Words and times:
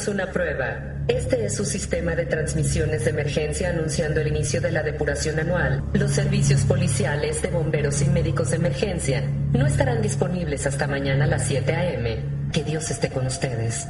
es 0.00 0.08
una 0.08 0.32
prueba. 0.32 0.78
Este 1.08 1.44
es 1.44 1.56
su 1.56 1.66
sistema 1.66 2.14
de 2.14 2.24
transmisiones 2.24 3.04
de 3.04 3.10
emergencia 3.10 3.68
anunciando 3.68 4.20
el 4.20 4.28
inicio 4.28 4.58
de 4.62 4.72
la 4.72 4.82
depuración 4.82 5.38
anual. 5.38 5.82
Los 5.92 6.12
servicios 6.12 6.62
policiales 6.62 7.42
de 7.42 7.50
bomberos 7.50 8.00
y 8.00 8.06
médicos 8.06 8.50
de 8.50 8.56
emergencia 8.56 9.22
no 9.52 9.66
estarán 9.66 10.00
disponibles 10.00 10.66
hasta 10.66 10.86
mañana 10.86 11.24
a 11.24 11.28
las 11.28 11.46
7 11.46 11.74
a.m. 11.74 12.16
Que 12.50 12.64
Dios 12.64 12.90
esté 12.90 13.10
con 13.10 13.26
ustedes. 13.26 13.88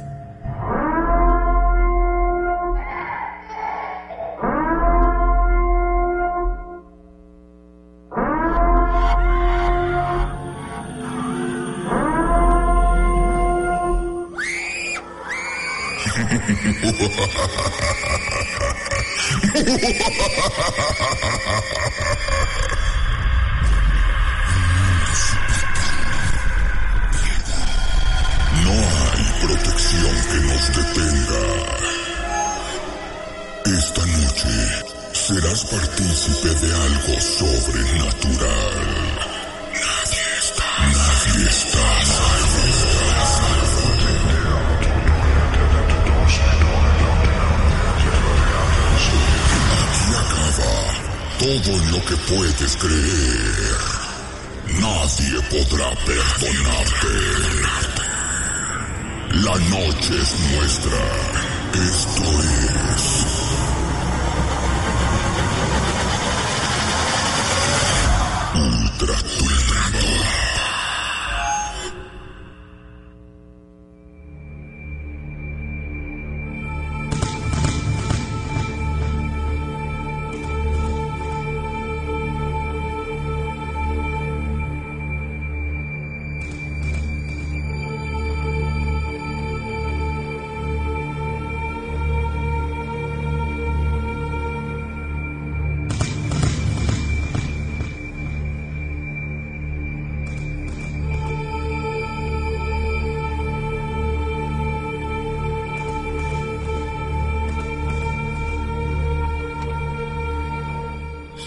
Puedes 52.35 52.77
creer. 52.77 53.77
Nadie 54.79 55.41
podrá 55.49 55.89
perdonarte. 56.05 57.15
La 59.43 59.57
noche 59.69 60.13
es 60.21 60.39
nuestra. 60.53 61.01
Esto 61.73 62.23
es. 62.23 62.70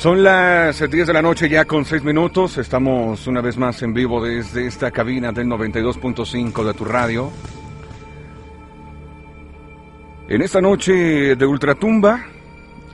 Son 0.05 0.23
las 0.23 0.79
10 0.91 1.07
de 1.07 1.13
la 1.15 1.23
noche 1.23 1.49
ya 1.49 1.65
con 1.65 1.87
6 1.87 2.05
minutos. 2.05 2.59
Estamos 2.59 3.27
una 3.27 3.41
vez 3.41 3.57
más 3.57 3.81
en 3.81 3.95
vivo 3.95 4.23
desde 4.23 4.67
esta 4.67 4.91
cabina 4.91 5.33
del 5.33 5.47
92.5 5.47 6.63
de 6.63 6.75
tu 6.75 6.85
radio. 6.85 7.33
En 10.29 10.43
esta 10.43 10.61
noche 10.61 10.93
de 11.37 11.47
Ultratumba 11.47 12.23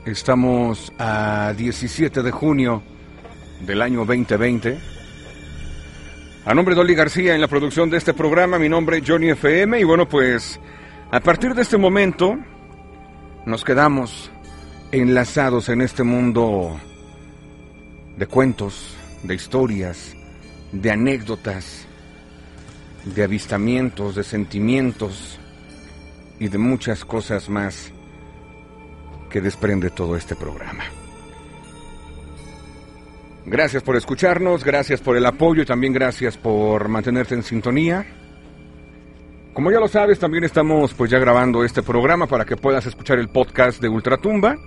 estamos 0.04 0.92
a 1.00 1.52
17 1.56 2.22
de 2.22 2.30
junio 2.30 2.80
del 3.66 3.82
año 3.82 4.04
2020. 4.04 4.78
A 6.44 6.54
nombre 6.54 6.76
de 6.76 6.80
Oli 6.80 6.94
García 6.94 7.34
en 7.34 7.40
la 7.40 7.48
producción 7.48 7.90
de 7.90 7.96
este 7.96 8.14
programa, 8.14 8.56
mi 8.56 8.68
nombre 8.68 8.98
es 8.98 9.02
Johnny 9.04 9.30
FM 9.30 9.80
y 9.80 9.82
bueno 9.82 10.08
pues 10.08 10.60
a 11.10 11.18
partir 11.18 11.56
de 11.56 11.62
este 11.62 11.76
momento 11.76 12.38
nos 13.46 13.64
quedamos 13.64 14.30
enlazados 14.92 15.68
en 15.70 15.80
este 15.80 16.04
mundo 16.04 16.78
de 18.20 18.26
cuentos, 18.26 18.94
de 19.22 19.34
historias, 19.34 20.14
de 20.72 20.90
anécdotas, 20.90 21.86
de 23.02 23.24
avistamientos, 23.24 24.14
de 24.14 24.24
sentimientos 24.24 25.38
y 26.38 26.48
de 26.48 26.58
muchas 26.58 27.06
cosas 27.06 27.48
más 27.48 27.90
que 29.30 29.40
desprende 29.40 29.88
todo 29.88 30.16
este 30.16 30.36
programa. 30.36 30.84
Gracias 33.46 33.82
por 33.82 33.96
escucharnos, 33.96 34.64
gracias 34.64 35.00
por 35.00 35.16
el 35.16 35.24
apoyo 35.24 35.62
y 35.62 35.66
también 35.66 35.94
gracias 35.94 36.36
por 36.36 36.90
mantenerte 36.90 37.34
en 37.34 37.42
sintonía. 37.42 38.06
Como 39.54 39.70
ya 39.70 39.80
lo 39.80 39.88
sabes, 39.88 40.18
también 40.18 40.44
estamos 40.44 40.92
pues 40.92 41.10
ya 41.10 41.18
grabando 41.18 41.64
este 41.64 41.82
programa 41.82 42.26
para 42.26 42.44
que 42.44 42.58
puedas 42.58 42.84
escuchar 42.84 43.18
el 43.18 43.30
podcast 43.30 43.80
de 43.80 43.88
Ultratumba. 43.88 44.58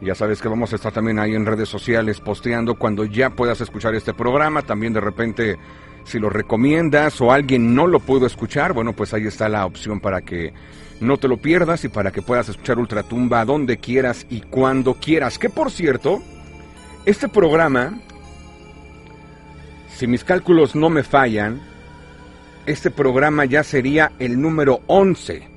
Ya 0.00 0.14
sabes 0.14 0.42
que 0.42 0.48
vamos 0.48 0.72
a 0.72 0.76
estar 0.76 0.92
también 0.92 1.18
ahí 1.18 1.34
en 1.34 1.46
redes 1.46 1.68
sociales 1.68 2.20
posteando 2.20 2.74
cuando 2.74 3.04
ya 3.04 3.30
puedas 3.30 3.60
escuchar 3.60 3.94
este 3.94 4.12
programa. 4.12 4.62
También 4.62 4.92
de 4.92 5.00
repente, 5.00 5.56
si 6.04 6.18
lo 6.18 6.28
recomiendas 6.28 7.20
o 7.20 7.32
alguien 7.32 7.74
no 7.74 7.86
lo 7.86 8.00
pudo 8.00 8.26
escuchar, 8.26 8.72
bueno, 8.72 8.92
pues 8.92 9.14
ahí 9.14 9.26
está 9.26 9.48
la 9.48 9.64
opción 9.64 10.00
para 10.00 10.22
que 10.22 10.52
no 11.00 11.16
te 11.16 11.28
lo 11.28 11.36
pierdas 11.36 11.84
y 11.84 11.88
para 11.88 12.10
que 12.10 12.22
puedas 12.22 12.48
escuchar 12.48 12.78
Ultratumba 12.78 13.44
donde 13.44 13.78
quieras 13.78 14.26
y 14.28 14.40
cuando 14.40 14.94
quieras. 14.94 15.38
Que 15.38 15.48
por 15.48 15.70
cierto, 15.70 16.22
este 17.06 17.28
programa, 17.28 18.00
si 19.88 20.06
mis 20.06 20.24
cálculos 20.24 20.74
no 20.74 20.90
me 20.90 21.02
fallan, 21.02 21.60
este 22.66 22.90
programa 22.90 23.44
ya 23.44 23.62
sería 23.62 24.12
el 24.18 24.40
número 24.40 24.80
11. 24.86 25.48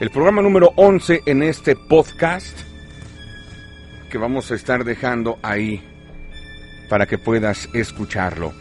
El 0.00 0.10
programa 0.10 0.42
número 0.42 0.72
11 0.76 1.22
en 1.26 1.42
este 1.42 1.74
podcast 1.74 2.67
que 4.08 4.18
vamos 4.18 4.50
a 4.50 4.54
estar 4.54 4.84
dejando 4.84 5.38
ahí 5.42 5.82
para 6.88 7.06
que 7.06 7.18
puedas 7.18 7.68
escucharlo. 7.72 8.52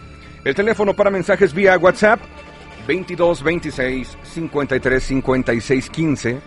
El 0.44 0.56
teléfono 0.56 0.94
para 0.94 1.10
mensajes 1.10 1.54
vía 1.54 1.78
WhatsApp 1.78 2.20
22 2.88 3.44
26 3.44 4.18
53 4.24 5.04
56 5.04 5.90
15 5.90 6.42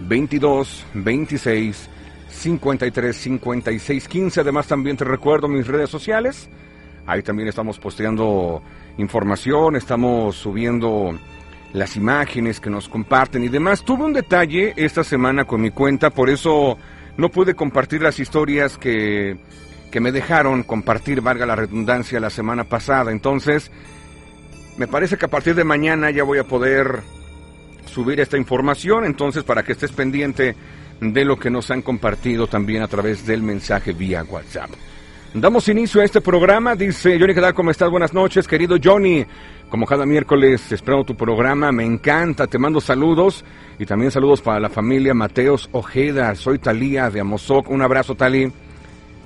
22 0.00 0.86
26 0.94 1.90
53 2.28 3.16
56 3.16 4.08
15. 4.08 4.40
Además 4.40 4.66
también 4.66 4.96
te 4.96 5.04
recuerdo 5.04 5.48
mis 5.48 5.66
redes 5.66 5.90
sociales. 5.90 6.48
Ahí 7.06 7.22
también 7.22 7.48
estamos 7.48 7.78
posteando 7.78 8.62
información, 8.96 9.76
estamos 9.76 10.36
subiendo 10.36 11.18
las 11.74 11.96
imágenes 11.96 12.60
que 12.60 12.70
nos 12.70 12.88
comparten 12.88 13.44
y 13.44 13.48
demás. 13.48 13.84
Tuve 13.84 14.04
un 14.04 14.12
detalle 14.12 14.72
esta 14.76 15.04
semana 15.04 15.44
con 15.44 15.60
mi 15.60 15.70
cuenta, 15.70 16.10
por 16.10 16.30
eso 16.30 16.78
no 17.16 17.28
pude 17.28 17.54
compartir 17.54 18.02
las 18.02 18.18
historias 18.18 18.78
que, 18.78 19.36
que 19.90 20.00
me 20.00 20.12
dejaron 20.12 20.62
compartir, 20.62 21.20
valga 21.20 21.46
la 21.46 21.56
redundancia, 21.56 22.20
la 22.20 22.30
semana 22.30 22.64
pasada. 22.64 23.12
Entonces, 23.12 23.70
me 24.76 24.88
parece 24.88 25.16
que 25.16 25.26
a 25.26 25.30
partir 25.30 25.54
de 25.54 25.64
mañana 25.64 26.10
ya 26.10 26.24
voy 26.24 26.38
a 26.38 26.44
poder 26.44 27.00
subir 27.86 28.20
esta 28.20 28.36
información. 28.36 29.04
Entonces, 29.04 29.44
para 29.44 29.62
que 29.62 29.72
estés 29.72 29.92
pendiente 29.92 30.56
de 31.00 31.24
lo 31.24 31.38
que 31.38 31.50
nos 31.50 31.70
han 31.70 31.82
compartido 31.82 32.46
también 32.46 32.82
a 32.82 32.88
través 32.88 33.26
del 33.26 33.42
mensaje 33.42 33.92
vía 33.92 34.24
WhatsApp. 34.24 34.70
Damos 35.36 35.68
inicio 35.68 36.00
a 36.00 36.04
este 36.04 36.20
programa, 36.20 36.76
dice 36.76 37.18
Johnny, 37.18 37.34
¿qué 37.34 37.40
tal? 37.40 37.54
¿Cómo 37.54 37.72
estás? 37.72 37.90
Buenas 37.90 38.14
noches, 38.14 38.46
querido 38.46 38.76
Johnny. 38.80 39.26
Como 39.68 39.84
cada 39.84 40.06
miércoles 40.06 40.70
espero 40.70 41.02
tu 41.02 41.16
programa, 41.16 41.72
me 41.72 41.84
encanta, 41.84 42.46
te 42.46 42.56
mando 42.56 42.80
saludos 42.80 43.44
y 43.76 43.84
también 43.84 44.12
saludos 44.12 44.40
para 44.40 44.60
la 44.60 44.68
familia 44.68 45.12
Mateos 45.12 45.68
Ojeda. 45.72 46.32
Soy 46.36 46.60
Talía 46.60 47.10
de 47.10 47.18
Amozoc, 47.18 47.68
un 47.68 47.82
abrazo 47.82 48.14
Tali. 48.14 48.52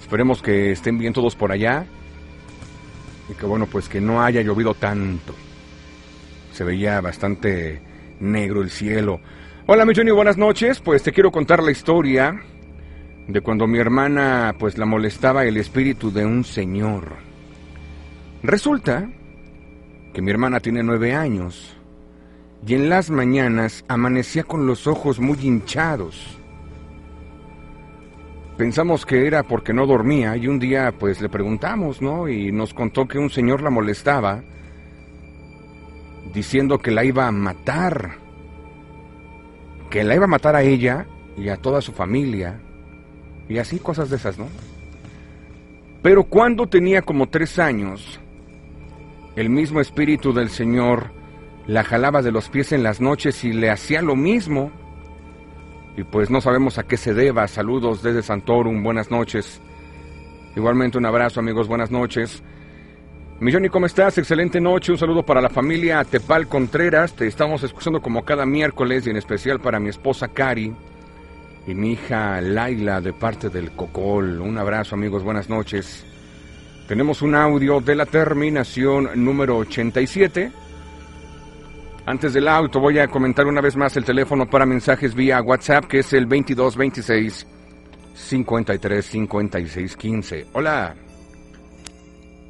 Esperemos 0.01 0.41
que 0.41 0.73
estén 0.73 0.97
bien 0.97 1.13
todos 1.13 1.37
por 1.37 1.53
allá 1.53 1.85
y 3.29 3.35
que 3.35 3.45
bueno, 3.45 3.67
pues 3.67 3.87
que 3.87 4.01
no 4.01 4.23
haya 4.23 4.41
llovido 4.41 4.73
tanto. 4.73 5.35
Se 6.55 6.65
veía 6.65 7.03
bastante 7.03 7.83
negro 8.19 8.63
el 8.63 8.71
cielo. 8.71 9.21
Hola, 9.67 9.85
mi 9.85 9.95
Johnny, 9.95 10.11
buenas 10.11 10.39
noches. 10.39 10.81
Pues 10.81 11.03
te 11.03 11.13
quiero 11.13 11.31
contar 11.31 11.63
la 11.63 11.71
historia 11.71 12.41
de 13.29 13.43
cuando 13.43 13.67
mi 13.67 13.79
hermana 13.79 14.57
pues 14.59 14.79
la 14.79 14.87
molestaba 14.87 15.45
el 15.45 15.59
espíritu 15.59 16.11
de 16.11 16.25
un 16.25 16.45
señor. 16.45 17.17
Resulta 18.43 19.09
que 20.15 20.23
mi 20.23 20.31
hermana 20.31 20.61
tiene 20.61 20.83
nueve 20.83 21.15
años 21.15 21.77
y 22.67 22.75
en 22.75 22.89
las 22.89 23.11
mañanas 23.11 23.85
amanecía 23.87 24.45
con 24.45 24.67
los 24.67 24.87
ojos 24.87 25.21
muy 25.21 25.39
hinchados. 25.43 26.39
Pensamos 28.57 29.05
que 29.05 29.27
era 29.27 29.43
porque 29.43 29.75
no 29.75 29.87
dormía 29.87 30.35
y 30.37 30.49
un 30.49 30.59
día 30.59 30.93
pues 30.99 31.21
le 31.21 31.29
preguntamos, 31.29 32.01
¿no? 32.01 32.29
Y 32.29 32.51
nos 32.51 32.73
contó 32.73 33.07
que 33.07 33.19
un 33.19 33.31
señor 33.31 33.63
la 33.63 33.71
molestaba 33.71 34.43
diciendo 36.33 36.79
que 36.79 36.91
la 36.91 37.05
iba 37.05 37.29
a 37.29 37.33
matar, 37.33 38.17
que 39.91 40.03
la 40.03 40.15
iba 40.15 40.25
a 40.25 40.29
matar 40.29 40.57
a 40.57 40.63
ella 40.63 41.07
y 41.37 41.51
a 41.51 41.59
toda 41.59 41.83
su 41.83 41.93
familia 41.93 42.63
y 43.49 43.59
así 43.59 43.79
cosas 43.79 44.11
de 44.11 44.17
esas, 44.17 44.39
¿no? 44.39 44.47
Pero 46.03 46.25
cuando 46.25 46.67
tenía 46.67 47.03
como 47.03 47.29
tres 47.29 47.59
años, 47.59 48.21
el 49.37 49.51
mismo 49.51 49.81
espíritu 49.81 50.33
del 50.33 50.51
Señor 50.51 51.11
la 51.67 51.85
jalaba 51.85 52.23
de 52.23 52.33
los 52.33 52.49
pies 52.49 52.73
en 52.73 52.83
las 52.83 53.01
noches 53.01 53.45
y 53.45 53.53
le 53.53 53.71
hacía 53.71 54.03
lo 54.03 54.17
mismo. 54.17 54.71
Y 55.97 56.05
pues 56.05 56.31
no 56.31 56.41
sabemos 56.41 56.79
a 56.79 56.85
qué 56.85 56.97
se 56.97 57.15
deba. 57.15 57.49
Saludos 57.49 58.03
desde 58.03 58.23
Santorum, 58.23 58.83
buenas 58.83 59.11
noches. 59.11 59.61
Igualmente 60.55 60.99
un 60.99 61.07
abrazo 61.07 61.41
amigos, 61.41 61.69
buenas 61.69 61.91
noches. 61.91 62.43
Milloni, 63.41 63.69
¿cómo 63.69 63.87
estás? 63.87 64.19
Excelente 64.19 64.61
noche. 64.61 64.93
Un 64.93 64.99
saludo 64.99 65.25
para 65.25 65.41
la 65.41 65.49
familia 65.51 66.05
Tepal 66.05 66.49
Contreras. 66.49 67.15
Te 67.15 67.27
estamos 67.27 67.63
escuchando 67.63 68.01
como 68.01 68.25
cada 68.25 68.47
miércoles 68.47 69.07
y 69.07 69.11
en 69.11 69.17
especial 69.17 69.61
para 69.61 69.81
mi 69.81 69.89
esposa 69.89 70.29
Cari 70.29 70.75
y 71.69 71.75
mi 71.75 71.93
hija 71.93 72.41
Laila 72.41 73.03
de 73.03 73.13
parte 73.13 73.51
del 73.51 73.73
Cocol. 73.73 74.41
Un 74.41 74.57
abrazo 74.57 74.95
amigos, 74.95 75.23
buenas 75.23 75.51
noches. 75.51 76.03
Tenemos 76.89 77.21
un 77.21 77.35
audio 77.35 77.79
de 77.83 77.95
la 77.95 78.07
terminación 78.07 79.11
número 79.23 79.59
87. 79.59 80.51
Antes 82.07 82.33
del 82.33 82.49
auto 82.49 82.81
voy 82.81 82.99
a 82.99 83.09
comentar 83.09 83.47
una 83.47 83.61
vez 83.61 83.77
más 83.77 83.95
el 83.99 84.05
teléfono 84.05 84.49
para 84.49 84.65
mensajes 84.65 85.15
vía 85.15 85.43
WhatsApp 85.43 85.85
que 85.85 85.99
es 85.99 86.11
el 86.15 86.27
2226 86.27 87.47
53 88.15 89.05
56 89.05 89.97
15. 89.97 90.47
Hola. 90.55 90.97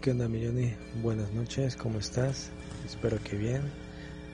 ¿Qué 0.01 0.13
onda, 0.13 0.29
Milloni? 0.29 0.73
Buenas 1.03 1.33
noches, 1.33 1.75
¿cómo 1.75 1.99
estás? 1.99 2.53
Espero 2.87 3.19
que 3.25 3.37
bien. 3.37 3.63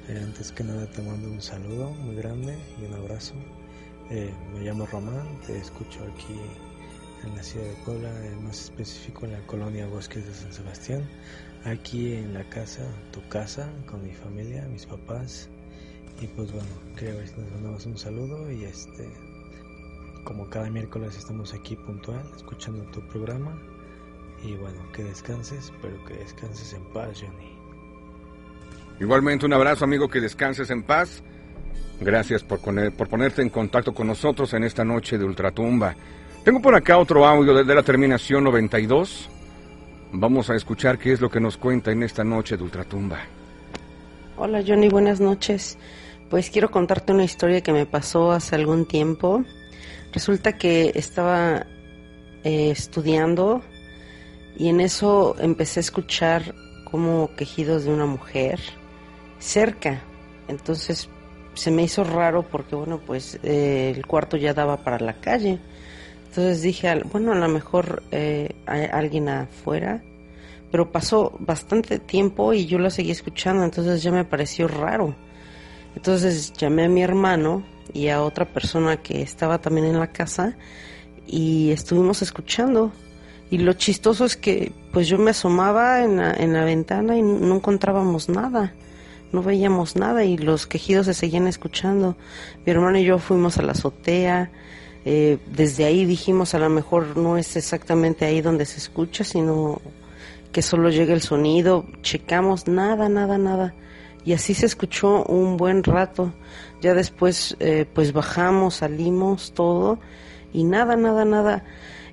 Eh, 0.09 0.21
antes 0.23 0.53
que 0.53 0.63
nada 0.63 0.85
te 0.91 1.01
mando 1.01 1.31
un 1.31 1.41
saludo 1.41 1.89
muy 1.89 2.17
grande 2.17 2.55
y 2.79 2.85
un 2.85 2.93
abrazo. 2.93 3.35
Eh, 4.11 4.31
me 4.53 4.61
llamo 4.61 4.87
Román, 4.87 5.41
te 5.47 5.57
escucho 5.57 6.01
aquí 6.13 6.39
en 7.25 7.35
la 7.35 7.43
ciudad 7.43 7.65
de 7.65 7.75
Puebla, 7.85 8.13
más 8.43 8.65
específico 8.65 9.25
en 9.25 9.33
la 9.33 9.47
colonia 9.47 9.87
Bosques 9.87 10.27
de 10.27 10.35
San 10.35 10.53
Sebastián, 10.53 11.09
aquí 11.65 12.13
en 12.13 12.35
la 12.35 12.47
casa, 12.51 12.83
tu 13.13 13.27
casa, 13.29 13.73
con 13.91 14.05
mi 14.05 14.13
familia, 14.13 14.63
mis 14.71 14.85
papás. 14.85 15.49
Y 16.21 16.27
pues 16.27 16.53
bueno, 16.53 16.69
quería 16.97 17.15
ver 17.15 17.29
si 17.29 17.41
nos 17.41 17.51
mandamos 17.53 17.87
un 17.87 17.97
saludo 17.97 18.51
y 18.53 18.65
este, 18.65 19.09
como 20.23 20.49
cada 20.51 20.69
miércoles 20.69 21.17
estamos 21.17 21.55
aquí 21.55 21.75
puntual, 21.75 22.23
escuchando 22.37 22.85
tu 22.91 23.01
programa. 23.09 23.59
Y 24.43 24.55
bueno, 24.57 24.79
que 24.93 25.03
descanses, 25.03 25.73
pero 25.81 26.05
que 26.05 26.15
descanses 26.15 26.75
en 26.75 26.85
paz, 26.93 27.23
Johnny. 27.23 27.57
Igualmente 29.01 29.47
un 29.47 29.55
abrazo 29.55 29.87
amigo, 29.87 30.09
que 30.09 30.21
descanses 30.21 30.69
en 30.69 30.83
paz. 30.83 31.23
Gracias 32.01 32.43
por, 32.43 32.61
poner, 32.61 32.93
por 32.93 33.09
ponerte 33.09 33.43
en 33.43 33.51
contacto 33.51 33.95
con 33.95 34.07
nosotros 34.07 34.53
en 34.55 34.65
esta 34.65 34.85
noche 34.85 35.17
de 35.19 35.25
Ultratumba. 35.25 35.95
Tengo 36.45 36.61
por 36.61 36.75
acá 36.75 36.99
otro 36.99 37.27
audio 37.27 37.55
desde 37.55 37.75
la 37.75 37.83
terminación 37.83 38.45
92. 38.45 39.31
Vamos 40.13 40.51
a 40.51 40.55
escuchar 40.55 40.99
qué 40.99 41.13
es 41.13 41.21
lo 41.21 41.31
que 41.31 41.41
nos 41.41 41.57
cuenta 41.57 41.91
en 41.91 42.03
esta 42.03 42.23
noche 42.23 42.57
de 42.57 42.63
Ultratumba. 42.63 43.19
Hola 44.37 44.63
Johnny, 44.67 44.89
buenas 44.89 45.21
noches. 45.21 45.79
Pues 46.29 46.51
quiero 46.51 46.71
contarte 46.71 47.13
una 47.13 47.25
historia 47.25 47.61
que 47.61 47.73
me 47.73 47.87
pasó 47.87 48.33
hace 48.33 48.57
algún 48.57 48.87
tiempo. 48.87 49.45
Resulta 50.13 50.59
que 50.59 50.93
estaba 50.95 51.67
eh, 52.43 52.71
estudiando 52.71 53.63
y 54.57 54.69
en 54.69 54.81
eso 54.81 55.37
empecé 55.39 55.81
a 55.81 55.83
escuchar 55.83 56.55
como 56.91 57.35
quejidos 57.37 57.85
de 57.85 57.93
una 57.93 58.07
mujer 58.07 58.61
cerca. 59.39 60.03
Entonces 60.49 61.09
se 61.55 61.71
me 61.71 61.83
hizo 61.83 62.05
raro 62.05 62.43
porque, 62.43 62.75
bueno, 62.75 63.01
pues 63.05 63.39
eh, 63.43 63.93
el 63.95 64.07
cuarto 64.07 64.37
ya 64.37 64.55
daba 64.55 64.79
para 64.79 64.99
la 64.99 65.15
calle. 65.21 65.59
Entonces 66.27 66.63
dije, 66.63 67.03
bueno, 67.13 67.33
a 67.33 67.37
lo 67.37 67.49
mejor 67.49 68.03
eh, 68.11 68.55
hay 68.67 68.87
alguien 68.93 69.29
afuera. 69.29 70.03
Pero 70.71 70.91
pasó 70.91 71.37
bastante 71.39 72.01
tiempo 72.01 72.53
y 72.53 72.67
yo 72.67 72.79
la 72.79 72.91
seguí 72.91 73.13
escuchando, 73.13 73.63
entonces 73.63 74.03
ya 74.03 74.11
me 74.11 74.25
pareció 74.25 74.67
raro. 74.67 75.15
Entonces 75.95 76.53
llamé 76.55 76.87
a 76.87 76.89
mi 76.89 77.03
hermano 77.03 77.65
y 77.93 78.09
a 78.09 78.23
otra 78.23 78.45
persona 78.45 78.97
que 78.97 79.23
estaba 79.23 79.61
también 79.61 79.87
en 79.87 80.01
la 80.01 80.09
casa 80.09 80.57
y 81.27 81.71
estuvimos 81.71 82.23
escuchando. 82.23 82.93
Y 83.51 83.59
lo 83.59 83.75
chistoso 83.75 84.25
es 84.25 84.37
que 84.37 84.73
pues 84.93 85.07
yo 85.07 85.17
me 85.19 85.31
asomaba 85.31 86.03
en 86.03 86.19
en 86.19 86.53
la 86.53 86.65
ventana 86.65 87.17
y 87.17 87.23
no 87.23 87.55
encontrábamos 87.55 88.29
nada 88.29 88.75
no 89.35 89.43
veíamos 89.43 89.97
nada 89.97 90.25
y 90.25 90.39
los 90.39 90.67
quejidos 90.67 91.07
se 91.07 91.15
seguían 91.15 91.47
escuchando. 91.49 92.17
Mi 92.65 92.73
hermano 92.73 92.99
y 92.99 93.05
yo 93.05 93.19
fuimos 93.19 93.59
a 93.59 93.63
la 93.63 93.73
azotea, 93.73 94.51
eh, 95.05 95.39
desde 95.53 95.85
ahí 95.85 96.07
dijimos 96.07 96.55
a 96.55 96.59
lo 96.59 96.71
mejor 96.71 97.17
no 97.17 97.37
es 97.37 97.57
exactamente 97.57 98.25
ahí 98.25 98.41
donde 98.41 98.65
se 98.65 98.79
escucha, 98.79 99.25
sino 99.25 99.83
que 100.53 100.63
solo 100.63 100.89
llega 100.89 101.13
el 101.13 101.21
sonido, 101.21 101.85
checamos 102.01 102.69
nada, 102.69 103.09
nada, 103.09 103.37
nada. 103.37 103.75
Y 104.25 104.33
así 104.33 104.55
se 104.55 104.67
escuchó 104.67 105.25
un 105.25 105.57
buen 105.57 105.83
rato. 105.83 106.33
Ya 106.81 106.95
después 106.95 107.57
eh, 107.61 107.87
pues 107.93 108.13
bajamos, 108.13 108.77
salimos, 108.77 109.53
todo, 109.53 109.99
y 110.53 110.65
nada, 110.65 110.97
nada, 110.97 111.25
nada. 111.25 111.65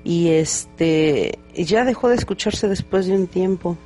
Y 0.03 0.29
este 0.29 1.37
ya 1.53 1.85
dejó 1.85 2.09
de 2.09 2.15
escucharse 2.15 2.67
después 2.67 3.05
de 3.05 3.13
un 3.13 3.27
tiempo. 3.27 3.77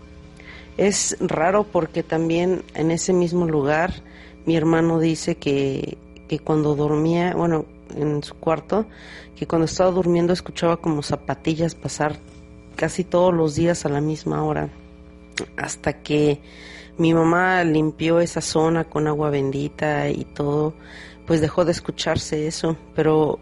Es 0.78 1.18
raro 1.20 1.64
porque 1.64 2.04
también 2.04 2.64
en 2.74 2.92
ese 2.92 3.14
mismo 3.14 3.46
lugar 3.46 3.94
mi 4.46 4.56
hermano 4.56 5.00
dice 5.00 5.36
que, 5.36 5.98
que 6.28 6.40
cuando 6.40 6.76
dormía, 6.76 7.34
bueno, 7.34 7.66
en 7.96 8.22
su 8.24 8.36
cuarto, 8.36 8.86
que 9.36 9.48
cuando 9.48 9.66
estaba 9.66 9.92
durmiendo 9.92 10.34
escuchaba 10.34 10.78
como 10.78 11.02
zapatillas 11.02 11.76
pasar 11.76 12.18
casi 12.76 13.04
todos 13.04 13.34
los 13.34 13.56
días 13.56 13.86
a 13.86 13.90
la 13.90 14.02
misma 14.02 14.44
hora, 14.44 14.70
hasta 15.58 16.02
que 16.02 16.42
mi 16.98 17.14
mamá 17.14 17.64
limpió 17.64 18.20
esa 18.20 18.42
zona 18.42 18.86
con 18.86 19.08
agua 19.08 19.30
bendita 19.30 20.10
y 20.10 20.26
todo, 20.26 20.74
pues 21.26 21.42
dejó 21.42 21.66
de 21.66 21.72
escucharse 21.72 22.48
eso, 22.48 22.78
pero 22.96 23.40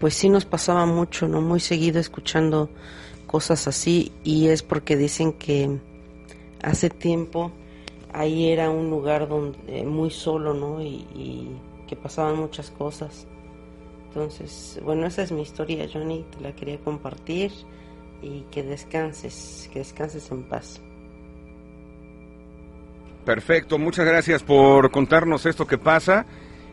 pues 0.00 0.14
sí 0.14 0.28
nos 0.28 0.44
pasaba 0.44 0.86
mucho, 0.86 1.28
¿no? 1.28 1.40
Muy 1.40 1.60
seguido 1.60 1.98
escuchando 1.98 2.70
cosas 3.26 3.66
así 3.66 4.12
y 4.24 4.48
es 4.48 4.62
porque 4.62 4.96
dicen 4.96 5.32
que 5.32 5.78
hace 6.62 6.90
tiempo 6.90 7.52
ahí 8.16 8.48
era 8.48 8.70
un 8.70 8.88
lugar 8.90 9.28
donde 9.28 9.58
eh, 9.68 9.84
muy 9.84 10.10
solo, 10.10 10.54
¿no? 10.54 10.82
Y, 10.82 11.56
que 11.86 11.94
pasaban 11.94 12.36
muchas 12.36 12.72
cosas. 12.72 13.28
Entonces, 14.08 14.80
bueno, 14.82 15.06
esa 15.06 15.22
es 15.22 15.30
mi 15.30 15.42
historia, 15.42 15.86
Johnny, 15.92 16.26
te 16.32 16.40
la 16.40 16.50
quería 16.52 16.78
compartir 16.78 17.52
y 18.22 18.40
que 18.50 18.64
descanses, 18.64 19.70
que 19.72 19.78
descanses 19.78 20.28
en 20.32 20.48
paz. 20.48 20.82
Perfecto, 23.24 23.78
muchas 23.78 24.04
gracias 24.04 24.42
por 24.42 24.90
contarnos 24.90 25.46
esto 25.46 25.64
que 25.64 25.78
pasa. 25.78 26.26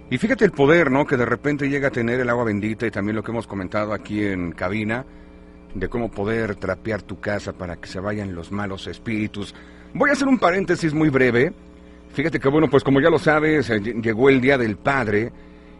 Y 0.09 0.17
fíjate 0.17 0.45
el 0.45 0.51
poder, 0.51 0.89
¿no? 0.89 1.05
Que 1.05 1.15
de 1.15 1.25
repente 1.25 1.69
llega 1.69 1.89
a 1.89 1.91
tener 1.91 2.19
el 2.19 2.29
agua 2.29 2.45
bendita 2.45 2.87
y 2.87 2.91
también 2.91 3.15
lo 3.15 3.23
que 3.23 3.29
hemos 3.29 3.45
comentado 3.45 3.93
aquí 3.93 4.25
en 4.25 4.51
cabina, 4.53 5.05
de 5.73 5.89
cómo 5.89 6.11
poder 6.11 6.55
trapear 6.55 7.01
tu 7.01 7.19
casa 7.19 7.53
para 7.53 7.77
que 7.77 7.87
se 7.87 7.99
vayan 7.99 8.35
los 8.35 8.51
malos 8.51 8.87
espíritus. 8.87 9.53
Voy 9.93 10.09
a 10.09 10.13
hacer 10.13 10.27
un 10.27 10.39
paréntesis 10.39 10.93
muy 10.93 11.09
breve. 11.09 11.53
Fíjate 12.13 12.39
que, 12.39 12.49
bueno, 12.49 12.69
pues 12.69 12.83
como 12.83 13.01
ya 13.01 13.09
lo 13.09 13.19
sabes, 13.19 13.69
eh, 13.69 13.79
llegó 13.79 14.29
el 14.29 14.39
Día 14.39 14.57
del 14.57 14.77
Padre 14.77 15.31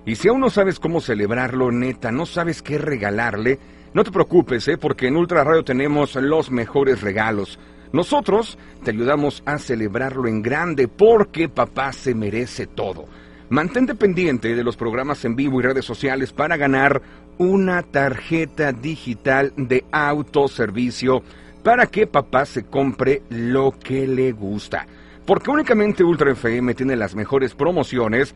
Y 0.06 0.16
si 0.16 0.28
aún 0.28 0.42
no 0.42 0.50
sabes 0.50 0.80
cómo 0.80 1.00
celebrarlo, 1.00 1.72
neta, 1.72 2.12
no 2.12 2.26
sabes 2.26 2.62
qué 2.62 2.78
regalarle, 2.78 3.60
no 3.94 4.04
te 4.04 4.12
preocupes, 4.12 4.68
¿eh? 4.68 4.78
porque 4.78 5.08
en 5.08 5.16
Ultra 5.16 5.44
Radio 5.44 5.64
tenemos 5.64 6.16
los 6.16 6.52
mejores 6.52 7.02
regalos. 7.02 7.60
Nosotros 7.94 8.58
te 8.84 8.92
ayudamos 8.92 9.44
a 9.46 9.60
celebrarlo 9.60 10.28
en 10.28 10.42
grande 10.42 10.88
porque 10.88 11.48
papá 11.48 11.94
se 11.94 12.16
merece 12.16 12.66
todo. 12.66 13.06
Mantente 13.50 13.94
pendiente 13.94 14.56
de 14.56 14.64
los 14.64 14.76
programas 14.76 15.24
en 15.26 15.36
vivo 15.36 15.60
y 15.60 15.64
redes 15.64 15.86
sociales 15.86 16.34
para 16.34 16.58
ganar 16.58 17.04
una 17.38 17.84
tarjeta 17.84 18.72
digital 18.72 19.54
de 19.56 19.86
autoservicio 19.92 21.24
para 21.63 21.88
que 21.88 22.08
papá 22.08 22.46
se 22.46 22.66
compre 22.66 23.22
lo 23.30 23.72
que 23.72 24.08
le 24.08 24.32
gusta. 24.32 24.86
Porque 25.25 25.52
únicamente 25.52 26.04
Ultra 26.04 26.32
FM 26.32 26.74
tiene 26.74 26.96
las 26.96 27.16
mejores 27.16 27.56
promociones 27.56 28.36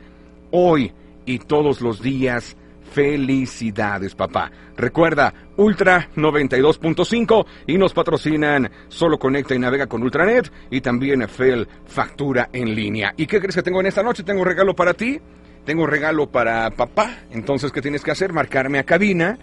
hoy 0.52 0.94
y 1.26 1.40
todos 1.40 1.82
los 1.82 2.02
días 2.02 2.56
Felicidades, 2.92 4.16
papá. 4.16 4.52
Recuerda, 4.76 5.34
Ultra 5.58 6.10
92.5 6.16 7.46
y 7.68 7.78
nos 7.78 7.94
patrocinan 7.94 8.72
Solo 8.88 9.20
Conecta 9.20 9.56
y 9.56 9.60
Navega 9.60 9.88
con 9.88 10.04
Ultranet 10.04 10.52
y 10.72 10.82
también 10.82 11.28
FEL 11.28 11.68
Factura 11.86 12.50
en 12.54 12.74
línea. 12.74 13.14
¿Y 13.18 13.28
qué 13.28 13.40
crees 13.40 13.56
que 13.56 13.64
tengo 13.64 13.82
en 13.82 13.88
esta 13.88 14.04
noche? 14.04 14.24
Tengo 14.24 14.42
un 14.42 14.48
regalo 14.48 14.76
para 14.76 14.94
ti, 14.94 15.20
tengo 15.68 15.86
regalo 15.86 16.32
para 16.32 16.72
papá. 16.72 17.18
Entonces, 17.30 17.74
¿qué 17.74 17.82
tienes 17.82 18.02
que 18.02 18.12
hacer? 18.12 18.32
Marcarme 18.32 18.80
a 18.80 18.86
cabina 18.86 19.38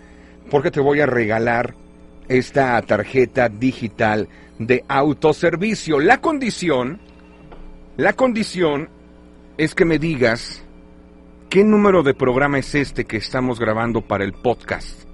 porque 0.50 0.70
te 0.70 0.80
voy 0.80 1.00
a 1.00 1.06
regalar 1.06 1.74
esta 2.28 2.80
tarjeta 2.80 3.50
digital 3.50 4.30
de 4.58 4.82
autoservicio. 4.88 6.00
La 6.00 6.22
condición, 6.22 6.98
la 7.98 8.14
condición 8.14 8.88
es 9.58 9.74
que 9.74 9.84
me 9.84 9.98
digas 9.98 10.64
¿Qué 11.50 11.62
número 11.62 12.02
de 12.02 12.14
programa 12.14 12.58
es 12.58 12.74
este 12.74 13.04
que 13.04 13.18
estamos 13.18 13.60
grabando 13.60 14.00
para 14.00 14.24
el 14.24 14.32
podcast? 14.32 15.04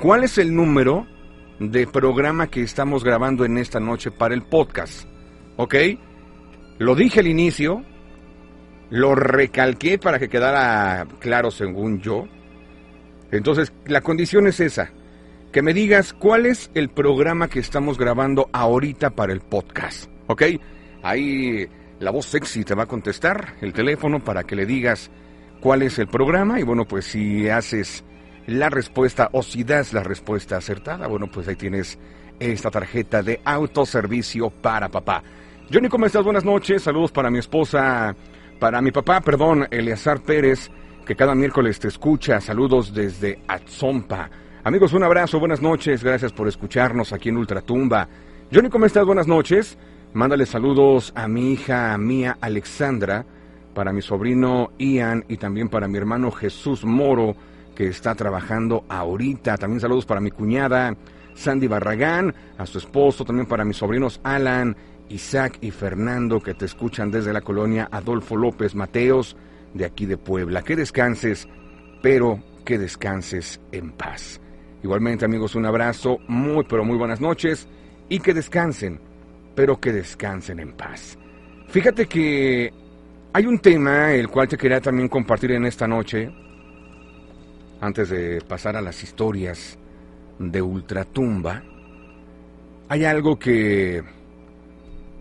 ¿Cuál 0.00 0.24
es 0.24 0.36
el 0.36 0.52
número 0.52 1.06
de 1.60 1.86
programa 1.86 2.48
que 2.48 2.60
estamos 2.60 3.04
grabando 3.04 3.44
en 3.44 3.56
esta 3.56 3.78
noche 3.78 4.10
para 4.10 4.34
el 4.34 4.42
podcast? 4.42 5.08
¿Ok? 5.56 5.76
Lo 6.78 6.96
dije 6.96 7.20
al 7.20 7.28
inicio, 7.28 7.84
lo 8.94 9.16
recalqué 9.16 9.98
para 9.98 10.20
que 10.20 10.28
quedara 10.28 11.04
claro 11.18 11.50
según 11.50 12.00
yo. 12.00 12.28
Entonces, 13.32 13.72
la 13.86 14.02
condición 14.02 14.46
es 14.46 14.60
esa, 14.60 14.92
que 15.50 15.62
me 15.62 15.74
digas 15.74 16.12
cuál 16.12 16.46
es 16.46 16.70
el 16.74 16.90
programa 16.90 17.48
que 17.48 17.58
estamos 17.58 17.98
grabando 17.98 18.48
ahorita 18.52 19.10
para 19.10 19.32
el 19.32 19.40
podcast. 19.40 20.08
¿Ok? 20.28 20.44
Ahí 21.02 21.68
la 21.98 22.12
voz 22.12 22.26
sexy 22.26 22.62
te 22.62 22.76
va 22.76 22.84
a 22.84 22.86
contestar 22.86 23.56
el 23.62 23.72
teléfono 23.72 24.22
para 24.22 24.44
que 24.44 24.54
le 24.54 24.64
digas 24.64 25.10
cuál 25.60 25.82
es 25.82 25.98
el 25.98 26.06
programa 26.06 26.60
y 26.60 26.62
bueno, 26.62 26.84
pues 26.84 27.06
si 27.06 27.48
haces 27.48 28.04
la 28.46 28.70
respuesta 28.70 29.28
o 29.32 29.42
si 29.42 29.64
das 29.64 29.92
la 29.92 30.04
respuesta 30.04 30.56
acertada, 30.56 31.08
bueno, 31.08 31.26
pues 31.26 31.48
ahí 31.48 31.56
tienes 31.56 31.98
esta 32.38 32.70
tarjeta 32.70 33.24
de 33.24 33.40
autoservicio 33.44 34.50
para 34.50 34.88
papá. 34.88 35.24
Johnny, 35.72 35.88
¿cómo 35.88 36.06
estás? 36.06 36.22
Buenas 36.22 36.44
noches, 36.44 36.82
saludos 36.82 37.10
para 37.10 37.28
mi 37.28 37.38
esposa, 37.38 38.14
para 38.58 38.80
mi 38.80 38.90
papá, 38.90 39.20
perdón, 39.20 39.66
Eleazar 39.70 40.20
Pérez, 40.22 40.70
que 41.04 41.16
cada 41.16 41.34
miércoles 41.34 41.78
te 41.78 41.88
escucha, 41.88 42.40
saludos 42.40 42.94
desde 42.94 43.40
Atzompa. 43.46 44.30
Amigos, 44.62 44.92
un 44.92 45.02
abrazo, 45.02 45.38
buenas 45.38 45.60
noches, 45.60 46.02
gracias 46.02 46.32
por 46.32 46.48
escucharnos 46.48 47.12
aquí 47.12 47.28
en 47.28 47.36
Ultratumba. 47.36 48.08
Johnny, 48.52 48.70
¿cómo 48.70 48.86
estás? 48.86 49.04
Buenas 49.04 49.26
noches. 49.26 49.76
Mándale 50.14 50.46
saludos 50.46 51.12
a 51.16 51.26
mi 51.28 51.52
hija 51.52 51.96
mía 51.98 52.38
Alexandra, 52.40 53.26
para 53.74 53.92
mi 53.92 54.00
sobrino 54.00 54.70
Ian 54.78 55.24
y 55.28 55.36
también 55.36 55.68
para 55.68 55.88
mi 55.88 55.98
hermano 55.98 56.30
Jesús 56.30 56.84
Moro, 56.84 57.34
que 57.74 57.88
está 57.88 58.14
trabajando 58.14 58.84
ahorita. 58.88 59.56
También 59.58 59.80
saludos 59.80 60.06
para 60.06 60.20
mi 60.20 60.30
cuñada 60.30 60.96
Sandy 61.34 61.66
Barragán, 61.66 62.34
a 62.56 62.64
su 62.64 62.78
esposo, 62.78 63.24
también 63.24 63.46
para 63.46 63.64
mis 63.64 63.76
sobrinos 63.76 64.20
Alan, 64.22 64.76
Isaac 65.08 65.58
y 65.60 65.70
Fernando, 65.70 66.40
que 66.40 66.54
te 66.54 66.64
escuchan 66.64 67.10
desde 67.10 67.32
la 67.32 67.40
colonia 67.40 67.88
Adolfo 67.90 68.36
López 68.36 68.74
Mateos, 68.74 69.36
de 69.74 69.84
aquí 69.84 70.06
de 70.06 70.16
Puebla. 70.16 70.62
Que 70.62 70.76
descanses, 70.76 71.48
pero 72.02 72.42
que 72.64 72.78
descanses 72.78 73.60
en 73.72 73.92
paz. 73.92 74.40
Igualmente 74.82 75.24
amigos, 75.24 75.54
un 75.54 75.66
abrazo, 75.66 76.18
muy 76.28 76.64
pero 76.68 76.84
muy 76.84 76.96
buenas 76.96 77.20
noches 77.20 77.68
y 78.08 78.20
que 78.20 78.34
descansen, 78.34 79.00
pero 79.54 79.80
que 79.80 79.92
descansen 79.92 80.60
en 80.60 80.72
paz. 80.72 81.18
Fíjate 81.68 82.06
que 82.06 82.70
hay 83.32 83.46
un 83.46 83.58
tema 83.58 84.12
el 84.12 84.28
cual 84.28 84.48
te 84.48 84.56
quería 84.56 84.80
también 84.80 85.08
compartir 85.08 85.52
en 85.52 85.64
esta 85.64 85.88
noche, 85.88 86.30
antes 87.80 88.10
de 88.10 88.40
pasar 88.46 88.76
a 88.76 88.82
las 88.82 89.02
historias 89.02 89.78
de 90.38 90.62
Ultratumba. 90.62 91.62
Hay 92.88 93.04
algo 93.04 93.38
que 93.38 94.02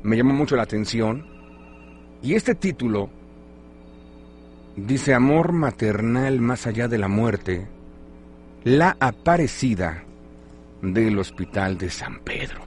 me 0.03 0.17
llamó 0.17 0.33
mucho 0.33 0.55
la 0.55 0.63
atención 0.63 1.25
y 2.21 2.35
este 2.35 2.55
título 2.55 3.09
dice 4.75 5.13
Amor 5.13 5.53
maternal 5.53 6.39
más 6.41 6.67
allá 6.67 6.87
de 6.87 6.97
la 6.97 7.07
muerte, 7.07 7.67
la 8.63 8.97
aparecida 8.99 10.03
del 10.81 11.17
Hospital 11.19 11.77
de 11.77 11.89
San 11.89 12.19
Pedro. 12.19 12.61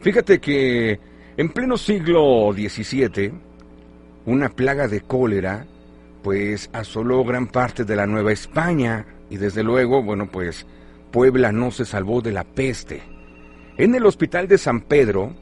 Fíjate 0.00 0.40
que 0.40 0.98
en 1.36 1.48
pleno 1.50 1.76
siglo 1.76 2.52
XVII, 2.52 3.32
una 4.26 4.48
plaga 4.48 4.88
de 4.88 5.02
cólera, 5.02 5.66
pues 6.22 6.70
asoló 6.72 7.24
gran 7.24 7.46
parte 7.46 7.84
de 7.84 7.94
la 7.94 8.06
Nueva 8.06 8.32
España 8.32 9.06
y 9.30 9.36
desde 9.36 9.62
luego, 9.62 10.02
bueno, 10.02 10.28
pues 10.30 10.66
Puebla 11.12 11.52
no 11.52 11.70
se 11.70 11.84
salvó 11.84 12.20
de 12.20 12.32
la 12.32 12.44
peste. 12.44 13.02
En 13.76 13.94
el 13.94 14.06
Hospital 14.06 14.48
de 14.48 14.58
San 14.58 14.80
Pedro, 14.80 15.34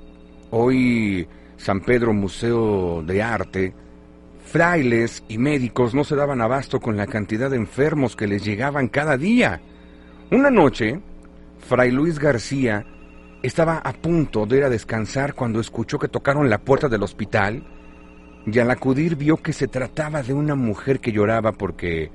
hoy 0.55 1.27
San 1.57 1.81
Pedro 1.81 2.13
Museo 2.13 3.03
de 3.03 3.23
Arte, 3.23 3.75
frailes 4.45 5.25
y 5.29 5.37
médicos 5.39 5.95
no 5.95 6.05
se 6.05 6.15
daban 6.15 6.41
abasto 6.41 6.81
con 6.81 6.97
la 6.97 7.07
cantidad 7.07 7.51
de 7.51 7.57
enfermos 7.57 8.15
que 8.15 8.29
les 8.29 8.45
llegaban 8.45 8.89
cada 8.89 9.17
día. 9.17 9.61
Una 10.31 10.51
noche, 10.51 11.01
Fray 11.67 11.91
Luis 11.91 12.21
García 12.21 12.87
estaba 13.43 13.79
a 13.79 13.93
punto 13.93 14.47
de 14.47 14.59
ir 14.59 14.65
a 14.65 14.71
descansar 14.71 15.35
cuando 15.35 15.59
escuchó 15.59 15.99
que 15.99 16.09
tocaron 16.09 16.49
la 16.49 16.59
puerta 16.59 16.89
del 16.89 17.03
hospital 17.03 17.65
y 18.47 18.59
al 18.59 18.71
acudir 18.71 19.17
vio 19.17 19.39
que 19.39 19.53
se 19.53 19.67
trataba 19.67 20.23
de 20.23 20.35
una 20.35 20.55
mujer 20.55 21.01
que 21.01 21.13
lloraba 21.13 21.53
porque 21.53 22.11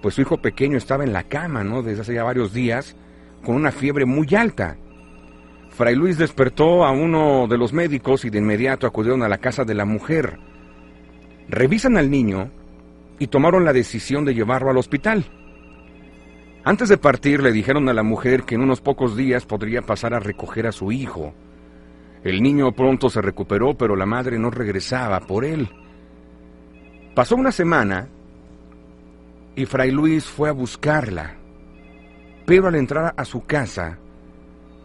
pues 0.00 0.14
su 0.14 0.22
hijo 0.22 0.40
pequeño 0.40 0.78
estaba 0.78 1.04
en 1.04 1.12
la 1.12 1.24
cama, 1.24 1.62
¿no? 1.62 1.82
Desde 1.82 2.00
hace 2.00 2.14
ya 2.14 2.24
varios 2.24 2.54
días 2.54 2.96
con 3.44 3.54
una 3.54 3.70
fiebre 3.70 4.06
muy 4.06 4.34
alta. 4.34 4.78
Fray 5.72 5.94
Luis 5.94 6.18
despertó 6.18 6.84
a 6.84 6.90
uno 6.90 7.46
de 7.48 7.56
los 7.56 7.72
médicos 7.72 8.26
y 8.26 8.30
de 8.30 8.38
inmediato 8.38 8.86
acudieron 8.86 9.22
a 9.22 9.28
la 9.28 9.38
casa 9.38 9.64
de 9.64 9.74
la 9.74 9.86
mujer. 9.86 10.38
Revisan 11.48 11.96
al 11.96 12.10
niño 12.10 12.50
y 13.18 13.28
tomaron 13.28 13.64
la 13.64 13.72
decisión 13.72 14.26
de 14.26 14.34
llevarlo 14.34 14.70
al 14.70 14.76
hospital. 14.76 15.24
Antes 16.62 16.90
de 16.90 16.98
partir 16.98 17.42
le 17.42 17.52
dijeron 17.52 17.88
a 17.88 17.94
la 17.94 18.02
mujer 18.02 18.42
que 18.42 18.54
en 18.54 18.60
unos 18.60 18.82
pocos 18.82 19.16
días 19.16 19.46
podría 19.46 19.80
pasar 19.80 20.12
a 20.12 20.20
recoger 20.20 20.66
a 20.66 20.72
su 20.72 20.92
hijo. 20.92 21.32
El 22.22 22.42
niño 22.42 22.72
pronto 22.72 23.08
se 23.08 23.22
recuperó, 23.22 23.74
pero 23.74 23.96
la 23.96 24.06
madre 24.06 24.38
no 24.38 24.50
regresaba 24.50 25.20
por 25.20 25.44
él. 25.44 25.70
Pasó 27.14 27.34
una 27.34 27.50
semana 27.50 28.08
y 29.56 29.64
Fray 29.64 29.90
Luis 29.90 30.26
fue 30.26 30.50
a 30.50 30.52
buscarla, 30.52 31.36
pero 32.44 32.68
al 32.68 32.74
entrar 32.74 33.14
a 33.16 33.24
su 33.24 33.44
casa 33.44 33.98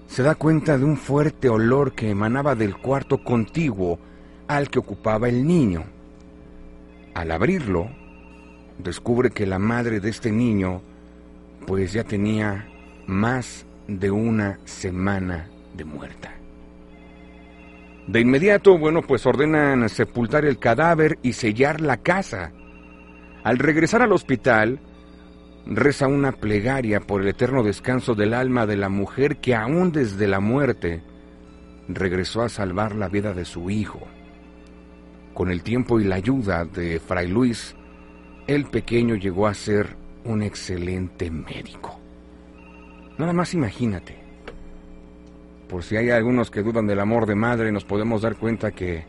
se 0.08 0.24
da 0.24 0.36
cuenta 0.36 0.78
de 0.78 0.86
un 0.86 0.98
fuerte 0.98 1.50
olor 1.50 1.94
que 1.94 2.10
emanaba 2.10 2.56
del 2.56 2.78
cuarto 2.78 3.24
contiguo 3.24 4.00
al 4.48 4.70
que 4.70 4.80
ocupaba 4.80 5.30
el 5.30 5.46
niño. 5.46 5.84
Al 7.14 7.32
abrirlo, 7.32 7.90
descubre 8.78 9.30
que 9.32 9.46
la 9.46 9.60
madre 9.60 10.00
de 10.00 10.10
este 10.10 10.32
niño 10.32 10.82
pues 11.66 11.92
ya 11.92 12.04
tenía 12.04 12.68
más 13.06 13.66
de 13.88 14.10
una 14.10 14.60
semana 14.66 15.50
de 15.76 15.84
muerta. 15.84 16.34
De 18.08 18.22
inmediato, 18.22 18.78
bueno, 18.78 19.02
pues 19.02 19.26
ordenan 19.26 19.90
sepultar 19.90 20.46
el 20.46 20.60
cadáver 20.60 21.20
y 21.24 21.34
sellar 21.34 21.82
la 21.82 21.98
casa. 21.98 22.54
Al 23.44 23.58
regresar 23.58 24.02
al 24.02 24.14
hospital, 24.14 24.80
reza 25.70 26.08
una 26.08 26.32
plegaria 26.32 27.02
por 27.02 27.22
el 27.22 27.28
eterno 27.28 27.64
descanso 27.64 28.16
del 28.16 28.34
alma 28.34 28.66
de 28.66 28.78
la 28.78 28.90
mujer 28.90 29.38
que 29.38 29.56
aún 29.56 29.92
desde 29.92 30.28
la 30.28 30.40
muerte 30.40 31.02
regresó 31.90 32.42
a 32.42 32.50
salvar 32.50 32.96
la 32.96 33.10
vida 33.10 33.34
de 33.34 33.46
su 33.46 33.70
hijo. 33.70 34.00
Con 35.34 35.52
el 35.52 35.64
tiempo 35.64 36.00
y 36.00 36.06
la 36.06 36.16
ayuda 36.16 36.66
de 36.66 37.00
Fray 37.00 37.28
Luis, 37.28 37.76
el 38.48 38.66
pequeño 38.66 39.16
llegó 39.16 39.48
a 39.48 39.54
ser 39.54 39.96
un 40.24 40.42
excelente 40.42 41.30
médico. 41.30 42.00
Nada 43.18 43.34
más 43.34 43.54
imagínate 43.54 44.28
por 45.68 45.84
si 45.84 45.98
hay 45.98 46.10
algunos 46.10 46.50
que 46.50 46.64
dudan 46.64 46.88
del 46.88 47.00
amor 47.00 47.26
de 47.26 47.36
madre, 47.36 47.72
nos 47.72 47.84
podemos 47.84 48.22
dar 48.22 48.38
cuenta 48.38 48.72
que 48.72 49.06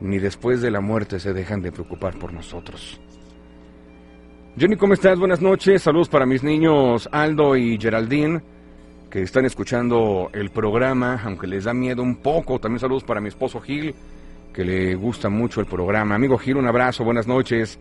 ni 0.00 0.18
después 0.18 0.62
de 0.62 0.70
la 0.70 0.80
muerte 0.80 1.20
se 1.20 1.32
dejan 1.34 1.60
de 1.60 1.72
preocupar 1.72 2.18
por 2.18 2.32
nosotros. 2.32 3.00
Johnny, 4.58 4.76
¿cómo 4.76 4.94
estás? 4.94 5.18
Buenas 5.18 5.42
noches. 5.42 5.82
Saludos 5.82 6.08
para 6.08 6.24
mis 6.24 6.42
niños 6.42 7.10
Aldo 7.12 7.58
y 7.58 7.76
Geraldine, 7.78 8.40
que 9.10 9.20
están 9.20 9.44
escuchando 9.44 10.30
el 10.32 10.48
programa, 10.48 11.20
aunque 11.26 11.46
les 11.46 11.64
da 11.64 11.74
miedo 11.74 12.02
un 12.02 12.16
poco. 12.16 12.58
También 12.58 12.80
saludos 12.80 13.04
para 13.04 13.20
mi 13.20 13.28
esposo 13.28 13.60
Gil, 13.60 13.94
que 14.54 14.64
le 14.64 14.94
gusta 14.94 15.28
mucho 15.28 15.60
el 15.60 15.66
programa. 15.66 16.14
Amigo 16.14 16.38
Gil, 16.38 16.56
un 16.56 16.66
abrazo, 16.66 17.04
buenas 17.04 17.26
noches. 17.26 17.78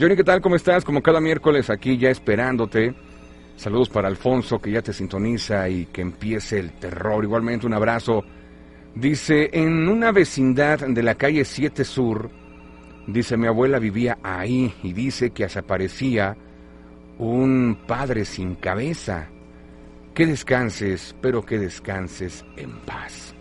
Johnny, 0.00 0.16
¿qué 0.16 0.24
tal? 0.24 0.40
¿Cómo 0.40 0.56
estás? 0.56 0.82
Como 0.82 1.02
cada 1.02 1.20
miércoles 1.20 1.68
aquí 1.68 1.98
ya 1.98 2.08
esperándote. 2.08 2.94
Saludos 3.56 3.90
para 3.90 4.08
Alfonso, 4.08 4.58
que 4.58 4.70
ya 4.70 4.80
te 4.80 4.94
sintoniza 4.94 5.68
y 5.68 5.84
que 5.84 6.00
empiece 6.00 6.58
el 6.58 6.72
terror. 6.72 7.22
Igualmente 7.22 7.66
un 7.66 7.74
abrazo. 7.74 8.24
Dice, 8.94 9.50
en 9.52 9.90
una 9.90 10.10
vecindad 10.10 10.86
de 10.88 11.02
la 11.02 11.16
calle 11.16 11.44
7 11.44 11.84
Sur, 11.84 12.30
Dice, 13.06 13.36
mi 13.36 13.46
abuela 13.46 13.78
vivía 13.78 14.18
ahí 14.22 14.74
y 14.82 14.92
dice 14.92 15.30
que 15.30 15.48
se 15.48 15.58
aparecía 15.58 16.36
un 17.18 17.78
padre 17.86 18.24
sin 18.24 18.54
cabeza. 18.54 19.28
Que 20.14 20.26
descanses, 20.26 21.14
pero 21.20 21.44
que 21.44 21.58
descanses 21.58 22.44
en 22.56 22.72
paz. 22.80 23.34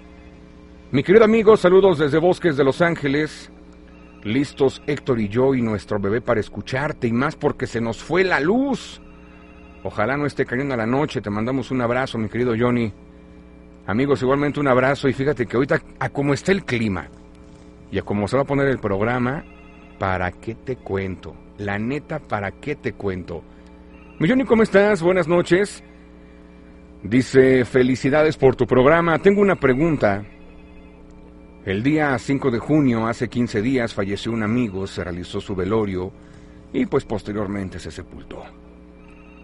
Mi 0.92 1.04
querido 1.04 1.26
amigo, 1.26 1.56
saludos 1.56 2.00
desde 2.00 2.18
Bosques 2.18 2.58
de 2.58 2.64
Los 2.64 2.82
Ángeles. 2.82 3.52
Listos 4.24 4.82
Héctor 4.88 5.20
y 5.20 5.28
yo 5.28 5.54
y 5.54 5.62
nuestro 5.62 6.00
bebé 6.00 6.22
para 6.22 6.40
escucharte 6.40 7.08
y 7.08 7.12
más 7.12 7.36
porque 7.36 7.68
se 7.68 7.82
nos 7.82 8.02
fue 8.02 8.24
la 8.24 8.40
luz. 8.40 9.02
Ojalá 9.84 10.18
no 10.18 10.26
esté 10.26 10.46
cayendo 10.46 10.74
a 10.74 10.78
la 10.78 10.86
noche. 10.86 11.22
Te 11.22 11.30
mandamos 11.30 11.72
un 11.72 11.82
abrazo, 11.82 12.18
mi 12.18 12.30
querido 12.30 12.54
Johnny. 12.58 12.94
Amigos, 13.86 14.22
igualmente 14.22 14.60
un 14.60 14.68
abrazo 14.68 15.10
y 15.10 15.14
fíjate 15.14 15.46
que 15.46 15.58
ahorita 15.58 15.82
a 16.00 16.10
cómo 16.10 16.34
está 16.34 16.54
el 16.54 16.64
clima 16.64 17.10
y 17.92 18.00
a 18.00 18.02
cómo 18.02 18.28
se 18.28 18.38
va 18.38 18.44
a 18.44 18.46
poner 18.46 18.68
el 18.68 18.80
programa, 18.80 19.44
¿para 20.04 20.34
qué 20.34 20.54
te 20.54 20.76
cuento? 20.76 21.34
La 21.60 21.80
neta, 21.80 22.20
¿para 22.20 22.52
qué 22.52 22.76
te 22.76 22.92
cuento? 22.92 23.42
Milloni, 24.20 24.44
¿cómo 24.44 24.62
estás? 24.62 25.02
Buenas 25.02 25.30
noches. 25.30 25.82
Dice, 27.04 27.64
felicidades 27.64 28.36
por 28.36 28.58
tu 28.58 28.68
programa. 28.68 29.18
Tengo 29.20 29.40
una 29.40 29.56
pregunta. 29.56 30.26
El 31.64 31.84
día 31.84 32.20
5 32.20 32.52
de 32.52 32.60
junio, 32.60 33.08
hace 33.08 33.30
15 33.30 33.62
días, 33.62 33.94
falleció 33.94 34.34
un 34.34 34.44
amigo, 34.44 34.88
se 34.88 35.06
realizó 35.06 35.40
su 35.40 35.56
velorio 35.56 36.12
y 36.74 36.86
pues 36.86 37.06
posteriormente 37.06 37.80
se 37.80 37.90
sepultó. 37.90 38.44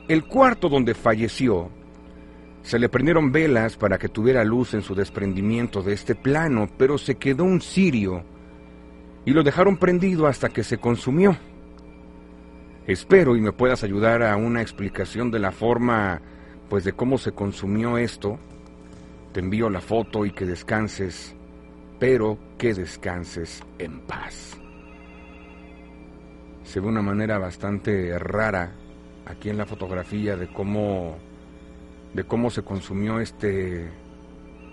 El 0.10 0.26
cuarto 0.26 0.68
donde 0.68 0.94
falleció, 0.94 1.70
se 2.64 2.80
le 2.80 2.90
prendieron 2.90 3.32
velas 3.32 3.78
para 3.78 3.98
que 3.98 4.10
tuviera 4.10 4.44
luz 4.44 4.74
en 4.74 4.82
su 4.82 4.94
desprendimiento 4.94 5.82
de 5.82 5.94
este 5.94 6.16
plano, 6.16 6.68
pero 6.78 6.98
se 6.98 7.16
quedó 7.16 7.46
un 7.46 7.62
cirio 7.62 8.26
y 9.30 9.32
lo 9.32 9.44
dejaron 9.44 9.78
prendido 9.78 10.26
hasta 10.26 10.50
que 10.50 10.64
se 10.64 10.80
consumió. 10.80 11.38
Espero 12.88 13.36
y 13.36 13.42
me 13.42 13.52
puedas 13.52 13.84
ayudar 13.84 14.24
a 14.24 14.36
una 14.36 14.64
explicación 14.64 15.30
de 15.30 15.38
la 15.38 15.52
forma, 15.52 16.20
pues 16.68 16.84
de 16.84 16.94
cómo 16.94 17.20
se 17.20 17.32
consumió 17.32 18.00
esto. 18.00 18.40
Te 19.32 19.42
envío 19.42 19.70
la 19.70 19.82
foto 19.82 20.26
y 20.26 20.32
que 20.32 20.48
descanses, 20.48 21.36
pero 22.00 22.40
que 22.58 22.74
descanses 22.74 23.62
en 23.78 24.00
paz. 24.00 24.58
Se 26.64 26.80
ve 26.80 26.88
una 26.88 27.04
manera 27.04 27.38
bastante 27.38 28.18
rara 28.18 28.74
aquí 29.28 29.52
en 29.52 29.60
la 29.60 29.68
fotografía 29.68 30.38
de 30.38 30.52
cómo 30.52 31.20
de 32.16 32.24
cómo 32.24 32.50
se 32.50 32.64
consumió 32.64 33.20
este 33.20 33.92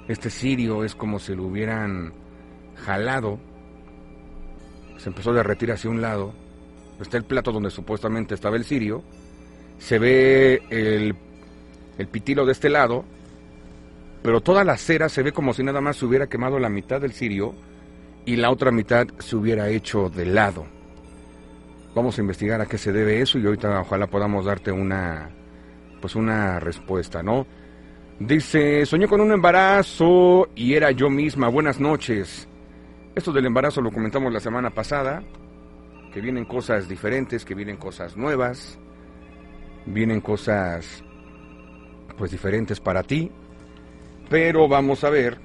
este 0.08 0.30
cirio, 0.30 0.82
es 0.82 0.94
como 0.94 1.18
si 1.18 1.34
lo 1.34 1.42
hubieran 1.42 2.14
jalado 2.74 3.38
se 4.98 5.08
empezó 5.08 5.30
a 5.30 5.34
derretir 5.34 5.72
hacia 5.72 5.90
un 5.90 6.00
lado. 6.00 6.32
Está 7.00 7.16
el 7.16 7.24
plato 7.24 7.52
donde 7.52 7.70
supuestamente 7.70 8.34
estaba 8.34 8.56
el 8.56 8.64
cirio. 8.64 9.02
Se 9.78 9.98
ve 9.98 10.62
el, 10.70 11.14
el 11.98 12.08
pitilo 12.08 12.46
de 12.46 12.52
este 12.52 12.68
lado. 12.68 13.04
Pero 14.22 14.40
toda 14.40 14.64
la 14.64 14.76
cera 14.76 15.08
se 15.08 15.22
ve 15.22 15.32
como 15.32 15.52
si 15.52 15.62
nada 15.62 15.80
más 15.80 15.96
se 15.96 16.06
hubiera 16.06 16.26
quemado 16.26 16.58
la 16.58 16.68
mitad 16.68 17.00
del 17.00 17.12
cirio 17.12 17.54
y 18.24 18.36
la 18.36 18.50
otra 18.50 18.72
mitad 18.72 19.06
se 19.18 19.36
hubiera 19.36 19.68
hecho 19.68 20.08
de 20.08 20.26
lado. 20.26 20.66
Vamos 21.94 22.18
a 22.18 22.20
investigar 22.20 22.60
a 22.60 22.66
qué 22.66 22.76
se 22.76 22.92
debe 22.92 23.20
eso 23.22 23.38
y 23.38 23.46
ahorita 23.46 23.80
ojalá 23.80 24.06
podamos 24.08 24.44
darte 24.44 24.72
una 24.72 25.30
pues 26.00 26.14
una 26.14 26.60
respuesta, 26.60 27.22
¿no? 27.22 27.46
Dice, 28.18 28.84
soñé 28.86 29.08
con 29.08 29.20
un 29.20 29.32
embarazo 29.32 30.48
y 30.54 30.74
era 30.74 30.90
yo 30.90 31.08
misma. 31.10 31.48
Buenas 31.48 31.80
noches. 31.80 32.48
Esto 33.16 33.32
del 33.32 33.46
embarazo 33.46 33.80
lo 33.80 33.90
comentamos 33.90 34.30
la 34.30 34.40
semana 34.40 34.68
pasada, 34.68 35.22
que 36.12 36.20
vienen 36.20 36.44
cosas 36.44 36.86
diferentes, 36.86 37.46
que 37.46 37.54
vienen 37.54 37.78
cosas 37.78 38.14
nuevas, 38.14 38.78
vienen 39.86 40.20
cosas 40.20 41.02
pues 42.18 42.30
diferentes 42.30 42.78
para 42.78 43.02
ti, 43.02 43.32
pero 44.28 44.68
vamos 44.68 45.02
a 45.02 45.08
ver 45.08 45.38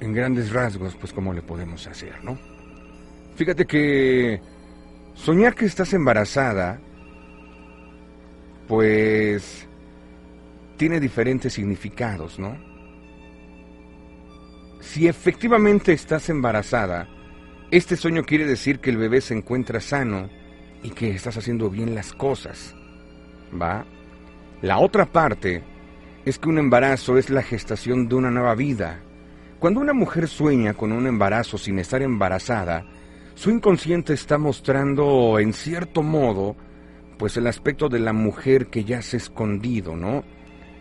en 0.00 0.12
grandes 0.12 0.52
rasgos 0.52 0.96
pues 0.96 1.12
cómo 1.12 1.32
le 1.32 1.42
podemos 1.42 1.86
hacer, 1.86 2.24
¿no? 2.24 2.36
Fíjate 3.36 3.66
que 3.66 4.40
soñar 5.14 5.54
que 5.54 5.66
estás 5.66 5.92
embarazada 5.92 6.80
pues 8.66 9.68
tiene 10.76 10.98
diferentes 10.98 11.52
significados, 11.52 12.40
¿no? 12.40 12.67
Si 14.80 15.08
efectivamente 15.08 15.92
estás 15.92 16.28
embarazada, 16.28 17.08
este 17.70 17.96
sueño 17.96 18.24
quiere 18.24 18.46
decir 18.46 18.80
que 18.80 18.90
el 18.90 18.96
bebé 18.96 19.20
se 19.20 19.34
encuentra 19.34 19.80
sano 19.80 20.30
y 20.82 20.90
que 20.90 21.10
estás 21.10 21.36
haciendo 21.36 21.68
bien 21.68 21.94
las 21.94 22.12
cosas. 22.12 22.74
¿Va? 23.60 23.84
La 24.62 24.78
otra 24.78 25.06
parte 25.06 25.62
es 26.24 26.38
que 26.38 26.48
un 26.48 26.58
embarazo 26.58 27.18
es 27.18 27.30
la 27.30 27.42
gestación 27.42 28.08
de 28.08 28.14
una 28.14 28.30
nueva 28.30 28.54
vida. 28.54 29.00
Cuando 29.58 29.80
una 29.80 29.92
mujer 29.92 30.28
sueña 30.28 30.74
con 30.74 30.92
un 30.92 31.06
embarazo 31.06 31.58
sin 31.58 31.78
estar 31.78 32.02
embarazada, 32.02 32.84
su 33.34 33.50
inconsciente 33.50 34.12
está 34.12 34.38
mostrando 34.38 35.38
en 35.38 35.52
cierto 35.52 36.02
modo 36.02 36.56
pues 37.18 37.36
el 37.36 37.46
aspecto 37.48 37.88
de 37.88 37.98
la 37.98 38.12
mujer 38.12 38.68
que 38.68 38.84
ya 38.84 39.02
se 39.02 39.16
ha 39.16 39.18
escondido, 39.18 39.96
¿no? 39.96 40.22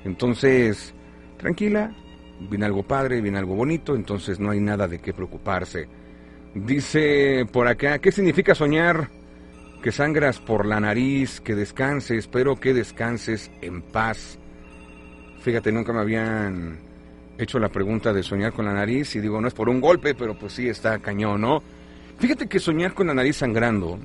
Entonces, 0.04 0.94
tranquila, 1.38 1.96
viene 2.40 2.66
algo 2.66 2.84
padre, 2.84 3.22
viene 3.22 3.38
algo 3.38 3.56
bonito, 3.56 3.96
entonces 3.96 4.40
no 4.40 4.52
hay 4.52 4.60
nada 4.60 4.88
de 4.88 5.00
qué 5.00 5.14
preocuparse. 5.14 5.88
Dice 6.54 7.46
por 7.52 7.68
acá, 7.68 8.00
¿qué 8.00 8.12
significa 8.12 8.56
soñar? 8.56 9.10
Que 9.82 9.92
sangras 9.92 10.40
por 10.40 10.66
la 10.66 10.80
nariz, 10.80 11.40
que 11.42 11.56
descanses, 11.56 12.20
espero 12.20 12.56
que 12.56 12.74
descanses 12.74 13.52
en 13.62 13.82
paz. 13.82 14.40
Fíjate, 15.42 15.72
nunca 15.72 15.94
me 15.94 16.00
habían 16.00 16.80
hecho 17.38 17.60
la 17.60 17.70
pregunta 17.70 18.12
de 18.14 18.24
soñar 18.24 18.54
con 18.54 18.66
la 18.66 18.74
nariz 18.74 19.16
y 19.16 19.20
digo, 19.20 19.40
no 19.40 19.48
es 19.48 19.54
por 19.54 19.70
un 19.70 19.80
golpe, 19.80 20.16
pero 20.16 20.38
pues 20.38 20.54
sí 20.54 20.68
está 20.68 20.98
cañón, 21.00 21.42
¿no? 21.42 21.62
Fíjate 22.18 22.48
que 22.48 22.60
soñar 22.60 22.94
con 22.94 23.08
la 23.08 23.14
nariz 23.14 23.38
sangrando, 23.38 24.00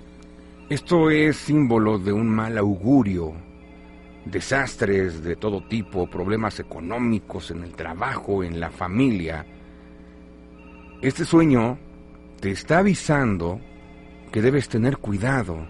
esto 0.69 1.11
es 1.11 1.37
símbolo 1.37 1.99
de 1.99 2.13
un 2.13 2.29
mal 2.29 2.59
augurio, 2.59 3.33
desastres 4.25 5.23
de 5.23 5.37
todo 5.37 5.63
tipo, 5.63 6.09
problemas 6.09 6.61
económicos 6.61 7.51
en 7.51 7.65
el 7.65 7.75
trabajo, 7.75 8.45
en 8.45 8.61
la 8.61 8.71
familia, 8.71 9.45
este 11.03 11.25
sueño 11.25 11.79
te 12.41 12.53
está 12.53 12.79
avisando 12.79 13.61
que 14.31 14.41
debes 14.41 14.69
tener 14.69 14.99
cuidado 14.99 15.67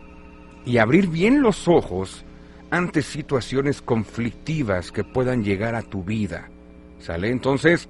y 0.66 0.76
abrir 0.76 1.08
bien 1.08 1.40
los 1.40 1.68
ojos 1.68 2.24
ante 2.70 3.00
situaciones 3.00 3.80
conflictivas 3.80 4.92
que 4.92 5.04
puedan 5.04 5.42
llegar 5.42 5.74
a 5.74 5.82
tu 5.82 6.04
vida. 6.04 6.50
¿Sale? 6.98 7.30
Entonces, 7.30 7.88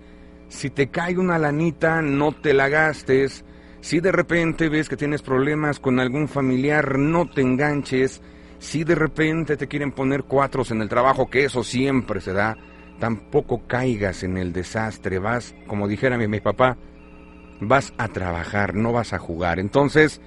si 0.48 0.70
te 0.70 0.88
cae 0.88 1.18
una 1.18 1.36
lanita, 1.36 2.00
no 2.00 2.30
te 2.30 2.54
la 2.54 2.68
gastes. 2.68 3.44
Si 3.80 3.98
de 3.98 4.12
repente 4.12 4.68
ves 4.68 4.88
que 4.88 4.96
tienes 4.96 5.20
problemas 5.20 5.80
con 5.80 5.98
algún 5.98 6.28
familiar, 6.28 6.98
no 6.98 7.28
te 7.28 7.40
enganches 7.40 8.22
si 8.62 8.84
de 8.84 8.94
repente 8.94 9.56
te 9.56 9.66
quieren 9.66 9.90
poner 9.90 10.22
cuatros 10.22 10.70
en 10.70 10.82
el 10.82 10.88
trabajo, 10.88 11.28
que 11.28 11.44
eso 11.44 11.64
siempre 11.64 12.20
se 12.20 12.32
da, 12.32 12.56
tampoco 13.00 13.66
caigas 13.66 14.22
en 14.22 14.36
el 14.38 14.52
desastre, 14.52 15.18
vas, 15.18 15.52
como 15.66 15.88
dijera 15.88 16.16
mi, 16.16 16.28
mi 16.28 16.38
papá, 16.38 16.76
vas 17.60 17.92
a 17.98 18.06
trabajar, 18.06 18.76
no 18.76 18.92
vas 18.92 19.14
a 19.14 19.18
jugar. 19.18 19.58
Entonces, 19.58 20.20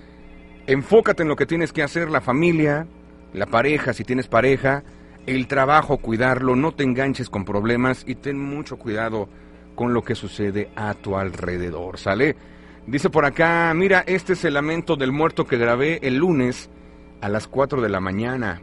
enfócate 0.68 1.24
en 1.24 1.30
lo 1.30 1.38
que 1.38 1.46
tienes 1.46 1.72
que 1.72 1.82
hacer, 1.82 2.10
la 2.10 2.20
familia, 2.20 2.88
la 3.32 3.46
pareja, 3.46 3.94
si 3.94 4.04
tienes 4.04 4.28
pareja, 4.28 4.84
el 5.26 5.48
trabajo, 5.48 6.00
cuidarlo, 6.00 6.58
no 6.58 6.74
te 6.74 6.84
enganches 6.84 7.30
con 7.30 7.46
problemas 7.46 8.04
y 8.06 8.16
ten 8.16 8.38
mucho 8.38 8.76
cuidado 8.76 9.30
con 9.76 9.94
lo 9.94 10.04
que 10.04 10.14
sucede 10.14 10.72
a 10.76 10.94
tu 10.94 11.16
alrededor, 11.16 11.98
¿sale? 11.98 12.36
Dice 12.86 13.10
por 13.10 13.24
acá, 13.24 13.74
mira, 13.74 14.04
este 14.06 14.34
es 14.34 14.44
el 14.44 14.56
lamento 14.56 14.98
del 14.98 15.14
muerto 15.14 15.48
que 15.48 15.58
grabé 15.58 16.00
el 16.02 16.18
lunes 16.18 16.70
a 17.22 17.30
las 17.30 17.48
4 17.48 17.82
de 17.82 17.90
la 17.90 18.00
mañana. 18.00 18.62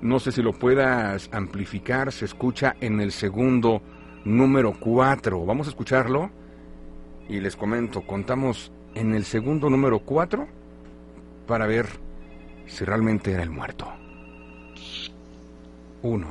No 0.00 0.20
sé 0.20 0.32
si 0.32 0.42
lo 0.42 0.52
puedas 0.52 1.28
amplificar, 1.32 2.12
se 2.12 2.24
escucha 2.24 2.76
en 2.80 3.00
el 3.00 3.12
segundo 3.12 3.82
número 4.24 4.74
4. 4.78 5.44
Vamos 5.44 5.66
a 5.66 5.70
escucharlo 5.70 6.30
y 7.28 7.40
les 7.40 7.56
comento, 7.56 8.02
contamos 8.06 8.72
en 8.94 9.14
el 9.14 9.24
segundo 9.24 9.70
número 9.70 10.00
4 10.00 10.46
para 11.46 11.66
ver 11.66 11.86
si 12.66 12.84
realmente 12.84 13.32
era 13.32 13.42
el 13.42 13.50
muerto. 13.50 13.86
Uno, 16.02 16.28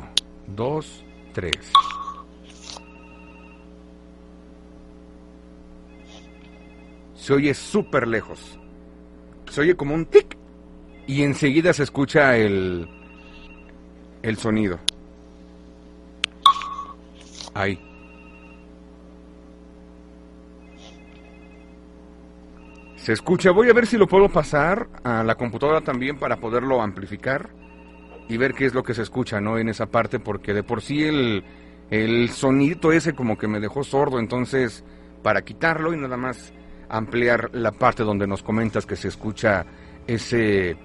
dos, 0.47 1.03
tres. 1.33 1.73
Se 7.15 7.33
oye 7.33 7.53
súper 7.53 8.07
lejos. 8.07 8.57
Se 9.49 9.61
oye 9.61 9.75
como 9.75 9.93
un 9.93 10.05
tic. 10.05 10.36
Y 11.07 11.23
enseguida 11.23 11.73
se 11.73 11.83
escucha 11.83 12.35
el, 12.35 12.87
el 14.21 14.37
sonido. 14.37 14.77
Ahí. 17.53 17.79
Se 22.97 23.13
escucha, 23.13 23.51
voy 23.51 23.69
a 23.69 23.73
ver 23.73 23.87
si 23.87 23.97
lo 23.97 24.05
puedo 24.05 24.27
pasar 24.27 24.89
a 25.05 25.23
la 25.23 25.35
computadora 25.35 25.79
también 25.79 26.17
para 26.17 26.35
poderlo 26.41 26.81
amplificar 26.81 27.49
y 28.27 28.35
ver 28.35 28.53
qué 28.53 28.65
es 28.65 28.73
lo 28.73 28.83
que 28.83 28.93
se 28.93 29.03
escucha, 29.03 29.39
¿no? 29.39 29.57
En 29.57 29.69
esa 29.69 29.85
parte, 29.85 30.19
porque 30.19 30.53
de 30.53 30.63
por 30.63 30.81
sí 30.81 31.05
el, 31.05 31.45
el 31.89 32.29
sonidito 32.29 32.91
ese 32.91 33.13
como 33.13 33.37
que 33.37 33.47
me 33.47 33.61
dejó 33.61 33.85
sordo, 33.85 34.19
entonces 34.19 34.83
para 35.23 35.43
quitarlo 35.43 35.93
y 35.93 35.97
nada 35.97 36.17
más 36.17 36.51
ampliar 36.89 37.49
la 37.53 37.71
parte 37.71 38.03
donde 38.03 38.27
nos 38.27 38.43
comentas 38.43 38.85
que 38.85 38.97
se 38.97 39.07
escucha 39.07 39.65
ese, 40.05 40.77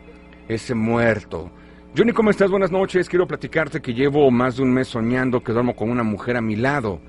ese 0.49 0.75
muerto. 0.75 1.51
Johnny, 1.97 2.13
¿cómo 2.13 2.31
estás? 2.31 2.51
Buenas 2.51 2.71
noches. 2.71 3.09
Quiero 3.09 3.27
platicarte 3.27 3.83
que 3.83 3.93
llevo 3.93 4.31
más 4.31 4.57
de 4.57 4.63
un 4.63 4.73
mes 4.73 4.89
soñando 4.89 5.43
que 5.43 5.53
duermo 5.53 5.77
con 5.77 5.91
una 5.91 6.03
mujer 6.03 6.37
a 6.37 6.41
mi 6.41 6.57
lado. 6.57 7.01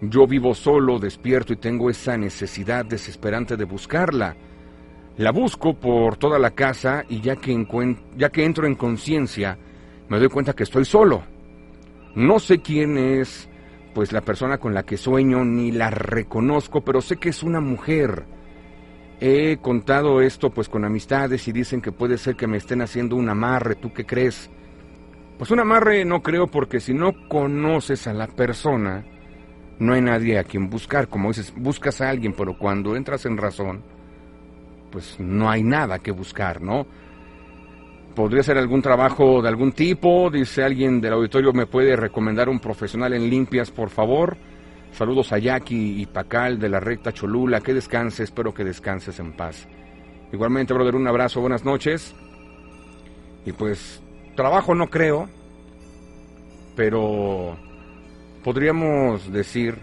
Yo 0.00 0.26
vivo 0.26 0.54
solo, 0.54 0.98
despierto 0.98 1.52
y 1.52 1.56
tengo 1.56 1.90
esa 1.90 2.16
necesidad 2.16 2.84
desesperante 2.84 3.56
de 3.56 3.64
buscarla. 3.64 4.36
La 5.16 5.32
busco 5.32 5.74
por 5.74 6.16
toda 6.16 6.38
la 6.38 6.50
casa 6.50 7.04
y 7.08 7.20
ya 7.20 7.36
que, 7.36 7.66
ya 8.16 8.30
que 8.30 8.44
entro 8.44 8.66
en 8.66 8.76
conciencia, 8.76 9.58
me 10.08 10.18
doy 10.18 10.28
cuenta 10.28 10.52
que 10.52 10.62
estoy 10.62 10.84
solo. 10.84 11.22
No 12.14 12.38
sé 12.38 12.58
quién 12.58 12.96
es, 12.96 13.48
pues 13.94 14.12
la 14.12 14.20
persona 14.20 14.58
con 14.58 14.74
la 14.74 14.84
que 14.84 14.96
sueño 14.96 15.44
ni 15.44 15.72
la 15.72 15.90
reconozco, 15.90 16.80
pero 16.82 17.00
sé 17.00 17.16
que 17.16 17.30
es 17.30 17.42
una 17.42 17.60
mujer. 17.60 18.24
He 19.20 19.56
contado 19.56 20.20
esto 20.20 20.50
pues 20.50 20.68
con 20.68 20.84
amistades 20.84 21.48
y 21.48 21.52
dicen 21.52 21.80
que 21.80 21.90
puede 21.90 22.18
ser 22.18 22.36
que 22.36 22.46
me 22.46 22.56
estén 22.56 22.82
haciendo 22.82 23.16
un 23.16 23.28
amarre. 23.28 23.74
¿Tú 23.74 23.92
qué 23.92 24.06
crees? 24.06 24.48
Pues 25.38 25.50
un 25.50 25.58
amarre 25.60 26.04
no 26.04 26.22
creo 26.22 26.46
porque 26.46 26.78
si 26.78 26.94
no 26.94 27.12
conoces 27.28 28.06
a 28.06 28.12
la 28.12 28.28
persona, 28.28 29.04
no 29.80 29.92
hay 29.92 30.02
nadie 30.02 30.38
a 30.38 30.44
quien 30.44 30.70
buscar. 30.70 31.08
Como 31.08 31.28
dices, 31.28 31.52
buscas 31.56 32.00
a 32.00 32.10
alguien, 32.10 32.32
pero 32.32 32.56
cuando 32.56 32.94
entras 32.94 33.26
en 33.26 33.36
razón, 33.36 33.82
pues 34.90 35.18
no 35.18 35.50
hay 35.50 35.64
nada 35.64 35.98
que 35.98 36.12
buscar, 36.12 36.60
¿no? 36.60 36.86
Podría 38.14 38.42
ser 38.42 38.58
algún 38.58 38.82
trabajo 38.82 39.42
de 39.42 39.48
algún 39.48 39.72
tipo, 39.72 40.30
dice 40.30 40.64
alguien 40.64 41.00
del 41.00 41.12
auditorio, 41.12 41.52
¿me 41.52 41.66
puede 41.66 41.94
recomendar 41.96 42.48
un 42.48 42.58
profesional 42.58 43.12
en 43.14 43.28
limpias, 43.28 43.70
por 43.70 43.90
favor? 43.90 44.36
Saludos 44.92 45.32
a 45.32 45.38
Jackie 45.38 46.00
y 46.00 46.06
Pacal 46.06 46.58
de 46.58 46.68
la 46.68 46.80
recta 46.80 47.12
Cholula, 47.12 47.60
que 47.60 47.74
descanse, 47.74 48.24
espero 48.24 48.52
que 48.52 48.64
descanses 48.64 49.18
en 49.20 49.32
paz. 49.32 49.68
Igualmente, 50.32 50.74
brother, 50.74 50.96
un 50.96 51.06
abrazo, 51.06 51.40
buenas 51.40 51.64
noches. 51.64 52.14
Y 53.46 53.52
pues, 53.52 54.02
trabajo 54.34 54.74
no 54.74 54.88
creo, 54.88 55.28
pero 56.76 57.56
podríamos 58.44 59.32
decir 59.32 59.78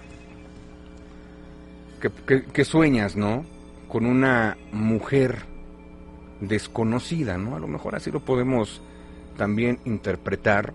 que, 2.53 2.63
sueñas, 2.63 3.15
¿no? 3.15 3.45
Con 3.87 4.05
una 4.05 4.57
mujer 4.71 5.45
desconocida, 6.39 7.37
¿no? 7.37 7.55
A 7.55 7.59
lo 7.59 7.67
mejor 7.67 7.95
así 7.95 8.11
lo 8.11 8.19
podemos 8.19 8.81
también 9.37 9.79
interpretar. 9.85 10.73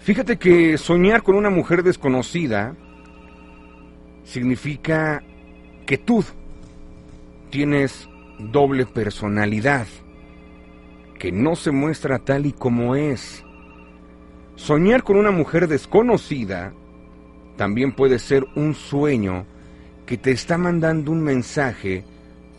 Fíjate 0.00 0.36
que 0.36 0.76
soñar 0.76 1.22
con 1.22 1.36
una 1.36 1.50
mujer 1.50 1.82
desconocida 1.82 2.74
significa 4.24 5.22
que 5.86 5.98
tú 5.98 6.24
tienes 7.50 8.08
doble 8.38 8.86
personalidad, 8.86 9.86
que 11.18 11.30
no 11.30 11.56
se 11.56 11.70
muestra 11.70 12.18
tal 12.18 12.46
y 12.46 12.52
como 12.52 12.96
es. 12.96 13.44
Soñar 14.56 15.02
con 15.02 15.16
una 15.16 15.30
mujer 15.30 15.68
desconocida 15.68 16.72
también 17.56 17.92
puede 17.92 18.18
ser 18.18 18.44
un 18.56 18.74
sueño 18.74 19.46
que 20.06 20.18
te 20.18 20.32
está 20.32 20.58
mandando 20.58 21.12
un 21.12 21.22
mensaje 21.22 22.04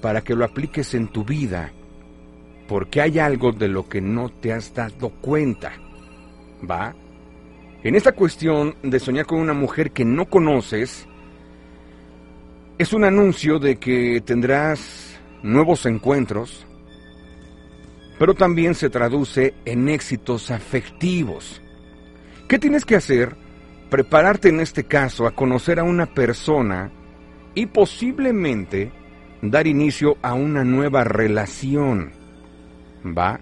para 0.02 0.22
que 0.22 0.36
lo 0.36 0.46
apliques 0.46 0.94
en 0.94 1.08
tu 1.08 1.24
vida, 1.24 1.72
porque 2.68 3.02
hay 3.02 3.20
algo 3.20 3.52
de 3.52 3.68
lo 3.68 3.88
que 3.88 4.02
no 4.02 4.30
te 4.30 4.54
has 4.54 4.74
dado 4.74 5.10
cuenta. 5.10 5.74
¿Va? 6.70 6.96
En 7.84 7.96
esta 7.96 8.14
cuestión 8.14 8.76
de 8.82 9.00
soñar 9.00 9.26
con 9.26 9.40
una 9.40 9.54
mujer 9.54 9.92
que 9.92 10.06
no 10.06 10.26
conoces, 10.26 11.08
es 12.78 12.92
un 12.92 13.06
anuncio 13.06 13.58
de 13.58 13.78
que 13.78 14.22
tendrás 14.26 15.18
nuevos 15.44 15.86
encuentros, 15.86 16.68
pero 18.20 18.34
también 18.34 18.76
se 18.76 18.90
traduce 18.90 19.54
en 19.64 19.88
éxitos 19.88 20.52
afectivos. 20.52 21.62
¿Qué 22.50 22.60
tienes 22.60 22.84
que 22.84 22.98
hacer? 22.98 23.38
Prepararte 23.90 24.50
en 24.50 24.60
este 24.60 24.84
caso 24.84 25.26
a 25.26 25.32
conocer 25.32 25.80
a 25.80 25.84
una 25.84 26.06
persona 26.08 26.92
y 27.54 27.68
posiblemente 27.68 28.92
dar 29.42 29.68
inicio 29.68 30.18
a 30.22 30.34
una 30.34 30.66
nueva 30.66 31.06
relación. 31.06 32.12
¿Va? 33.06 33.40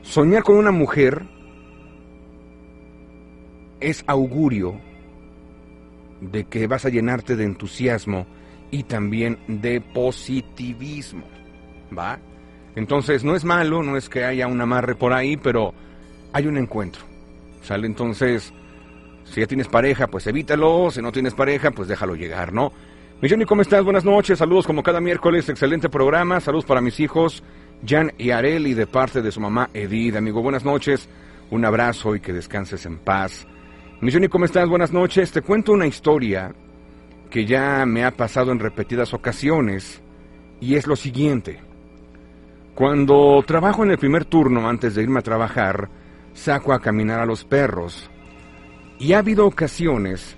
Soñar 0.00 0.44
con 0.44 0.56
una 0.56 0.70
mujer 0.70 1.26
es 3.80 4.02
augurio 4.06 4.80
de 6.20 6.44
que 6.44 6.66
vas 6.66 6.84
a 6.84 6.90
llenarte 6.90 7.36
de 7.36 7.44
entusiasmo 7.44 8.26
y 8.70 8.84
también 8.84 9.38
de 9.48 9.80
positivismo. 9.80 11.24
¿Va? 11.96 12.18
Entonces 12.76 13.24
no 13.24 13.34
es 13.34 13.44
malo, 13.44 13.82
no 13.82 13.96
es 13.96 14.08
que 14.08 14.24
haya 14.24 14.46
un 14.46 14.60
amarre 14.60 14.94
por 14.94 15.12
ahí, 15.12 15.36
pero 15.36 15.74
hay 16.32 16.46
un 16.46 16.56
encuentro. 16.56 17.02
¿Sale? 17.62 17.86
Entonces, 17.86 18.52
si 19.24 19.40
ya 19.40 19.46
tienes 19.46 19.68
pareja, 19.68 20.06
pues 20.06 20.26
evítalo. 20.26 20.90
Si 20.90 21.02
no 21.02 21.12
tienes 21.12 21.34
pareja, 21.34 21.70
pues 21.70 21.88
déjalo 21.88 22.14
llegar, 22.14 22.52
¿no? 22.52 22.72
Mi 23.20 23.28
Johnny, 23.28 23.44
¿cómo 23.44 23.62
estás? 23.62 23.84
Buenas 23.84 24.04
noches. 24.04 24.38
Saludos 24.38 24.66
como 24.66 24.82
cada 24.82 25.00
miércoles. 25.00 25.48
Excelente 25.48 25.88
programa. 25.88 26.40
Saludos 26.40 26.64
para 26.64 26.80
mis 26.80 26.98
hijos, 27.00 27.42
Jan 27.86 28.12
y 28.16 28.30
Areli, 28.30 28.72
de 28.72 28.86
parte 28.86 29.20
de 29.20 29.30
su 29.30 29.40
mamá 29.40 29.68
Edith. 29.74 30.16
Amigo, 30.16 30.42
buenas 30.42 30.64
noches. 30.64 31.08
Un 31.50 31.64
abrazo 31.64 32.14
y 32.16 32.20
que 32.20 32.32
descanses 32.32 32.86
en 32.86 32.98
paz. 32.98 33.46
Mi 34.02 34.28
¿cómo 34.30 34.46
estás? 34.46 34.66
Buenas 34.66 34.94
noches. 34.94 35.30
Te 35.30 35.42
cuento 35.42 35.72
una 35.72 35.86
historia 35.86 36.54
que 37.28 37.44
ya 37.44 37.84
me 37.84 38.02
ha 38.02 38.10
pasado 38.10 38.50
en 38.50 38.58
repetidas 38.58 39.12
ocasiones 39.12 40.00
y 40.58 40.76
es 40.76 40.86
lo 40.86 40.96
siguiente. 40.96 41.60
Cuando 42.74 43.44
trabajo 43.46 43.84
en 43.84 43.90
el 43.90 43.98
primer 43.98 44.24
turno 44.24 44.66
antes 44.66 44.94
de 44.94 45.02
irme 45.02 45.18
a 45.18 45.22
trabajar, 45.22 45.90
saco 46.32 46.72
a 46.72 46.80
caminar 46.80 47.20
a 47.20 47.26
los 47.26 47.44
perros. 47.44 48.10
Y 48.98 49.12
ha 49.12 49.18
habido 49.18 49.46
ocasiones 49.46 50.34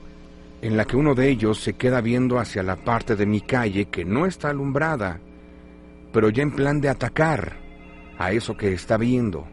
en 0.61 0.77
la 0.77 0.85
que 0.85 0.97
uno 0.97 1.15
de 1.15 1.29
ellos 1.29 1.61
se 1.61 1.75
queda 1.75 2.01
viendo 2.01 2.41
hacia 2.41 2.65
la 2.65 2.75
parte 2.75 3.15
de 3.15 3.27
mi 3.27 3.43
calle 3.43 3.85
que 3.85 4.05
no 4.05 4.27
está 4.27 4.51
alumbrada, 4.51 5.21
pero 6.13 6.31
ya 6.31 6.43
en 6.43 6.51
plan 6.51 6.81
de 6.81 6.89
atacar 6.89 7.59
a 8.19 8.33
eso 8.33 8.57
que 8.57 8.73
está 8.73 8.97
viendo. 8.97 9.47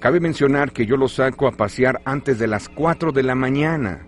Cabe 0.00 0.20
mencionar 0.20 0.72
que 0.72 0.86
yo 0.86 0.96
lo 0.96 1.08
saco 1.08 1.46
a 1.46 1.52
pasear 1.52 2.02
antes 2.04 2.38
de 2.38 2.46
las 2.46 2.68
4 2.68 3.12
de 3.12 3.22
la 3.22 3.34
mañana. 3.34 4.06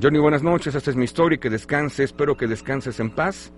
Johnny, 0.00 0.18
buenas 0.18 0.42
noches, 0.42 0.74
esta 0.74 0.90
es 0.90 0.96
mi 0.96 1.04
historia, 1.04 1.38
que 1.38 1.50
descanse, 1.50 2.04
espero 2.04 2.36
que 2.36 2.46
descanses 2.46 3.00
en 3.00 3.10
paz. 3.10 3.52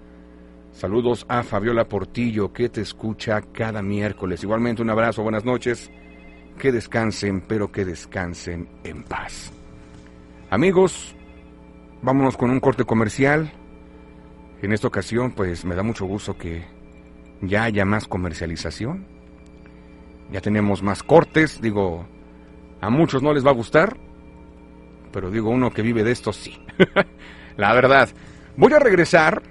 Saludos 0.73 1.27
a 1.29 1.43
Fabiola 1.43 1.89
Portillo, 1.89 2.53
que 2.53 2.69
te 2.69 2.81
escucha 2.81 3.43
cada 3.53 3.83
miércoles. 3.83 4.43
Igualmente 4.43 4.81
un 4.81 4.91
abrazo, 4.91 5.23
buenas 5.23 5.45
noches 5.45 5.91
que 6.59 6.73
descansen, 6.73 7.41
pero 7.41 7.73
que 7.73 7.85
descansen 7.85 8.69
en 8.85 9.03
paz. 9.03 9.53
Amigos, 10.51 11.15
vámonos 12.03 12.37
con 12.37 12.51
un 12.51 12.61
corte 12.61 12.85
comercial. 12.85 13.53
En 14.63 14.73
esta 14.73 14.89
ocasión, 14.89 15.33
pues 15.33 15.65
me 15.65 15.75
da 15.75 15.83
mucho 15.83 16.07
gusto 16.07 16.37
que 16.37 16.65
ya 17.43 17.65
haya 17.65 17.85
más 17.85 18.07
comercialización. 18.07 19.18
Ya 20.31 20.41
tenemos 20.41 20.83
más 20.83 21.03
cortes, 21.03 21.61
digo, 21.61 22.07
a 22.81 22.91
muchos 22.91 23.23
no 23.23 23.33
les 23.33 23.45
va 23.45 23.51
a 23.51 23.55
gustar, 23.55 23.97
pero 25.13 25.31
digo, 25.31 25.51
uno 25.51 25.71
que 25.71 25.83
vive 25.83 26.05
de 26.05 26.13
esto 26.13 26.33
sí. 26.33 26.61
la 27.57 27.73
verdad. 27.75 28.09
Voy 28.57 28.73
a 28.73 28.79
regresar 28.79 29.43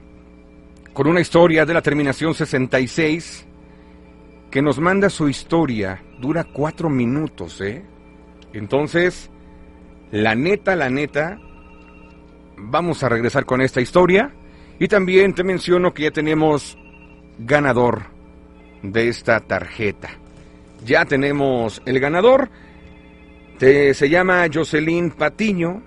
con 0.93 1.07
una 1.07 1.21
historia 1.21 1.65
de 1.65 1.73
la 1.73 1.81
terminación 1.81 2.33
66 2.33 3.47
que 4.51 4.61
nos 4.61 4.79
manda 4.79 5.09
su 5.09 5.29
historia 5.29 6.01
dura 6.19 6.45
cuatro 6.45 6.89
minutos, 6.89 7.61
¿eh? 7.61 7.85
Entonces, 8.53 9.29
la 10.11 10.35
neta, 10.35 10.75
la 10.75 10.89
neta, 10.89 11.37
vamos 12.57 13.03
a 13.03 13.09
regresar 13.09 13.45
con 13.45 13.61
esta 13.61 13.81
historia. 13.81 14.33
Y 14.79 14.87
también 14.87 15.33
te 15.33 15.43
menciono 15.43 15.93
que 15.93 16.03
ya 16.03 16.11
tenemos 16.11 16.77
ganador 17.39 18.03
de 18.83 19.07
esta 19.09 19.39
tarjeta. 19.39 20.09
Ya 20.85 21.05
tenemos 21.05 21.81
el 21.85 21.99
ganador. 21.99 22.49
se 23.59 24.09
llama 24.09 24.45
Jocelyn 24.51 25.11
Patiño. 25.11 25.81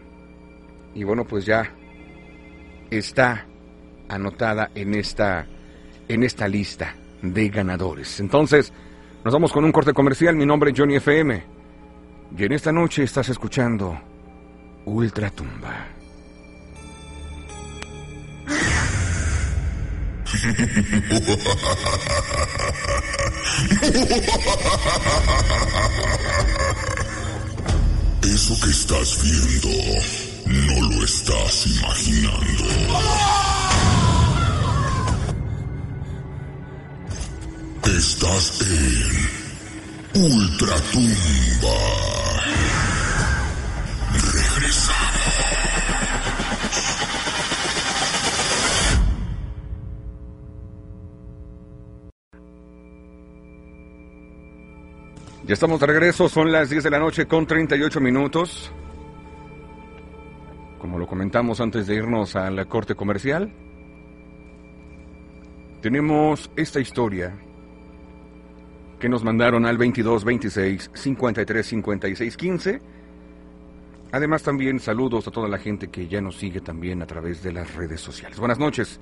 Y 0.95 1.05
bueno, 1.05 1.25
pues 1.25 1.47
ya 1.47 1.73
está 2.91 3.47
anotada 4.09 4.71
en 4.75 4.95
esta, 4.95 5.47
en 6.09 6.23
esta 6.25 6.49
lista 6.49 6.95
de 7.23 7.49
ganadores. 7.49 8.21
Entonces, 8.21 8.73
nos 9.25 9.33
vamos 9.33 9.53
con 9.53 9.65
un 9.65 9.73
corte 9.73 9.93
comercial. 9.93 10.35
Mi 10.35 10.47
nombre 10.47 10.71
es 10.71 10.79
Johnny 10.79 10.97
FM. 10.97 11.43
Y 12.37 12.45
en 12.45 12.53
esta 12.53 12.73
noche 12.73 13.03
estás 13.05 13.29
escuchando 13.29 13.99
Ultratumba. 14.85 16.00
Eso 28.23 28.61
que 28.61 28.71
estás 28.71 29.19
viendo 29.23 29.69
no 30.47 30.89
lo 30.89 31.05
estás 31.05 31.67
imaginando. 31.67 32.65
Estás 37.85 38.61
en 38.61 40.23
Ultratumba. 40.23 42.10
Ya 55.51 55.55
estamos 55.55 55.81
de 55.81 55.87
regreso, 55.89 56.29
son 56.29 56.53
las 56.53 56.71
10 56.71 56.85
de 56.85 56.91
la 56.91 57.01
noche 57.01 57.27
con 57.27 57.45
38 57.45 58.01
minutos. 58.01 58.71
Como 60.79 60.97
lo 60.97 61.09
comentamos 61.09 61.61
antes 61.61 61.89
de 61.89 61.97
irnos 61.97 62.37
a 62.37 62.49
la 62.53 62.67
corte 62.67 62.95
comercial, 62.95 63.53
tenemos 65.83 66.53
esta 66.55 66.79
historia 66.79 67.37
que 69.01 69.09
nos 69.09 69.25
mandaron 69.25 69.67
al 69.67 69.77
22 69.77 70.25
26 70.25 70.91
53 70.95 71.67
56 71.67 72.37
15. 72.37 72.83
Además 74.13 74.45
también 74.45 74.79
saludos 74.79 75.27
a 75.27 75.33
toda 75.33 75.49
la 75.49 75.59
gente 75.59 75.89
que 75.89 76.07
ya 76.07 76.21
nos 76.21 76.37
sigue 76.37 76.61
también 76.61 77.03
a 77.03 77.07
través 77.09 77.43
de 77.43 77.53
las 77.53 77.75
redes 77.75 78.01
sociales. 78.01 78.39
Buenas 78.39 78.61
noches. 78.61 79.01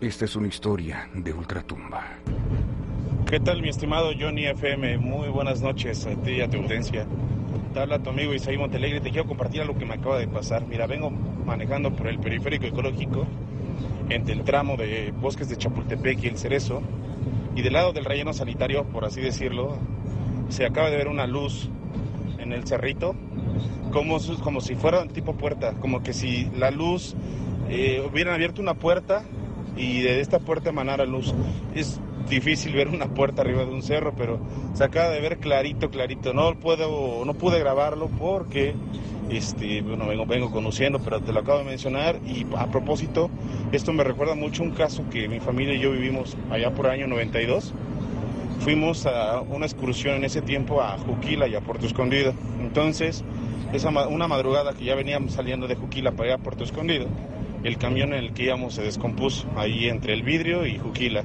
Esta 0.00 0.26
es 0.26 0.36
una 0.36 0.46
historia 0.46 1.10
de 1.12 1.32
ultratumba. 1.32 2.04
¿Qué 3.28 3.40
tal, 3.40 3.60
mi 3.60 3.68
estimado 3.68 4.12
Johnny 4.16 4.46
FM? 4.46 4.98
Muy 4.98 5.26
buenas 5.26 5.60
noches 5.60 6.06
a 6.06 6.14
ti 6.14 6.34
y 6.34 6.40
a 6.42 6.48
tu 6.48 6.58
audiencia. 6.58 7.06
Te 7.74 7.80
habla 7.80 7.98
tu 7.98 8.10
amigo 8.10 8.32
Isaí 8.32 8.56
Montelegre. 8.56 9.00
Te 9.00 9.10
quiero 9.10 9.26
compartir 9.26 9.62
algo 9.62 9.76
que 9.76 9.84
me 9.84 9.94
acaba 9.94 10.16
de 10.16 10.28
pasar. 10.28 10.64
Mira, 10.64 10.86
vengo 10.86 11.10
manejando 11.10 11.90
por 11.90 12.06
el 12.06 12.20
periférico 12.20 12.66
ecológico 12.66 13.26
entre 14.10 14.32
el 14.32 14.44
tramo 14.44 14.76
de 14.76 15.12
Bosques 15.20 15.48
de 15.48 15.56
Chapultepec 15.56 16.22
y 16.22 16.28
el 16.28 16.38
Cerezo. 16.38 16.82
Y 17.56 17.62
del 17.62 17.72
lado 17.72 17.92
del 17.92 18.04
relleno 18.04 18.32
sanitario, 18.32 18.84
por 18.84 19.04
así 19.04 19.20
decirlo, 19.20 19.76
se 20.48 20.64
acaba 20.64 20.88
de 20.88 20.96
ver 20.96 21.08
una 21.08 21.26
luz 21.26 21.68
en 22.38 22.52
el 22.52 22.64
cerrito, 22.64 23.16
como, 23.90 24.18
como 24.44 24.60
si 24.60 24.76
fuera 24.76 25.02
un 25.02 25.08
tipo 25.08 25.34
puerta, 25.34 25.72
como 25.80 26.00
que 26.04 26.12
si 26.12 26.48
la 26.56 26.70
luz 26.70 27.16
eh, 27.70 28.06
hubieran 28.08 28.34
abierto 28.34 28.62
una 28.62 28.74
puerta 28.74 29.24
y 29.76 30.02
de 30.02 30.20
esta 30.20 30.38
puerta 30.38 30.70
emanara 30.70 31.06
luz. 31.06 31.34
Es 31.74 32.00
difícil 32.28 32.72
ver 32.72 32.88
una 32.88 33.06
puerta 33.06 33.42
arriba 33.42 33.64
de 33.64 33.72
un 33.72 33.82
cerro, 33.82 34.12
pero 34.16 34.38
se 34.74 34.84
acaba 34.84 35.10
de 35.10 35.20
ver 35.20 35.38
clarito, 35.38 35.90
clarito. 35.90 36.32
No 36.32 36.54
puedo, 36.54 37.24
no 37.24 37.34
pude 37.34 37.58
grabarlo 37.58 38.08
porque 38.08 38.74
este, 39.30 39.82
bueno, 39.82 40.06
vengo, 40.06 40.26
vengo 40.26 40.50
conociendo, 40.50 41.00
pero 41.00 41.20
te 41.20 41.32
lo 41.32 41.40
acabo 41.40 41.58
de 41.58 41.64
mencionar. 41.64 42.20
Y 42.26 42.46
a 42.56 42.66
propósito, 42.66 43.30
esto 43.72 43.92
me 43.92 44.04
recuerda 44.04 44.34
mucho 44.34 44.62
un 44.62 44.70
caso 44.70 45.04
que 45.10 45.28
mi 45.28 45.40
familia 45.40 45.74
y 45.74 45.80
yo 45.80 45.92
vivimos 45.92 46.36
allá 46.50 46.70
por 46.72 46.86
año 46.88 47.06
92. 47.06 47.72
Fuimos 48.60 49.06
a 49.06 49.40
una 49.40 49.66
excursión 49.66 50.16
en 50.16 50.24
ese 50.24 50.42
tiempo 50.42 50.80
a 50.80 50.98
Juquila 50.98 51.46
y 51.46 51.54
a 51.54 51.60
Puerto 51.60 51.86
Escondido. 51.86 52.32
Entonces, 52.60 53.24
esa, 53.72 53.90
una 54.08 54.28
madrugada 54.28 54.72
que 54.72 54.84
ya 54.84 54.94
veníamos 54.94 55.32
saliendo 55.32 55.66
de 55.68 55.74
Juquila 55.74 56.12
para 56.12 56.30
allá 56.30 56.34
a 56.36 56.38
Puerto 56.38 56.64
Escondido, 56.64 57.06
el 57.64 57.78
camión 57.78 58.12
en 58.12 58.24
el 58.24 58.32
que 58.32 58.44
íbamos 58.44 58.74
se 58.74 58.82
descompuso 58.82 59.46
ahí 59.56 59.88
entre 59.88 60.14
el 60.14 60.22
vidrio 60.22 60.66
y 60.66 60.78
Juquila. 60.78 61.24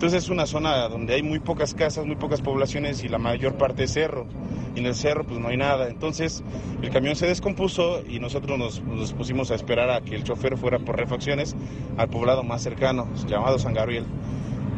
Entonces 0.00 0.24
es 0.24 0.30
una 0.30 0.46
zona 0.46 0.88
donde 0.88 1.12
hay 1.12 1.22
muy 1.22 1.40
pocas 1.40 1.74
casas, 1.74 2.06
muy 2.06 2.16
pocas 2.16 2.40
poblaciones 2.40 3.04
y 3.04 3.08
la 3.08 3.18
mayor 3.18 3.58
parte 3.58 3.84
es 3.84 3.92
cerro. 3.92 4.26
Y 4.74 4.78
en 4.78 4.86
el 4.86 4.94
cerro 4.94 5.24
pues 5.24 5.38
no 5.38 5.48
hay 5.48 5.58
nada. 5.58 5.88
Entonces 5.88 6.42
el 6.80 6.88
camión 6.88 7.16
se 7.16 7.26
descompuso 7.26 8.02
y 8.08 8.18
nosotros 8.18 8.58
nos, 8.58 9.12
pusimos 9.12 9.50
a 9.50 9.56
esperar 9.56 9.90
a 9.90 10.00
que 10.00 10.14
el 10.14 10.24
chofer 10.24 10.56
fuera 10.56 10.78
por 10.78 10.96
refacciones 10.96 11.54
al 11.98 12.08
poblado 12.08 12.42
más 12.42 12.62
cercano, 12.62 13.08
llamado 13.28 13.58
San 13.58 13.74
Gabriel. 13.74 14.06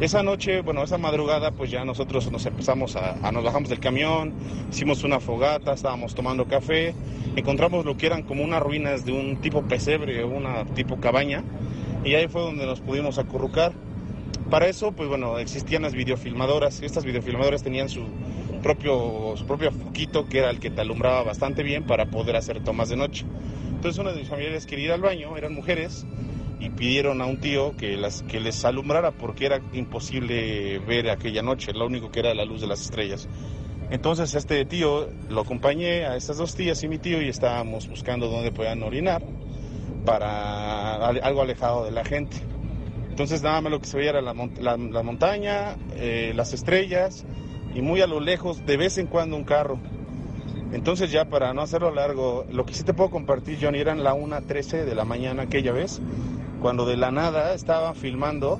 Esa 0.01 0.23
noche, 0.23 0.59
bueno, 0.59 0.83
esa 0.83 0.97
madrugada, 0.97 1.51
pues 1.51 1.71
ya 1.71 1.85
nosotros 1.85 2.29
nos 2.29 2.45
empezamos 2.45 2.97
a, 2.97 3.25
a, 3.25 3.31
nos 3.31 3.45
bajamos 3.45 3.69
del 3.69 3.79
camión, 3.79 4.33
hicimos 4.69 5.05
una 5.05 5.21
fogata, 5.21 5.71
estábamos 5.71 6.15
tomando 6.15 6.49
café, 6.49 6.93
encontramos 7.37 7.85
lo 7.85 7.95
que 7.95 8.07
eran 8.07 8.23
como 8.23 8.43
unas 8.43 8.61
ruinas 8.61 9.05
de 9.05 9.13
un 9.13 9.37
tipo 9.37 9.61
pesebre, 9.61 10.25
una 10.25 10.65
tipo 10.65 10.97
cabaña, 10.97 11.45
y 12.03 12.15
ahí 12.15 12.27
fue 12.27 12.41
donde 12.41 12.65
nos 12.65 12.81
pudimos 12.81 13.17
acurrucar. 13.19 13.71
Para 14.49 14.67
eso, 14.67 14.91
pues 14.91 15.09
bueno, 15.09 15.39
existían 15.39 15.81
las 15.81 15.93
videofilmadoras. 15.93 16.81
Estas 16.81 17.05
videofilmadoras 17.05 17.63
tenían 17.63 17.89
su 17.89 18.05
propio, 18.61 19.35
su 19.35 19.45
propio 19.45 19.71
foquito, 19.71 20.27
que 20.27 20.39
era 20.39 20.49
el 20.49 20.59
que 20.59 20.69
te 20.69 20.81
alumbraba 20.81 21.23
bastante 21.23 21.63
bien 21.63 21.85
para 21.85 22.05
poder 22.05 22.35
hacer 22.35 22.63
tomas 22.63 22.89
de 22.89 22.97
noche. 22.97 23.25
Entonces 23.69 23.99
una 23.99 24.11
de 24.11 24.19
mis 24.19 24.29
familiares 24.29 24.65
quería 24.65 24.85
ir 24.85 24.91
al 24.91 25.01
baño, 25.01 25.35
eran 25.37 25.53
mujeres, 25.53 26.05
y 26.63 26.69
pidieron 26.69 27.21
a 27.21 27.25
un 27.25 27.41
tío 27.41 27.75
que, 27.75 27.97
las, 27.97 28.23
que 28.23 28.39
les 28.39 28.63
alumbrara 28.63 29.11
porque 29.11 29.45
era 29.45 29.59
imposible 29.73 30.79
ver 30.79 31.09
aquella 31.09 31.41
noche, 31.41 31.73
lo 31.73 31.85
único 31.85 32.09
que 32.09 32.21
era 32.21 32.33
la 32.33 32.45
luz 32.45 32.61
de 32.61 32.67
las 32.67 32.81
estrellas. 32.81 33.27
Entonces 33.91 34.33
este 34.33 34.63
tío 34.63 35.09
lo 35.29 35.41
acompañé 35.41 36.05
a 36.05 36.15
estas 36.15 36.37
dos 36.37 36.55
tías 36.55 36.81
y 36.83 36.87
mi 36.87 36.99
tío 36.99 37.21
y 37.21 37.27
estábamos 37.27 37.89
buscando 37.89 38.29
dónde 38.29 38.51
podían 38.51 38.81
orinar 38.81 39.21
para 40.05 40.95
algo 40.95 41.41
alejado 41.41 41.83
de 41.83 41.91
la 41.91 42.05
gente. 42.05 42.37
Entonces 43.13 43.43
nada 43.43 43.61
más 43.61 43.71
lo 43.71 43.79
que 43.79 43.85
se 43.85 43.95
veía 43.95 44.09
era 44.09 44.21
la, 44.23 44.33
montaña, 44.33 45.75
eh, 45.97 46.33
las 46.35 46.51
estrellas 46.51 47.23
y 47.75 47.83
muy 47.83 48.01
a 48.01 48.07
lo 48.07 48.19
lejos, 48.19 48.65
de 48.65 48.75
vez 48.75 48.97
en 48.97 49.05
cuando 49.05 49.35
un 49.35 49.43
carro. 49.43 49.77
Entonces 50.71 51.11
ya 51.11 51.25
para 51.25 51.53
no 51.53 51.61
hacerlo 51.61 51.93
largo, 51.93 52.43
lo 52.51 52.65
que 52.65 52.73
sí 52.73 52.83
te 52.83 52.95
puedo 52.95 53.11
compartir, 53.11 53.59
Johnny, 53.61 53.77
eran 53.77 54.03
la 54.03 54.15
1.13 54.15 54.83
de 54.83 54.95
la 54.95 55.05
mañana 55.05 55.43
aquella 55.43 55.71
vez, 55.71 56.01
cuando 56.59 56.87
de 56.87 56.97
la 56.97 57.11
nada 57.11 57.53
estaba 57.53 57.93
filmando 57.93 58.59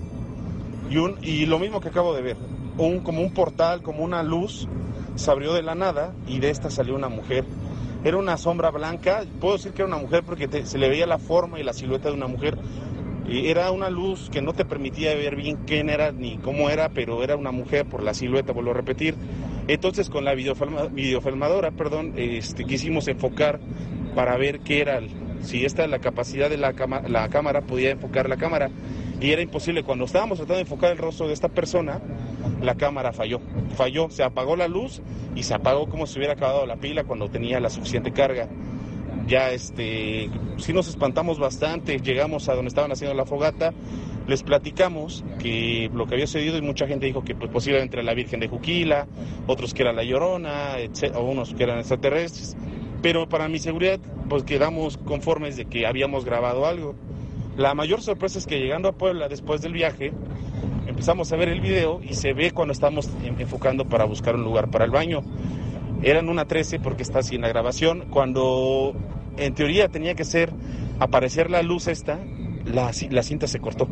y, 1.24 1.48
lo 1.48 1.58
mismo 1.58 1.82
que 1.82 1.88
acabo 1.88 2.14
de 2.14 2.22
ver, 2.22 2.38
un, 2.78 3.00
como 3.00 3.24
un 3.24 3.34
portal, 3.34 3.82
como 3.82 4.04
una 4.04 4.22
luz, 4.22 4.68
se 5.16 5.32
abrió 5.32 5.54
de 5.54 5.64
la 5.64 5.74
nada 5.74 6.14
y 6.28 6.38
de 6.38 6.52
esta 6.52 6.70
salió 6.70 6.94
una 6.94 7.10
mujer. 7.10 7.44
Era 8.04 8.18
una 8.18 8.38
sombra 8.38 8.70
blanca, 8.70 9.24
puedo 9.42 9.56
decir 9.56 9.72
que 9.72 9.82
era 9.82 9.88
una 9.88 9.98
mujer 9.98 10.22
porque 10.24 10.64
se 10.64 10.78
le 10.78 10.90
veía 10.90 11.08
la 11.08 11.18
forma 11.18 11.60
y 11.60 11.64
la 11.64 11.74
silueta 11.74 12.10
de 12.10 12.14
una 12.14 12.28
mujer, 12.28 12.56
era 13.30 13.72
una 13.72 13.90
luz 13.90 14.30
que 14.30 14.42
no 14.42 14.54
te 14.54 14.66
permitía 14.66 15.16
ver 15.16 15.36
bien 15.36 15.58
quién 15.66 15.90
era 15.90 16.12
ni 16.12 16.38
cómo 16.38 16.70
era, 16.70 16.90
pero 16.90 17.24
era 17.24 17.36
una 17.36 17.52
mujer 17.52 17.86
por 17.86 18.04
la 18.04 18.14
silueta, 18.14 18.54
vuelvo 18.54 18.72
a 18.72 18.76
repetir. 18.76 19.16
Entonces 19.68 20.10
con 20.10 20.26
la 20.26 20.34
videofilmadora, 20.36 21.72
perdón, 21.72 22.14
este, 22.18 22.66
quisimos 22.66 23.08
enfocar 23.08 23.60
para 24.14 24.38
ver 24.38 24.60
qué 24.60 24.82
era, 24.82 25.00
si 25.42 25.66
esta 25.66 25.88
la 25.88 26.00
capacidad 26.00 26.50
de 26.50 26.58
la, 26.58 26.74
la 27.08 27.30
cámara 27.30 27.62
podía 27.62 27.92
enfocar 27.92 28.28
la 28.28 28.38
cámara. 28.38 28.70
Y 29.22 29.32
era 29.32 29.42
imposible, 29.42 29.84
cuando 29.84 30.04
estábamos 30.04 30.38
tratando 30.38 30.56
de 30.56 30.62
enfocar 30.64 30.92
el 30.92 30.98
rostro 30.98 31.28
de 31.28 31.34
esta 31.34 31.48
persona, 31.48 32.02
la 32.62 32.76
cámara 32.76 33.14
falló, 33.14 33.40
falló, 33.78 34.10
se 34.10 34.24
apagó 34.24 34.58
la 34.58 34.68
luz 34.68 35.02
y 35.34 35.44
se 35.44 35.54
apagó 35.54 35.88
como 35.88 36.08
si 36.08 36.20
hubiera 36.20 36.34
acabado 36.34 36.66
la 36.66 36.76
pila 36.76 37.06
cuando 37.06 37.30
tenía 37.30 37.62
la 37.62 37.70
suficiente 37.70 38.12
carga 38.12 38.50
ya 39.28 39.52
este, 39.52 40.30
sí 40.58 40.74
nos 40.74 40.88
espantamos 40.88 41.40
bastante, 41.40 41.98
llegamos 42.00 42.50
a 42.50 42.56
donde 42.56 42.70
estaban 42.70 42.92
haciendo 42.92 43.16
la 43.16 43.26
fogata, 43.26 43.74
les 44.28 44.44
platicamos 44.44 45.24
que 45.40 45.90
lo 45.94 46.06
que 46.06 46.16
había 46.16 46.28
sucedido 46.28 46.58
y 46.58 46.62
mucha 46.62 46.88
gente 46.88 47.06
dijo 47.06 47.24
que 47.24 47.36
pues, 47.36 47.52
posiblemente 47.52 47.98
era 47.98 48.04
la 48.04 48.14
Virgen 48.14 48.40
de 48.40 48.48
Juquila, 48.48 49.08
otros 49.48 49.74
que 49.74 49.84
era 49.84 49.94
la 49.94 50.04
Llorona, 50.04 50.76
o 51.16 51.24
unos 51.24 51.54
que 51.54 51.64
eran 51.64 51.80
extraterrestres, 51.80 52.56
pero 53.02 53.28
para 53.28 53.48
mi 53.50 53.60
seguridad 53.60 54.00
pues 54.30 54.44
quedamos 54.44 54.98
conformes 54.98 55.58
de 55.58 55.66
que 55.66 55.86
habíamos 55.86 56.26
grabado 56.26 56.66
algo. 56.66 56.96
La 57.58 57.76
mayor 57.76 58.02
sorpresa 58.02 58.40
es 58.40 58.48
que 58.48 58.60
llegando 58.60 58.88
a 58.88 58.94
Puebla 58.94 59.28
después 59.28 59.62
del 59.62 59.74
viaje, 59.74 60.12
empezamos 60.88 61.32
a 61.32 61.36
ver 61.36 61.50
el 61.50 61.62
video 61.62 62.02
y 62.02 62.14
se 62.16 62.34
ve 62.34 62.52
cuando 62.52 62.72
estamos 62.72 63.10
enfocando 63.38 63.86
para 63.86 64.06
buscar 64.06 64.36
un 64.36 64.44
lugar 64.44 64.72
para 64.72 64.86
el 64.86 64.92
baño. 64.92 65.22
Eran 66.02 66.30
una 66.30 66.46
13 66.46 66.80
porque 66.80 67.04
está 67.04 67.20
así 67.20 67.36
en 67.36 67.42
la 67.42 67.50
grabación. 67.50 68.06
Cuando 68.10 68.94
en 69.38 69.54
teoría 69.54 69.88
tenía 69.90 70.16
que 70.16 70.26
ser 70.26 70.52
aparecer 71.00 71.50
la 71.50 71.62
luz 71.62 71.88
esta, 71.88 72.20
la, 72.66 72.92
la 73.10 73.24
cinta 73.24 73.48
se 73.48 73.60
cortó. 73.60 73.88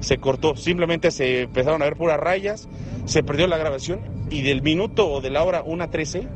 se 0.00 0.18
cortó, 0.18 0.56
simplemente 0.56 1.10
se 1.10 1.42
empezaron 1.42 1.82
a 1.82 1.86
ver 1.86 1.96
puras 1.96 2.18
rayas, 2.18 2.68
se 3.04 3.22
perdió 3.22 3.46
la 3.46 3.58
grabación 3.58 4.00
y 4.30 4.42
del 4.42 4.62
minuto 4.62 5.10
o 5.10 5.20
de 5.20 5.30
la 5.30 5.42
hora 5.42 5.64
1.13 5.64 6.28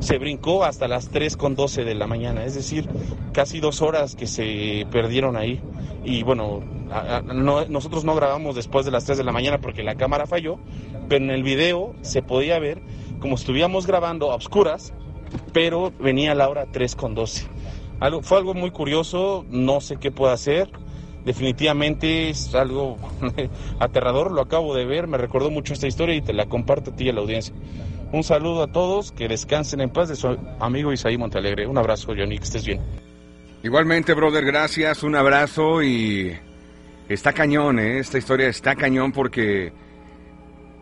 se 0.00 0.18
brincó 0.18 0.64
hasta 0.64 0.88
las 0.88 1.08
3 1.08 1.36
con 1.36 1.54
12 1.54 1.84
de 1.84 1.94
la 1.94 2.06
mañana, 2.06 2.44
es 2.44 2.54
decir, 2.54 2.88
casi 3.32 3.60
dos 3.60 3.82
horas 3.82 4.16
que 4.16 4.26
se 4.26 4.86
perdieron 4.90 5.36
ahí. 5.36 5.60
Y 6.04 6.22
bueno, 6.22 6.62
nosotros 7.68 8.04
no 8.04 8.14
grabamos 8.14 8.56
después 8.56 8.86
de 8.86 8.92
las 8.92 9.04
3 9.04 9.18
de 9.18 9.24
la 9.24 9.32
mañana 9.32 9.58
porque 9.58 9.82
la 9.82 9.96
cámara 9.96 10.26
falló, 10.26 10.58
pero 11.08 11.24
en 11.24 11.30
el 11.30 11.42
video 11.42 11.94
se 12.00 12.22
podía 12.22 12.58
ver 12.58 12.80
como 13.20 13.34
estuviéramos 13.34 13.86
grabando 13.86 14.32
a 14.32 14.36
oscuras, 14.36 14.94
pero 15.52 15.92
venía 16.00 16.34
la 16.34 16.48
hora 16.48 16.66
3 16.72 16.96
con 16.96 17.14
12. 17.14 17.46
Algo, 18.00 18.22
fue 18.22 18.38
algo 18.38 18.54
muy 18.54 18.70
curioso, 18.70 19.44
no 19.50 19.80
sé 19.80 19.96
qué 19.96 20.10
puedo 20.10 20.32
hacer. 20.32 20.70
Definitivamente 21.24 22.30
es 22.30 22.54
algo 22.54 22.96
aterrador, 23.78 24.32
lo 24.32 24.40
acabo 24.40 24.74
de 24.74 24.86
ver, 24.86 25.06
me 25.06 25.18
recordó 25.18 25.50
mucho 25.50 25.74
esta 25.74 25.86
historia 25.86 26.14
y 26.14 26.22
te 26.22 26.32
la 26.32 26.46
comparto 26.46 26.90
a 26.90 26.96
ti 26.96 27.04
y 27.04 27.08
a 27.10 27.12
la 27.12 27.20
audiencia. 27.20 27.54
Un 28.12 28.24
saludo 28.24 28.62
a 28.62 28.66
todos, 28.68 29.12
que 29.12 29.28
descansen 29.28 29.82
en 29.82 29.90
paz 29.90 30.08
de 30.08 30.16
su 30.16 30.36
amigo 30.58 30.92
Isaí 30.92 31.18
Montalegre. 31.18 31.66
Un 31.66 31.78
abrazo, 31.78 32.14
Johnny, 32.16 32.38
que 32.38 32.44
estés 32.44 32.64
bien. 32.64 32.80
Igualmente, 33.62 34.14
brother, 34.14 34.44
gracias, 34.46 35.02
un 35.02 35.14
abrazo 35.14 35.82
y 35.82 36.34
está 37.08 37.34
cañón, 37.34 37.78
¿eh? 37.78 37.98
esta 37.98 38.16
historia 38.16 38.48
está 38.48 38.74
cañón 38.74 39.12
porque 39.12 39.72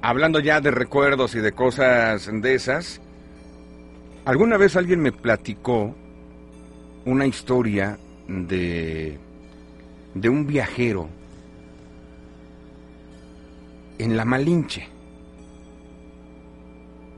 hablando 0.01 0.39
ya 0.39 0.61
de 0.61 0.71
recuerdos 0.71 1.35
y 1.35 1.41
de 1.41 1.51
cosas 1.51 2.31
de 2.33 2.55
esas, 2.55 3.01
alguna 4.25 4.57
vez 4.57 4.77
alguien 4.77 5.01
me 5.01 5.11
platicó 5.11 5.95
una 7.09 7.27
historia 7.27 7.99
de, 8.29 9.19
de 10.15 10.29
un 10.29 10.47
viajero 10.47 11.09
en 13.99 14.17
la 14.17 14.25
Malinche 14.25 14.87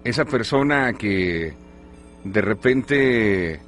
esa 0.05 0.25
persona 0.25 0.93
que 0.95 1.53
de 2.25 2.41
repente, 2.41 3.61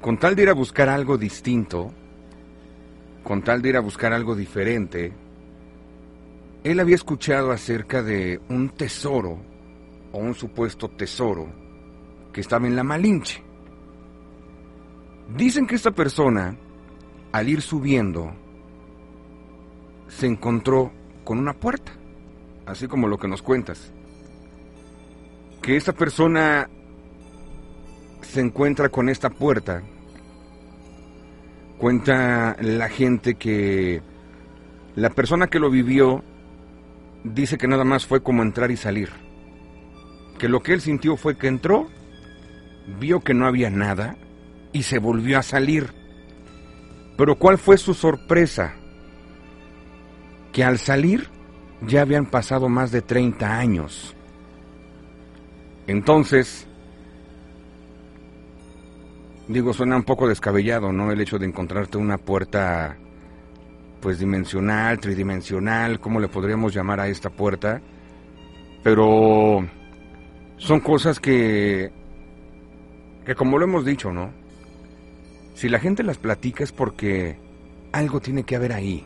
con 0.00 0.18
tal 0.18 0.34
de 0.34 0.42
ir 0.42 0.48
a 0.48 0.54
buscar 0.54 0.88
algo 0.88 1.18
distinto, 1.18 1.92
con 3.22 3.42
tal 3.42 3.62
de 3.62 3.68
ir 3.68 3.76
a 3.76 3.80
buscar 3.80 4.12
algo 4.12 4.34
diferente, 4.34 5.12
él 6.64 6.80
había 6.80 6.96
escuchado 6.96 7.52
acerca 7.52 8.02
de 8.02 8.40
un 8.48 8.70
tesoro, 8.70 9.38
o 10.12 10.18
un 10.18 10.34
supuesto 10.34 10.88
tesoro, 10.88 11.46
que 12.32 12.40
estaba 12.40 12.66
en 12.66 12.74
la 12.74 12.82
Malinche. 12.82 13.47
Dicen 15.36 15.66
que 15.66 15.74
esta 15.74 15.90
persona, 15.90 16.56
al 17.32 17.48
ir 17.48 17.62
subiendo, 17.62 18.32
se 20.08 20.26
encontró 20.26 20.90
con 21.24 21.38
una 21.38 21.52
puerta, 21.52 21.92
así 22.66 22.88
como 22.88 23.08
lo 23.08 23.18
que 23.18 23.28
nos 23.28 23.42
cuentas 23.42 23.92
que 25.68 25.76
esta 25.76 25.92
persona 25.92 26.70
se 28.22 28.40
encuentra 28.40 28.88
con 28.88 29.10
esta 29.10 29.28
puerta, 29.28 29.82
cuenta 31.76 32.56
la 32.58 32.88
gente 32.88 33.34
que 33.34 34.00
la 34.96 35.10
persona 35.10 35.48
que 35.48 35.58
lo 35.58 35.70
vivió 35.70 36.24
dice 37.22 37.58
que 37.58 37.68
nada 37.68 37.84
más 37.84 38.06
fue 38.06 38.22
como 38.22 38.42
entrar 38.42 38.70
y 38.70 38.78
salir. 38.78 39.10
Que 40.38 40.48
lo 40.48 40.62
que 40.62 40.72
él 40.72 40.80
sintió 40.80 41.18
fue 41.18 41.36
que 41.36 41.48
entró, 41.48 41.88
vio 42.98 43.20
que 43.20 43.34
no 43.34 43.46
había 43.46 43.68
nada 43.68 44.16
y 44.72 44.82
se 44.82 44.98
volvió 44.98 45.38
a 45.38 45.42
salir. 45.42 45.92
Pero 47.16 47.36
¿cuál 47.36 47.58
fue 47.58 47.78
su 47.78 47.94
sorpresa? 47.94 48.74
Que 50.52 50.64
al 50.64 50.78
salir 50.78 51.28
ya 51.86 52.02
habían 52.02 52.26
pasado 52.26 52.68
más 52.68 52.90
de 52.90 53.02
30 53.02 53.58
años. 53.58 54.14
Entonces, 55.86 56.66
digo, 59.48 59.72
suena 59.72 59.96
un 59.96 60.04
poco 60.04 60.28
descabellado, 60.28 60.92
¿no? 60.92 61.10
El 61.10 61.20
hecho 61.20 61.38
de 61.38 61.46
encontrarte 61.46 61.98
una 61.98 62.18
puerta, 62.18 62.96
pues 64.00 64.18
dimensional, 64.18 64.98
tridimensional, 64.98 65.98
¿cómo 66.00 66.20
le 66.20 66.28
podríamos 66.28 66.74
llamar 66.74 67.00
a 67.00 67.08
esta 67.08 67.30
puerta? 67.30 67.80
Pero 68.82 69.66
son 70.58 70.80
cosas 70.80 71.18
que, 71.18 71.90
que 73.24 73.34
como 73.34 73.58
lo 73.58 73.64
hemos 73.64 73.84
dicho, 73.84 74.12
¿no? 74.12 74.30
Si 75.58 75.68
la 75.68 75.80
gente 75.80 76.04
las 76.04 76.18
platica 76.18 76.62
es 76.62 76.70
porque 76.70 77.36
algo 77.90 78.20
tiene 78.20 78.44
que 78.44 78.54
haber 78.54 78.72
ahí. 78.72 79.04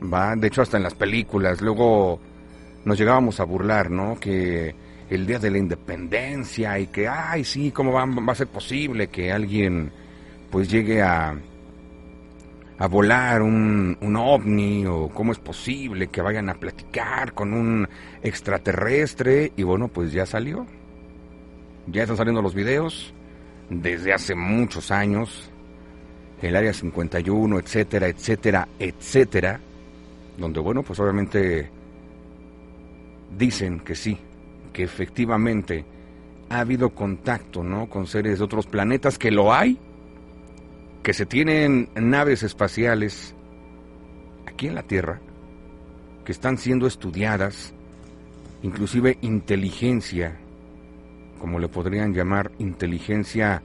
Va, 0.00 0.36
de 0.36 0.46
hecho 0.46 0.62
hasta 0.62 0.76
en 0.76 0.84
las 0.84 0.94
películas, 0.94 1.60
luego 1.60 2.20
nos 2.84 2.96
llegábamos 2.96 3.40
a 3.40 3.44
burlar, 3.44 3.90
¿no? 3.90 4.20
Que 4.20 4.72
el 5.10 5.26
día 5.26 5.40
de 5.40 5.50
la 5.50 5.58
independencia 5.58 6.78
y 6.78 6.86
que, 6.86 7.08
ay, 7.08 7.42
sí, 7.42 7.72
¿cómo 7.72 7.90
va, 7.90 8.04
a 8.04 8.34
ser 8.36 8.46
posible 8.46 9.08
que 9.08 9.32
alguien 9.32 9.90
pues 10.48 10.70
llegue 10.70 11.02
a, 11.02 11.36
a 12.78 12.86
volar 12.86 13.42
un, 13.42 13.98
un 14.00 14.14
ovni 14.14 14.86
o 14.86 15.08
cómo 15.08 15.32
es 15.32 15.40
posible 15.40 16.06
que 16.06 16.22
vayan 16.22 16.48
a 16.50 16.54
platicar 16.54 17.32
con 17.32 17.52
un 17.52 17.88
extraterrestre 18.22 19.50
y 19.56 19.64
bueno, 19.64 19.88
pues 19.88 20.12
ya 20.12 20.24
salió. 20.24 20.66
Ya 21.88 22.02
están 22.02 22.16
saliendo 22.16 22.42
los 22.42 22.54
videos 22.54 23.12
desde 23.70 24.12
hace 24.12 24.34
muchos 24.34 24.90
años, 24.90 25.50
el 26.42 26.56
área 26.56 26.72
51, 26.72 27.58
etcétera, 27.58 28.08
etcétera, 28.08 28.68
etcétera, 28.78 29.60
donde 30.38 30.60
bueno, 30.60 30.82
pues 30.82 31.00
obviamente 31.00 31.70
dicen 33.36 33.80
que 33.80 33.94
sí, 33.94 34.18
que 34.72 34.84
efectivamente 34.84 35.84
ha 36.48 36.60
habido 36.60 36.90
contacto, 36.90 37.64
¿no? 37.64 37.88
Con 37.88 38.06
seres 38.06 38.38
de 38.38 38.44
otros 38.44 38.66
planetas, 38.66 39.18
que 39.18 39.30
lo 39.30 39.52
hay, 39.52 39.78
que 41.02 41.12
se 41.12 41.26
tienen 41.26 41.88
naves 41.94 42.42
espaciales 42.42 43.34
aquí 44.46 44.68
en 44.68 44.74
la 44.74 44.82
Tierra, 44.82 45.20
que 46.24 46.32
están 46.32 46.58
siendo 46.58 46.86
estudiadas, 46.86 47.74
inclusive 48.62 49.18
inteligencia, 49.22 50.38
como 51.38 51.58
le 51.58 51.68
podrían 51.68 52.12
llamar, 52.12 52.52
inteligencia 52.58 53.62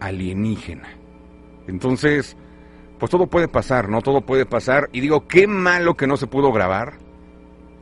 alienígena. 0.00 0.88
Entonces, 1.66 2.36
pues 2.98 3.10
todo 3.10 3.26
puede 3.26 3.48
pasar, 3.48 3.88
¿no? 3.88 4.02
Todo 4.02 4.20
puede 4.20 4.46
pasar. 4.46 4.88
Y 4.92 5.00
digo, 5.00 5.26
qué 5.26 5.46
malo 5.46 5.94
que 5.94 6.06
no 6.06 6.16
se 6.16 6.26
pudo 6.26 6.52
grabar. 6.52 6.94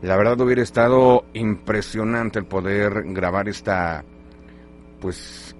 La 0.00 0.16
verdad 0.16 0.40
hubiera 0.40 0.62
estado 0.62 1.24
impresionante 1.32 2.38
el 2.38 2.46
poder 2.46 3.04
grabar 3.12 3.48
esta, 3.48 4.04
pues, 5.00 5.54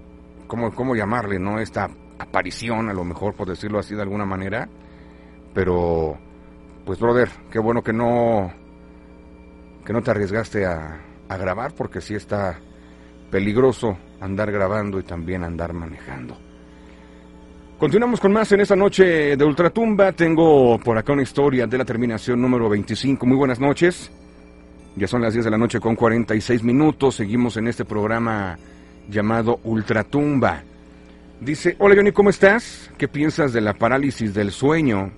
¿cómo, 0.47 0.73
cómo 0.73 0.95
llamarle, 0.95 1.39
no? 1.39 1.59
Esta 1.59 1.89
aparición, 2.19 2.89
a 2.89 2.93
lo 2.93 3.05
mejor, 3.05 3.35
por 3.35 3.47
decirlo 3.47 3.79
así 3.79 3.95
de 3.95 4.01
alguna 4.01 4.25
manera. 4.25 4.67
Pero, 5.53 6.17
pues, 6.85 6.99
brother, 6.99 7.29
qué 7.51 7.59
bueno 7.59 7.83
que 7.83 7.93
no, 7.93 8.51
que 9.85 9.93
no 9.93 10.01
te 10.01 10.11
arriesgaste 10.11 10.65
a, 10.65 11.01
a 11.29 11.37
grabar, 11.37 11.73
porque 11.73 12.01
sí 12.01 12.15
está 12.15 12.59
peligroso 13.33 13.97
andar 14.21 14.51
grabando 14.51 14.99
y 14.99 15.03
también 15.03 15.43
andar 15.43 15.73
manejando. 15.73 16.37
Continuamos 17.79 18.19
con 18.19 18.31
más 18.31 18.51
en 18.51 18.61
esta 18.61 18.75
noche 18.75 19.35
de 19.35 19.43
Ultratumba. 19.43 20.11
Tengo 20.11 20.77
por 20.77 20.99
acá 20.99 21.13
una 21.13 21.23
historia 21.23 21.65
de 21.65 21.79
la 21.79 21.83
terminación 21.83 22.39
número 22.39 22.69
25. 22.69 23.25
Muy 23.25 23.35
buenas 23.35 23.59
noches. 23.59 24.11
Ya 24.95 25.07
son 25.07 25.23
las 25.23 25.33
10 25.33 25.45
de 25.45 25.51
la 25.51 25.57
noche 25.57 25.79
con 25.79 25.95
46 25.95 26.61
minutos. 26.61 27.15
Seguimos 27.15 27.57
en 27.57 27.67
este 27.69 27.85
programa 27.85 28.55
llamado 29.09 29.59
Ultratumba. 29.63 30.61
Dice, 31.41 31.75
hola 31.79 31.95
Johnny, 31.95 32.11
¿cómo 32.11 32.29
estás? 32.29 32.91
¿Qué 32.99 33.07
piensas 33.07 33.51
de 33.51 33.61
la 33.61 33.73
parálisis 33.73 34.35
del 34.35 34.51
sueño? 34.51 35.11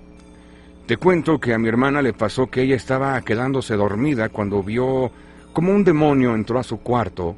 Te 0.86 0.96
cuento 0.96 1.38
que 1.38 1.52
a 1.52 1.58
mi 1.58 1.68
hermana 1.68 2.00
le 2.00 2.14
pasó 2.14 2.46
que 2.46 2.62
ella 2.62 2.76
estaba 2.76 3.20
quedándose 3.20 3.74
dormida 3.76 4.30
cuando 4.30 4.62
vio 4.62 5.10
como 5.52 5.70
un 5.72 5.84
demonio 5.84 6.34
entró 6.34 6.58
a 6.58 6.62
su 6.62 6.78
cuarto 6.78 7.36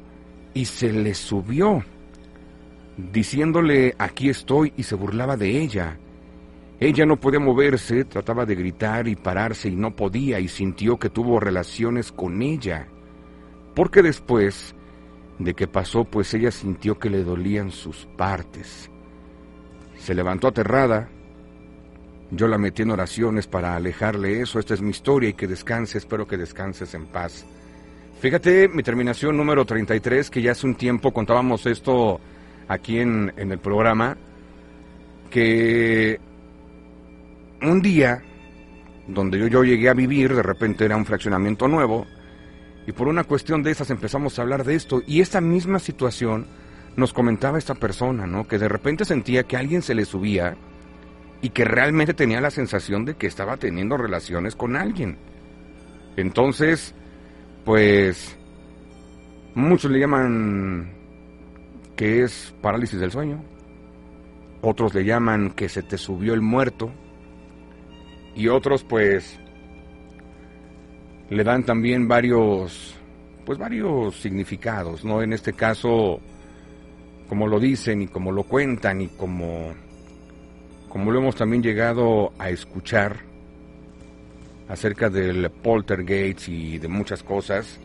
y 0.53 0.65
se 0.65 0.91
le 0.91 1.13
subió, 1.13 1.83
diciéndole 2.97 3.95
aquí 3.97 4.29
estoy 4.29 4.73
y 4.77 4.83
se 4.83 4.95
burlaba 4.95 5.37
de 5.37 5.61
ella. 5.61 5.97
Ella 6.79 7.05
no 7.05 7.19
podía 7.19 7.39
moverse, 7.39 8.05
trataba 8.05 8.45
de 8.45 8.55
gritar 8.55 9.07
y 9.07 9.15
pararse 9.15 9.67
y 9.67 9.75
no 9.75 9.95
podía 9.95 10.39
y 10.39 10.47
sintió 10.47 10.97
que 10.97 11.09
tuvo 11.09 11.39
relaciones 11.39 12.11
con 12.11 12.41
ella. 12.41 12.87
Porque 13.75 14.01
después 14.01 14.73
de 15.39 15.53
que 15.53 15.67
pasó, 15.67 16.05
pues 16.05 16.33
ella 16.33 16.51
sintió 16.51 16.97
que 16.97 17.09
le 17.09 17.23
dolían 17.23 17.71
sus 17.71 18.05
partes. 18.17 18.89
Se 19.97 20.13
levantó 20.13 20.47
aterrada. 20.47 21.09
Yo 22.31 22.47
la 22.47 22.57
metí 22.57 22.83
en 22.83 22.91
oraciones 22.91 23.47
para 23.47 23.75
alejarle 23.75 24.39
eso. 24.41 24.59
Esta 24.59 24.73
es 24.73 24.81
mi 24.81 24.91
historia 24.91 25.29
y 25.29 25.33
que 25.33 25.47
descanse. 25.47 25.97
Espero 25.97 26.27
que 26.27 26.37
descanses 26.37 26.93
en 26.93 27.07
paz. 27.07 27.45
Fíjate, 28.19 28.67
mi 28.67 28.83
terminación 28.83 29.37
número 29.37 29.63
33, 29.63 30.29
que 30.29 30.41
ya 30.41 30.51
hace 30.51 30.67
un 30.67 30.75
tiempo 30.75 31.13
contábamos 31.13 31.65
esto 31.65 32.19
aquí 32.67 32.99
en, 32.99 33.31
en 33.37 33.53
el 33.53 33.59
programa, 33.59 34.17
que 35.29 36.19
un 37.61 37.81
día 37.81 38.21
donde 39.07 39.39
yo, 39.39 39.47
yo 39.47 39.63
llegué 39.63 39.87
a 39.87 39.93
vivir, 39.93 40.35
de 40.35 40.43
repente 40.43 40.83
era 40.83 40.97
un 40.97 41.05
fraccionamiento 41.05 41.69
nuevo, 41.69 42.05
y 42.85 42.91
por 42.91 43.07
una 43.07 43.23
cuestión 43.23 43.63
de 43.63 43.71
esas 43.71 43.89
empezamos 43.89 44.37
a 44.37 44.41
hablar 44.41 44.65
de 44.65 44.75
esto, 44.75 45.01
y 45.07 45.21
esta 45.21 45.39
misma 45.39 45.79
situación 45.79 46.45
nos 46.97 47.13
comentaba 47.13 47.57
esta 47.57 47.75
persona, 47.75 48.27
¿no? 48.27 48.45
Que 48.49 48.57
de 48.57 48.67
repente 48.67 49.05
sentía 49.05 49.43
que 49.43 49.55
alguien 49.55 49.81
se 49.81 49.95
le 49.95 50.03
subía 50.03 50.57
y 51.41 51.51
que 51.51 51.63
realmente 51.63 52.13
tenía 52.13 52.41
la 52.41 52.51
sensación 52.51 53.05
de 53.05 53.15
que 53.15 53.27
estaba 53.27 53.55
teniendo 53.55 53.95
relaciones 53.95 54.57
con 54.57 54.75
alguien. 54.75 55.17
Entonces, 56.17 56.93
pues, 57.69 58.35
muchos 59.53 59.91
le 59.91 59.99
llaman 59.99 60.91
que 61.95 62.23
es 62.23 62.51
parálisis 62.63 62.99
del 62.99 63.11
sueño, 63.11 63.43
otros 64.61 64.95
le 64.95 65.05
llaman 65.05 65.51
que 65.51 65.69
se 65.69 65.83
te 65.83 65.95
subió 65.99 66.33
el 66.33 66.41
muerto, 66.41 66.89
y 68.33 68.47
otros 68.47 68.83
pues 68.83 69.39
le 71.29 71.43
dan 71.43 71.63
también 71.63 72.07
varios 72.07 72.95
pues 73.45 73.59
varios 73.59 74.15
significados, 74.15 75.05
¿no? 75.05 75.21
En 75.21 75.31
este 75.31 75.53
caso 75.53 76.19
como 77.27 77.45
lo 77.45 77.59
dicen 77.59 78.01
y 78.01 78.07
como 78.07 78.31
lo 78.31 78.45
cuentan 78.45 79.01
y 79.01 79.09
como 79.09 79.75
como 80.87 81.11
lo 81.11 81.19
hemos 81.19 81.35
también 81.35 81.61
llegado 81.61 82.33
a 82.39 82.49
escuchar 82.49 83.28
acerca 84.69 85.09
del 85.09 85.49
poltergeist 85.49 86.47
y 86.47 86.77
de 86.77 86.87
muchas 86.87 87.23
cosas 87.23 87.79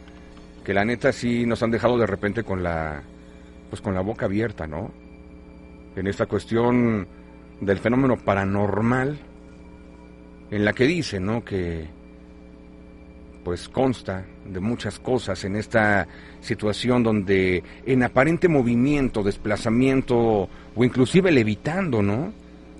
que 0.63 0.75
la 0.75 0.85
neta 0.85 1.13
sí 1.13 1.45
nos 1.47 1.63
han 1.63 1.71
dejado 1.71 1.99
de 1.99 2.07
repente 2.07 2.45
con 2.45 2.63
la 2.63 3.03
pues 3.71 3.81
con 3.81 3.95
la 3.95 4.03
boca 4.03 4.27
abierta, 4.27 4.67
¿no? 4.67 4.93
En 5.97 6.07
esta 6.07 6.27
cuestión 6.27 7.09
del 7.61 7.79
fenómeno 7.79 8.17
paranormal 8.17 9.19
en 10.51 10.65
la 10.65 10.73
que 10.73 10.87
dice, 10.87 11.19
¿no? 11.19 11.45
Que 11.45 11.87
pues 13.43 13.69
consta 13.69 14.25
de 14.45 14.61
muchas 14.61 14.99
cosas 14.99 15.45
en 15.45 15.57
esta 15.57 16.07
situación 16.41 17.03
donde 17.03 17.63
en 17.85 18.03
aparente 18.03 18.49
movimiento, 18.49 19.23
desplazamiento 19.23 20.49
o 20.75 20.85
inclusive 20.85 21.33
levitando, 21.33 22.03
¿no? 22.03 22.33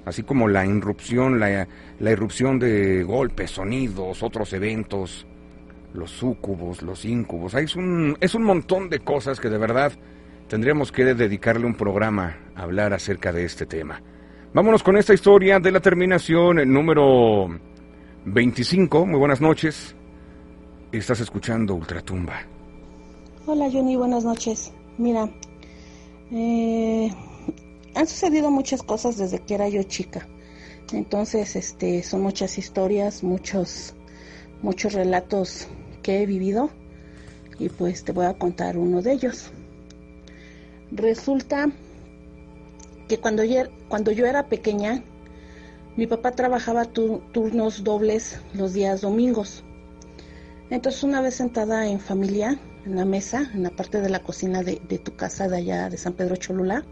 Así 0.05 0.23
como 0.23 0.49
la 0.49 0.67
irrupción, 0.67 1.41
la, 1.41 1.67
la 1.99 2.11
irrupción 2.11 2.59
de 2.59 3.03
golpes, 3.05 3.53
sonidos, 3.53 4.23
otros 4.23 4.53
eventos, 4.53 5.27
los 5.95 6.11
súcubos, 6.11 6.83
los 6.83 7.05
íncubos. 7.05 7.55
Es 7.55 7.77
un, 7.77 8.17
es 8.21 8.35
un 8.35 8.43
montón 8.43 8.91
de 8.91 8.99
cosas 9.01 9.41
que 9.41 9.49
de 9.49 9.59
verdad 9.59 9.93
tendríamos 10.49 10.93
que 10.93 11.05
dedicarle 11.05 11.67
un 11.67 11.75
programa 11.75 12.37
a 12.55 12.63
hablar 12.63 12.93
acerca 12.93 13.33
de 13.33 13.45
este 13.45 13.65
tema. 13.65 14.03
Vámonos 14.53 14.83
con 14.83 14.97
esta 14.97 15.15
historia 15.15 15.59
de 15.59 15.73
la 15.73 15.81
terminación 15.81 16.57
número 16.73 17.49
25. 18.27 19.07
Muy 19.07 19.19
buenas 19.19 19.41
noches. 19.41 19.97
Estás 20.93 21.21
escuchando 21.21 21.75
Ultratumba. 21.75 22.41
Hola 23.47 23.69
Johnny, 23.73 23.97
buenas 23.97 24.25
noches. 24.25 24.73
Mira, 24.97 25.29
eh, 26.31 27.13
han 27.95 28.07
sucedido 28.07 28.51
muchas 28.51 28.83
cosas 28.83 29.17
desde 29.17 29.39
que 29.41 29.55
era 29.55 29.69
yo 29.69 29.83
chica. 29.83 30.27
Entonces, 30.93 31.57
este, 31.57 32.03
son 32.03 32.23
muchas 32.23 32.59
historias, 32.59 33.23
muchos, 33.23 33.95
muchos 34.63 34.93
relatos 34.93 35.67
que 36.03 36.23
he 36.23 36.27
vivido 36.27 36.71
y 37.59 37.69
pues 37.69 38.05
te 38.05 38.13
voy 38.13 38.27
a 38.27 38.35
contar 38.35 38.77
uno 38.77 39.03
de 39.03 39.13
ellos. 39.13 39.51
Resulta 40.91 41.71
que 43.09 43.19
cuando 43.19 43.45
yo, 43.45 43.63
cuando 43.89 44.13
yo 44.13 44.27
era 44.27 44.49
pequeña, 44.49 45.03
mi 45.97 46.07
papá 46.07 46.33
trabajaba 46.33 46.85
turnos 46.87 47.85
dobles 47.85 48.41
los 48.55 48.73
días 48.73 49.01
domingos. 49.01 49.63
Entonces 50.71 51.03
una 51.05 51.21
vez 51.21 51.35
sentada 51.35 51.87
en 51.87 52.01
familia, 52.01 52.59
en 52.85 52.97
la 52.97 53.05
mesa, 53.05 53.51
en 53.55 53.63
la 53.63 53.71
parte 53.71 54.01
de 54.01 54.09
la 54.09 54.21
cocina 54.21 54.63
de, 54.63 54.77
tu 54.77 55.15
casa 55.15 55.49
de 55.49 55.59
allá 55.59 55.89
de 55.89 55.97
San 55.97 56.15
Pedro 56.15 56.37
Cholula, 56.37 56.85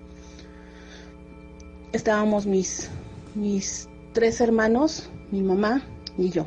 estábamos 1.92 2.46
mis, 2.46 2.90
mis 3.34 3.88
tres 4.12 4.40
hermanos, 4.40 5.10
mi 5.30 5.42
mamá 5.42 5.82
y 6.18 6.30
yo. 6.30 6.46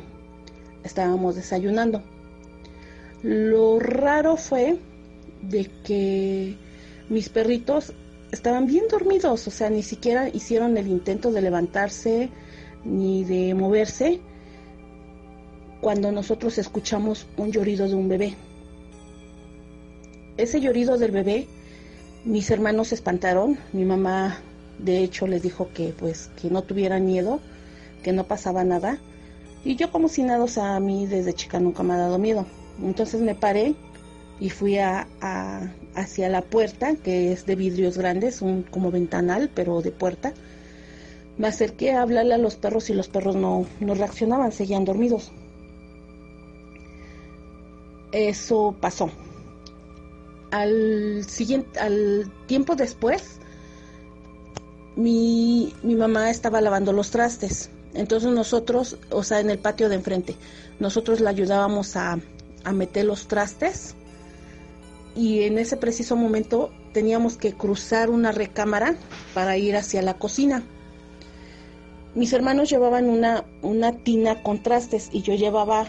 Estábamos 0.84 1.36
desayunando. 1.36 2.02
Lo 3.22 3.78
raro 3.78 4.36
fue 4.36 4.78
de 5.42 5.70
que 5.84 6.56
mis 7.08 7.28
perritos 7.28 7.92
estaban 8.32 8.66
bien 8.66 8.84
dormidos, 8.90 9.46
o 9.46 9.50
sea, 9.50 9.70
ni 9.70 9.82
siquiera 9.82 10.28
hicieron 10.28 10.76
el 10.76 10.88
intento 10.88 11.32
de 11.32 11.42
levantarse 11.42 12.30
ni 12.84 13.24
de 13.24 13.54
moverse 13.54 14.20
cuando 15.80 16.12
nosotros 16.12 16.58
escuchamos 16.58 17.26
un 17.36 17.52
llorido 17.52 17.88
de 17.88 17.94
un 17.94 18.08
bebé. 18.08 18.34
Ese 20.36 20.60
llorido 20.60 20.98
del 20.98 21.12
bebé, 21.12 21.46
mis 22.24 22.50
hermanos 22.50 22.88
se 22.88 22.96
espantaron, 22.96 23.58
mi 23.72 23.84
mamá 23.84 24.40
de 24.78 25.02
hecho 25.02 25.26
les 25.26 25.42
dijo 25.42 25.70
que 25.74 25.94
pues 25.98 26.30
que 26.40 26.50
no 26.50 26.62
tuvieran 26.62 27.06
miedo, 27.06 27.40
que 28.02 28.12
no 28.12 28.24
pasaba 28.24 28.64
nada, 28.64 28.98
y 29.66 29.74
yo 29.74 29.90
como 29.90 30.08
si 30.08 30.22
nada, 30.22 30.44
o 30.44 30.48
sea, 30.48 30.76
a 30.76 30.80
mí 30.80 31.06
desde 31.06 31.34
chica 31.34 31.58
nunca 31.58 31.82
me 31.82 31.94
ha 31.94 31.98
dado 31.98 32.18
miedo. 32.18 32.46
Entonces 32.80 33.20
me 33.20 33.34
paré 33.34 33.74
y 34.38 34.50
fui 34.50 34.78
a, 34.78 35.08
hacia 35.96 36.28
la 36.28 36.42
puerta, 36.42 36.94
que 36.94 37.32
es 37.32 37.46
de 37.46 37.56
vidrios 37.56 37.98
grandes, 37.98 38.42
un 38.42 38.62
como 38.62 38.92
ventanal, 38.92 39.50
pero 39.52 39.82
de 39.82 39.90
puerta. 39.90 40.34
Me 41.36 41.48
acerqué 41.48 41.92
a 41.92 42.02
hablarle 42.02 42.34
a 42.34 42.38
los 42.38 42.54
perros 42.54 42.88
y 42.90 42.94
los 42.94 43.08
perros 43.08 43.34
no, 43.34 43.66
no 43.80 43.94
reaccionaban, 43.94 44.52
seguían 44.52 44.84
dormidos. 44.84 45.32
Eso 48.12 48.76
pasó. 48.80 49.10
Al 50.52 51.24
siguiente, 51.26 51.80
al 51.80 52.30
tiempo 52.46 52.76
después, 52.76 53.40
mi, 54.96 55.72
mi 55.82 55.94
mamá 55.94 56.30
estaba 56.30 56.60
lavando 56.60 56.92
los 56.92 57.10
trastes. 57.10 57.70
Entonces 57.94 58.30
nosotros, 58.30 58.98
o 59.10 59.22
sea, 59.22 59.40
en 59.40 59.50
el 59.50 59.58
patio 59.58 59.88
de 59.88 59.94
enfrente, 59.94 60.36
nosotros 60.80 61.20
la 61.20 61.30
ayudábamos 61.30 61.96
a, 61.96 62.18
a 62.64 62.72
meter 62.72 63.04
los 63.04 63.28
trastes 63.28 63.94
y 65.14 65.44
en 65.44 65.58
ese 65.58 65.76
preciso 65.76 66.14
momento 66.14 66.70
teníamos 66.92 67.36
que 67.36 67.54
cruzar 67.54 68.10
una 68.10 68.32
recámara 68.32 68.96
para 69.32 69.56
ir 69.56 69.76
hacia 69.76 70.02
la 70.02 70.14
cocina. 70.14 70.62
Mis 72.14 72.32
hermanos 72.32 72.70
llevaban 72.70 73.08
una, 73.08 73.44
una 73.62 73.92
tina 73.92 74.42
con 74.42 74.62
trastes 74.62 75.08
y 75.12 75.22
yo 75.22 75.34
llevaba 75.34 75.86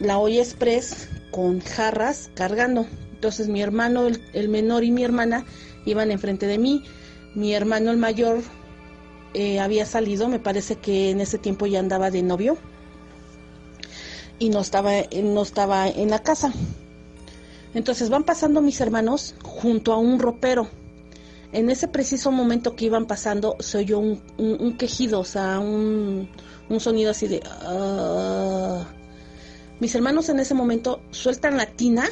la 0.00 0.18
olla 0.18 0.40
express 0.40 1.08
con 1.30 1.60
jarras 1.60 2.30
cargando. 2.34 2.86
Entonces 3.12 3.48
mi 3.48 3.62
hermano, 3.62 4.08
el, 4.32 4.48
menor 4.48 4.84
y 4.84 4.90
mi 4.90 5.04
hermana 5.04 5.44
iban 5.84 6.10
enfrente 6.10 6.46
de 6.46 6.58
mí. 6.58 6.84
Mi 7.36 7.52
hermano, 7.52 7.90
el 7.90 7.98
mayor, 7.98 8.40
eh, 9.34 9.60
había 9.60 9.84
salido, 9.84 10.26
me 10.28 10.38
parece 10.38 10.76
que 10.76 11.10
en 11.10 11.20
ese 11.20 11.36
tiempo 11.36 11.66
ya 11.66 11.80
andaba 11.80 12.10
de 12.10 12.22
novio 12.22 12.56
y 14.38 14.48
no 14.48 14.60
estaba, 14.60 14.92
no 15.22 15.42
estaba 15.42 15.86
en 15.86 16.08
la 16.08 16.22
casa. 16.22 16.50
Entonces 17.74 18.08
van 18.08 18.24
pasando 18.24 18.62
mis 18.62 18.80
hermanos 18.80 19.34
junto 19.42 19.92
a 19.92 19.98
un 19.98 20.18
ropero. 20.18 20.66
En 21.52 21.68
ese 21.68 21.88
preciso 21.88 22.32
momento 22.32 22.74
que 22.74 22.86
iban 22.86 23.04
pasando 23.04 23.56
se 23.60 23.76
oyó 23.76 23.98
un, 23.98 24.76
quejido, 24.78 25.20
o 25.20 25.24
sea, 25.24 25.58
un, 25.58 26.30
sonido 26.78 27.10
así 27.10 27.28
de... 27.28 27.42
Ah". 27.44 28.86
Mis 29.78 29.94
hermanos 29.94 30.30
en 30.30 30.40
ese 30.40 30.54
momento 30.54 31.02
sueltan 31.10 31.58
la 31.58 31.66
tina 31.66 32.06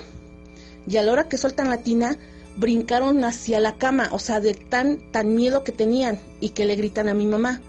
y 0.87 0.99
a 0.99 1.03
la 1.03 1.13
hora 1.13 1.29
que 1.31 1.39
sueltan 1.39 1.71
la 1.71 1.79
tina 1.79 2.19
brincaron 2.57 3.25
hacia 3.25 3.61
la 3.61 3.77
cama, 3.77 4.09
o 4.13 4.19
sea, 4.19 4.41
de 4.41 4.55
tan, 4.55 4.99
tan 5.11 5.35
miedo 5.35 5.65
que 5.65 5.73
tenían 5.73 6.21
y 6.41 6.51
que 6.51 6.65
le 6.65 6.77
gritan 6.77 7.09
a 7.09 7.15
mi 7.15 7.27
mamá. 7.27 7.61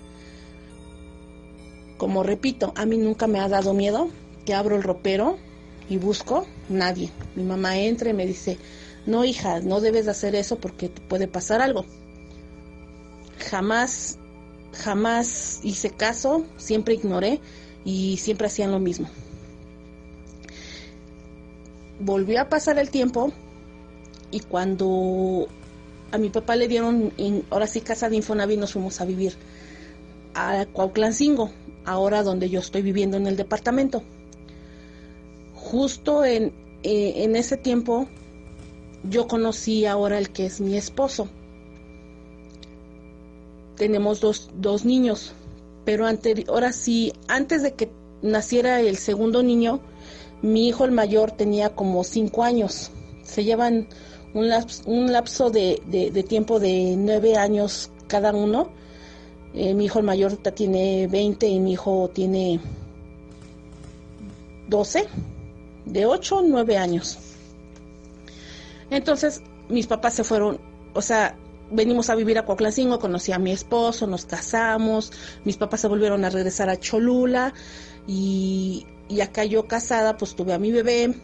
Como 1.98 2.24
repito, 2.24 2.74
a 2.76 2.86
mí 2.86 2.98
nunca 2.98 3.28
me 3.28 3.40
ha 3.40 3.48
dado 3.48 3.74
miedo 3.74 4.10
que 4.46 4.54
abro 4.54 4.76
el 4.76 4.84
ropero 4.84 5.38
y 5.90 5.98
busco, 5.98 6.46
nadie. 6.70 7.10
Mi 7.36 7.44
mamá 7.44 7.78
entra 7.78 8.10
y 8.10 8.14
me 8.14 8.28
dice, 8.28 8.58
no 9.06 9.24
hija, 9.24 9.60
no 9.62 9.82
debes 9.82 10.06
de 10.06 10.12
hacer 10.12 10.36
eso 10.36 10.58
porque 10.58 10.90
te 10.90 11.02
puede 11.02 11.28
pasar 11.28 11.62
algo. 11.62 11.86
Jamás, 13.50 14.18
jamás 14.74 15.60
hice 15.64 15.90
caso, 15.90 16.46
siempre 16.58 16.96
ignoré 16.96 17.40
y 17.86 18.18
siempre 18.18 18.48
hacían 18.48 18.72
lo 18.72 18.80
mismo. 18.80 19.10
Volvió 22.00 22.42
a 22.42 22.50
pasar 22.50 22.78
el 22.78 22.90
tiempo 22.90 23.32
y 24.32 24.40
cuando 24.42 25.48
a 26.12 26.18
mi 26.18 26.30
papá 26.30 26.56
le 26.56 26.68
dieron, 26.68 27.14
en, 27.18 27.44
ahora 27.50 27.68
sí, 27.68 27.82
casa 27.82 28.10
de 28.10 28.18
Infonavit, 28.18 28.60
nos 28.60 28.74
fuimos 28.74 29.02
a 29.02 29.06
vivir 29.06 29.36
a 30.34 30.66
Cuauhtlancingo, 30.72 31.52
ahora 31.86 32.24
donde 32.24 32.50
yo 32.50 32.60
estoy 32.60 32.82
viviendo 32.82 33.18
en 33.18 33.28
el 33.28 33.38
departamento 33.38 34.04
justo 35.66 36.24
en, 36.24 36.54
eh, 36.84 37.24
en 37.24 37.36
ese 37.36 37.58
tiempo 37.58 38.08
yo 39.10 39.28
conocí 39.28 39.86
ahora 39.86 40.18
el 40.20 40.30
que 40.30 40.46
es 40.46 40.62
mi 40.62 40.78
esposo. 40.78 41.28
Tenemos 43.76 44.22
dos, 44.22 44.50
dos 44.56 44.86
niños, 44.86 45.34
pero 45.84 46.08
ahora 46.48 46.72
sí, 46.72 47.14
antes 47.28 47.62
de 47.62 47.74
que 47.74 47.92
naciera 48.22 48.80
el 48.80 48.98
segundo 48.98 49.44
niño, 49.44 49.82
mi 50.42 50.68
hijo 50.68 50.86
el 50.86 50.92
mayor 50.92 51.32
tenía 51.32 51.76
como 51.76 52.04
cinco 52.04 52.44
años. 52.44 52.92
Se 53.24 53.44
llevan 53.44 53.88
un, 54.36 54.50
lapso, 55.12 55.50
de, 55.50 56.26
tiempo 56.28 56.60
de 56.60 56.96
nueve 56.98 57.38
años 57.38 57.90
cada 58.08 58.34
uno. 58.34 58.70
Eh, 59.54 59.74
mi 59.74 59.86
hijo 59.86 60.00
el 60.00 60.06
mayor 60.06 60.36
tiene 60.36 61.08
20 61.08 61.48
y 61.48 61.60
mi 61.62 61.72
hijo 61.74 62.12
tiene 62.14 62.60
12, 64.68 65.08
de 65.86 66.06
8 66.06 66.38
o 66.38 66.42
9 66.42 66.78
años. 66.78 67.18
Entonces 68.90 69.42
mis 69.70 69.88
papás 69.88 70.16
se 70.16 70.26
fueron, 70.26 70.60
o 70.94 71.02
sea, 71.02 71.38
venimos 71.72 72.10
a 72.10 72.16
vivir 72.16 72.38
a 72.38 72.46
Coaclacingo, 72.46 73.00
conocí 73.00 73.32
a 73.32 73.40
mi 73.40 73.52
esposo, 73.52 74.06
nos 74.06 74.26
casamos, 74.26 75.14
mis 75.46 75.56
papás 75.56 75.80
se 75.80 75.88
volvieron 75.88 76.26
a 76.26 76.30
regresar 76.30 76.70
a 76.70 76.78
Cholula 76.78 77.54
y, 78.06 78.86
y 79.08 79.22
acá 79.22 79.46
yo 79.46 79.66
casada 79.66 80.18
pues 80.18 80.36
tuve 80.36 80.54
a 80.54 80.60
mi 80.60 80.74
bebé, 80.74 81.16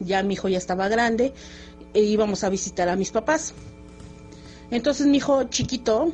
ya 0.00 0.22
mi 0.22 0.32
hijo 0.32 0.48
ya 0.48 0.58
estaba 0.58 0.88
grande 0.88 1.34
e 1.98 2.02
íbamos 2.02 2.44
a 2.44 2.48
visitar 2.48 2.88
a 2.88 2.96
mis 2.96 3.10
papás. 3.10 3.54
Entonces 4.70 5.06
mi 5.06 5.16
hijo 5.16 5.44
chiquito, 5.44 6.12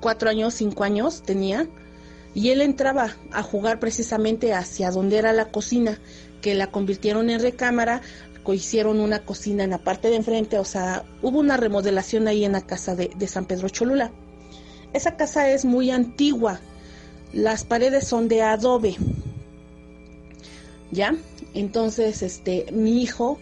cuatro 0.00 0.30
años, 0.30 0.54
cinco 0.54 0.84
años 0.84 1.22
tenía, 1.22 1.68
y 2.34 2.50
él 2.50 2.60
entraba 2.60 3.16
a 3.32 3.42
jugar 3.42 3.80
precisamente 3.80 4.52
hacia 4.52 4.90
donde 4.90 5.18
era 5.18 5.32
la 5.32 5.50
cocina, 5.50 5.98
que 6.40 6.54
la 6.54 6.68
convirtieron 6.70 7.28
en 7.30 7.40
recámara, 7.40 8.02
hicieron 8.54 9.00
una 9.00 9.20
cocina 9.24 9.64
en 9.64 9.70
la 9.70 9.78
parte 9.78 10.08
de 10.08 10.16
enfrente, 10.16 10.58
o 10.58 10.64
sea, 10.64 11.04
hubo 11.22 11.38
una 11.38 11.56
remodelación 11.56 12.28
ahí 12.28 12.44
en 12.44 12.52
la 12.52 12.62
casa 12.62 12.94
de, 12.94 13.26
San 13.26 13.46
Pedro 13.46 13.68
Cholula. 13.68 14.10
Esa 14.92 15.16
casa 15.16 15.50
es 15.50 15.64
muy 15.64 15.90
antigua, 15.90 16.60
las 17.32 17.64
paredes 17.64 18.08
son 18.08 18.28
de 18.28 18.42
adobe, 18.42 18.96
¿ya? 20.90 21.14
Entonces, 21.54 22.22
este, 22.22 22.66
mi 22.72 23.02
hijo, 23.02 23.38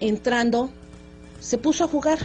entrando, 0.00 0.70
se 1.40 1.58
puso 1.58 1.84
a 1.84 1.88
jugar. 1.88 2.18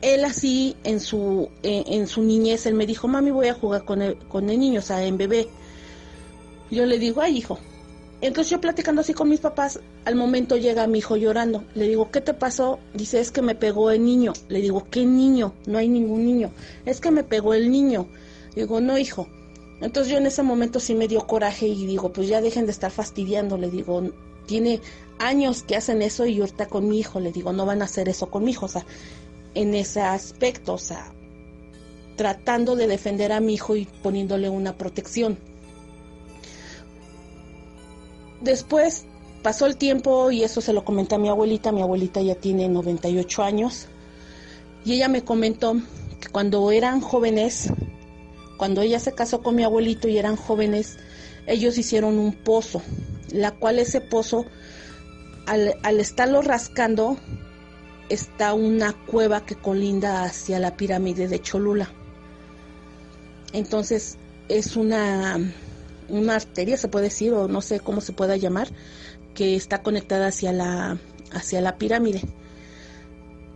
Él 0.00 0.24
así, 0.24 0.76
en 0.84 1.00
su, 1.00 1.48
en, 1.62 2.06
su 2.06 2.22
niñez, 2.22 2.66
él 2.66 2.74
me 2.74 2.86
dijo, 2.86 3.08
mami, 3.08 3.30
voy 3.32 3.48
a 3.48 3.54
jugar 3.54 3.84
con 3.84 4.00
el, 4.00 4.16
con 4.16 4.48
el 4.48 4.58
niño, 4.58 4.78
o 4.80 4.82
sea, 4.82 5.04
en 5.04 5.18
bebé. 5.18 5.48
Yo 6.70 6.86
le 6.86 6.98
digo, 6.98 7.20
ay, 7.20 7.38
hijo, 7.38 7.58
entonces 8.20 8.50
yo 8.50 8.60
platicando 8.60 9.00
así 9.00 9.14
con 9.14 9.28
mis 9.28 9.38
papás, 9.38 9.78
al 10.04 10.16
momento 10.16 10.56
llega 10.56 10.86
mi 10.88 10.98
hijo 10.98 11.16
llorando. 11.16 11.64
Le 11.74 11.86
digo, 11.86 12.10
¿qué 12.10 12.20
te 12.20 12.34
pasó? 12.34 12.80
Dice, 12.92 13.20
es 13.20 13.30
que 13.30 13.42
me 13.42 13.54
pegó 13.54 13.90
el 13.90 14.04
niño. 14.04 14.32
Le 14.48 14.60
digo, 14.60 14.86
¿qué 14.90 15.06
niño? 15.06 15.54
No 15.66 15.78
hay 15.78 15.88
ningún 15.88 16.26
niño. 16.26 16.50
Es 16.84 17.00
que 17.00 17.12
me 17.12 17.22
pegó 17.22 17.54
el 17.54 17.70
niño. 17.70 18.08
Digo, 18.56 18.80
no, 18.80 18.98
hijo. 18.98 19.28
Entonces 19.80 20.10
yo 20.12 20.18
en 20.18 20.26
ese 20.26 20.42
momento 20.42 20.80
sí 20.80 20.96
me 20.96 21.06
dio 21.06 21.28
coraje 21.28 21.68
y 21.68 21.86
digo, 21.86 22.12
pues 22.12 22.26
ya 22.26 22.40
dejen 22.40 22.66
de 22.66 22.72
estar 22.72 22.90
fastidiando. 22.90 23.56
Le 23.56 23.70
digo, 23.70 24.02
tiene 24.46 24.80
años 25.18 25.62
que 25.62 25.76
hacen 25.76 26.02
eso 26.02 26.26
y 26.26 26.40
ahorita 26.40 26.66
con 26.66 26.88
mi 26.88 26.98
hijo. 26.98 27.20
Le 27.20 27.32
digo, 27.32 27.52
no 27.52 27.66
van 27.66 27.82
a 27.82 27.86
hacer 27.86 28.08
eso 28.08 28.30
con 28.30 28.44
mi 28.44 28.52
hijo. 28.52 28.66
O 28.66 28.68
sea, 28.68 28.84
en 29.54 29.74
ese 29.74 30.00
aspecto, 30.00 30.74
o 30.74 30.78
sea, 30.78 31.12
tratando 32.16 32.76
de 32.76 32.86
defender 32.86 33.32
a 33.32 33.40
mi 33.40 33.54
hijo 33.54 33.76
y 33.76 33.86
poniéndole 34.02 34.48
una 34.48 34.76
protección. 34.76 35.38
Después 38.40 39.06
pasó 39.42 39.66
el 39.66 39.76
tiempo 39.76 40.30
y 40.30 40.42
eso 40.42 40.60
se 40.60 40.72
lo 40.72 40.84
comenté 40.84 41.14
a 41.14 41.18
mi 41.18 41.28
abuelita. 41.28 41.72
Mi 41.72 41.82
abuelita 41.82 42.20
ya 42.20 42.34
tiene 42.34 42.68
98 42.68 43.42
años. 43.42 43.86
Y 44.84 44.94
ella 44.94 45.08
me 45.08 45.24
comentó 45.24 45.76
que 46.20 46.28
cuando 46.28 46.70
eran 46.70 47.00
jóvenes, 47.00 47.72
cuando 48.56 48.80
ella 48.82 48.98
se 49.00 49.12
casó 49.12 49.42
con 49.42 49.54
mi 49.54 49.64
abuelito 49.64 50.08
y 50.08 50.18
eran 50.18 50.36
jóvenes, 50.36 50.98
ellos 51.46 51.78
hicieron 51.78 52.18
un 52.18 52.32
pozo, 52.32 52.82
la 53.32 53.52
cual 53.52 53.78
ese 53.78 54.00
pozo, 54.00 54.44
al, 55.48 56.00
estarlo 56.00 56.42
rascando, 56.42 57.18
está 58.08 58.54
una 58.54 58.92
cueva 58.92 59.44
que 59.44 59.54
colinda 59.54 60.24
hacia 60.24 60.58
la 60.58 60.76
pirámide 60.76 61.28
de 61.28 61.40
Cholula. 61.40 61.90
Entonces 63.52 64.18
es 64.48 64.76
una 64.76 65.38
una 66.08 66.36
arteria, 66.36 66.76
se 66.76 66.88
puede 66.88 67.06
decir, 67.06 67.32
o 67.32 67.48
no 67.48 67.60
sé 67.60 67.80
cómo 67.80 68.00
se 68.00 68.12
pueda 68.12 68.36
llamar, 68.36 68.68
que 69.34 69.54
está 69.54 69.82
conectada 69.82 70.28
hacia 70.28 70.52
la, 70.52 70.98
hacia 71.32 71.60
la 71.60 71.76
pirámide. 71.76 72.22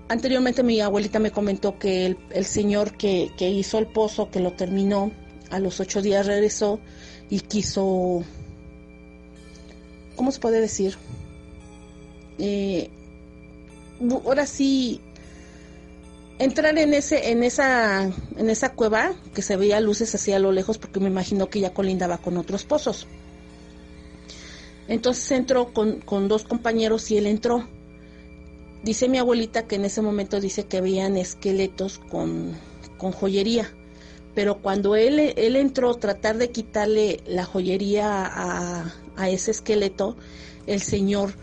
Anteriormente 0.08 0.62
mi 0.62 0.80
abuelita 0.80 1.18
me 1.18 1.30
comentó 1.30 1.78
que 1.78 2.16
el, 2.30 2.44
señor 2.44 2.96
que, 2.96 3.32
hizo 3.38 3.78
el 3.78 3.86
pozo, 3.86 4.30
que 4.30 4.40
lo 4.40 4.52
terminó, 4.52 5.12
a 5.50 5.58
los 5.58 5.80
ocho 5.80 6.00
días 6.02 6.26
regresó 6.26 6.80
y 7.30 7.40
quiso, 7.40 8.22
¿cómo 10.16 10.30
se 10.32 10.40
puede 10.40 10.60
decir? 10.60 10.96
Eh, 12.38 12.90
ahora 14.24 14.46
sí 14.46 15.00
entrar 16.38 16.76
en 16.78 16.94
ese 16.94 17.30
en 17.30 17.42
esa 17.42 18.10
en 18.36 18.50
esa 18.50 18.72
cueva 18.72 19.14
que 19.34 19.42
se 19.42 19.56
veía 19.56 19.80
luces 19.80 20.14
hacia 20.14 20.38
lo 20.38 20.50
lejos 20.50 20.78
porque 20.78 20.98
me 20.98 21.08
imagino 21.08 21.48
que 21.48 21.60
ya 21.60 21.72
colindaba 21.72 22.18
con 22.18 22.36
otros 22.36 22.64
pozos. 22.64 23.06
Entonces 24.88 25.30
entró 25.30 25.72
con, 25.72 26.00
con 26.00 26.28
dos 26.28 26.44
compañeros 26.44 27.10
y 27.10 27.16
él 27.16 27.26
entró. 27.26 27.68
Dice 28.82 29.08
mi 29.08 29.18
abuelita 29.18 29.68
que 29.68 29.76
en 29.76 29.84
ese 29.84 30.02
momento 30.02 30.40
dice 30.40 30.64
que 30.64 30.80
veían 30.80 31.16
esqueletos 31.16 31.98
con, 31.98 32.56
con 32.98 33.12
joyería 33.12 33.70
pero 34.34 34.58
cuando 34.58 34.96
él, 34.96 35.34
él 35.36 35.56
entró 35.56 35.94
tratar 35.94 36.38
de 36.38 36.50
quitarle 36.50 37.20
la 37.26 37.44
joyería 37.44 38.26
a, 38.26 38.94
a 39.16 39.28
ese 39.28 39.50
esqueleto, 39.50 40.16
el 40.66 40.80
señor 40.80 41.34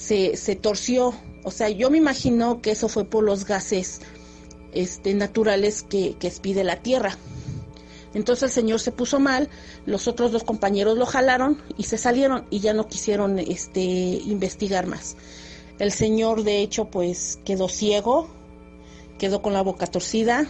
se, 0.00 0.36
se 0.36 0.56
torció 0.56 1.14
o 1.42 1.50
sea, 1.50 1.68
yo 1.70 1.90
me 1.90 1.98
imagino 1.98 2.60
que 2.60 2.72
eso 2.72 2.88
fue 2.88 3.04
por 3.04 3.24
los 3.24 3.44
gases 3.44 4.00
este, 4.72 5.14
naturales 5.14 5.82
que, 5.82 6.16
que 6.18 6.26
expide 6.26 6.64
la 6.64 6.76
Tierra. 6.76 7.16
Entonces 8.12 8.44
el 8.44 8.50
señor 8.50 8.80
se 8.80 8.92
puso 8.92 9.20
mal, 9.20 9.48
los 9.86 10.08
otros 10.08 10.32
dos 10.32 10.42
compañeros 10.42 10.98
lo 10.98 11.06
jalaron 11.06 11.62
y 11.78 11.84
se 11.84 11.96
salieron 11.96 12.44
y 12.50 12.58
ya 12.58 12.74
no 12.74 12.88
quisieron 12.88 13.38
este, 13.38 13.80
investigar 13.80 14.86
más. 14.86 15.16
El 15.78 15.92
señor 15.92 16.42
de 16.42 16.60
hecho 16.60 16.86
pues 16.86 17.38
quedó 17.44 17.68
ciego, 17.68 18.28
quedó 19.18 19.42
con 19.42 19.52
la 19.52 19.62
boca 19.62 19.86
torcida, 19.86 20.46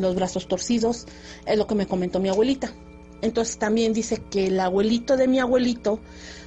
los 0.00 0.14
brazos 0.14 0.48
torcidos, 0.48 1.06
es 1.44 1.58
lo 1.58 1.66
que 1.66 1.74
me 1.74 1.86
comentó 1.86 2.18
mi 2.18 2.30
abuelita. 2.30 2.72
Entonces 3.20 3.58
también 3.58 3.92
dice 3.92 4.20
que 4.30 4.46
el 4.46 4.58
abuelito 4.58 5.16
de 5.16 5.28
mi 5.28 5.38
abuelito, 5.38 6.00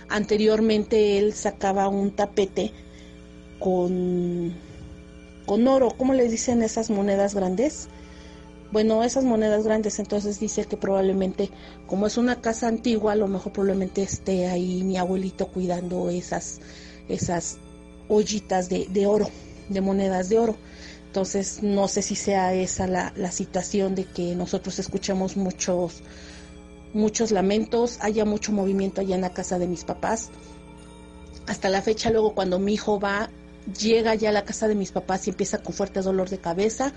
anteriormente 0.10 1.18
él 1.18 1.34
sacaba 1.34 1.88
un 1.88 2.12
tapete 2.12 2.72
con, 3.60 4.54
con 5.46 5.68
oro. 5.68 5.90
¿Cómo 5.98 6.14
le 6.14 6.30
dicen 6.30 6.62
esas 6.62 6.90
monedas 6.90 7.36
grandes? 7.36 7.88
Bueno, 8.72 9.04
esas 9.04 9.24
monedas 9.24 9.64
grandes, 9.64 10.00
entonces 10.00 10.40
dice 10.40 10.66
que 10.66 10.76
probablemente, 10.76 11.50
como 11.88 12.08
es 12.08 12.18
una 12.18 12.42
casa 12.42 12.68
antigua, 12.68 13.14
a 13.14 13.16
lo 13.16 13.28
mejor 13.28 13.54
probablemente 13.54 14.02
esté 14.02 14.48
ahí 14.48 14.84
mi 14.84 14.98
abuelito 14.98 15.48
cuidando 15.48 16.10
esas, 16.10 16.60
esas 17.08 17.58
ollitas 18.10 18.68
de, 18.68 18.88
de 18.90 19.06
oro, 19.08 19.30
de 19.70 19.82
monedas 19.82 20.30
de 20.30 20.40
oro. 20.40 20.56
Entonces, 21.08 21.64
no 21.64 21.88
sé 21.88 22.02
si 22.02 22.16
sea 22.16 22.54
esa 22.54 22.88
la, 22.88 23.14
la 23.16 23.32
situación 23.32 23.96
de 23.96 24.04
que 24.04 24.36
nosotros 24.36 24.80
escuchemos 24.80 25.38
muchos, 25.38 26.02
muchos 26.96 27.32
lamentos, 27.32 28.00
haya 28.02 28.26
mucho 28.26 28.52
movimiento 28.52 29.02
allá 29.02 29.16
en 29.16 29.22
la 29.22 29.34
casa 29.34 29.60
de 29.60 29.68
mis 29.68 29.84
papás. 29.84 30.30
Hasta 31.46 31.70
la 31.70 31.82
fecha, 31.82 32.10
luego 32.10 32.34
cuando 32.34 32.58
mi 32.58 32.74
hijo 32.74 33.00
va 33.00 33.30
llega 33.80 34.16
ya 34.16 34.30
a 34.30 34.32
la 34.32 34.46
casa 34.46 34.68
de 34.68 34.76
mis 34.76 34.92
papás 34.92 35.28
y 35.28 35.32
empieza 35.32 35.62
con 35.62 35.74
fuerte 35.74 36.02
dolor 36.02 36.30
de 36.30 36.38
cabeza, 36.38 36.94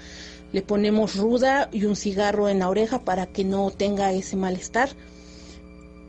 le 0.53 0.63
ponemos 0.63 1.17
ruda 1.17 1.69
y 1.73 1.85
un 1.85 1.97
cigarro 1.97 2.49
en 2.49 2.61
la 2.61 2.69
oreja 2.69 3.05
para 3.05 3.27
que 3.27 3.45
no 3.45 3.71
tenga 3.71 4.13
ese 4.13 4.37
malestar. 4.37 4.91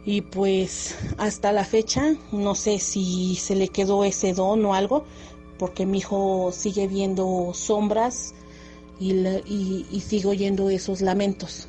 Y 0.06 0.22
pues 0.22 0.96
hasta 1.18 1.52
la 1.52 1.66
fecha 1.66 2.16
no 2.32 2.56
sé 2.56 2.80
si 2.80 3.36
se 3.36 3.56
le 3.56 3.68
quedó 3.68 4.04
ese 4.04 4.34
don 4.34 4.66
o 4.66 4.74
algo, 4.74 5.06
porque 5.58 5.86
mi 5.86 6.00
hijo 6.00 6.52
sigue 6.54 6.88
viendo 6.88 7.52
sombras 7.54 8.34
y, 9.00 9.14
y, 9.14 9.86
y 9.92 10.02
sigo 10.02 10.32
oyendo 10.32 10.70
esos 10.70 11.02
lamentos. 11.02 11.68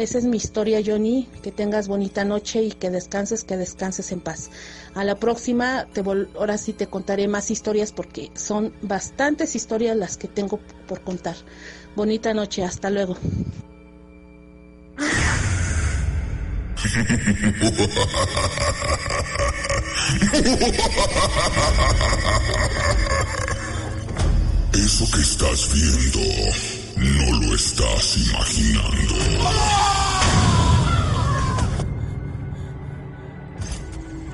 Esa 0.00 0.16
es 0.16 0.24
mi 0.24 0.38
historia, 0.38 0.80
Johnny. 0.82 1.28
Que 1.42 1.52
tengas 1.52 1.86
bonita 1.86 2.24
noche 2.24 2.62
y 2.62 2.72
que 2.72 2.88
descanses, 2.88 3.44
que 3.44 3.58
descanses 3.58 4.12
en 4.12 4.20
paz. 4.20 4.48
A 4.94 5.04
la 5.04 5.16
próxima, 5.16 5.86
te 5.92 6.00
ahora 6.00 6.56
sí 6.56 6.72
te 6.72 6.86
contaré 6.86 7.28
más 7.28 7.50
historias 7.50 7.92
porque 7.92 8.30
son 8.34 8.72
bastantes 8.80 9.54
historias 9.54 9.94
las 9.98 10.16
que 10.16 10.26
tengo 10.26 10.58
por 10.88 11.02
contar. 11.02 11.36
Bonita 11.96 12.32
noche, 12.32 12.64
hasta 12.64 12.88
luego. 12.88 13.18
Eso 24.72 25.04
que 25.12 25.20
estás 25.20 25.74
viendo 25.74 26.79
no 27.00 27.32
lo 27.40 27.54
estás 27.54 28.16
imaginando. 28.18 29.14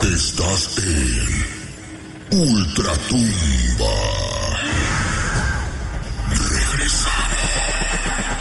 Estás 0.00 0.78
en 0.78 2.40
Ultratumba. 2.40 3.94
Regresamos. 6.28 8.35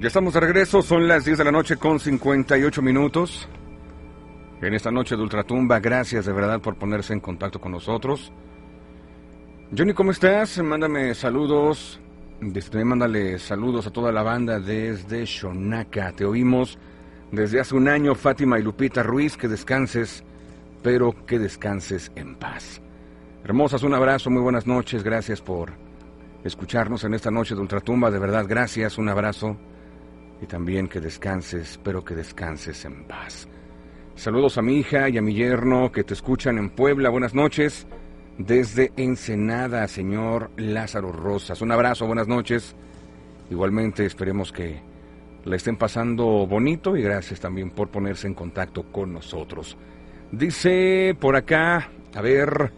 Ya 0.00 0.06
estamos 0.06 0.32
de 0.32 0.40
regreso, 0.40 0.80
son 0.80 1.06
las 1.06 1.26
10 1.26 1.36
de 1.36 1.44
la 1.44 1.52
noche 1.52 1.76
con 1.76 2.00
58 2.00 2.80
minutos. 2.80 3.46
En 4.62 4.72
esta 4.72 4.90
noche 4.90 5.14
de 5.14 5.20
Ultratumba, 5.20 5.78
gracias 5.78 6.24
de 6.24 6.32
verdad 6.32 6.58
por 6.58 6.76
ponerse 6.76 7.12
en 7.12 7.20
contacto 7.20 7.60
con 7.60 7.72
nosotros. 7.72 8.32
Johnny, 9.76 9.92
¿cómo 9.92 10.12
estás? 10.12 10.56
Mándame 10.62 11.14
saludos. 11.14 12.00
Desde, 12.40 12.82
mándale 12.82 13.38
saludos 13.38 13.88
a 13.88 13.90
toda 13.90 14.10
la 14.10 14.22
banda 14.22 14.58
desde 14.58 15.26
Shonaka. 15.26 16.12
Te 16.12 16.24
oímos 16.24 16.78
desde 17.30 17.60
hace 17.60 17.74
un 17.74 17.86
año, 17.86 18.14
Fátima 18.14 18.58
y 18.58 18.62
Lupita 18.62 19.02
Ruiz. 19.02 19.36
Que 19.36 19.48
descanses, 19.48 20.24
pero 20.82 21.14
que 21.26 21.38
descanses 21.38 22.10
en 22.16 22.36
paz. 22.36 22.80
Hermosas, 23.44 23.82
un 23.82 23.92
abrazo, 23.92 24.30
muy 24.30 24.40
buenas 24.40 24.66
noches. 24.66 25.02
Gracias 25.02 25.42
por 25.42 25.72
escucharnos 26.42 27.04
en 27.04 27.12
esta 27.12 27.30
noche 27.30 27.54
de 27.54 27.60
Ultratumba. 27.60 28.10
De 28.10 28.18
verdad, 28.18 28.46
gracias, 28.48 28.96
un 28.96 29.10
abrazo 29.10 29.58
y 30.40 30.46
también 30.46 30.88
que 30.88 31.00
descanses, 31.00 31.72
espero 31.72 32.04
que 32.04 32.14
descanses 32.14 32.84
en 32.84 33.04
paz. 33.04 33.48
Saludos 34.14 34.58
a 34.58 34.62
mi 34.62 34.78
hija 34.78 35.08
y 35.08 35.18
a 35.18 35.22
mi 35.22 35.34
yerno 35.34 35.90
que 35.92 36.04
te 36.04 36.14
escuchan 36.14 36.58
en 36.58 36.70
Puebla. 36.70 37.08
Buenas 37.08 37.34
noches. 37.34 37.86
Desde 38.38 38.92
Ensenada, 38.96 39.86
señor 39.88 40.50
Lázaro 40.56 41.12
Rosas. 41.12 41.60
Un 41.60 41.72
abrazo, 41.72 42.06
buenas 42.06 42.28
noches. 42.28 42.74
Igualmente 43.50 44.04
esperemos 44.04 44.52
que 44.52 44.80
la 45.44 45.56
estén 45.56 45.76
pasando 45.76 46.46
bonito 46.46 46.96
y 46.96 47.02
gracias 47.02 47.40
también 47.40 47.70
por 47.70 47.88
ponerse 47.88 48.26
en 48.26 48.34
contacto 48.34 48.84
con 48.92 49.12
nosotros. 49.12 49.76
Dice 50.32 51.16
por 51.18 51.36
acá, 51.36 51.90
a 52.14 52.20
ver, 52.20 52.72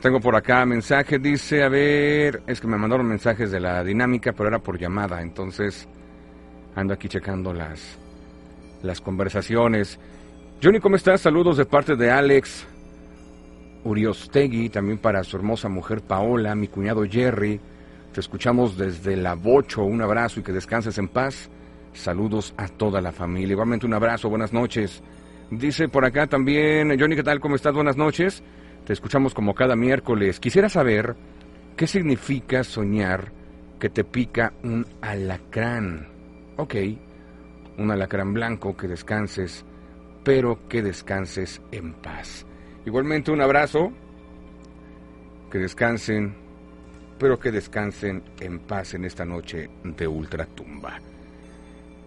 tengo 0.00 0.20
por 0.20 0.36
acá 0.36 0.64
mensaje, 0.64 1.18
dice, 1.18 1.64
a 1.64 1.68
ver, 1.68 2.42
es 2.46 2.60
que 2.60 2.68
me 2.68 2.76
mandaron 2.76 3.06
mensajes 3.06 3.50
de 3.50 3.58
la 3.58 3.82
dinámica, 3.82 4.32
pero 4.32 4.48
era 4.48 4.60
por 4.60 4.78
llamada, 4.78 5.20
entonces 5.20 5.88
ando 6.76 6.94
aquí 6.94 7.08
checando 7.08 7.52
las, 7.52 7.98
las 8.82 9.00
conversaciones. 9.00 9.98
Johnny, 10.62 10.78
¿cómo 10.78 10.94
estás? 10.94 11.22
Saludos 11.22 11.56
de 11.56 11.64
parte 11.64 11.96
de 11.96 12.10
Alex 12.10 12.66
Uriostegui, 13.82 14.68
también 14.68 14.98
para 14.98 15.24
su 15.24 15.36
hermosa 15.36 15.68
mujer 15.68 16.00
Paola, 16.02 16.54
mi 16.54 16.68
cuñado 16.68 17.02
Jerry. 17.04 17.60
Te 18.12 18.20
escuchamos 18.20 18.76
desde 18.76 19.16
la 19.16 19.34
Bocho, 19.34 19.82
un 19.82 20.02
abrazo 20.02 20.38
y 20.38 20.42
que 20.44 20.52
descanses 20.52 20.98
en 20.98 21.08
paz. 21.08 21.48
Saludos 21.94 22.54
a 22.56 22.68
toda 22.68 23.00
la 23.00 23.10
familia. 23.10 23.52
Igualmente 23.52 23.86
un 23.86 23.94
abrazo, 23.94 24.28
buenas 24.28 24.52
noches. 24.52 25.02
Dice 25.50 25.88
por 25.88 26.04
acá 26.04 26.28
también, 26.28 26.96
Johnny, 26.98 27.16
¿qué 27.16 27.24
tal? 27.24 27.40
¿Cómo 27.40 27.56
estás? 27.56 27.74
Buenas 27.74 27.96
noches. 27.96 28.40
Te 28.86 28.92
escuchamos 28.92 29.34
como 29.34 29.52
cada 29.52 29.74
miércoles. 29.74 30.38
Quisiera 30.38 30.68
saber 30.68 31.16
qué 31.76 31.88
significa 31.88 32.62
soñar 32.62 33.32
que 33.80 33.90
te 33.90 34.04
pica 34.04 34.52
un 34.62 34.86
alacrán. 35.00 36.06
Ok, 36.56 36.76
un 37.78 37.90
alacrán 37.90 38.32
blanco, 38.32 38.76
que 38.76 38.86
descanses, 38.86 39.64
pero 40.22 40.68
que 40.68 40.82
descanses 40.82 41.60
en 41.72 41.94
paz. 41.94 42.46
Igualmente 42.86 43.32
un 43.32 43.40
abrazo, 43.40 43.90
que 45.50 45.58
descansen, 45.58 46.32
pero 47.18 47.40
que 47.40 47.50
descansen 47.50 48.22
en 48.38 48.60
paz 48.60 48.94
en 48.94 49.04
esta 49.04 49.24
noche 49.24 49.68
de 49.82 50.06
ultratumba. 50.06 51.00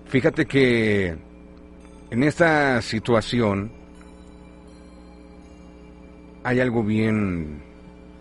Fíjate 0.06 0.46
que 0.46 1.33
en 2.14 2.22
esta 2.22 2.80
situación 2.84 3.72
hay 6.44 6.60
algo 6.60 6.84
bien, 6.84 7.64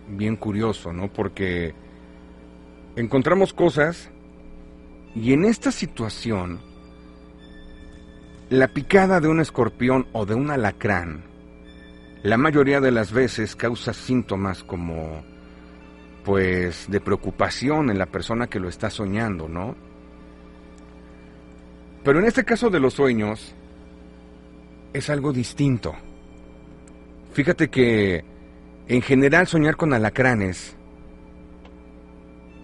bien 0.09 0.37
curioso, 0.37 0.95
¿no? 0.95 1.13
Porque 1.13 1.75
encontramos 2.97 3.53
cosas 3.53 4.11
y 5.15 5.35
en 5.35 5.45
esta 5.45 5.71
situación 5.71 6.59
la 8.49 8.69
picada 8.69 9.21
de 9.21 9.29
un 9.29 9.41
escorpión 9.41 10.07
o 10.13 10.25
de 10.25 10.37
un 10.37 10.51
alacrán 10.51 11.25
la 12.23 12.39
mayoría 12.39 12.81
de 12.81 12.93
las 12.93 13.13
veces 13.13 13.55
causa 13.55 13.93
síntomas 13.93 14.65
como 14.65 15.23
pues 16.25 16.87
de 16.89 17.01
preocupación 17.01 17.91
en 17.91 17.99
la 17.99 18.07
persona 18.07 18.47
que 18.47 18.59
lo 18.59 18.71
está 18.71 18.89
soñando, 18.89 19.49
¿no? 19.49 19.77
Pero 22.03 22.21
en 22.21 22.25
este 22.25 22.43
caso 22.43 22.71
de 22.71 22.81
los 22.81 22.95
sueños, 22.95 23.55
es 24.93 25.11
algo 25.11 25.33
distinto. 25.33 25.95
Fíjate 27.33 27.69
que 27.69 28.25
en 28.89 29.03
general 29.03 29.47
soñar 29.47 29.77
con 29.77 29.95
alacranes 29.95 30.77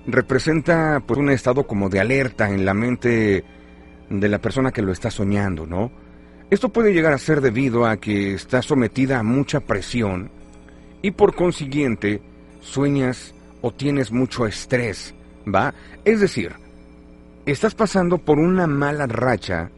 representa 0.06 1.02
pues 1.06 1.18
un 1.18 1.30
estado 1.30 1.66
como 1.66 1.88
de 1.88 2.00
alerta 2.00 2.50
en 2.50 2.64
la 2.64 2.74
mente 2.74 3.44
de 4.10 4.28
la 4.28 4.38
persona 4.38 4.72
que 4.72 4.82
lo 4.82 4.92
está 4.92 5.10
soñando, 5.10 5.66
¿no? 5.66 5.90
Esto 6.50 6.70
puede 6.70 6.94
llegar 6.94 7.12
a 7.12 7.18
ser 7.18 7.40
debido 7.40 7.86
a 7.86 7.98
que 7.98 8.34
está 8.34 8.62
sometida 8.62 9.18
a 9.18 9.22
mucha 9.22 9.60
presión 9.60 10.30
y 11.02 11.10
por 11.10 11.34
consiguiente 11.34 12.22
sueñas 12.60 13.34
o 13.60 13.72
tienes 13.72 14.10
mucho 14.12 14.46
estrés, 14.46 15.14
¿va? 15.46 15.74
Es 16.04 16.20
decir, 16.20 16.52
estás 17.44 17.74
pasando 17.74 18.18
por 18.18 18.38
una 18.38 18.66
mala 18.66 19.06
racha 19.06 19.70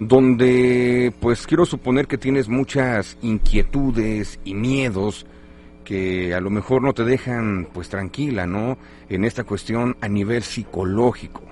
donde 0.00 1.12
pues 1.20 1.46
quiero 1.46 1.66
suponer 1.66 2.06
que 2.06 2.18
tienes 2.18 2.48
muchas 2.48 3.18
inquietudes 3.20 4.40
y 4.44 4.54
miedos 4.54 5.26
que 5.84 6.34
a 6.34 6.40
lo 6.40 6.50
mejor 6.50 6.82
no 6.82 6.94
te 6.94 7.04
dejan 7.04 7.68
pues 7.72 7.90
tranquila, 7.90 8.46
¿no? 8.46 8.78
En 9.10 9.24
esta 9.24 9.44
cuestión 9.44 9.96
a 10.00 10.08
nivel 10.08 10.42
psicológico. 10.42 11.42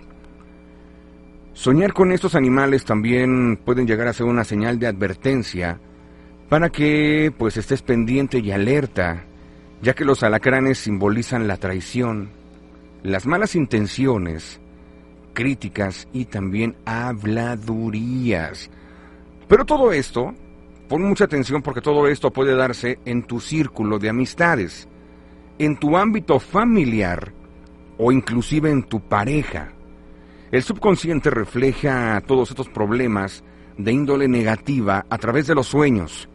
Soñar 1.53 1.93
con 1.93 2.11
estos 2.11 2.35
animales 2.35 2.85
también 2.85 3.59
pueden 3.59 3.87
llegar 3.87 4.09
a 4.09 4.13
ser 4.13 4.27
una 4.27 4.45
señal 4.45 4.79
de 4.79 4.87
advertencia 4.87 5.79
para 6.49 6.71
que 6.71 7.33
pues 7.37 7.59
estés 7.59 7.83
pendiente 7.83 8.39
y 8.39 8.51
alerta, 8.51 9.25
ya 9.83 9.93
que 9.93 10.07
los 10.07 10.23
alacranes 10.23 10.79
simbolizan 10.79 11.49
la 11.49 11.59
traición, 11.59 12.31
las 13.03 13.27
malas 13.27 13.55
intenciones, 13.57 14.61
críticas 15.39 16.09
y 16.13 16.25
también 16.25 16.75
habladurías. 16.85 18.69
Pero 19.47 19.65
todo 19.65 19.93
esto, 19.93 20.35
pon 20.89 21.03
mucha 21.03 21.27
atención 21.27 21.63
porque 21.63 21.81
todo 21.81 22.09
esto 22.09 22.33
puede 22.33 22.57
darse 22.57 22.99
en 23.05 23.23
tu 23.23 23.39
círculo 23.39 24.01
de 24.01 24.09
amistades, 24.09 24.89
en 25.61 25.77
tu 25.79 25.97
ámbito 25.97 26.41
familiar 26.41 27.33
o 27.99 28.11
inclusive 28.11 28.69
en 28.73 28.83
tu 28.83 28.99
pareja. 28.99 29.69
El 30.51 30.65
subconsciente 30.65 31.31
refleja 31.31 32.21
todos 32.27 32.51
estos 32.51 32.69
problemas 32.69 33.45
de 33.77 33.93
índole 33.93 34.27
negativa 34.27 35.07
a 35.09 35.19
través 35.19 35.47
de 35.47 35.55
los 35.55 35.69
sueños, 35.69 36.29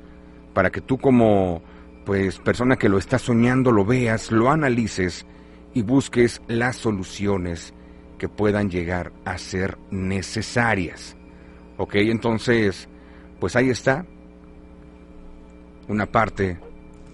para 0.53 0.69
que 0.69 0.79
tú 0.79 0.97
como 0.97 1.61
pues 2.05 2.39
persona 2.39 2.77
que 2.77 2.87
lo 2.87 2.97
está 2.97 3.19
soñando 3.19 3.69
lo 3.73 3.83
veas, 3.83 4.31
lo 4.31 4.49
analices 4.49 5.25
y 5.73 5.81
busques 5.81 6.41
las 6.47 6.77
soluciones 6.77 7.73
puedan 8.27 8.69
llegar 8.69 9.11
a 9.25 9.37
ser 9.37 9.77
necesarias. 9.91 11.15
Ok, 11.77 11.95
entonces, 11.95 12.87
pues 13.39 13.55
ahí 13.55 13.69
está 13.69 14.05
una 15.87 16.05
parte 16.05 16.57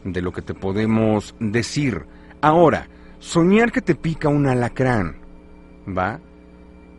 de 0.04 0.22
lo 0.22 0.32
que 0.32 0.42
te 0.42 0.54
podemos 0.54 1.36
decir. 1.40 2.06
Ahora, 2.42 2.88
soñar 3.20 3.72
que 3.72 3.82
te 3.82 3.96
pica 3.96 4.30
un 4.30 4.48
alacrán, 4.48 5.18
¿va? 5.88 6.20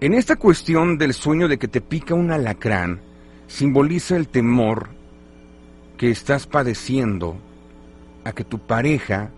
En 0.00 0.14
esta 0.14 0.36
cuestión 0.36 0.98
del 0.98 1.14
sueño 1.14 1.48
de 1.48 1.58
que 1.58 1.68
te 1.68 1.80
pica 1.80 2.14
un 2.14 2.30
alacrán, 2.30 3.00
simboliza 3.46 4.16
el 4.16 4.28
temor 4.28 4.88
que 5.96 6.10
estás 6.10 6.46
padeciendo 6.46 7.36
a 8.24 8.32
que 8.32 8.44
tu 8.44 8.58
pareja, 8.58 9.30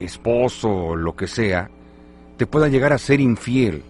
esposo 0.00 0.70
o 0.70 0.96
lo 0.96 1.16
que 1.16 1.26
sea, 1.26 1.70
te 2.36 2.46
pueda 2.46 2.68
llegar 2.68 2.92
a 2.92 2.98
ser 2.98 3.20
infiel. 3.20 3.82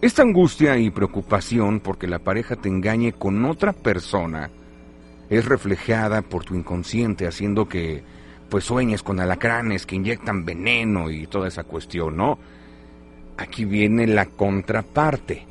Esta 0.00 0.22
angustia 0.22 0.76
y 0.76 0.90
preocupación 0.90 1.80
porque 1.80 2.06
la 2.06 2.20
pareja 2.20 2.54
te 2.54 2.68
engañe 2.68 3.12
con 3.12 3.44
otra 3.44 3.72
persona 3.72 4.48
es 5.28 5.44
reflejada 5.44 6.22
por 6.22 6.44
tu 6.44 6.54
inconsciente 6.54 7.26
haciendo 7.26 7.68
que 7.68 8.02
pues 8.48 8.64
sueñes 8.64 9.02
con 9.02 9.20
alacranes 9.20 9.86
que 9.86 9.96
inyectan 9.96 10.44
veneno 10.44 11.10
y 11.10 11.26
toda 11.26 11.48
esa 11.48 11.64
cuestión, 11.64 12.16
¿no? 12.16 12.38
Aquí 13.36 13.64
viene 13.64 14.06
la 14.06 14.26
contraparte. 14.26 15.46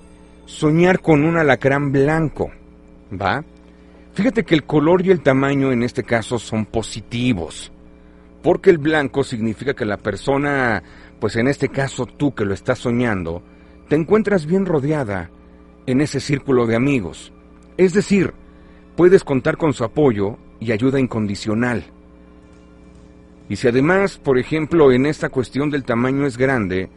Soñar 0.46 1.02
con 1.02 1.24
un 1.24 1.38
alacrán 1.38 1.92
blanco, 1.92 2.50
¿va? 3.12 3.44
Fíjate 4.14 4.46
que 4.46 4.56
el 4.56 4.64
color 4.64 5.06
y 5.06 5.12
el 5.12 5.22
tamaño 5.22 5.72
en 5.72 5.84
este 5.84 6.04
caso 6.04 6.40
son 6.40 6.66
positivos 6.66 7.72
porque 8.42 8.70
el 8.70 8.78
blanco 8.78 9.26
significa 9.26 9.74
que 9.74 9.84
la 9.84 9.98
persona, 9.98 10.82
pues 11.20 11.36
en 11.36 11.50
este 11.50 11.68
caso 11.68 12.06
tú 12.06 12.34
que 12.34 12.46
lo 12.46 12.54
estás 12.54 12.80
soñando, 12.80 13.44
te 13.88 13.96
encuentras 13.96 14.46
bien 14.46 14.66
rodeada 14.66 15.30
en 15.86 16.02
ese 16.02 16.20
círculo 16.20 16.66
de 16.66 16.76
amigos. 16.76 17.32
Es 17.78 17.94
decir, 17.94 18.34
puedes 18.96 19.24
contar 19.24 19.58
con 19.58 19.74
su 19.74 19.84
apoyo 19.84 20.38
y 20.60 20.72
ayuda 20.72 21.00
incondicional. 21.00 21.86
Y 23.50 23.56
si 23.56 23.68
además, 23.68 24.18
por 24.18 24.38
ejemplo, 24.38 24.92
en 24.92 25.06
esta 25.06 25.30
cuestión 25.30 25.70
del 25.70 25.84
tamaño 25.84 26.26
es 26.26 26.38
grande, 26.38 26.90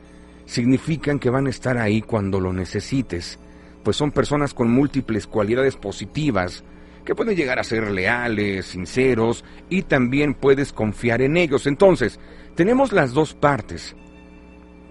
significan 0.46 1.20
que 1.20 1.30
van 1.30 1.46
a 1.46 1.50
estar 1.50 1.78
ahí 1.78 2.02
cuando 2.02 2.40
lo 2.40 2.52
necesites, 2.52 3.38
pues 3.84 3.96
son 3.96 4.10
personas 4.10 4.52
con 4.52 4.70
múltiples 4.70 5.26
cualidades 5.26 5.76
positivas 5.76 6.64
que 7.04 7.14
pueden 7.14 7.36
llegar 7.36 7.58
a 7.58 7.64
ser 7.64 7.90
leales, 7.90 8.66
sinceros 8.66 9.44
y 9.68 9.82
también 9.82 10.34
puedes 10.34 10.72
confiar 10.72 11.22
en 11.22 11.36
ellos. 11.36 11.66
Entonces, 11.66 12.18
tenemos 12.56 12.92
las 12.92 13.12
dos 13.12 13.34
partes. 13.34 13.94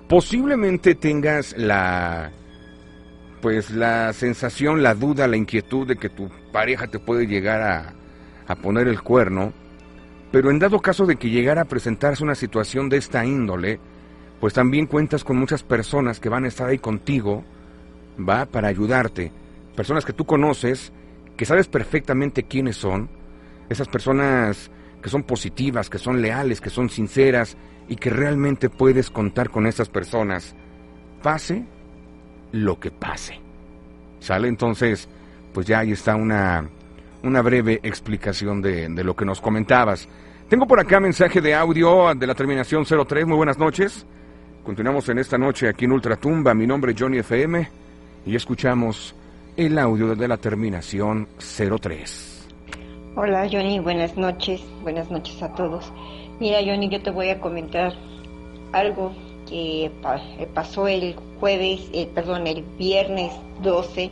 Posiblemente 0.10 0.96
tengas 0.96 1.56
la 1.56 2.32
pues 3.42 3.70
la 3.70 4.12
sensación, 4.12 4.82
la 4.82 4.96
duda, 4.96 5.28
la 5.28 5.38
inquietud 5.38 5.88
de 5.88 5.98
que 5.98 6.10
tu 6.10 6.30
pareja 6.52 6.88
te 6.88 6.98
puede 6.98 7.28
llegar 7.28 7.62
a, 7.62 7.94
a 8.48 8.56
poner 8.56 8.88
el 8.88 9.02
cuerno, 9.04 9.54
pero 10.32 10.50
en 10.50 10.58
dado 10.58 10.80
caso 10.80 11.06
de 11.06 11.16
que 11.16 11.30
llegara 11.30 11.62
a 11.62 11.66
presentarse 11.66 12.24
una 12.24 12.34
situación 12.34 12.90
de 12.90 12.98
esta 12.98 13.24
índole, 13.24 13.80
pues 14.40 14.54
también 14.54 14.88
cuentas 14.88 15.24
con 15.24 15.38
muchas 15.38 15.62
personas 15.62 16.20
que 16.20 16.28
van 16.28 16.44
a 16.44 16.48
estar 16.48 16.68
ahí 16.68 16.80
contigo, 16.80 17.46
va, 18.18 18.48
para 18.48 18.68
ayudarte. 18.68 19.32
Personas 19.76 20.06
que 20.06 20.14
tú 20.14 20.26
conoces, 20.26 20.92
que 21.38 21.46
sabes 21.46 21.68
perfectamente 21.68 22.44
quiénes 22.44 22.78
son, 22.78 23.10
esas 23.70 23.88
personas 23.88 24.72
que 25.04 25.10
son 25.10 25.22
positivas, 25.22 25.88
que 25.88 26.00
son 26.00 26.20
leales, 26.20 26.60
que 26.60 26.72
son 26.72 26.90
sinceras 26.90 27.56
y 27.90 27.96
que 27.96 28.10
realmente 28.12 28.70
puedes 28.70 29.10
contar 29.10 29.50
con 29.50 29.66
esas 29.66 29.90
personas, 29.90 30.56
pase 31.22 31.66
lo 32.52 32.80
que 32.80 32.92
pase. 32.92 33.40
¿Sale? 34.20 34.48
Entonces, 34.48 35.10
pues 35.54 35.66
ya 35.66 35.80
ahí 35.80 35.92
está 35.92 36.16
una, 36.16 36.70
una 37.24 37.42
breve 37.42 37.80
explicación 37.84 38.62
de, 38.62 38.88
de 38.90 39.04
lo 39.04 39.16
que 39.16 39.26
nos 39.26 39.42
comentabas. 39.42 40.08
Tengo 40.48 40.68
por 40.68 40.80
acá 40.80 41.00
mensaje 41.00 41.42
de 41.42 41.56
audio 41.56 42.14
de 42.16 42.28
la 42.28 42.36
terminación 42.36 42.86
03. 42.86 43.26
Muy 43.26 43.38
buenas 43.38 43.58
noches. 43.58 44.06
Continuamos 44.64 45.10
en 45.10 45.20
esta 45.20 45.38
noche 45.38 45.68
aquí 45.68 45.86
en 45.86 45.92
Ultratumba. 45.94 46.54
Mi 46.54 46.68
nombre 46.68 46.92
es 46.92 47.02
Johnny 47.02 47.18
FM 47.20 47.70
y 48.26 48.36
escuchamos 48.36 49.16
el 49.58 49.78
audio 49.80 50.16
de 50.16 50.28
la 50.28 50.38
terminación 50.38 51.28
03. 51.38 52.48
Hola 53.16 53.48
Johnny, 53.52 53.80
buenas 53.80 54.16
noches. 54.16 54.62
Buenas 54.84 55.10
noches 55.10 55.42
a 55.42 55.54
todos. 55.56 55.92
Mira 56.40 56.60
Johnny, 56.64 56.88
yo 56.88 57.02
te 57.02 57.12
voy 57.12 57.28
a 57.28 57.42
comentar 57.42 57.94
algo 58.72 59.12
que 59.46 59.92
pasó 60.54 60.88
el 60.88 61.14
jueves, 61.38 61.82
eh, 61.92 62.08
perdón, 62.16 62.48
el 62.48 62.64
viernes 62.78 63.34
12 63.62 64.10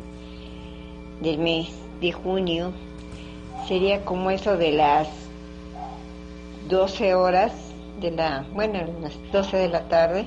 del 1.21 1.37
mes 1.37 1.69
de 2.01 2.11
junio. 2.11 2.73
Sería 3.65 4.03
como 4.03 4.29
eso 4.29 4.57
de 4.57 4.73
las 4.73 5.07
12 6.67 7.15
horas 7.15 7.53
de 8.01 8.11
la, 8.11 8.45
bueno, 8.53 8.79
las 9.01 9.13
12 9.31 9.55
de 9.55 9.69
la 9.69 9.87
tarde, 9.87 10.25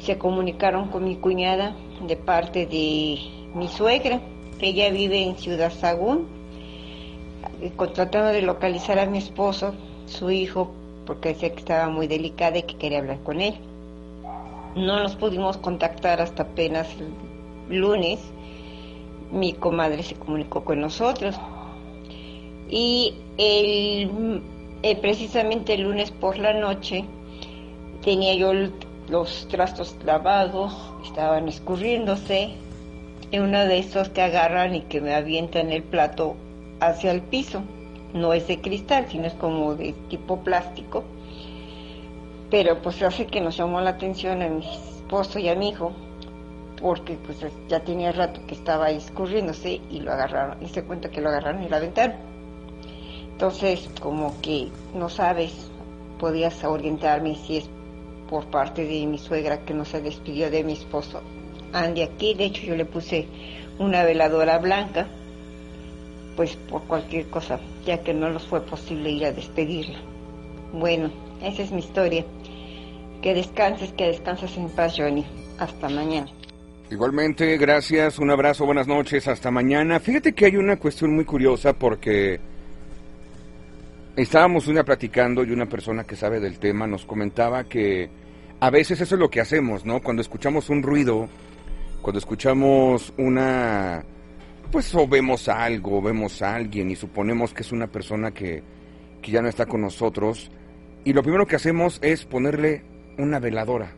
se 0.00 0.18
comunicaron 0.18 0.88
con 0.88 1.04
mi 1.04 1.14
cuñada 1.14 1.76
de 2.08 2.16
parte 2.16 2.66
de 2.66 3.20
mi 3.54 3.68
suegra, 3.68 4.20
que 4.58 4.70
ella 4.70 4.90
vive 4.90 5.22
en 5.22 5.36
Ciudad 5.36 5.72
Sagún, 5.72 6.26
eh, 7.60 7.70
tratando 7.94 8.32
de 8.32 8.42
localizar 8.42 8.98
a 8.98 9.06
mi 9.06 9.18
esposo, 9.18 9.74
su 10.06 10.32
hijo, 10.32 10.72
porque 11.06 11.30
decía 11.30 11.52
que 11.52 11.60
estaba 11.60 11.88
muy 11.88 12.06
delicada 12.06 12.58
y 12.58 12.62
que 12.62 12.76
quería 12.76 12.98
hablar 12.98 13.20
con 13.22 13.40
él. 13.40 13.54
No 14.76 15.00
nos 15.00 15.14
pudimos 15.16 15.56
contactar 15.56 16.20
hasta 16.20 16.44
apenas 16.44 16.88
el 17.70 17.78
lunes. 17.78 18.20
Mi 19.30 19.52
comadre 19.52 20.02
se 20.02 20.14
comunicó 20.14 20.64
con 20.64 20.80
nosotros. 20.80 21.36
Y 22.68 23.14
el, 23.38 24.42
eh, 24.82 24.96
precisamente 24.96 25.74
el 25.74 25.82
lunes 25.82 26.10
por 26.10 26.38
la 26.38 26.54
noche 26.54 27.04
tenía 28.02 28.34
yo 28.34 28.52
los 29.08 29.48
trastos 29.48 29.96
lavados, 30.04 30.74
estaban 31.04 31.48
escurriéndose. 31.48 32.50
En 33.30 33.42
uno 33.42 33.64
de 33.64 33.78
esos 33.78 34.10
que 34.10 34.22
agarran 34.22 34.74
y 34.76 34.82
que 34.82 35.00
me 35.00 35.14
avientan 35.14 35.72
el 35.72 35.82
plato 35.82 36.36
hacia 36.80 37.10
el 37.10 37.20
piso. 37.22 37.62
No 38.14 38.32
es 38.32 38.48
de 38.48 38.60
cristal, 38.60 39.06
sino 39.10 39.26
es 39.26 39.34
como 39.34 39.74
de 39.74 39.92
tipo 40.08 40.38
plástico. 40.40 41.04
Pero 42.50 42.80
pues 42.80 43.02
hace 43.02 43.26
que 43.26 43.42
nos 43.42 43.56
llamó 43.56 43.80
la 43.80 43.90
atención 43.90 44.40
a 44.40 44.48
mi 44.48 44.64
esposo 44.64 45.38
y 45.38 45.48
a 45.48 45.54
mi 45.54 45.68
hijo 45.68 45.92
porque 46.80 47.16
pues 47.24 47.38
ya 47.68 47.80
tenía 47.80 48.12
rato 48.12 48.40
que 48.46 48.54
estaba 48.54 48.90
escurriéndose 48.90 49.80
y 49.90 50.00
lo 50.00 50.12
agarraron 50.12 50.62
y 50.62 50.68
se 50.68 50.84
cuenta 50.84 51.10
que 51.10 51.20
lo 51.20 51.30
agarraron 51.30 51.62
y 51.62 51.68
lo 51.68 51.76
aventaron. 51.76 52.16
Entonces 53.32 53.88
como 54.00 54.40
que 54.40 54.68
no 54.94 55.08
sabes 55.08 55.70
podías 56.18 56.62
orientarme 56.62 57.36
si 57.36 57.56
es 57.58 57.70
por 58.28 58.46
parte 58.46 58.84
de 58.84 59.06
mi 59.06 59.18
suegra 59.18 59.64
que 59.64 59.74
no 59.74 59.84
se 59.84 60.00
despidió 60.00 60.50
de 60.50 60.62
mi 60.62 60.74
esposo. 60.74 61.22
Andy 61.72 62.02
aquí 62.02 62.34
de 62.34 62.44
hecho 62.44 62.62
yo 62.62 62.76
le 62.76 62.84
puse 62.84 63.28
una 63.78 64.04
veladora 64.04 64.58
blanca 64.58 65.08
pues 66.36 66.56
por 66.56 66.82
cualquier 66.82 67.26
cosa 67.26 67.60
ya 67.86 68.02
que 68.02 68.14
no 68.14 68.30
nos 68.30 68.46
fue 68.46 68.60
posible 68.60 69.10
ir 69.10 69.26
a 69.26 69.32
despedirla 69.32 69.98
bueno 70.72 71.10
esa 71.42 71.62
es 71.62 71.72
mi 71.72 71.80
historia 71.80 72.24
que 73.24 73.32
descanses, 73.32 73.90
que 73.92 74.08
descanses 74.08 74.54
en 74.58 74.68
paz, 74.68 74.96
Johnny. 74.98 75.24
Hasta 75.58 75.88
mañana. 75.88 76.26
Igualmente, 76.90 77.56
gracias, 77.56 78.18
un 78.18 78.30
abrazo, 78.30 78.66
buenas 78.66 78.86
noches, 78.86 79.26
hasta 79.28 79.50
mañana. 79.50 79.98
Fíjate 79.98 80.34
que 80.34 80.44
hay 80.44 80.56
una 80.58 80.78
cuestión 80.78 81.14
muy 81.14 81.24
curiosa 81.24 81.72
porque 81.72 82.38
estábamos 84.14 84.66
una 84.66 84.84
platicando 84.84 85.42
y 85.42 85.52
una 85.52 85.64
persona 85.66 86.04
que 86.04 86.16
sabe 86.16 86.38
del 86.38 86.58
tema 86.58 86.86
nos 86.86 87.06
comentaba 87.06 87.64
que 87.64 88.10
a 88.60 88.68
veces 88.68 89.00
eso 89.00 89.14
es 89.14 89.18
lo 89.18 89.30
que 89.30 89.40
hacemos, 89.40 89.86
¿no? 89.86 90.02
Cuando 90.02 90.20
escuchamos 90.20 90.68
un 90.68 90.82
ruido, 90.82 91.26
cuando 92.02 92.18
escuchamos 92.18 93.14
una, 93.16 94.04
pues 94.74 94.92
o 94.96 95.06
vemos 95.06 95.48
algo, 95.48 96.02
vemos 96.02 96.42
a 96.42 96.56
alguien 96.56 96.90
y 96.90 96.96
suponemos 96.96 97.54
que 97.54 97.62
es 97.62 97.70
una 97.70 97.86
persona 97.86 98.32
que, 98.32 98.64
que 99.22 99.30
ya 99.30 99.40
no 99.40 99.48
está 99.48 99.66
con 99.66 99.82
nosotros 99.82 100.50
y 101.04 101.12
lo 101.12 101.22
primero 101.22 101.46
que 101.46 101.54
hacemos 101.54 102.00
es 102.02 102.24
ponerle 102.24 102.82
una 103.16 103.38
veladora 103.38 103.92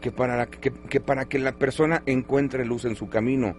que 0.00 0.10
para 0.10 0.46
que, 0.46 0.72
que 0.88 1.00
para 1.00 1.26
que 1.26 1.38
la 1.38 1.52
persona 1.52 2.02
encuentre 2.06 2.64
luz 2.64 2.86
en 2.86 2.96
su 2.96 3.10
camino. 3.10 3.54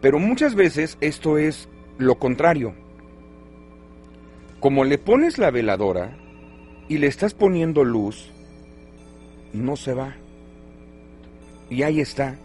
Pero 0.00 0.18
muchas 0.18 0.56
veces 0.56 0.98
esto 1.00 1.38
es 1.38 1.68
lo 1.98 2.18
contrario. 2.18 2.74
Como 4.58 4.82
le 4.82 4.98
pones 4.98 5.38
la 5.38 5.52
veladora 5.52 6.18
y 6.88 6.98
le 6.98 7.06
estás 7.06 7.32
poniendo 7.32 7.84
luz, 7.84 8.32
no 9.52 9.76
se 9.76 9.94
va. 9.94 10.16
Y 11.70 11.84
ahí 11.84 12.00
está, 12.00 12.40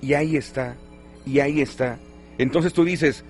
y 0.00 0.14
ahí 0.14 0.38
está, 0.38 0.78
y 1.26 1.40
ahí 1.40 1.60
está. 1.60 1.98
Entonces 2.40 2.72
tú 2.72 2.86
dices, 2.86 3.22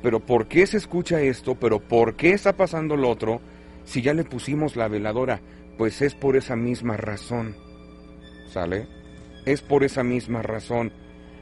pero 0.00 0.20
¿por 0.20 0.46
qué 0.46 0.64
se 0.68 0.76
escucha 0.76 1.20
esto? 1.20 1.56
¿Pero 1.56 1.80
por 1.80 2.14
qué 2.14 2.34
está 2.34 2.56
pasando 2.56 2.96
lo 2.96 3.10
otro? 3.10 3.40
Si 3.84 4.00
ya 4.00 4.14
le 4.14 4.22
pusimos 4.22 4.76
la 4.76 4.86
veladora. 4.86 5.40
Pues 5.76 6.00
es 6.02 6.14
por 6.14 6.36
esa 6.36 6.54
misma 6.54 6.96
razón. 6.96 7.56
¿Sale? 8.46 8.86
Es 9.44 9.60
por 9.60 9.82
esa 9.82 10.04
misma 10.04 10.40
razón. 10.42 10.92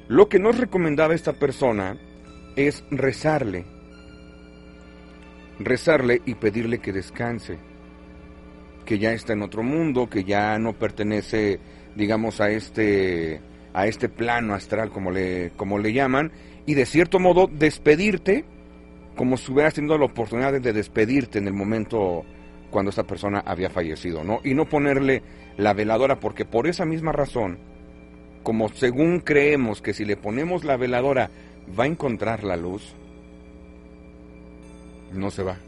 Lo 0.09 0.31
que 0.31 0.39
nos 0.39 0.57
recomendaba 0.57 1.15
esta 1.15 1.35
persona 1.35 1.99
es 2.57 2.83
rezarle. 2.91 3.67
Rezarle 5.59 6.23
y 6.25 6.35
pedirle 6.37 6.79
que 6.79 6.95
descanse. 6.95 7.59
Que 8.87 8.99
ya 8.99 9.13
está 9.13 9.35
en 9.35 9.43
otro 9.43 9.63
mundo, 9.63 10.09
que 10.09 10.25
ya 10.25 10.59
no 10.59 10.73
pertenece, 10.73 11.61
digamos, 11.95 12.41
a 12.41 12.49
este 12.49 13.43
a 13.75 13.87
este 13.87 14.09
plano 14.09 14.55
astral 14.55 14.91
como 14.91 15.11
le 15.11 15.51
como 15.57 15.79
le 15.79 15.93
llaman 15.93 16.31
y 16.67 16.75
de 16.75 16.87
cierto 16.87 17.19
modo 17.19 17.49
despedirte 17.49 18.45
como 19.17 19.37
si 19.37 19.53
hubieras 19.53 19.75
tenido 19.75 19.99
la 19.99 20.07
oportunidad 20.07 20.53
de 20.53 20.73
despedirte 20.73 21.39
en 21.39 21.47
el 21.47 21.53
momento 21.53 22.25
cuando 22.71 22.91
esta 22.91 23.05
persona 23.05 23.43
había 23.45 23.71
fallecido, 23.71 24.25
¿no? 24.25 24.41
Y 24.43 24.55
no 24.55 24.65
ponerle 24.69 25.23
la 25.57 25.75
veladora, 25.75 26.19
porque 26.19 26.45
por 26.45 26.67
esa 26.67 26.87
misma 26.87 27.13
razón, 27.13 27.59
como 28.43 28.69
según 28.71 29.21
creemos 29.21 29.83
que 29.83 29.93
si 29.93 30.05
le 30.05 30.17
ponemos 30.17 30.65
la 30.65 30.77
veladora 30.77 31.31
va 31.79 31.85
a 31.85 31.89
encontrar 31.89 32.43
la 32.43 32.57
luz, 32.57 32.95
no 35.13 35.31
se 35.31 35.43
va. 35.43 35.59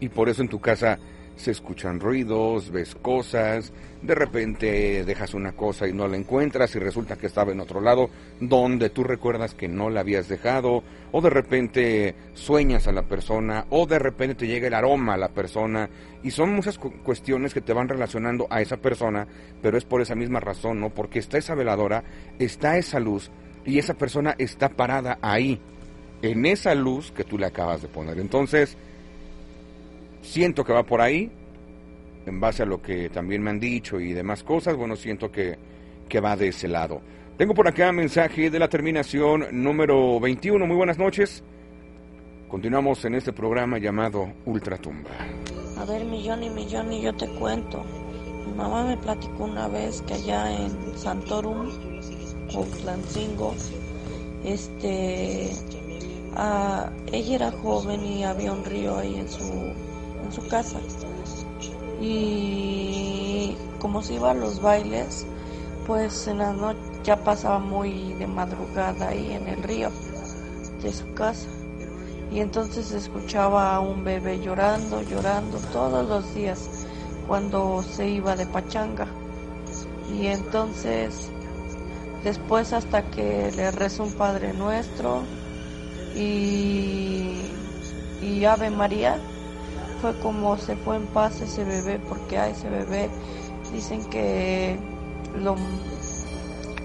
Y 0.00 0.10
por 0.10 0.28
eso 0.28 0.42
en 0.42 0.48
tu 0.48 0.60
casa 0.60 0.98
se 1.38 1.52
escuchan 1.52 2.00
ruidos, 2.00 2.70
ves 2.70 2.96
cosas, 2.96 3.72
de 4.02 4.14
repente 4.14 5.04
dejas 5.04 5.34
una 5.34 5.52
cosa 5.52 5.86
y 5.86 5.92
no 5.92 6.08
la 6.08 6.16
encuentras 6.16 6.74
y 6.74 6.80
resulta 6.80 7.16
que 7.16 7.28
estaba 7.28 7.52
en 7.52 7.60
otro 7.60 7.80
lado 7.80 8.10
donde 8.40 8.90
tú 8.90 9.04
recuerdas 9.04 9.54
que 9.54 9.68
no 9.68 9.88
la 9.88 10.00
habías 10.00 10.28
dejado, 10.28 10.82
o 11.12 11.20
de 11.20 11.30
repente 11.30 12.14
sueñas 12.34 12.88
a 12.88 12.92
la 12.92 13.02
persona, 13.02 13.66
o 13.70 13.86
de 13.86 14.00
repente 14.00 14.34
te 14.34 14.46
llega 14.48 14.66
el 14.66 14.74
aroma 14.74 15.14
a 15.14 15.18
la 15.18 15.28
persona, 15.28 15.88
y 16.22 16.32
son 16.32 16.54
muchas 16.54 16.78
cuestiones 16.78 17.54
que 17.54 17.60
te 17.60 17.72
van 17.72 17.88
relacionando 17.88 18.48
a 18.50 18.60
esa 18.60 18.76
persona, 18.76 19.26
pero 19.62 19.78
es 19.78 19.84
por 19.84 20.00
esa 20.00 20.16
misma 20.16 20.40
razón, 20.40 20.80
¿no? 20.80 20.90
Porque 20.90 21.20
está 21.20 21.38
esa 21.38 21.54
veladora, 21.54 22.02
está 22.38 22.76
esa 22.76 22.98
luz, 22.98 23.30
y 23.64 23.78
esa 23.78 23.94
persona 23.94 24.34
está 24.38 24.68
parada 24.68 25.18
ahí, 25.22 25.60
en 26.22 26.46
esa 26.46 26.74
luz 26.74 27.12
que 27.12 27.24
tú 27.24 27.38
le 27.38 27.46
acabas 27.46 27.82
de 27.82 27.88
poner. 27.88 28.18
Entonces, 28.18 28.76
siento 30.22 30.64
que 30.64 30.72
va 30.72 30.82
por 30.82 31.00
ahí, 31.00 31.30
en 32.26 32.40
base 32.40 32.62
a 32.62 32.66
lo 32.66 32.80
que 32.82 33.08
también 33.10 33.42
me 33.42 33.50
han 33.50 33.60
dicho 33.60 33.98
y 33.98 34.12
demás 34.12 34.44
cosas, 34.44 34.76
bueno, 34.76 34.96
siento 34.96 35.30
que, 35.30 35.56
que 36.08 36.20
va 36.20 36.36
de 36.36 36.48
ese 36.48 36.68
lado. 36.68 37.00
Tengo 37.36 37.54
por 37.54 37.68
acá 37.68 37.92
mensaje 37.92 38.50
de 38.50 38.58
la 38.58 38.68
terminación 38.68 39.46
número 39.52 40.18
21. 40.18 40.66
Muy 40.66 40.76
buenas 40.76 40.98
noches. 40.98 41.44
Continuamos 42.48 43.04
en 43.04 43.14
este 43.14 43.32
programa 43.32 43.78
llamado 43.78 44.32
Ultratumba. 44.44 45.10
A 45.78 45.84
ver, 45.84 46.04
millón 46.04 46.42
y 46.42 46.50
millón 46.50 46.92
y 46.92 47.02
yo 47.02 47.14
te 47.14 47.28
cuento. 47.28 47.84
Mi 48.46 48.54
mamá 48.54 48.84
me 48.84 48.96
platicó 48.96 49.44
una 49.44 49.68
vez 49.68 50.02
que 50.02 50.14
allá 50.14 50.52
en 50.52 50.98
Santorum, 50.98 51.70
Tlancingo, 52.82 53.54
este, 54.44 55.50
ah, 56.34 56.90
ella 57.12 57.34
era 57.36 57.50
joven 57.52 58.04
y 58.04 58.24
había 58.24 58.52
un 58.52 58.64
río 58.64 58.98
ahí 58.98 59.14
en 59.14 59.28
su 59.28 59.44
en 60.28 60.32
su 60.32 60.48
casa. 60.48 60.78
Y 62.00 63.56
como 63.80 64.02
se 64.02 64.14
iba 64.14 64.30
a 64.30 64.34
los 64.34 64.60
bailes, 64.60 65.26
pues 65.86 66.28
en 66.28 66.38
la 66.38 66.52
noche 66.52 66.78
ya 67.02 67.16
pasaba 67.16 67.58
muy 67.58 68.12
de 68.14 68.26
madrugada 68.26 69.08
ahí 69.08 69.32
en 69.32 69.48
el 69.48 69.62
río 69.62 69.90
de 70.82 70.92
su 70.92 71.12
casa. 71.14 71.48
Y 72.30 72.40
entonces 72.40 72.92
escuchaba 72.92 73.74
a 73.74 73.80
un 73.80 74.04
bebé 74.04 74.38
llorando, 74.38 75.00
llorando 75.02 75.58
todos 75.72 76.06
los 76.06 76.34
días 76.34 76.68
cuando 77.26 77.82
se 77.82 78.08
iba 78.08 78.36
de 78.36 78.46
pachanga. 78.46 79.06
Y 80.12 80.26
entonces 80.26 81.30
después 82.22 82.72
hasta 82.72 83.02
que 83.10 83.50
le 83.56 83.70
rezó 83.70 84.04
un 84.04 84.12
Padre 84.12 84.52
Nuestro 84.52 85.22
y, 86.14 87.40
y 88.20 88.44
Ave 88.44 88.70
María, 88.70 89.18
fue 90.00 90.18
como 90.20 90.56
se 90.56 90.76
fue 90.76 90.96
en 90.96 91.06
paz 91.06 91.40
ese 91.40 91.64
bebé, 91.64 92.00
porque 92.08 92.38
a 92.38 92.48
ese 92.48 92.68
bebé 92.68 93.08
dicen 93.72 94.04
que 94.10 94.76
lo, 95.40 95.56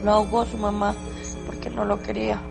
ahogó 0.05 0.45
su 0.45 0.57
mamá 0.57 0.95
porque 1.45 1.69
no 1.69 1.85
lo 1.85 2.01
quería. 2.01 2.41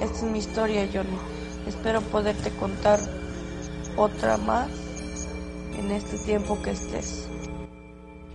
Esta 0.00 0.16
es 0.16 0.22
mi 0.24 0.38
historia, 0.38 0.88
Johnny. 0.92 1.16
Espero 1.66 2.00
poderte 2.02 2.50
contar 2.50 2.98
otra 3.96 4.36
más 4.38 4.68
en 5.78 5.90
este 5.90 6.18
tiempo 6.18 6.60
que 6.62 6.72
estés. 6.72 7.28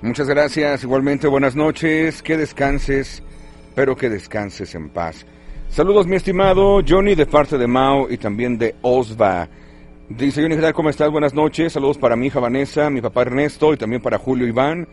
Muchas 0.02 0.28
gracias, 0.28 0.84
igualmente 0.84 1.28
buenas 1.28 1.56
noches, 1.56 2.24
que 2.24 2.38
descanses, 2.38 3.22
pero 3.76 3.96
que 3.96 4.10
descanses 4.10 4.74
en 4.74 4.90
paz. 4.90 5.26
Saludos 5.70 6.08
mi 6.08 6.16
estimado 6.16 6.82
Johnny 6.88 7.16
de 7.16 7.26
parte 7.26 7.58
de 7.58 7.68
Mao 7.68 8.10
y 8.10 8.18
también 8.18 8.58
de 8.58 8.76
Osva. 8.82 9.48
Dice 10.10 10.42
Johnny, 10.42 10.58
¿qué 10.58 10.74
¿Cómo 10.74 10.90
estás? 10.90 11.12
Buenas 11.12 11.36
noches. 11.36 11.74
Saludos 11.74 12.00
para 12.00 12.16
mi 12.16 12.26
hija 12.26 12.40
Vanessa, 12.40 12.90
mi 12.90 13.00
papá 13.00 13.22
Ernesto 13.22 13.74
y 13.74 13.78
también 13.78 14.02
para 14.02 14.18
Julio 14.18 14.48
Iván, 14.48 14.88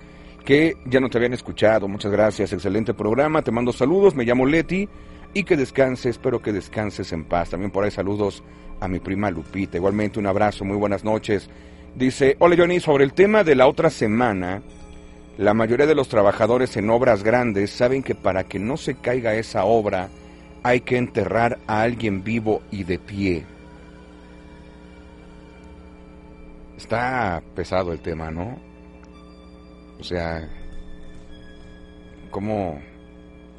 que 0.45 0.77
ya 0.85 1.01
no 1.01 1.09
te 1.09 1.17
habían 1.17 1.33
escuchado. 1.33 1.89
Muchas 1.89 2.13
gracias. 2.13 2.53
Excelente 2.53 2.93
programa. 2.93 3.41
Te 3.41 3.51
mando 3.51 3.73
saludos. 3.73 4.15
Me 4.15 4.25
llamo 4.25 4.45
Leti 4.45 4.87
y 5.33 5.45
que 5.45 5.57
descanses. 5.57 6.17
Espero 6.17 6.43
que 6.43 6.53
descanses 6.53 7.15
en 7.15 7.25
paz. 7.25 7.49
También 7.49 7.71
por 7.71 7.83
ahí 7.83 7.91
saludos 7.91 8.45
a 8.79 8.89
mi 8.89 8.99
prima 9.01 9.31
Lupita. 9.31 9.79
Igualmente 9.79 10.19
un 10.19 10.27
abrazo. 10.27 10.67
Muy 10.67 10.77
buenas 10.77 11.03
noches. 11.03 11.49
Dice, 11.95 12.37
hola 12.39 12.55
Johnny, 12.59 12.79
sobre 12.79 13.05
el 13.05 13.15
tema 13.15 13.43
de 13.43 13.55
la 13.55 13.69
otra 13.69 13.89
semana, 13.89 14.61
la 15.39 15.55
mayoría 15.55 15.87
de 15.87 15.95
los 15.95 16.09
trabajadores 16.09 16.77
en 16.77 16.91
obras 16.91 17.23
grandes 17.23 17.71
saben 17.71 18.03
que 18.03 18.15
para 18.15 18.45
que 18.45 18.59
no 18.59 18.77
se 18.77 18.97
caiga 18.97 19.35
esa 19.35 19.65
obra 19.65 20.11
hay 20.63 20.83
que 20.83 20.99
enterrar 20.99 21.59
a 21.67 21.81
alguien 21.81 22.23
vivo 22.23 22.61
y 22.71 22.85
de 22.85 22.99
pie. 22.99 23.56
Está 26.87 27.43
pesado 27.57 27.93
el 27.93 27.99
tema, 27.99 28.31
¿no? 28.31 28.57
O 29.99 30.05
sea, 30.05 30.49
¿cómo 32.31 32.79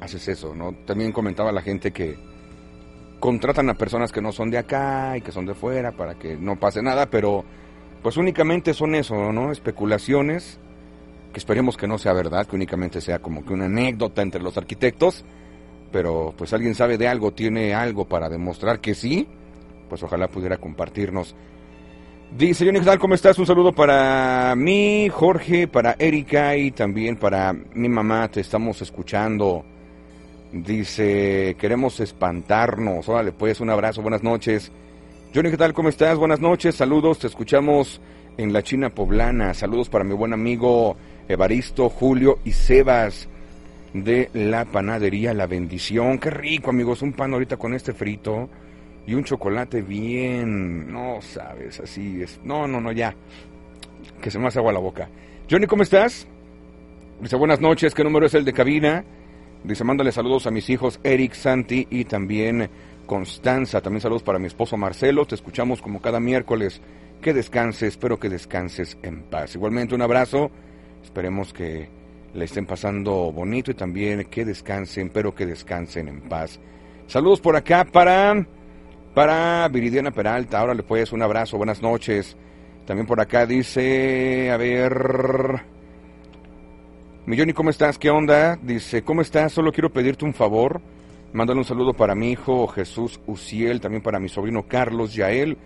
haces 0.00 0.28
eso, 0.28 0.54
no? 0.54 0.72
También 0.86 1.12
comentaba 1.12 1.52
la 1.52 1.60
gente 1.60 1.90
que 1.90 2.16
contratan 3.20 3.68
a 3.68 3.74
personas 3.74 4.12
que 4.12 4.22
no 4.22 4.32
son 4.32 4.50
de 4.50 4.56
acá 4.56 5.14
y 5.18 5.20
que 5.20 5.30
son 5.30 5.44
de 5.44 5.52
fuera 5.52 5.92
para 5.92 6.14
que 6.14 6.38
no 6.38 6.58
pase 6.58 6.80
nada, 6.80 7.10
pero 7.10 7.44
pues 8.02 8.16
únicamente 8.16 8.72
son 8.72 8.94
eso, 8.94 9.30
¿no? 9.30 9.52
Especulaciones, 9.52 10.58
que 11.30 11.38
esperemos 11.38 11.76
que 11.76 11.86
no 11.86 11.98
sea 11.98 12.14
verdad, 12.14 12.46
que 12.46 12.56
únicamente 12.56 13.02
sea 13.02 13.18
como 13.18 13.44
que 13.44 13.52
una 13.52 13.66
anécdota 13.66 14.22
entre 14.22 14.40
los 14.40 14.56
arquitectos, 14.56 15.22
pero 15.92 16.32
pues 16.34 16.54
alguien 16.54 16.74
sabe 16.74 16.96
de 16.96 17.08
algo, 17.08 17.32
tiene 17.32 17.74
algo 17.74 18.08
para 18.08 18.30
demostrar 18.30 18.80
que 18.80 18.94
sí, 18.94 19.28
pues 19.90 20.02
ojalá 20.02 20.28
pudiera 20.28 20.56
compartirnos 20.56 21.36
Dice 22.30 22.66
Johnny, 22.66 22.80
¿qué 22.80 22.84
tal? 22.84 22.98
¿Cómo 22.98 23.14
estás? 23.14 23.38
Un 23.38 23.46
saludo 23.46 23.72
para 23.72 24.54
mí, 24.54 25.08
Jorge, 25.08 25.66
para 25.66 25.96
Erika 25.98 26.54
y 26.56 26.70
también 26.70 27.16
para 27.16 27.54
mi 27.54 27.88
mamá. 27.88 28.28
Te 28.28 28.40
estamos 28.40 28.82
escuchando. 28.82 29.64
Dice, 30.52 31.56
queremos 31.58 31.98
espantarnos. 32.00 33.08
Órale, 33.08 33.32
pues, 33.32 33.60
un 33.60 33.70
abrazo, 33.70 34.02
buenas 34.02 34.22
noches. 34.22 34.70
Johnny, 35.34 35.50
¿qué 35.50 35.56
tal? 35.56 35.72
¿Cómo 35.72 35.88
estás? 35.88 36.18
Buenas 36.18 36.38
noches, 36.38 36.74
saludos. 36.74 37.18
Te 37.18 37.28
escuchamos 37.28 37.98
en 38.36 38.52
la 38.52 38.62
China 38.62 38.90
Poblana. 38.90 39.54
Saludos 39.54 39.88
para 39.88 40.04
mi 40.04 40.14
buen 40.14 40.34
amigo 40.34 40.96
Evaristo, 41.28 41.88
Julio 41.88 42.40
y 42.44 42.52
Sebas 42.52 43.26
de 43.94 44.28
la 44.34 44.66
panadería 44.66 45.32
La 45.32 45.46
Bendición. 45.46 46.18
Qué 46.18 46.28
rico, 46.28 46.68
amigos, 46.70 47.00
un 47.00 47.14
pan 47.14 47.32
ahorita 47.32 47.56
con 47.56 47.72
este 47.72 47.94
frito 47.94 48.50
y 49.08 49.14
un 49.14 49.24
chocolate 49.24 49.80
bien, 49.80 50.92
no 50.92 51.22
sabes, 51.22 51.80
así 51.80 52.20
es. 52.20 52.38
No, 52.44 52.68
no, 52.68 52.78
no, 52.78 52.92
ya. 52.92 53.14
Que 54.20 54.30
se 54.30 54.38
me 54.38 54.48
hace 54.48 54.58
agua 54.58 54.70
la 54.70 54.80
boca. 54.80 55.08
Johnny, 55.50 55.66
¿cómo 55.66 55.82
estás? 55.82 56.28
Dice, 57.18 57.34
buenas 57.36 57.58
noches, 57.58 57.94
¿qué 57.94 58.04
número 58.04 58.26
es 58.26 58.34
el 58.34 58.44
de 58.44 58.52
cabina? 58.52 59.02
Dice, 59.64 59.82
mándale 59.82 60.12
saludos 60.12 60.46
a 60.46 60.50
mis 60.50 60.68
hijos 60.68 61.00
Eric, 61.02 61.32
Santi 61.32 61.86
y 61.88 62.04
también 62.04 62.68
Constanza. 63.06 63.80
También 63.80 64.02
saludos 64.02 64.22
para 64.22 64.38
mi 64.38 64.46
esposo 64.46 64.76
Marcelo. 64.76 65.24
Te 65.24 65.36
escuchamos 65.36 65.80
como 65.80 66.02
cada 66.02 66.20
miércoles. 66.20 66.82
Que 67.22 67.32
descanses, 67.32 67.94
espero 67.94 68.20
que 68.20 68.28
descanses 68.28 68.98
en 69.02 69.22
paz. 69.22 69.54
Igualmente 69.54 69.94
un 69.94 70.02
abrazo. 70.02 70.50
Esperemos 71.02 71.54
que 71.54 71.88
le 72.34 72.44
estén 72.44 72.66
pasando 72.66 73.32
bonito 73.32 73.70
y 73.70 73.74
también 73.74 74.26
que 74.26 74.44
descansen, 74.44 75.08
pero 75.08 75.34
que 75.34 75.46
descansen 75.46 76.08
en 76.08 76.20
paz. 76.28 76.60
Saludos 77.06 77.40
por 77.40 77.56
acá 77.56 77.86
para 77.90 78.46
para 79.14 79.68
Viridiana 79.68 80.10
Peralta, 80.10 80.60
ahora 80.60 80.74
le 80.74 80.82
puedes 80.82 81.12
un 81.12 81.22
abrazo, 81.22 81.56
buenas 81.56 81.82
noches. 81.82 82.36
También 82.86 83.06
por 83.06 83.20
acá 83.20 83.46
dice, 83.46 84.50
a 84.50 84.56
ver... 84.56 85.62
Milloni, 87.26 87.52
¿cómo 87.52 87.68
estás? 87.68 87.98
¿Qué 87.98 88.08
onda? 88.08 88.56
Dice, 88.56 89.02
¿cómo 89.02 89.20
estás? 89.20 89.52
Solo 89.52 89.70
quiero 89.70 89.92
pedirte 89.92 90.24
un 90.24 90.32
favor. 90.32 90.80
Mándale 91.32 91.58
un 91.58 91.66
saludo 91.66 91.92
para 91.92 92.14
mi 92.14 92.30
hijo 92.30 92.66
Jesús 92.68 93.20
Uciel, 93.26 93.82
también 93.82 94.02
para 94.02 94.18
mi 94.18 94.30
sobrino 94.30 94.66
Carlos 94.66 95.14
Yael, 95.14 95.58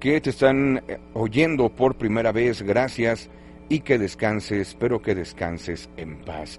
que 0.00 0.20
te 0.20 0.30
están 0.30 0.82
eh, 0.88 0.98
oyendo 1.12 1.68
por 1.68 1.94
primera 1.94 2.32
vez. 2.32 2.62
Gracias 2.62 3.30
y 3.68 3.80
que 3.80 3.96
descanses, 3.96 4.68
espero 4.68 5.00
que 5.00 5.14
descanses 5.14 5.88
en 5.96 6.18
paz. 6.24 6.58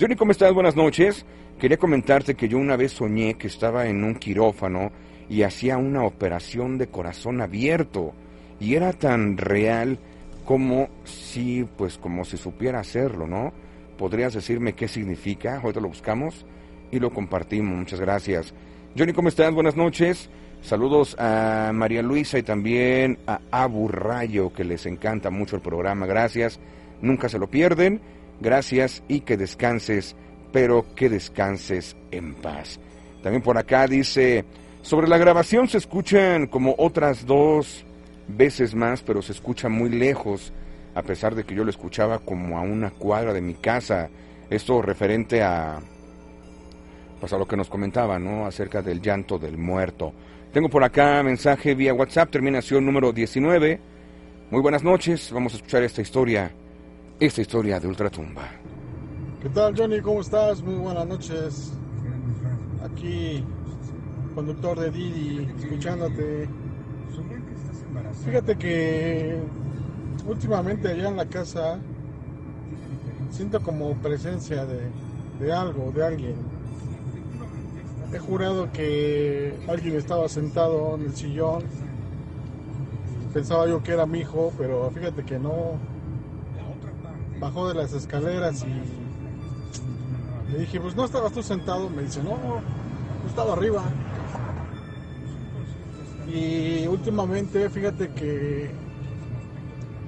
Johnny, 0.00 0.14
¿cómo 0.14 0.30
estás? 0.30 0.54
Buenas 0.54 0.76
noches. 0.76 1.26
Quería 1.58 1.78
comentarte 1.78 2.36
que 2.36 2.48
yo 2.48 2.58
una 2.58 2.76
vez 2.76 2.92
soñé 2.92 3.34
que 3.34 3.48
estaba 3.48 3.88
en 3.88 4.04
un 4.04 4.14
quirófano 4.14 4.92
y 5.28 5.42
hacía 5.42 5.76
una 5.76 6.04
operación 6.04 6.78
de 6.78 6.88
corazón 6.88 7.40
abierto 7.40 8.12
y 8.60 8.74
era 8.74 8.92
tan 8.92 9.36
real 9.36 9.98
como 10.44 10.88
si 11.04 11.66
pues 11.76 11.98
como 11.98 12.24
si 12.24 12.36
supiera 12.36 12.80
hacerlo, 12.80 13.26
¿no? 13.26 13.52
¿Podrías 13.98 14.34
decirme 14.34 14.74
qué 14.74 14.88
significa? 14.88 15.60
Ahorita 15.60 15.80
lo 15.80 15.88
buscamos 15.88 16.46
y 16.90 17.00
lo 17.00 17.10
compartimos. 17.10 17.76
Muchas 17.76 18.00
gracias. 18.00 18.54
Johnny, 18.96 19.12
¿cómo 19.12 19.28
estás? 19.28 19.52
Buenas 19.52 19.76
noches. 19.76 20.30
Saludos 20.62 21.16
a 21.18 21.70
María 21.74 22.02
Luisa 22.02 22.38
y 22.38 22.42
también 22.42 23.18
a 23.26 23.40
Abu 23.50 23.88
Rayo, 23.88 24.52
que 24.52 24.64
les 24.64 24.86
encanta 24.86 25.30
mucho 25.30 25.56
el 25.56 25.62
programa. 25.62 26.06
Gracias. 26.06 26.60
Nunca 27.02 27.28
se 27.28 27.38
lo 27.38 27.48
pierden. 27.48 28.00
Gracias 28.40 29.02
y 29.08 29.20
que 29.20 29.36
descanses, 29.36 30.16
pero 30.52 30.94
que 30.94 31.08
descanses 31.08 31.96
en 32.10 32.34
paz. 32.34 32.80
También 33.22 33.42
por 33.42 33.58
acá 33.58 33.86
dice 33.86 34.44
sobre 34.86 35.08
la 35.08 35.18
grabación 35.18 35.66
se 35.66 35.78
escuchan 35.78 36.46
como 36.46 36.76
otras 36.78 37.26
dos 37.26 37.84
veces 38.28 38.72
más, 38.76 39.02
pero 39.02 39.20
se 39.20 39.32
escucha 39.32 39.68
muy 39.68 39.90
lejos, 39.90 40.52
a 40.94 41.02
pesar 41.02 41.34
de 41.34 41.42
que 41.42 41.56
yo 41.56 41.64
lo 41.64 41.70
escuchaba 41.70 42.20
como 42.20 42.56
a 42.56 42.60
una 42.60 42.90
cuadra 42.90 43.32
de 43.32 43.40
mi 43.40 43.54
casa. 43.54 44.08
Esto 44.48 44.80
referente 44.80 45.42
a, 45.42 45.80
pues 47.18 47.32
a 47.32 47.36
lo 47.36 47.48
que 47.48 47.56
nos 47.56 47.68
comentaba, 47.68 48.20
¿no? 48.20 48.46
Acerca 48.46 48.80
del 48.80 49.02
llanto 49.02 49.40
del 49.40 49.58
muerto. 49.58 50.12
Tengo 50.52 50.68
por 50.68 50.84
acá 50.84 51.20
mensaje 51.24 51.74
vía 51.74 51.92
WhatsApp, 51.92 52.30
terminación 52.30 52.86
número 52.86 53.12
19. 53.12 53.80
Muy 54.52 54.62
buenas 54.62 54.84
noches, 54.84 55.32
vamos 55.32 55.52
a 55.54 55.56
escuchar 55.56 55.82
esta 55.82 56.00
historia, 56.00 56.52
esta 57.18 57.40
historia 57.40 57.80
de 57.80 57.88
Ultratumba. 57.88 58.48
¿Qué 59.42 59.48
tal 59.48 59.76
Johnny? 59.76 60.00
¿Cómo 60.00 60.20
estás? 60.20 60.62
Muy 60.62 60.76
buenas 60.76 61.08
noches. 61.08 61.72
Aquí, 62.84 63.44
conductor 64.36 64.78
de 64.78 64.90
Didi, 64.90 65.48
escuchándote. 65.58 66.46
Fíjate 68.26 68.56
que 68.56 69.40
últimamente 70.28 70.88
allá 70.88 71.08
en 71.08 71.16
la 71.16 71.24
casa 71.24 71.78
siento 73.30 73.62
como 73.62 73.94
presencia 73.94 74.66
de, 74.66 74.90
de 75.40 75.52
algo, 75.52 75.90
de 75.90 76.04
alguien. 76.04 76.34
He 78.12 78.18
jurado 78.18 78.70
que 78.72 79.58
alguien 79.68 79.96
estaba 79.96 80.28
sentado 80.28 80.96
en 80.96 81.06
el 81.06 81.16
sillón. 81.16 81.62
Pensaba 83.32 83.66
yo 83.66 83.82
que 83.82 83.92
era 83.92 84.04
mi 84.04 84.18
hijo, 84.20 84.52
pero 84.58 84.90
fíjate 84.90 85.24
que 85.24 85.38
no. 85.38 85.78
Bajó 87.40 87.68
de 87.68 87.74
las 87.74 87.94
escaleras 87.94 88.64
y 88.64 90.52
le 90.52 90.58
dije, 90.58 90.78
pues 90.78 90.94
no 90.94 91.06
estabas 91.06 91.32
tú 91.32 91.42
sentado. 91.42 91.88
Me 91.88 92.02
dice, 92.02 92.22
no, 92.22 92.32
no 92.32 93.28
estaba 93.28 93.54
arriba. 93.54 93.82
Y 96.26 96.86
últimamente, 96.86 97.68
fíjate 97.70 98.08
que 98.10 98.70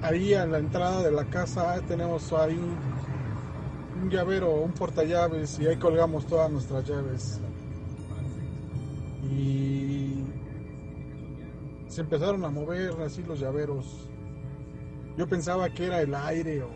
ahí 0.01 0.33
a 0.33 0.45
la 0.45 0.59
entrada 0.59 1.01
de 1.03 1.11
la 1.11 1.25
casa 1.25 1.79
tenemos 1.87 2.31
ahí 2.33 2.57
un, 2.57 4.03
un 4.03 4.09
llavero, 4.09 4.51
un 4.51 4.71
portallaves 4.71 5.59
y 5.59 5.67
ahí 5.67 5.77
colgamos 5.77 6.25
todas 6.25 6.51
nuestras 6.51 6.85
llaves. 6.87 7.39
Y 9.31 10.23
se 11.87 12.01
empezaron 12.01 12.43
a 12.45 12.49
mover 12.49 12.93
así 13.01 13.23
los 13.23 13.39
llaveros. 13.39 14.09
Yo 15.17 15.27
pensaba 15.27 15.69
que 15.69 15.87
era 15.87 16.01
el 16.01 16.13
aire, 16.15 16.63
o, 16.63 16.69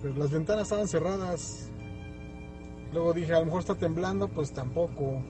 pero 0.00 0.14
las 0.14 0.30
ventanas 0.30 0.62
estaban 0.64 0.88
cerradas. 0.88 1.70
Luego 2.92 3.12
dije, 3.12 3.34
a 3.34 3.40
lo 3.40 3.46
mejor 3.46 3.60
está 3.60 3.74
temblando, 3.74 4.28
pues 4.28 4.52
tampoco. 4.52 5.22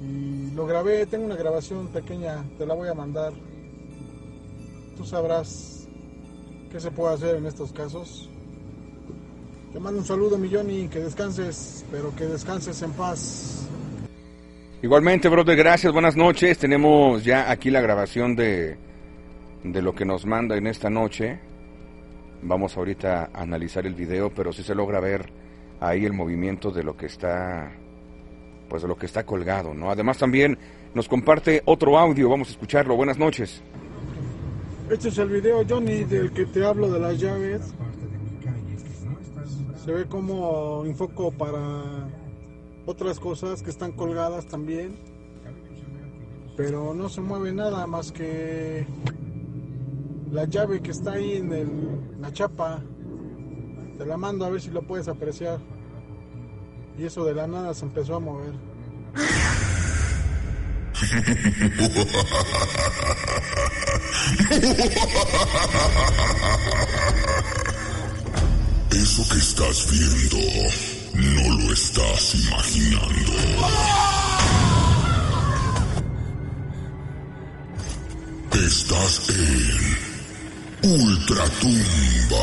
Y 0.00 0.50
lo 0.54 0.66
grabé, 0.66 1.06
tengo 1.06 1.24
una 1.24 1.36
grabación 1.36 1.88
pequeña, 1.88 2.44
te 2.56 2.66
la 2.66 2.74
voy 2.74 2.88
a 2.88 2.94
mandar. 2.94 3.32
Tú 4.96 5.04
sabrás 5.04 5.88
qué 6.70 6.78
se 6.78 6.90
puede 6.90 7.14
hacer 7.14 7.36
en 7.36 7.46
estos 7.46 7.72
casos. 7.72 8.28
Te 9.72 9.80
mando 9.80 10.00
un 10.00 10.06
saludo, 10.06 10.38
mi 10.38 10.52
Johnny, 10.52 10.88
que 10.88 11.00
descanses, 11.00 11.84
pero 11.90 12.14
que 12.14 12.26
descanses 12.26 12.80
en 12.82 12.92
paz. 12.92 13.68
Igualmente, 14.82 15.28
brother, 15.28 15.56
gracias, 15.56 15.92
buenas 15.92 16.16
noches. 16.16 16.58
Tenemos 16.58 17.24
ya 17.24 17.50
aquí 17.50 17.70
la 17.70 17.80
grabación 17.80 18.36
de, 18.36 18.76
de 19.64 19.82
lo 19.82 19.94
que 19.94 20.04
nos 20.04 20.24
manda 20.24 20.56
en 20.56 20.68
esta 20.68 20.88
noche. 20.88 21.40
Vamos 22.42 22.76
ahorita 22.76 23.30
a 23.34 23.42
analizar 23.42 23.86
el 23.86 23.94
video, 23.94 24.32
pero 24.32 24.52
si 24.52 24.62
se 24.62 24.74
logra 24.74 25.00
ver 25.00 25.32
ahí 25.80 26.04
el 26.04 26.12
movimiento 26.12 26.70
de 26.70 26.84
lo 26.84 26.96
que 26.96 27.06
está 27.06 27.72
pues 28.68 28.82
de 28.82 28.88
lo 28.88 28.96
que 28.96 29.06
está 29.06 29.24
colgado, 29.24 29.74
¿no? 29.74 29.90
Además 29.90 30.18
también 30.18 30.58
nos 30.94 31.08
comparte 31.08 31.62
otro 31.64 31.98
audio, 31.98 32.28
vamos 32.28 32.48
a 32.48 32.50
escucharlo. 32.52 32.96
Buenas 32.96 33.18
noches. 33.18 33.62
Este 34.90 35.08
es 35.08 35.18
el 35.18 35.28
video, 35.28 35.64
Johnny, 35.68 36.04
del 36.04 36.32
que 36.32 36.46
te 36.46 36.64
hablo 36.64 36.90
de 36.90 36.98
las 36.98 37.18
llaves. 37.18 37.74
Se 39.84 39.92
ve 39.92 40.06
como 40.06 40.84
enfoco 40.84 41.30
para 41.30 42.08
otras 42.86 43.20
cosas 43.20 43.62
que 43.62 43.70
están 43.70 43.92
colgadas 43.92 44.46
también. 44.46 44.96
Pero 46.56 46.94
no 46.94 47.08
se 47.08 47.20
mueve 47.20 47.52
nada 47.52 47.86
más 47.86 48.10
que 48.10 48.86
la 50.30 50.44
llave 50.44 50.80
que 50.80 50.90
está 50.90 51.12
ahí 51.12 51.36
en 51.36 51.52
el, 51.52 52.20
la 52.20 52.32
chapa. 52.32 52.82
Te 53.96 54.06
la 54.06 54.16
mando 54.16 54.44
a 54.44 54.50
ver 54.50 54.60
si 54.60 54.70
lo 54.70 54.82
puedes 54.82 55.06
apreciar. 55.06 55.58
Y 56.98 57.06
eso 57.06 57.24
de 57.24 57.32
la 57.32 57.46
nada 57.46 57.72
se 57.74 57.84
empezó 57.84 58.16
a 58.16 58.18
mover. 58.18 58.52
Eso 68.90 69.28
que 69.30 69.38
estás 69.38 69.86
viendo 69.92 70.38
no 71.14 71.56
lo 71.56 71.72
estás 71.72 72.34
imaginando. 72.34 73.32
Estás 78.52 79.30
en 79.30 80.90
Ultratumba. 80.90 82.38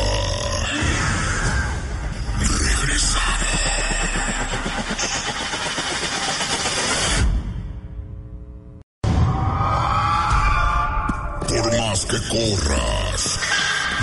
Por 11.48 11.78
más 11.78 12.06
que 12.06 12.16
corras, 12.28 13.38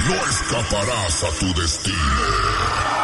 no 0.08 0.16
escaparás 0.30 1.24
a 1.24 1.30
tu 1.40 1.54
destino. 1.62 3.03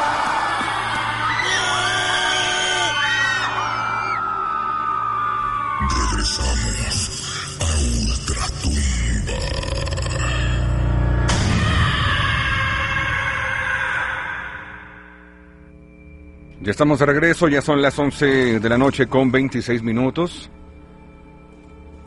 Ya 16.69 16.73
estamos 16.73 16.99
de 16.99 17.07
regreso, 17.07 17.47
ya 17.47 17.63
son 17.63 17.81
las 17.81 17.97
11 17.97 18.59
de 18.59 18.69
la 18.69 18.77
noche 18.77 19.07
con 19.07 19.31
26 19.31 19.81
minutos. 19.81 20.51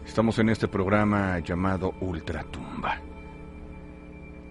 Estamos 0.07 0.39
en 0.39 0.51
este 0.51 0.69
programa 0.69 1.41
llamado 1.41 1.95
Ultratumba. 2.01 3.01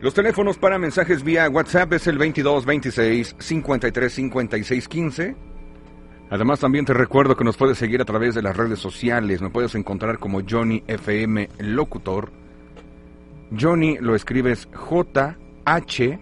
Los 0.02 0.14
teléfonos 0.14 0.58
para 0.58 0.78
mensajes 0.78 1.24
vía 1.24 1.50
WhatsApp 1.50 1.94
es 1.94 2.08
el 2.08 2.18
22 2.18 2.66
26 2.66 3.38
53 3.40 4.14
56 4.14 4.88
15. 4.90 5.36
Además 6.30 6.60
también 6.60 6.84
te 6.84 6.94
recuerdo 6.94 7.38
que 7.38 7.46
nos 7.46 7.56
puedes 7.56 7.78
seguir 7.78 8.02
a 8.02 8.06
través 8.06 8.36
de 8.36 8.42
las 8.42 8.58
redes 8.58 8.80
sociales. 8.80 9.42
Me 9.42 9.50
puedes 9.50 9.76
encontrar 9.76 10.20
como 10.20 10.42
Johnny 10.46 10.84
FM 10.88 11.48
Locutor. 11.60 12.34
Johnny 13.58 13.98
lo 14.02 14.14
escribes 14.14 14.68
J 14.74 15.38
H 15.64 16.20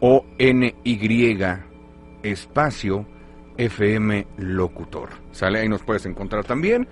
O 0.00 0.26
N 0.36 0.74
Y 0.84 0.98
espacio 2.22 3.06
FM 3.56 4.26
Locutor. 4.38 5.10
Sale 5.32 5.60
ahí 5.60 5.68
nos 5.68 5.82
puedes 5.82 6.06
encontrar 6.06 6.44
también. 6.44 6.88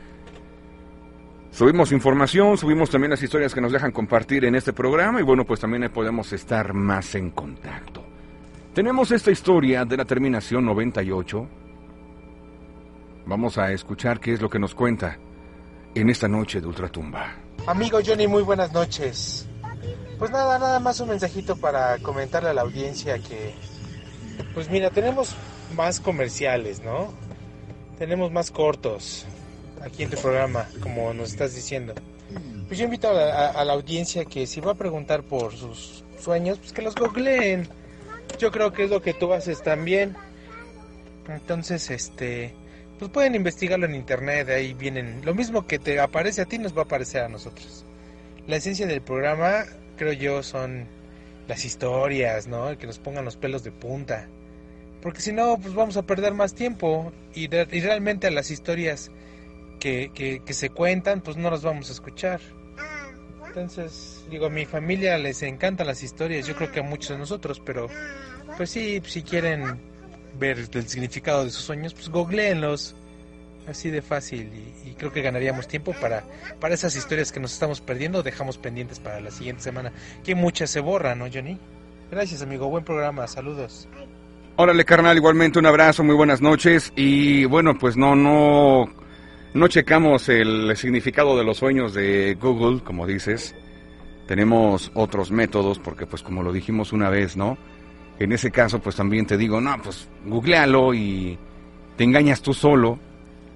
Subimos 1.50 1.90
información, 1.90 2.56
subimos 2.56 2.90
también 2.90 3.10
las 3.10 3.22
historias 3.22 3.54
que 3.54 3.60
nos 3.60 3.72
dejan 3.72 3.90
compartir 3.90 4.44
en 4.44 4.54
este 4.54 4.72
programa 4.72 5.20
y 5.20 5.24
bueno, 5.24 5.44
pues 5.44 5.60
también 5.60 5.90
podemos 5.90 6.32
estar 6.32 6.72
más 6.72 7.14
en 7.16 7.30
contacto. 7.30 8.04
Tenemos 8.72 9.10
esta 9.10 9.32
historia 9.32 9.84
de 9.84 9.96
la 9.96 10.04
terminación 10.04 10.64
98. 10.64 11.48
Vamos 13.26 13.58
a 13.58 13.72
escuchar 13.72 14.20
qué 14.20 14.32
es 14.32 14.40
lo 14.40 14.48
que 14.48 14.60
nos 14.60 14.74
cuenta 14.74 15.18
en 15.94 16.08
esta 16.08 16.28
noche 16.28 16.60
de 16.60 16.68
Ultratumba. 16.68 17.34
Amigo 17.66 17.98
Johnny, 18.04 18.28
muy 18.28 18.42
buenas 18.42 18.72
noches. 18.72 19.48
Pues 20.18 20.30
nada, 20.30 20.58
nada 20.58 20.78
más 20.78 21.00
un 21.00 21.08
mensajito 21.08 21.56
para 21.56 21.98
comentarle 21.98 22.50
a 22.50 22.54
la 22.54 22.62
audiencia 22.62 23.18
que, 23.18 23.54
pues 24.54 24.68
mira, 24.70 24.90
tenemos 24.90 25.34
más 25.74 26.00
comerciales, 26.00 26.80
¿no? 26.82 27.12
Tenemos 27.98 28.32
más 28.32 28.50
cortos 28.50 29.26
aquí 29.82 30.02
en 30.02 30.10
tu 30.10 30.16
programa, 30.16 30.68
como 30.82 31.12
nos 31.14 31.30
estás 31.30 31.54
diciendo. 31.54 31.94
Pues 32.66 32.78
yo 32.78 32.84
invito 32.84 33.08
a 33.10 33.12
la, 33.12 33.46
a- 33.50 33.64
la 33.64 33.72
audiencia 33.72 34.24
que 34.24 34.46
si 34.46 34.60
va 34.60 34.72
a 34.72 34.74
preguntar 34.74 35.22
por 35.22 35.54
sus 35.56 36.04
sueños, 36.20 36.58
pues 36.58 36.72
que 36.72 36.82
los 36.82 36.94
googleen. 36.94 37.68
Yo 38.38 38.50
creo 38.52 38.72
que 38.72 38.84
es 38.84 38.90
lo 38.90 39.02
que 39.02 39.12
tú 39.12 39.32
haces 39.32 39.62
también. 39.62 40.16
Entonces, 41.28 41.90
este, 41.90 42.54
pues 42.98 43.10
pueden 43.10 43.34
investigarlo 43.34 43.86
en 43.86 43.94
internet, 43.94 44.48
ahí 44.48 44.72
vienen. 44.74 45.20
Lo 45.24 45.34
mismo 45.34 45.66
que 45.66 45.78
te 45.78 46.00
aparece 46.00 46.42
a 46.42 46.46
ti 46.46 46.58
nos 46.58 46.74
va 46.76 46.82
a 46.82 46.84
aparecer 46.84 47.22
a 47.22 47.28
nosotros. 47.28 47.84
La 48.46 48.56
esencia 48.56 48.86
del 48.86 49.02
programa, 49.02 49.64
creo 49.96 50.12
yo, 50.12 50.42
son 50.42 50.86
las 51.48 51.64
historias, 51.64 52.46
¿no? 52.46 52.76
Que 52.78 52.86
nos 52.86 52.98
pongan 52.98 53.24
los 53.24 53.36
pelos 53.36 53.62
de 53.64 53.72
punta. 53.72 54.28
Porque 55.02 55.20
si 55.20 55.32
no, 55.32 55.58
pues 55.58 55.74
vamos 55.74 55.96
a 55.96 56.02
perder 56.02 56.34
más 56.34 56.54
tiempo. 56.54 57.12
Y, 57.34 57.44
y 57.54 57.80
realmente 57.80 58.26
a 58.26 58.30
las 58.30 58.50
historias 58.50 59.10
que, 59.80 60.40
que, 60.44 60.54
se 60.54 60.70
cuentan, 60.70 61.22
pues 61.22 61.36
no 61.36 61.50
las 61.50 61.62
vamos 61.62 61.88
a 61.88 61.92
escuchar. 61.92 62.40
Entonces, 63.46 64.24
digo, 64.30 64.46
a 64.46 64.50
mi 64.50 64.66
familia 64.66 65.18
les 65.18 65.42
encantan 65.42 65.88
las 65.88 66.04
historias, 66.04 66.46
yo 66.46 66.54
creo 66.54 66.70
que 66.70 66.80
a 66.80 66.82
muchos 66.84 67.10
de 67.10 67.18
nosotros, 67.18 67.60
pero 67.64 67.88
pues 68.56 68.70
sí, 68.70 69.02
si 69.04 69.22
quieren 69.22 69.80
ver 70.38 70.58
el 70.72 70.88
significado 70.88 71.44
de 71.44 71.50
sus 71.50 71.64
sueños, 71.64 71.94
pues 71.94 72.08
googleenlos. 72.10 72.94
Así 73.66 73.90
de 73.90 74.02
fácil 74.02 74.50
y, 74.84 74.94
creo 74.94 75.12
que 75.12 75.22
ganaríamos 75.22 75.68
tiempo 75.68 75.94
para, 76.00 76.24
para 76.58 76.74
esas 76.74 76.96
historias 76.96 77.30
que 77.30 77.40
nos 77.40 77.52
estamos 77.52 77.80
perdiendo, 77.80 78.22
dejamos 78.22 78.58
pendientes 78.58 78.98
para 78.98 79.20
la 79.20 79.30
siguiente 79.30 79.62
semana, 79.62 79.92
que 80.24 80.34
muchas 80.34 80.70
se 80.70 80.80
borran, 80.80 81.18
¿no, 81.18 81.26
Johnny? 81.32 81.58
Gracias, 82.10 82.42
amigo, 82.42 82.68
buen 82.68 82.84
programa, 82.84 83.26
saludos. 83.28 83.86
Órale, 84.56 84.84
carnal, 84.84 85.16
igualmente 85.16 85.58
un 85.58 85.66
abrazo, 85.66 86.04
muy 86.04 86.14
buenas 86.14 86.42
noches 86.42 86.92
y 86.94 87.46
bueno, 87.46 87.78
pues 87.78 87.96
no, 87.96 88.14
no 88.14 88.86
no 89.52 89.66
checamos 89.66 90.28
el 90.28 90.76
significado 90.76 91.36
de 91.36 91.44
los 91.44 91.58
sueños 91.58 91.92
de 91.92 92.36
Google, 92.40 92.82
como 92.84 93.06
dices. 93.06 93.54
Tenemos 94.28 94.92
otros 94.94 95.32
métodos, 95.32 95.80
porque 95.80 96.06
pues 96.06 96.22
como 96.22 96.42
lo 96.44 96.52
dijimos 96.52 96.92
una 96.92 97.10
vez, 97.10 97.36
¿no? 97.36 97.58
En 98.20 98.30
ese 98.30 98.52
caso, 98.52 98.78
pues 98.78 98.94
también 98.94 99.26
te 99.26 99.36
digo, 99.36 99.60
no, 99.60 99.76
pues 99.82 100.08
googlealo 100.24 100.94
y 100.94 101.36
te 101.96 102.04
engañas 102.04 102.42
tú 102.42 102.54
solo. 102.54 102.98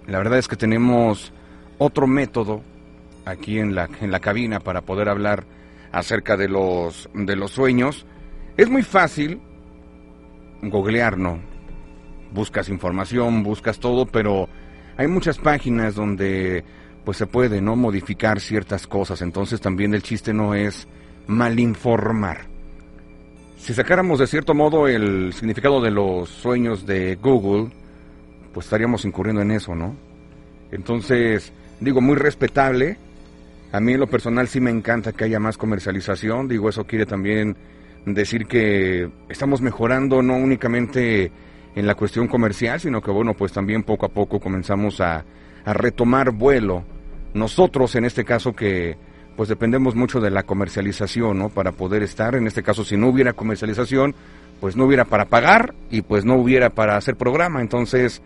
La 0.09 0.19
verdad 0.19 0.39
es 0.39 0.49
que 0.49 0.57
tenemos 0.57 1.33
otro 1.79 2.09
método 2.09 2.63
aquí 3.25 3.59
en 3.61 3.75
la, 3.75 3.89
en 4.01 4.11
la 4.11 4.19
cabina 4.19 4.59
para 4.59 4.81
poder 4.81 5.09
hablar 5.09 5.45
acerca 5.93 6.37
de 6.37 6.49
los, 6.49 7.09
de 7.15 7.37
los 7.37 7.53
sueños. 7.53 8.05
Es 8.57 8.69
muy 8.69 8.83
fácil 8.83 9.41
googlear, 10.71 11.19
¿no? 11.19 11.39
Buscas 12.33 12.69
información, 12.69 13.43
buscas 13.43 13.79
todo, 13.79 14.07
pero 14.07 14.49
hay 14.97 15.07
muchas 15.07 15.39
páginas 15.39 15.95
donde 15.95 16.65
pues 17.05 17.19
se 17.19 17.27
puede 17.27 17.61
no 17.61 17.77
modificar 17.77 18.41
ciertas 18.41 18.87
cosas, 18.87 19.21
entonces 19.23 19.61
también 19.61 19.95
el 19.95 20.03
chiste 20.03 20.33
no 20.33 20.55
es 20.55 20.89
mal 21.27 21.59
informar. 21.61 22.47
Si 23.59 23.73
sacáramos 23.73 24.19
de 24.19 24.27
cierto 24.27 24.55
modo 24.55 24.89
el 24.89 25.33
significado 25.33 25.81
de 25.81 25.91
los 25.91 26.29
sueños 26.29 26.87
de 26.87 27.17
Google, 27.17 27.71
pues 28.53 28.67
estaríamos 28.67 29.05
incurriendo 29.05 29.43
en 29.43 29.51
eso, 29.51 29.75
¿no? 29.75 29.97
Entonces, 30.71 31.53
digo, 31.81 32.01
muy 32.01 32.17
respetable. 32.17 32.99
A 33.73 33.81
mí 33.81 33.95
en 33.95 34.01
lo 34.01 34.07
personal 34.07 34.49
sí 34.49 34.61
me 34.61 34.71
encanta 34.71 35.13
que 35.13 35.25
haya 35.25 35.41
más 35.41 35.57
comercialización. 35.57 36.47
Digo, 36.47 36.69
eso 36.69 36.85
quiere 36.85 37.07
también 37.07 37.57
decir 38.05 38.47
que 38.47 39.11
estamos 39.29 39.61
mejorando 39.63 40.23
no 40.23 40.37
únicamente 40.37 41.33
en 41.75 41.87
la 41.87 41.95
cuestión 41.95 42.29
comercial, 42.29 42.81
sino 42.81 43.01
que 43.01 43.11
bueno, 43.11 43.35
pues 43.35 43.53
también 43.53 43.83
poco 43.83 44.07
a 44.07 44.11
poco 44.11 44.41
comenzamos 44.41 45.01
a, 45.01 45.25
retomar 45.67 46.31
vuelo. 46.31 46.85
Nosotros, 47.33 47.95
en 47.97 48.05
este 48.05 48.23
caso, 48.23 48.53
que 48.53 48.99
pues 49.35 49.49
dependemos 49.49 49.95
mucho 49.95 50.21
de 50.21 50.31
la 50.31 50.43
comercialización, 50.43 51.39
¿no? 51.39 51.49
Para 51.49 51.73
poder 51.73 52.03
estar, 52.03 52.35
en 52.35 52.47
este 52.47 52.63
caso, 52.63 52.85
si 52.85 52.99
no 52.99 53.09
hubiera 53.09 53.33
comercialización, 53.33 54.15
pues 54.61 54.77
no 54.77 54.85
hubiera 54.85 55.07
para 55.07 55.25
pagar 55.25 55.75
y 55.91 56.03
pues 56.03 56.27
no 56.27 56.37
hubiera 56.37 56.69
para 56.69 56.99
hacer 56.99 57.17
programa. 57.17 57.63
Entonces, 57.63 58.21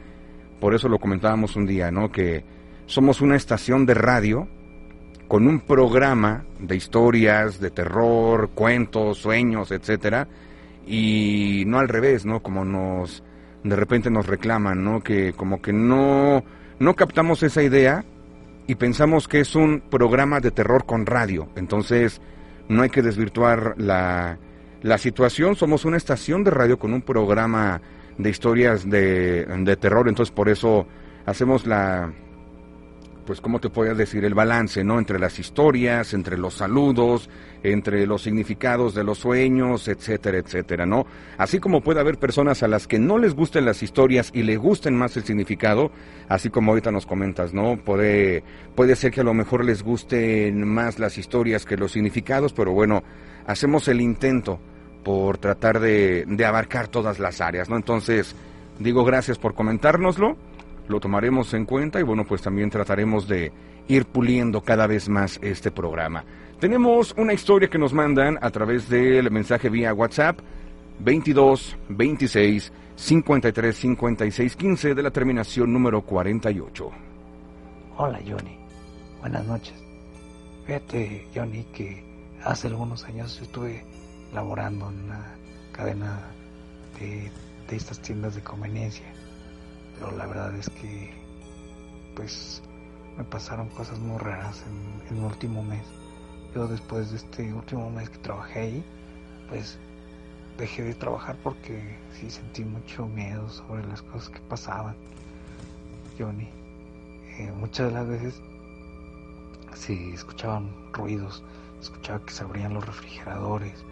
por 0.61 0.75
eso 0.75 0.89
lo 0.89 0.99
comentábamos 0.99 1.55
un 1.55 1.65
día, 1.65 1.93
¿no? 1.93 2.11
Que 2.11 2.43
somos 2.87 3.21
una 3.21 3.37
estación 3.37 3.87
de 3.87 3.95
radio 3.95 4.49
con 5.29 5.47
un 5.47 5.61
programa 5.61 6.45
de 6.59 6.75
historias, 6.75 7.61
de 7.61 7.71
terror, 7.71 8.51
cuentos, 8.55 9.19
sueños, 9.19 9.71
etcétera, 9.71 10.27
y 10.87 11.65
no 11.67 11.79
al 11.79 11.89
revés, 11.89 12.25
¿no? 12.25 12.41
Como 12.41 12.65
nos 12.65 13.23
de 13.63 13.77
repente 13.77 14.11
nos 14.11 14.27
reclaman, 14.27 14.83
¿no? 14.83 15.03
Que 15.03 15.35
como 15.35 15.61
que 15.61 15.73
no, 15.73 16.43
no 16.79 16.95
captamos 16.95 17.43
esa 17.43 17.63
idea 17.63 18.05
y 18.67 18.75
pensamos 18.77 19.29
que 19.29 19.41
es 19.41 19.55
un 19.55 19.81
programa 19.81 20.41
de 20.41 20.51
terror 20.51 20.87
con 20.87 21.05
radio. 21.05 21.49
Entonces, 21.57 22.23
no 22.69 22.83
hay 22.83 22.89
que 22.89 23.03
desvirtuar 23.03 23.75
la, 23.77 24.39
la 24.83 24.99
situación. 24.99 25.57
Somos 25.57 25.85
una 25.85 25.99
estación 25.99 26.43
de 26.43 26.51
radio 26.51 26.79
con 26.79 26.95
un 26.95 27.03
programa 27.03 27.83
de 28.17 28.31
historias 28.31 28.89
de, 28.89 29.45
de 29.45 29.77
terror. 29.77 30.09
Entonces, 30.09 30.35
por 30.35 30.49
eso 30.49 30.87
hacemos 31.27 31.67
la, 31.67 32.13
pues, 33.29 33.43
¿cómo 33.43 33.61
te 33.61 33.69
puedo 33.69 33.95
decir? 33.95 34.25
El 34.25 34.33
balance, 34.33 34.83
¿no? 34.83 34.99
Entre 34.99 35.19
las 35.19 35.39
historias, 35.39 36.15
entre 36.15 36.39
los 36.39 36.55
saludos, 36.55 37.29
entre 37.63 38.07
los 38.07 38.23
significados 38.23 38.95
de 38.95 39.05
los 39.05 39.19
sueños, 39.19 39.87
etcétera, 39.87 40.39
etcétera, 40.39 40.87
¿no? 40.87 41.05
Así 41.37 41.59
como 41.59 41.83
puede 41.83 42.01
haber 42.01 42.17
personas 42.17 42.63
a 42.63 42.69
las 42.69 42.87
que 42.87 42.99
no 42.99 43.19
les 43.19 43.35
gusten 43.35 43.67
las 43.67 43.83
historias 43.83 44.31
y 44.33 44.45
le 44.45 44.57
gusten 44.57 44.97
más 44.97 45.15
el 45.19 45.25
significado, 45.25 45.93
así 46.27 46.49
como 46.49 46.71
ahorita 46.71 46.91
nos 46.91 47.05
comentas, 47.05 47.53
¿no? 47.53 47.77
Puede, 47.77 48.45
puede 48.75 48.97
ser 48.97 49.13
que 49.13 49.21
a 49.21 49.25
lo 49.25 49.35
mejor 49.35 49.63
les 49.63 49.83
gusten 49.83 50.67
más 50.67 50.99
las 50.99 51.19
historias 51.19 51.67
que 51.67 51.77
los 51.77 51.93
significados, 51.93 52.55
pero 52.55 52.73
bueno, 52.73 53.03
hacemos 53.47 53.89
el 53.89 54.01
intento 54.01 54.59
por 55.05 55.37
tratar 55.37 55.81
de, 55.81 56.25
de 56.27 56.45
abarcar 56.47 56.89
todas 56.89 57.19
las 57.19 57.43
áreas, 57.43 57.69
¿no? 57.69 57.77
Entonces, 57.77 58.35
digo 58.79 59.05
gracias 59.05 59.37
por 59.37 59.53
comentárnoslo 59.55 60.39
lo 60.89 61.01
tomaremos 61.01 61.53
en 61.55 61.65
cuenta 61.65 62.01
y 62.01 62.03
bueno, 62.03 62.25
pues 62.25 62.43
también 62.43 62.71
trataremos 62.71 63.29
de 63.29 63.53
ir 63.89 64.07
puliendo 64.07 64.63
cada 64.63 64.87
vez 64.87 65.09
más 65.09 65.39
este 65.43 65.71
programa. 65.71 66.25
Tenemos 66.59 67.15
una 67.17 67.33
historia 67.33 67.69
que 67.69 67.79
nos 67.79 67.93
mandan 67.93 68.39
a 68.41 68.51
través 68.51 68.89
del 68.89 69.31
mensaje 69.31 69.69
vía 69.69 69.95
WhatsApp 69.95 70.41
22 71.01 71.77
26 71.89 72.73
53 72.97 73.77
56 73.77 74.57
15 74.57 74.95
de 74.95 75.03
la 75.03 75.11
terminación 75.11 75.73
número 75.73 76.03
48. 76.03 76.91
Hola 77.97 78.21
Johnny, 78.27 78.59
buenas 79.21 79.47
noches. 79.47 79.75
Fíjate 80.67 81.29
Johnny 81.35 81.65
que 81.73 82.05
hace 82.45 82.69
algunos 82.69 83.05
años 83.05 83.41
estuve 83.41 83.85
laborando 84.33 84.91
en 84.91 85.05
una 85.05 85.35
cadena 85.73 86.21
de, 86.99 87.31
de 87.69 87.77
estas 87.77 88.01
tiendas 88.01 88.35
de 88.35 88.43
conveniencia 88.43 89.07
pero 89.99 90.17
la 90.17 90.27
verdad 90.27 90.55
es 90.55 90.69
que 90.71 91.11
pues 92.15 92.63
me 93.17 93.25
pasaron 93.25 93.69
cosas 93.71 93.99
muy 93.99 94.19
raras 94.19 94.65
en, 94.67 95.17
el 95.17 95.25
último 95.25 95.63
mes. 95.63 95.85
Yo 96.55 96.67
después 96.67 97.11
de 97.11 97.17
este 97.17 97.53
último 97.53 97.91
mes 97.91 98.09
que 98.11 98.19
trabajé 98.19 98.61
ahí, 98.61 98.85
pues 99.49 99.79
dejé 100.57 100.83
de 100.83 100.95
trabajar 100.95 101.37
porque 101.43 101.97
sí 102.13 102.31
sentí 102.31 102.65
mucho 102.65 103.07
miedo 103.07 103.49
sobre 103.49 103.87
las 103.87 104.03
cosas 104.03 104.31
que 104.31 104.41
pasaban. 104.41 104.97
Johnny, 106.19 106.49
eh, 107.39 107.53
muchas 107.57 107.89
de 107.89 107.93
las 107.93 108.09
veces 108.09 108.43
si 109.75 110.11
escuchaban 110.11 110.71
ruidos, 110.93 111.43
escuchaba 111.81 112.21
que 112.25 112.33
se 112.33 112.45
abrían 112.45 112.75
los 112.75 112.85
refrigeradores, 112.87 113.85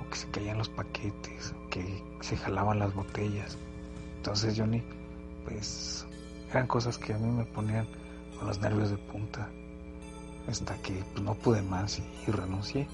o 0.00 0.10
que 0.10 0.16
se 0.16 0.28
caían 0.28 0.58
los 0.58 0.68
paquetes, 0.68 1.54
que 1.70 2.02
se 2.20 2.36
jalaban 2.36 2.78
las 2.78 2.94
botellas. 2.94 3.56
Entonces 4.18 4.54
Johnny, 4.58 4.82
pues 5.46 6.04
eran 6.50 6.66
cosas 6.66 6.98
que 6.98 7.14
a 7.14 7.18
mí 7.18 7.30
me 7.30 7.44
ponían 7.44 7.86
con 8.38 8.48
los 8.48 8.60
nervios 8.60 8.90
de 8.90 8.98
punta. 8.98 9.48
Hasta 10.48 10.76
que 10.82 10.92
pues, 11.12 11.24
no 11.24 11.34
pude 11.34 11.62
más 11.62 11.98
y, 11.98 12.30
renuncié. 12.30 12.86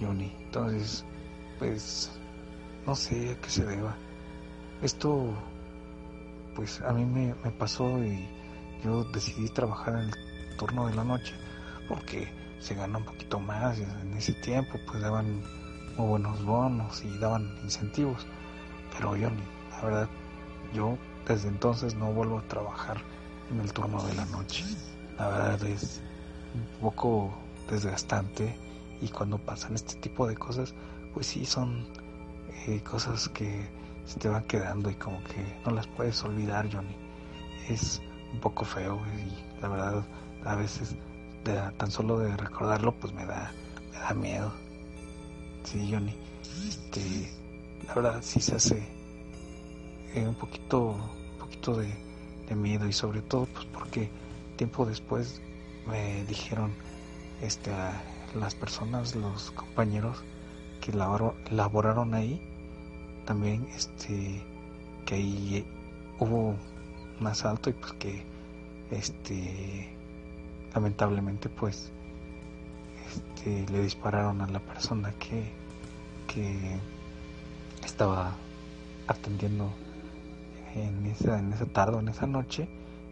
Johnny 0.00 0.34
entonces 0.40 1.04
pues 1.58 2.10
no 2.86 2.94
sé 2.94 3.30
a 3.30 3.40
qué 3.40 3.48
se 3.48 3.64
deba. 3.64 3.96
Esto 4.82 5.32
pues 6.56 6.80
a 6.82 6.92
mí 6.92 7.04
me, 7.04 7.34
me 7.44 7.50
pasó 7.52 8.02
y 8.02 8.28
yo 8.84 9.04
decidí 9.04 9.48
trabajar 9.48 9.94
en 9.94 10.08
el 10.08 10.56
turno 10.56 10.88
de 10.88 10.94
la 10.94 11.04
noche 11.04 11.34
porque 11.88 12.28
se 12.58 12.74
gana 12.74 12.98
un 12.98 13.04
poquito 13.04 13.38
más 13.38 13.78
en 13.78 14.16
ese 14.16 14.32
tiempo 14.34 14.78
pues 14.86 15.00
daban 15.00 15.40
muy 15.96 16.08
buenos 16.08 16.44
bonos 16.44 17.04
y 17.04 17.18
daban 17.18 17.56
incentivos. 17.62 18.26
Pero 18.96 19.10
Johnny 19.10 19.42
la 19.70 19.82
verdad 19.82 20.08
yo 20.74 20.98
desde 21.26 21.48
entonces 21.48 21.94
no 21.94 22.12
vuelvo 22.12 22.38
a 22.38 22.42
trabajar 22.42 23.00
en 23.50 23.60
el 23.60 23.72
turno 23.72 24.02
de 24.04 24.14
la 24.14 24.24
noche. 24.26 24.64
La 25.18 25.28
verdad 25.28 25.62
es 25.64 26.00
un 26.54 26.80
poco 26.80 27.32
desgastante 27.70 28.56
y 29.00 29.08
cuando 29.08 29.38
pasan 29.38 29.74
este 29.74 29.94
tipo 29.96 30.26
de 30.26 30.36
cosas, 30.36 30.74
pues 31.14 31.26
sí 31.26 31.44
son 31.44 31.86
eh, 32.66 32.80
cosas 32.82 33.28
que 33.28 33.68
se 34.06 34.18
te 34.18 34.28
van 34.28 34.44
quedando 34.44 34.90
y 34.90 34.94
como 34.94 35.22
que 35.24 35.44
no 35.64 35.72
las 35.72 35.86
puedes 35.86 36.22
olvidar, 36.24 36.72
Johnny. 36.72 36.96
Es 37.68 38.00
un 38.32 38.40
poco 38.40 38.64
feo 38.64 39.00
y 39.16 39.60
la 39.60 39.68
verdad 39.68 40.04
a 40.44 40.56
veces 40.56 40.96
tan 41.76 41.90
solo 41.90 42.18
de 42.18 42.36
recordarlo 42.36 42.92
pues 42.92 43.12
me 43.12 43.26
da, 43.26 43.52
me 43.92 43.98
da 43.98 44.14
miedo. 44.14 44.52
Sí, 45.64 45.88
Johnny. 45.90 46.14
Este, 46.68 47.32
la 47.86 47.94
verdad 47.94 48.18
sí 48.22 48.40
se 48.40 48.56
hace 48.56 49.01
eh, 50.14 50.26
un 50.26 50.34
poquito, 50.34 50.90
un 50.90 51.38
poquito 51.38 51.76
de, 51.76 51.92
miedo 52.54 52.86
y 52.86 52.92
sobre 52.92 53.22
todo 53.22 53.46
pues 53.46 53.64
porque 53.72 54.10
tiempo 54.56 54.84
después 54.84 55.40
me 55.86 56.22
dijeron 56.26 56.74
este, 57.40 57.70
las 58.38 58.54
personas, 58.54 59.16
los 59.16 59.52
compañeros 59.52 60.22
que 60.82 60.92
laboraron 60.92 62.12
ahí, 62.12 62.42
también 63.24 63.66
este, 63.74 64.44
que 65.06 65.14
ahí 65.14 65.66
hubo 66.18 66.54
un 67.20 67.26
asalto 67.26 67.70
y 67.70 67.72
pues 67.72 67.92
que 67.94 68.22
este 68.90 69.96
lamentablemente 70.74 71.48
pues 71.48 71.90
este, 73.06 73.64
le 73.72 73.82
dispararon 73.82 74.42
a 74.42 74.46
la 74.48 74.60
persona 74.60 75.12
que, 75.18 75.50
que 76.26 76.78
estaba 77.84 78.34
atendiendo 79.06 79.72
en 80.74 81.06
esa, 81.06 81.38
en 81.38 81.52
esa 81.52 81.66
tarde, 81.66 81.98
en 81.98 82.08
esa 82.08 82.26
noche, 82.26 82.68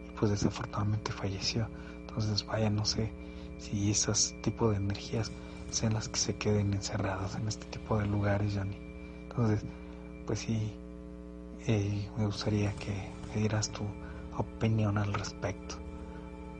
y 0.07 0.11
pues 0.19 0.31
desafortunadamente 0.31 1.11
falleció. 1.11 1.67
Entonces, 2.01 2.45
vaya, 2.45 2.69
no 2.69 2.85
sé 2.85 3.11
si 3.57 3.91
esos 3.91 4.33
tipos 4.41 4.71
de 4.71 4.77
energías 4.77 5.31
sean 5.69 5.93
las 5.93 6.09
que 6.09 6.19
se 6.19 6.35
queden 6.35 6.73
encerradas 6.73 7.35
en 7.35 7.47
este 7.47 7.65
tipo 7.67 7.97
de 7.97 8.05
lugares, 8.05 8.53
Johnny. 8.55 8.77
Entonces, 9.29 9.63
pues 10.25 10.39
sí, 10.39 10.73
eh, 11.67 12.09
me 12.17 12.25
gustaría 12.25 12.73
que 12.73 12.93
me 13.29 13.41
dieras 13.41 13.69
tu 13.69 13.83
opinión 14.37 14.97
al 14.97 15.13
respecto. 15.13 15.75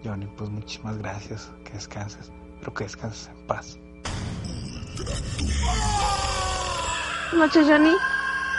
Johnny, 0.03 0.27
pues 0.37 0.49
muchísimas 0.49 0.97
gracias, 0.97 1.51
que 1.63 1.73
descanses, 1.73 2.31
pero 2.59 2.73
que 2.73 2.85
descanses 2.85 3.27
en 3.27 3.47
paz. 3.47 3.79
Noches, 7.33 7.67
Johnny. 7.67 7.93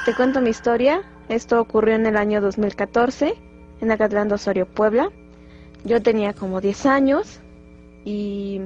Te 0.04 0.14
cuento 0.14 0.40
mi 0.40 0.50
historia. 0.50 1.11
Esto 1.28 1.60
ocurrió 1.60 1.94
en 1.94 2.06
el 2.06 2.16
año 2.16 2.40
2014, 2.40 3.34
en 3.80 3.90
Acatlán 3.90 4.28
de 4.28 4.34
Osorio, 4.34 4.66
Puebla. 4.66 5.10
Yo 5.84 6.02
tenía 6.02 6.32
como 6.32 6.60
10 6.60 6.86
años 6.86 7.40
y 8.04 8.60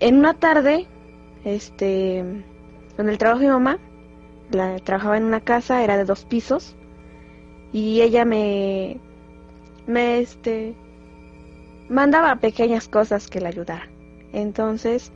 en 0.00 0.16
una 0.18 0.34
tarde, 0.34 0.86
este, 1.44 2.24
donde 2.96 3.12
el 3.12 3.18
trabajo 3.18 3.40
de 3.40 3.46
mi 3.46 3.52
mamá, 3.52 3.78
la, 4.50 4.78
trabajaba 4.78 5.16
en 5.16 5.24
una 5.24 5.40
casa, 5.40 5.82
era 5.82 5.96
de 5.96 6.04
dos 6.04 6.24
pisos, 6.24 6.74
y 7.72 8.00
ella 8.00 8.24
me, 8.24 9.00
me, 9.86 10.20
este, 10.20 10.74
mandaba 11.88 12.36
pequeñas 12.36 12.88
cosas 12.88 13.28
que 13.28 13.40
le 13.40 13.48
ayudara. 13.48 13.88
Entonces, 14.32 15.12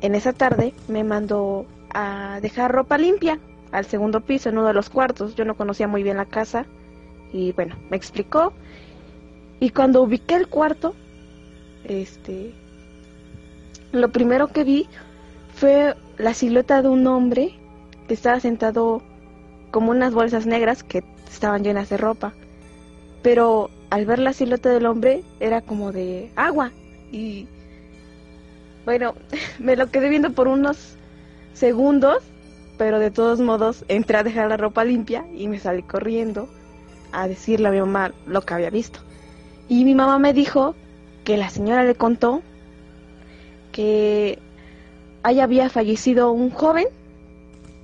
en 0.00 0.14
esa 0.14 0.32
tarde 0.32 0.72
me 0.88 1.04
mandó 1.04 1.66
a 1.92 2.38
dejar 2.40 2.72
ropa 2.72 2.96
limpia 2.96 3.38
al 3.72 3.86
segundo 3.86 4.20
piso, 4.20 4.48
en 4.48 4.58
uno 4.58 4.66
de 4.66 4.74
los 4.74 4.90
cuartos. 4.90 5.34
Yo 5.34 5.44
no 5.44 5.56
conocía 5.56 5.88
muy 5.88 6.02
bien 6.02 6.16
la 6.16 6.26
casa 6.26 6.66
y 7.32 7.52
bueno, 7.52 7.76
me 7.90 7.96
explicó. 7.96 8.52
Y 9.60 9.70
cuando 9.70 10.02
ubiqué 10.02 10.34
el 10.34 10.48
cuarto, 10.48 10.94
este, 11.84 12.52
lo 13.92 14.10
primero 14.10 14.48
que 14.48 14.64
vi 14.64 14.88
fue 15.54 15.94
la 16.18 16.34
silueta 16.34 16.82
de 16.82 16.88
un 16.88 17.06
hombre 17.06 17.54
que 18.08 18.14
estaba 18.14 18.40
sentado 18.40 19.02
como 19.70 19.90
unas 19.90 20.12
bolsas 20.14 20.46
negras 20.46 20.82
que 20.82 21.04
estaban 21.30 21.62
llenas 21.62 21.88
de 21.90 21.96
ropa. 21.96 22.32
Pero 23.22 23.70
al 23.90 24.06
ver 24.06 24.18
la 24.18 24.32
silueta 24.32 24.70
del 24.70 24.86
hombre 24.86 25.22
era 25.40 25.60
como 25.60 25.92
de 25.92 26.30
agua 26.36 26.72
y 27.12 27.46
bueno, 28.84 29.14
me 29.58 29.76
lo 29.76 29.90
quedé 29.90 30.08
viendo 30.08 30.32
por 30.32 30.48
unos 30.48 30.96
segundos, 31.52 32.22
pero 32.80 32.98
de 32.98 33.10
todos 33.10 33.40
modos 33.40 33.84
entré 33.88 34.16
a 34.16 34.22
dejar 34.22 34.48
la 34.48 34.56
ropa 34.56 34.84
limpia 34.84 35.26
y 35.34 35.48
me 35.48 35.58
salí 35.58 35.82
corriendo 35.82 36.48
a 37.12 37.28
decirle 37.28 37.68
a 37.68 37.70
mi 37.72 37.78
mamá 37.78 38.12
lo 38.24 38.40
que 38.40 38.54
había 38.54 38.70
visto. 38.70 39.00
Y 39.68 39.84
mi 39.84 39.94
mamá 39.94 40.18
me 40.18 40.32
dijo 40.32 40.74
que 41.22 41.36
la 41.36 41.50
señora 41.50 41.84
le 41.84 41.94
contó 41.94 42.40
que 43.70 44.38
ahí 45.22 45.40
había 45.40 45.68
fallecido 45.68 46.32
un 46.32 46.48
joven 46.48 46.86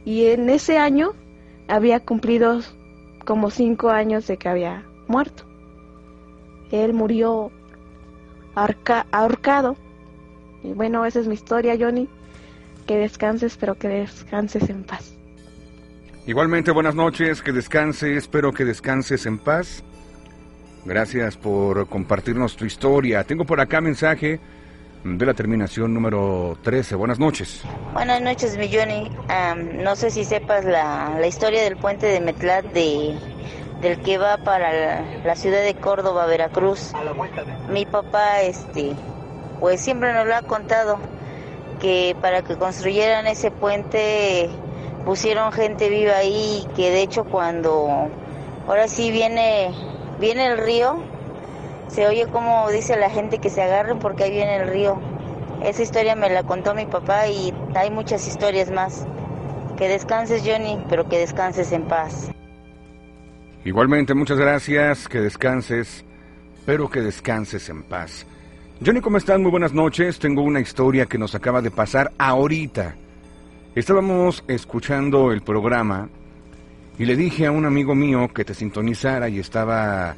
y 0.06 0.28
en 0.28 0.48
ese 0.48 0.78
año 0.78 1.12
había 1.68 2.00
cumplido 2.00 2.60
como 3.26 3.50
cinco 3.50 3.90
años 3.90 4.26
de 4.26 4.38
que 4.38 4.48
había 4.48 4.86
muerto. 5.08 5.44
Él 6.70 6.94
murió 6.94 7.50
ahorcado. 8.54 9.76
Y 10.64 10.72
bueno, 10.72 11.04
esa 11.04 11.20
es 11.20 11.26
mi 11.26 11.34
historia, 11.34 11.76
Johnny. 11.78 12.08
Que 12.86 12.96
descanses, 12.96 13.52
espero 13.52 13.74
que 13.74 13.88
descanses 13.88 14.68
en 14.70 14.84
paz. 14.84 15.16
Igualmente, 16.26 16.70
buenas 16.70 16.94
noches, 16.94 17.42
que 17.42 17.52
descanses, 17.52 18.16
espero 18.16 18.52
que 18.52 18.64
descanses 18.64 19.26
en 19.26 19.38
paz. 19.38 19.82
Gracias 20.84 21.36
por 21.36 21.88
compartirnos 21.88 22.56
tu 22.56 22.64
historia. 22.64 23.24
Tengo 23.24 23.44
por 23.44 23.60
acá 23.60 23.80
mensaje 23.80 24.38
de 25.02 25.26
la 25.26 25.34
terminación 25.34 25.92
número 25.92 26.58
13. 26.62 26.94
Buenas 26.94 27.18
noches. 27.18 27.62
Buenas 27.92 28.20
noches, 28.22 28.56
mi 28.56 28.68
Johnny. 28.72 29.10
no 29.82 29.96
sé 29.96 30.10
si 30.10 30.24
sepas 30.24 30.64
la, 30.64 31.16
la, 31.18 31.26
historia 31.26 31.62
del 31.62 31.76
puente 31.76 32.06
de 32.06 32.20
Metlat 32.20 32.64
de, 32.66 33.18
del 33.80 34.00
que 34.02 34.18
va 34.18 34.38
para 34.38 34.72
la, 34.72 35.24
la, 35.24 35.34
ciudad 35.34 35.62
de 35.62 35.74
Córdoba, 35.74 36.26
Veracruz. 36.26 36.92
Mi 37.68 37.84
papá, 37.84 38.42
este, 38.42 38.92
pues 39.58 39.80
siempre 39.80 40.12
nos 40.12 40.26
lo 40.26 40.36
ha 40.36 40.42
contado 40.42 40.98
que 41.80 42.16
para 42.20 42.42
que 42.42 42.56
construyeran 42.56 43.26
ese 43.26 43.50
puente 43.50 44.48
pusieron 45.04 45.52
gente 45.52 45.88
viva 45.88 46.16
ahí 46.16 46.66
que 46.74 46.90
de 46.90 47.02
hecho 47.02 47.24
cuando 47.24 48.08
ahora 48.66 48.88
sí 48.88 49.10
viene 49.10 49.70
viene 50.18 50.46
el 50.46 50.58
río 50.58 51.02
se 51.88 52.06
oye 52.06 52.26
como 52.26 52.68
dice 52.70 52.96
la 52.96 53.10
gente 53.10 53.38
que 53.38 53.48
se 53.48 53.62
agarren 53.62 53.98
porque 53.98 54.24
ahí 54.24 54.30
viene 54.30 54.56
el 54.56 54.68
río. 54.68 55.00
Esa 55.62 55.82
historia 55.82 56.14
me 56.14 56.28
la 56.28 56.42
contó 56.42 56.74
mi 56.74 56.86
papá 56.86 57.28
y 57.28 57.54
hay 57.74 57.90
muchas 57.90 58.26
historias 58.26 58.70
más. 58.70 59.06
Que 59.76 59.88
descanses 59.88 60.42
Johnny, 60.44 60.82
pero 60.88 61.08
que 61.08 61.18
descanses 61.18 61.72
en 61.72 61.84
paz. 61.84 62.30
Igualmente, 63.64 64.14
muchas 64.14 64.38
gracias, 64.38 65.08
que 65.08 65.20
descanses, 65.20 66.04
pero 66.64 66.88
que 66.88 67.00
descanses 67.00 67.68
en 67.68 67.82
paz. 67.82 68.26
Johnny, 68.84 69.00
¿cómo 69.00 69.16
estás? 69.16 69.40
Muy 69.40 69.50
buenas 69.50 69.72
noches. 69.72 70.18
Tengo 70.18 70.42
una 70.42 70.60
historia 70.60 71.06
que 71.06 71.16
nos 71.16 71.34
acaba 71.34 71.62
de 71.62 71.70
pasar 71.70 72.12
ahorita. 72.18 72.94
Estábamos 73.74 74.44
escuchando 74.48 75.32
el 75.32 75.40
programa 75.40 76.10
y 76.98 77.06
le 77.06 77.16
dije 77.16 77.46
a 77.46 77.52
un 77.52 77.64
amigo 77.64 77.94
mío 77.94 78.28
que 78.34 78.44
te 78.44 78.52
sintonizara 78.52 79.30
y 79.30 79.38
estaba 79.38 80.14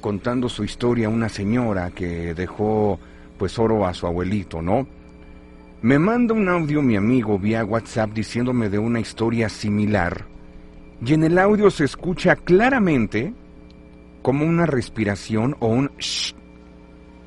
contando 0.00 0.48
su 0.48 0.64
historia 0.64 1.08
una 1.08 1.28
señora 1.28 1.92
que 1.92 2.34
dejó 2.34 2.98
pues 3.38 3.60
oro 3.60 3.86
a 3.86 3.94
su 3.94 4.08
abuelito, 4.08 4.60
¿no? 4.60 4.88
Me 5.82 6.00
manda 6.00 6.34
un 6.34 6.48
audio 6.48 6.82
mi 6.82 6.96
amigo 6.96 7.38
vía 7.38 7.64
WhatsApp 7.64 8.10
diciéndome 8.10 8.70
de 8.70 8.78
una 8.80 8.98
historia 8.98 9.48
similar 9.48 10.24
y 11.04 11.14
en 11.14 11.22
el 11.22 11.38
audio 11.38 11.70
se 11.70 11.84
escucha 11.84 12.34
claramente 12.34 13.32
como 14.20 14.44
una 14.44 14.66
respiración 14.66 15.54
o 15.60 15.68
un 15.68 15.92
shh. 15.98 16.34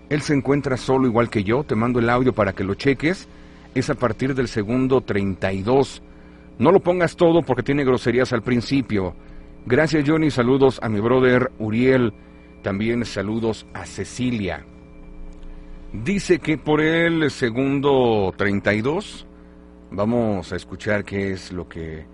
Él 0.10 0.22
se 0.22 0.34
encuentra 0.34 0.78
solo 0.78 1.08
igual 1.08 1.30
que 1.30 1.44
yo, 1.44 1.64
te 1.64 1.76
mando 1.76 2.00
el 2.00 2.10
audio 2.10 2.34
para 2.34 2.54
que 2.54 2.64
lo 2.64 2.76
cheques, 2.76 3.28
es 3.76 3.90
a 3.90 3.96
partir 3.96 4.34
del 4.36 4.48
segundo 4.48 5.02
32. 5.02 6.02
No 6.60 6.72
lo 6.72 6.80
pongas 6.80 7.16
todo 7.16 7.42
porque 7.42 7.64
tiene 7.64 7.84
groserías 7.84 8.32
al 8.34 8.42
principio. 8.42 9.16
Gracias 9.66 10.06
Johnny, 10.08 10.32
saludos 10.32 10.80
a 10.82 10.90
mi 10.90 11.00
brother 11.00 11.52
Uriel. 11.60 12.14
También 12.64 13.06
saludos 13.06 13.68
a 13.74 13.86
Cecilia. 13.86 14.66
Dice 15.92 16.40
que 16.40 16.58
por 16.58 16.82
el 16.82 17.30
segundo 17.32 18.34
32 18.38 19.28
vamos 19.92 20.52
a 20.52 20.56
escuchar 20.56 21.04
qué 21.04 21.32
es 21.32 21.52
lo 21.52 21.68
que 21.68 22.06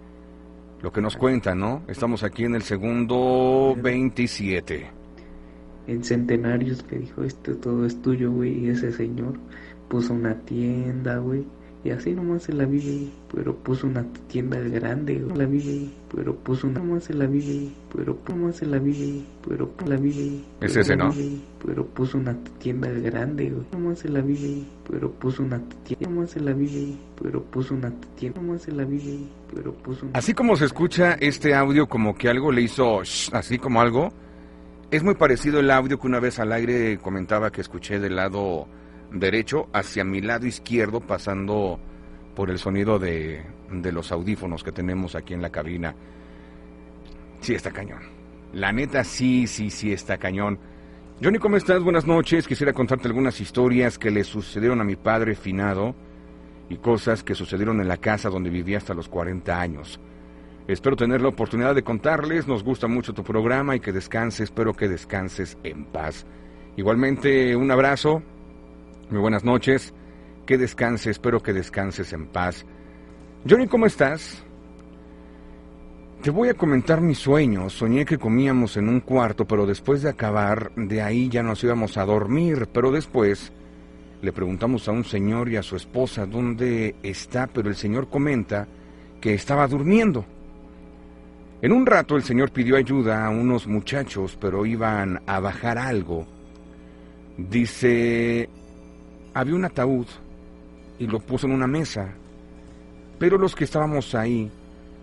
lo 0.82 0.92
que 0.92 1.02
nos 1.02 1.16
cuenta, 1.16 1.56
¿no? 1.56 1.84
Estamos 1.88 2.24
aquí 2.24 2.44
en 2.44 2.56
el 2.56 2.64
segundo 2.64 3.74
27. 3.82 5.03
En 5.88 6.04
Centenarios 6.04 6.84
que 6.84 6.98
dijo, 6.98 7.24
esto 7.24 7.56
todo 7.58 7.86
es 7.86 8.02
tuyo, 8.02 8.32
güey, 8.32 8.66
y 8.66 8.70
ese 8.70 8.92
señor 8.92 9.34
puso 9.90 10.14
una 10.14 10.36
tienda, 10.40 11.18
güey, 11.18 11.46
y 11.84 11.90
así 11.90 12.14
nomás 12.14 12.44
se 12.44 12.54
la 12.54 12.64
vive, 12.64 13.10
pero 13.34 13.54
puso 13.58 13.88
una 13.88 14.06
tienda 14.28 14.58
grande, 14.58 15.22
la 15.36 15.46
vive, 15.46 15.90
pero 16.16 16.34
puso 16.34 16.68
una 16.68 16.82
más 16.82 17.04
se 17.04 17.14
la 17.14 17.26
vive, 17.26 17.74
pero 17.94 18.18
más 18.38 18.56
se 18.56 18.66
la 18.66 18.80
vive, 18.80 19.22
pero 19.46 19.70
la 19.86 19.98
vive. 19.98 20.46
Es 20.62 20.78
ese, 20.78 20.96
¿no? 20.96 21.14
Pero 21.66 21.86
puso 21.86 22.18
una 22.18 22.42
tienda 22.58 22.88
grande, 22.90 23.54
más 23.78 24.00
se 24.00 24.08
la 24.08 24.22
vive, 24.22 24.64
pero 24.90 25.12
puso 25.12 25.44
una 25.44 25.62
tienda 25.84 26.10
más 26.10 26.30
se 26.30 26.40
la 26.40 26.54
vive, 26.54 26.96
pero 27.22 27.44
puso 27.44 27.74
una 27.74 27.92
tienda 28.16 28.42
más 28.42 28.62
se 28.62 28.72
la 28.72 28.86
vive, 28.86 29.20
pero 29.54 29.74
puso 29.74 30.06
una... 30.06 30.18
Así 30.18 30.34
como 30.34 30.56
se 30.56 30.66
escucha 30.66 31.18
este 31.20 31.54
audio 31.54 31.88
como 31.88 32.16
que 32.16 32.30
algo 32.30 32.54
le 32.54 32.62
hizo 32.62 33.02
así 33.02 33.58
como 33.58 33.82
algo, 33.82 34.14
es 34.94 35.02
muy 35.02 35.16
parecido 35.16 35.60
el 35.60 35.72
audio 35.72 36.00
que 36.00 36.06
una 36.06 36.20
vez 36.20 36.38
al 36.38 36.52
aire 36.52 37.00
comentaba 37.00 37.52
que 37.52 37.62
escuché 37.62 38.00
del 38.00 38.16
lado 38.16 38.68
derecho 39.12 39.68
hacia 39.74 40.04
mi 40.04 40.22
lado 40.22 40.46
izquierdo, 40.46 41.00
pasando 41.00 41.80
por 42.36 42.52
el 42.52 42.60
sonido 42.60 43.00
de, 43.00 43.44
de 43.72 43.92
los 43.92 44.12
audífonos 44.12 44.64
que 44.64 44.72
tenemos 44.72 45.16
aquí 45.16 45.34
en 45.34 45.42
la 45.42 45.50
cabina. 45.50 45.96
Sí, 47.42 47.56
está 47.56 47.72
cañón. 47.72 48.04
La 48.54 48.72
neta, 48.72 49.04
sí, 49.04 49.48
sí, 49.48 49.72
sí, 49.72 49.92
está 49.92 50.20
cañón. 50.20 50.60
Johnny, 51.20 51.40
¿cómo 51.40 51.58
estás? 51.58 51.82
Buenas 51.82 52.06
noches. 52.06 52.48
Quisiera 52.48 52.72
contarte 52.72 53.08
algunas 53.08 53.42
historias 53.42 53.98
que 53.98 54.12
le 54.12 54.24
sucedieron 54.24 54.80
a 54.80 54.84
mi 54.84 54.96
padre 54.96 55.34
finado 55.34 55.96
y 56.70 56.78
cosas 56.78 57.24
que 57.24 57.34
sucedieron 57.34 57.82
en 57.82 57.88
la 57.88 57.98
casa 57.98 58.30
donde 58.30 58.52
vivía 58.52 58.78
hasta 58.78 58.94
los 58.94 59.10
40 59.10 59.60
años. 59.60 60.00
Espero 60.68 60.96
tener 60.96 61.22
la 61.22 61.28
oportunidad 61.28 61.76
de 61.76 61.84
contarles. 61.84 62.48
Nos 62.48 62.64
gusta 62.64 62.88
mucho 62.88 63.14
tu 63.14 63.24
programa 63.24 63.76
y 63.76 63.82
que 63.82 63.92
descanses. 63.92 64.42
Espero 64.42 64.74
que 64.74 64.88
descanses 64.88 65.58
en 65.64 65.86
paz. 65.86 66.26
Igualmente, 66.78 67.56
un 67.56 67.70
abrazo 67.70 68.22
Muy 69.10 69.20
buenas 69.20 69.44
noches. 69.44 69.94
Que 70.46 70.58
descanse, 70.58 71.10
espero 71.10 71.42
que 71.42 71.54
descanses 71.54 72.14
en 72.14 72.28
paz. 72.28 72.66
Johnny, 73.48 73.68
¿cómo 73.68 73.86
estás? 73.86 74.44
Te 76.22 76.32
voy 76.32 76.48
a 76.48 76.54
comentar 76.54 77.02
mi 77.02 77.16
sueño. 77.16 77.70
Soñé 77.70 78.06
que 78.06 78.18
comíamos 78.18 78.78
en 78.78 78.88
un 78.88 79.02
cuarto, 79.02 79.46
pero 79.46 79.66
después 79.66 80.02
de 80.02 80.10
acabar, 80.10 80.72
de 80.76 81.02
ahí 81.02 81.28
ya 81.30 81.44
nos 81.44 81.64
íbamos 81.64 81.98
a 81.98 82.06
dormir. 82.06 82.70
Pero 82.74 82.92
después 82.92 83.52
le 84.22 84.32
preguntamos 84.32 84.88
a 84.88 84.94
un 84.94 85.04
señor 85.04 85.50
y 85.50 85.58
a 85.58 85.64
su 85.64 85.76
esposa 85.76 86.26
dónde 86.26 86.96
está, 87.04 87.48
pero 87.48 87.68
el 87.68 87.76
señor 87.76 88.10
comenta 88.10 88.68
que 89.20 89.34
estaba 89.34 89.68
durmiendo. 89.68 90.26
En 91.64 91.72
un 91.72 91.86
rato 91.86 92.18
el 92.18 92.24
señor 92.24 92.52
pidió 92.52 92.76
ayuda 92.76 93.26
a 93.26 93.30
unos 93.30 93.68
muchachos, 93.68 94.38
pero 94.38 94.66
iban 94.66 95.22
a 95.26 95.40
bajar 95.40 95.78
algo. 95.78 96.28
Dice, 97.38 98.50
había 99.34 99.56
un 99.56 99.64
ataúd 99.64 100.06
y 101.00 101.08
lo 101.08 101.22
puso 101.22 101.48
en 101.48 101.54
una 101.54 101.66
mesa, 101.66 102.16
pero 103.18 103.38
los 103.38 103.56
que 103.56 103.64
estábamos 103.64 104.14
ahí 104.14 104.52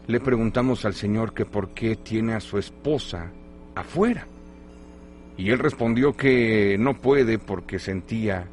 le 0.06 0.20
preguntamos 0.20 0.84
al 0.84 0.92
Señor 0.92 1.32
que 1.32 1.46
por 1.46 1.70
qué 1.70 1.96
tiene 1.96 2.34
a 2.34 2.40
su 2.40 2.58
esposa 2.58 3.30
afuera. 3.74 4.26
Y 5.38 5.48
él 5.48 5.60
respondió 5.60 6.14
que 6.14 6.76
no 6.78 6.92
puede 6.92 7.38
porque 7.38 7.78
sentía 7.78 8.46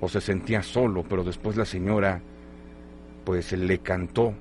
o 0.00 0.08
se 0.08 0.20
sentía 0.20 0.64
solo, 0.64 1.04
pero 1.08 1.22
después 1.22 1.56
la 1.56 1.64
señora 1.64 2.20
pues 3.24 3.52
le 3.52 3.78
cantó 3.78 4.34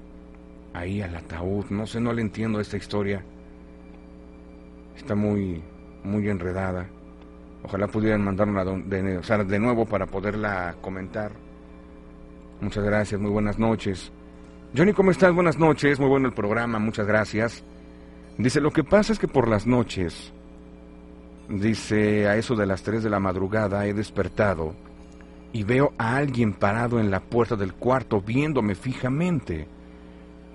ahí 0.78 1.02
al 1.02 1.16
ataúd. 1.16 1.66
No 1.70 1.86
sé, 1.86 2.00
no 2.00 2.14
le 2.14 2.22
entiendo 2.22 2.60
esta 2.60 2.78
historia. 2.78 3.24
Está 4.96 5.16
muy, 5.16 5.64
muy 6.04 6.28
enredada. 6.30 6.88
Ojalá 7.64 7.88
pudieran 7.88 8.24
mandarla 8.24 8.64
de, 8.64 9.20
de 9.46 9.60
nuevo 9.60 9.86
para 9.86 10.06
poderla 10.06 10.76
comentar. 10.82 11.32
Muchas 12.62 12.84
gracias, 12.84 13.20
muy 13.20 13.32
buenas 13.32 13.60
noches. 13.60 14.12
Johnny, 14.76 14.94
¿cómo 14.94 15.12
estás? 15.12 15.34
Buenas 15.34 15.58
noches, 15.58 16.00
muy 16.00 16.10
bueno 16.10 16.28
el 16.28 16.34
programa, 16.34 16.80
muchas 16.80 17.08
gracias. 17.08 17.64
Dice, 18.38 18.60
lo 18.62 18.72
que 18.72 18.84
pasa 18.84 19.14
es 19.14 19.20
que 19.20 19.28
por 19.28 19.48
las 19.48 19.66
noches, 19.66 20.34
dice, 21.50 22.28
a 22.28 22.36
eso 22.36 22.56
de 22.56 22.66
las 22.66 22.84
3 22.84 23.04
de 23.04 23.10
la 23.10 23.20
madrugada 23.20 23.86
he 23.88 23.94
despertado 23.94 24.76
y 25.54 25.64
veo 25.64 25.94
a 25.98 26.18
alguien 26.18 26.54
parado 26.54 27.00
en 27.00 27.10
la 27.10 27.22
puerta 27.22 27.56
del 27.56 27.74
cuarto 27.74 28.22
viéndome 28.22 28.76
fijamente. 28.76 29.68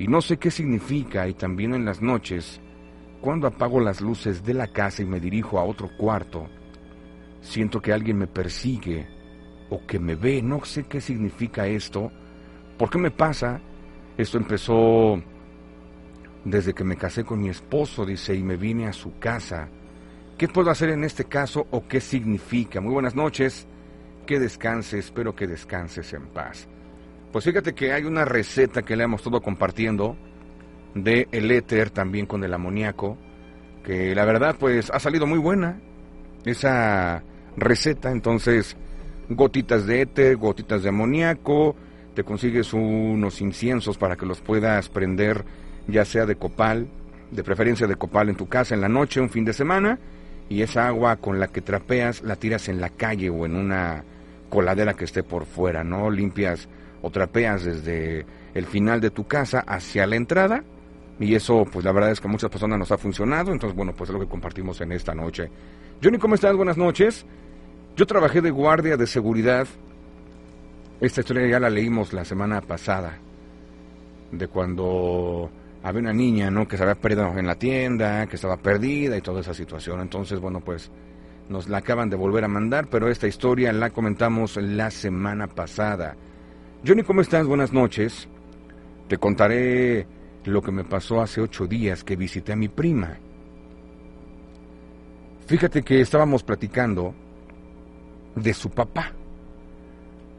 Y 0.00 0.08
no 0.08 0.20
sé 0.20 0.38
qué 0.38 0.50
significa 0.50 1.28
y 1.28 1.34
también 1.34 1.74
en 1.74 1.84
las 1.84 2.00
noches, 2.00 2.60
cuando 3.20 3.46
apago 3.46 3.78
las 3.80 4.00
luces 4.00 4.42
de 4.42 4.54
la 4.54 4.66
casa 4.66 5.02
y 5.02 5.04
me 5.04 5.20
dirijo 5.20 5.58
a 5.58 5.64
otro 5.64 5.90
cuarto, 5.96 6.48
siento 7.42 7.80
que 7.80 7.92
alguien 7.92 8.16
me 8.16 8.26
persigue 8.26 9.06
o 9.68 9.86
que 9.86 9.98
me 10.00 10.14
ve, 10.14 10.40
no 10.42 10.64
sé 10.64 10.84
qué 10.84 11.02
significa 11.02 11.66
esto, 11.66 12.10
por 12.78 12.88
qué 12.88 12.98
me 12.98 13.10
pasa 13.10 13.60
esto 14.16 14.38
empezó 14.38 15.22
desde 16.44 16.72
que 16.72 16.82
me 16.84 16.96
casé 16.96 17.22
con 17.22 17.40
mi 17.42 17.50
esposo, 17.50 18.06
dice, 18.06 18.34
y 18.34 18.42
me 18.42 18.56
vine 18.56 18.86
a 18.86 18.94
su 18.94 19.18
casa. 19.18 19.68
¿Qué 20.38 20.48
puedo 20.48 20.70
hacer 20.70 20.88
en 20.88 21.04
este 21.04 21.26
caso 21.26 21.66
o 21.70 21.86
qué 21.86 22.00
significa? 22.00 22.80
Muy 22.80 22.94
buenas 22.94 23.14
noches, 23.14 23.66
que 24.26 24.40
descanses, 24.40 25.06
espero 25.06 25.36
que 25.36 25.46
descanses 25.46 26.12
en 26.14 26.26
paz. 26.28 26.68
Pues 27.32 27.44
fíjate 27.44 27.74
que 27.74 27.92
hay 27.92 28.04
una 28.04 28.24
receta 28.24 28.82
que 28.82 28.96
le 28.96 29.04
hemos 29.04 29.20
estado 29.20 29.40
compartiendo 29.40 30.16
de 30.94 31.28
el 31.30 31.50
éter 31.52 31.90
también 31.90 32.26
con 32.26 32.42
el 32.42 32.52
amoníaco, 32.52 33.16
que 33.84 34.14
la 34.16 34.24
verdad 34.24 34.56
pues 34.58 34.90
ha 34.90 34.98
salido 34.98 35.26
muy 35.26 35.38
buena 35.38 35.80
esa 36.44 37.22
receta, 37.56 38.10
entonces 38.10 38.76
gotitas 39.28 39.86
de 39.86 40.02
éter, 40.02 40.36
gotitas 40.36 40.82
de 40.82 40.88
amoníaco, 40.88 41.76
te 42.14 42.24
consigues 42.24 42.72
unos 42.72 43.40
inciensos 43.40 43.96
para 43.96 44.16
que 44.16 44.26
los 44.26 44.40
puedas 44.40 44.88
prender, 44.88 45.44
ya 45.86 46.04
sea 46.04 46.26
de 46.26 46.34
copal, 46.34 46.88
de 47.30 47.44
preferencia 47.44 47.86
de 47.86 47.94
copal 47.94 48.28
en 48.28 48.36
tu 48.36 48.48
casa 48.48 48.74
en 48.74 48.80
la 48.80 48.88
noche, 48.88 49.20
un 49.20 49.30
fin 49.30 49.44
de 49.44 49.52
semana, 49.52 50.00
y 50.48 50.62
esa 50.62 50.88
agua 50.88 51.14
con 51.16 51.38
la 51.38 51.46
que 51.46 51.60
trapeas 51.60 52.22
la 52.22 52.34
tiras 52.34 52.68
en 52.68 52.80
la 52.80 52.88
calle 52.88 53.30
o 53.30 53.46
en 53.46 53.54
una 53.54 54.02
coladera 54.48 54.94
que 54.94 55.04
esté 55.04 55.22
por 55.22 55.46
fuera, 55.46 55.84
¿no? 55.84 56.10
Limpias 56.10 56.68
o 57.02 57.10
trapeas 57.10 57.64
desde 57.64 58.26
el 58.54 58.66
final 58.66 59.00
de 59.00 59.10
tu 59.10 59.26
casa 59.26 59.60
hacia 59.60 60.06
la 60.06 60.16
entrada, 60.16 60.64
y 61.18 61.34
eso, 61.34 61.64
pues 61.70 61.84
la 61.84 61.92
verdad 61.92 62.10
es 62.10 62.20
que 62.20 62.28
a 62.28 62.30
muchas 62.30 62.50
personas 62.50 62.78
nos 62.78 62.90
ha 62.92 62.98
funcionado, 62.98 63.52
entonces, 63.52 63.76
bueno, 63.76 63.92
pues 63.94 64.08
es 64.10 64.14
lo 64.14 64.20
que 64.20 64.28
compartimos 64.28 64.80
en 64.80 64.92
esta 64.92 65.14
noche. 65.14 65.50
Johnny, 66.02 66.18
¿cómo 66.18 66.34
estás? 66.34 66.56
Buenas 66.56 66.78
noches. 66.78 67.26
Yo 67.94 68.06
trabajé 68.06 68.40
de 68.40 68.50
guardia 68.50 68.96
de 68.96 69.06
seguridad 69.06 69.66
esta 71.00 71.22
historia 71.22 71.48
ya 71.48 71.58
la 71.58 71.70
leímos 71.70 72.12
la 72.12 72.26
semana 72.26 72.60
pasada, 72.60 73.16
de 74.30 74.48
cuando 74.48 75.50
había 75.82 76.00
una 76.02 76.12
niña, 76.12 76.50
¿no? 76.50 76.68
Que 76.68 76.76
se 76.76 76.82
había 76.82 76.94
perdido 76.94 77.26
en 77.38 77.46
la 77.46 77.54
tienda, 77.54 78.26
que 78.26 78.36
estaba 78.36 78.58
perdida 78.58 79.16
y 79.16 79.22
toda 79.22 79.40
esa 79.40 79.54
situación. 79.54 80.00
Entonces, 80.00 80.38
bueno, 80.40 80.60
pues 80.60 80.90
nos 81.48 81.70
la 81.70 81.78
acaban 81.78 82.10
de 82.10 82.16
volver 82.16 82.44
a 82.44 82.48
mandar, 82.48 82.88
pero 82.88 83.08
esta 83.08 83.26
historia 83.26 83.72
la 83.72 83.88
comentamos 83.88 84.58
la 84.58 84.90
semana 84.90 85.46
pasada. 85.46 86.16
Johnny, 86.82 87.02
¿cómo 87.02 87.20
estás? 87.20 87.46
Buenas 87.46 87.74
noches. 87.74 88.26
Te 89.06 89.18
contaré 89.18 90.06
lo 90.44 90.62
que 90.62 90.72
me 90.72 90.82
pasó 90.82 91.20
hace 91.20 91.42
ocho 91.42 91.66
días 91.66 92.02
que 92.02 92.16
visité 92.16 92.54
a 92.54 92.56
mi 92.56 92.68
prima. 92.68 93.18
Fíjate 95.46 95.82
que 95.82 96.00
estábamos 96.00 96.42
platicando 96.42 97.14
de 98.34 98.54
su 98.54 98.70
papá 98.70 99.12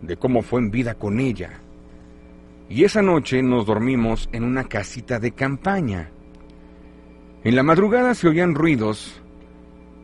de 0.01 0.17
cómo 0.17 0.41
fue 0.41 0.61
en 0.61 0.71
vida 0.71 0.95
con 0.95 1.19
ella. 1.19 1.59
Y 2.69 2.85
esa 2.85 3.03
noche 3.03 3.43
nos 3.43 3.67
dormimos 3.67 4.27
en 4.31 4.43
una 4.43 4.63
casita 4.63 5.19
de 5.19 5.33
campaña. 5.33 6.09
En 7.43 7.55
la 7.55 7.61
madrugada 7.61 8.15
se 8.15 8.27
oían 8.27 8.55
ruidos 8.55 9.21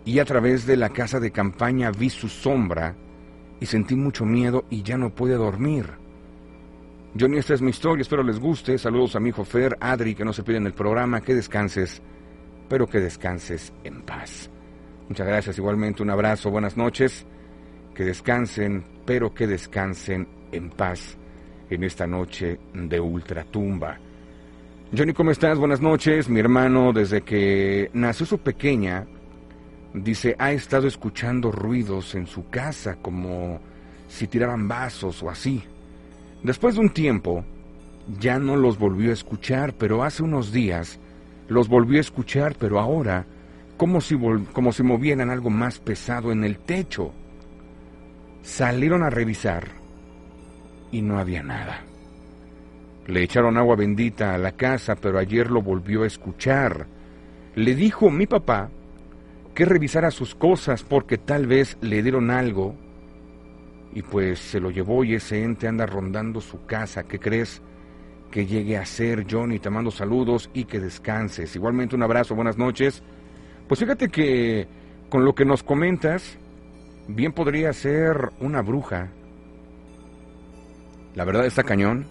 y 0.05 0.19
a 0.19 0.25
través 0.25 0.67
de 0.67 0.77
la 0.77 0.89
casa 0.89 1.19
de 1.19 1.31
campaña 1.31 1.89
vi 1.89 2.11
su 2.11 2.29
sombra 2.29 2.95
y 3.59 3.65
sentí 3.65 3.95
mucho 3.95 4.23
miedo 4.23 4.65
y 4.69 4.83
ya 4.83 4.99
no 4.99 5.09
pude 5.09 5.33
dormir. 5.33 6.05
Johnny, 7.19 7.37
esta 7.37 7.53
es 7.53 7.61
mi 7.61 7.69
historia, 7.69 8.01
espero 8.01 8.23
les 8.23 8.39
guste. 8.39 8.77
Saludos 8.77 9.15
a 9.15 9.19
mi 9.19 9.29
hijo 9.29 9.43
Fer, 9.43 9.77
Adri, 9.79 10.13
que 10.15 10.25
no 10.25 10.33
se 10.33 10.43
piden 10.43 10.65
el 10.65 10.73
programa, 10.73 11.21
que 11.21 11.33
descanses, 11.33 12.01
pero 12.69 12.87
que 12.87 12.99
descanses 12.99 13.73
en 13.83 14.01
paz. 14.01 14.49
Muchas 15.09 15.25
gracias, 15.25 15.57
igualmente 15.57 16.03
un 16.03 16.09
abrazo, 16.09 16.51
buenas 16.51 16.75
noches, 16.75 17.25
que 17.95 18.03
descansen, 18.03 18.83
Espero 19.07 19.33
que 19.33 19.47
descansen 19.47 20.27
en 20.51 20.69
paz 20.69 21.17
en 21.69 21.85
esta 21.85 22.05
noche 22.05 22.59
de 22.73 22.99
ultratumba. 22.99 23.97
Johnny, 24.93 25.13
¿cómo 25.13 25.31
estás? 25.31 25.57
Buenas 25.57 25.79
noches. 25.79 26.27
Mi 26.27 26.41
hermano, 26.41 26.91
desde 26.91 27.21
que 27.21 27.89
nació 27.93 28.25
su 28.25 28.39
pequeña, 28.39 29.07
dice, 29.93 30.35
ha 30.37 30.51
estado 30.51 30.89
escuchando 30.89 31.53
ruidos 31.53 32.15
en 32.15 32.27
su 32.27 32.49
casa, 32.49 32.97
como 33.01 33.61
si 34.09 34.27
tiraban 34.27 34.67
vasos 34.67 35.23
o 35.23 35.29
así. 35.29 35.63
Después 36.43 36.75
de 36.75 36.81
un 36.81 36.89
tiempo, 36.89 37.43
ya 38.19 38.39
no 38.39 38.55
los 38.55 38.77
volvió 38.77 39.09
a 39.09 39.13
escuchar, 39.13 39.73
pero 39.73 40.03
hace 40.03 40.23
unos 40.23 40.51
días 40.51 40.99
los 41.47 41.67
volvió 41.67 41.97
a 41.97 42.01
escuchar, 42.01 42.55
pero 42.59 42.79
ahora 42.79 43.25
como 43.77 44.01
si, 44.01 44.17
como 44.53 44.71
si 44.71 44.83
movieran 44.83 45.29
algo 45.29 45.49
más 45.49 45.79
pesado 45.79 46.31
en 46.31 46.43
el 46.43 46.57
techo. 46.57 47.11
Salieron 48.41 49.03
a 49.03 49.09
revisar 49.09 49.67
y 50.91 51.01
no 51.01 51.19
había 51.19 51.43
nada. 51.43 51.83
Le 53.07 53.23
echaron 53.23 53.57
agua 53.57 53.75
bendita 53.75 54.33
a 54.33 54.37
la 54.37 54.53
casa, 54.53 54.95
pero 54.95 55.19
ayer 55.19 55.49
lo 55.49 55.61
volvió 55.61 56.03
a 56.03 56.07
escuchar. 56.07 56.87
Le 57.55 57.75
dijo 57.75 58.09
mi 58.09 58.25
papá 58.25 58.69
que 59.53 59.65
revisara 59.65 60.11
sus 60.11 60.35
cosas 60.35 60.83
porque 60.83 61.17
tal 61.17 61.47
vez 61.47 61.77
le 61.81 62.03
dieron 62.03 62.31
algo 62.31 62.75
y 63.97 64.03
pues 64.03 64.37
se 64.37 64.59
lo 64.59 64.69
llevó 64.69 65.03
y 65.03 65.15
ese 65.15 65.43
ente 65.43 65.67
anda 65.67 65.87
rondando 65.87 66.39
su 66.39 66.67
casa. 66.67 67.01
¿Qué 67.01 67.17
crees 67.17 67.63
que 68.29 68.45
llegue 68.45 68.77
a 68.77 68.85
ser, 68.85 69.25
Johnny? 69.27 69.57
Te 69.57 69.71
mando 69.71 69.89
saludos 69.89 70.51
y 70.53 70.65
que 70.65 70.79
descanses. 70.79 71.55
Igualmente 71.55 71.95
un 71.95 72.03
abrazo, 72.03 72.35
buenas 72.35 72.59
noches. 72.59 73.01
Pues 73.67 73.79
fíjate 73.79 74.09
que 74.09 74.67
con 75.09 75.25
lo 75.25 75.33
que 75.33 75.45
nos 75.45 75.63
comentas, 75.63 76.37
bien 77.07 77.33
podría 77.33 77.73
ser 77.73 78.29
una 78.39 78.61
bruja. 78.61 79.09
La 81.15 81.25
verdad 81.25 81.47
está 81.47 81.63
cañón. 81.63 82.05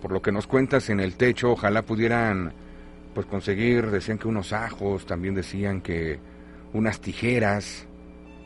Por 0.00 0.10
lo 0.10 0.22
que 0.22 0.32
nos 0.32 0.46
cuentas 0.46 0.88
en 0.88 1.00
el 1.00 1.16
techo, 1.16 1.50
ojalá 1.50 1.82
pudieran 1.82 2.54
pues 3.12 3.26
conseguir, 3.26 3.90
decían 3.90 4.16
que 4.16 4.28
unos 4.28 4.54
ajos, 4.54 5.04
también 5.04 5.34
decían 5.34 5.82
que 5.82 6.18
unas 6.72 6.98
tijeras 6.98 7.86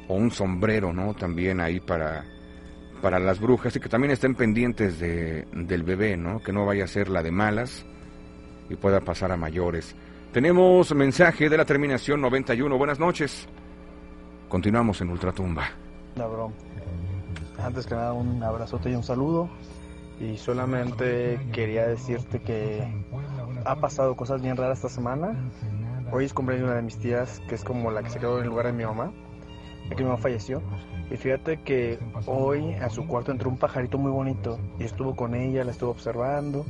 o 0.08 0.14
un 0.16 0.32
sombrero, 0.32 0.92
¿no? 0.92 1.14
También 1.14 1.60
ahí 1.60 1.78
para 1.78 2.31
para 3.02 3.18
las 3.18 3.40
brujas 3.40 3.74
y 3.74 3.80
que 3.80 3.88
también 3.88 4.12
estén 4.12 4.36
pendientes 4.36 5.00
de, 5.00 5.46
del 5.52 5.82
bebé, 5.82 6.16
¿no? 6.16 6.40
Que 6.40 6.52
no 6.52 6.64
vaya 6.64 6.84
a 6.84 6.86
ser 6.86 7.08
la 7.08 7.22
de 7.22 7.32
malas 7.32 7.84
y 8.70 8.76
pueda 8.76 9.00
pasar 9.00 9.32
a 9.32 9.36
mayores. 9.36 9.94
Tenemos 10.32 10.94
mensaje 10.94 11.50
de 11.50 11.56
la 11.58 11.64
terminación 11.64 12.20
91. 12.20 12.78
Buenas 12.78 13.00
noches. 13.00 13.48
Continuamos 14.48 15.00
en 15.00 15.10
Ultratumba. 15.10 15.64
Bro. 16.14 16.52
antes 17.58 17.86
que 17.86 17.94
nada 17.94 18.12
un 18.12 18.42
abrazote 18.42 18.90
y 18.90 18.94
un 18.94 19.02
saludo. 19.02 19.50
Y 20.20 20.36
solamente 20.36 21.40
quería 21.52 21.88
decirte 21.88 22.40
que 22.40 22.86
ha 23.64 23.76
pasado 23.76 24.14
cosas 24.14 24.40
bien 24.40 24.56
raras 24.56 24.78
esta 24.78 24.88
semana. 24.88 25.34
Hoy 26.12 26.26
es 26.26 26.32
cumpleaños 26.32 26.66
de 26.66 26.70
una 26.70 26.76
de 26.76 26.82
mis 26.82 26.98
tías, 26.98 27.40
que 27.48 27.56
es 27.56 27.64
como 27.64 27.90
la 27.90 28.04
que 28.04 28.10
se 28.10 28.20
quedó 28.20 28.38
en 28.38 28.44
el 28.44 28.50
lugar 28.50 28.66
de 28.66 28.72
mi 28.72 28.84
mamá, 28.84 29.12
ya 29.88 29.96
que 29.96 30.04
mi 30.04 30.08
mamá 30.08 30.18
falleció. 30.18 30.62
Y 31.10 31.16
fíjate 31.16 31.60
que 31.60 31.98
hoy 32.26 32.74
a 32.74 32.88
su 32.88 33.06
cuarto 33.06 33.32
entró 33.32 33.50
un 33.50 33.58
pajarito 33.58 33.98
muy 33.98 34.10
bonito 34.10 34.58
y 34.78 34.84
estuvo 34.84 35.14
con 35.14 35.34
ella, 35.34 35.64
la 35.64 35.72
estuvo 35.72 35.90
observando, 35.90 36.64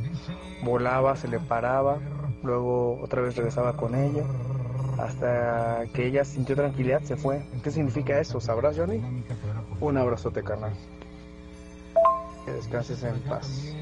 volaba, 0.64 1.14
se 1.16 1.28
le 1.28 1.38
paraba, 1.38 1.98
luego 2.42 3.00
otra 3.00 3.22
vez 3.22 3.36
regresaba 3.36 3.76
con 3.76 3.94
ella, 3.94 4.24
hasta 4.98 5.84
que 5.94 6.06
ella 6.06 6.24
sintió 6.24 6.56
tranquilidad, 6.56 7.02
se 7.02 7.16
fue. 7.16 7.42
¿Qué 7.62 7.70
significa 7.70 8.18
eso? 8.18 8.40
¿Sabrás, 8.40 8.76
Johnny? 8.76 9.00
Un 9.80 9.96
abrazote, 9.96 10.42
carnal. 10.42 10.72
Que 12.44 12.52
descanses 12.52 13.02
en 13.04 13.20
paz. 13.20 13.74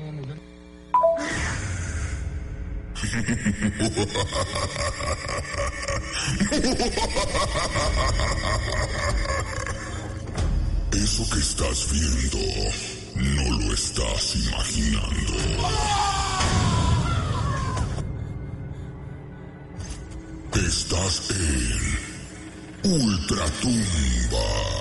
Eso 10.92 11.28
que 11.30 11.38
estás 11.38 11.88
viendo 11.92 12.38
no 13.14 13.58
lo 13.58 13.72
estás 13.72 14.36
imaginando. 14.36 15.34
Estás 20.52 21.30
en 21.30 22.90
Ultratumba. 22.90 24.79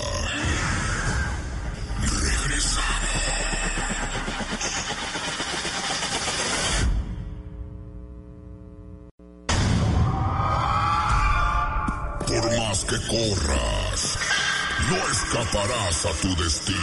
Escaparás 15.49 16.05
a 16.05 16.11
tu 16.21 16.35
destino. 16.35 16.77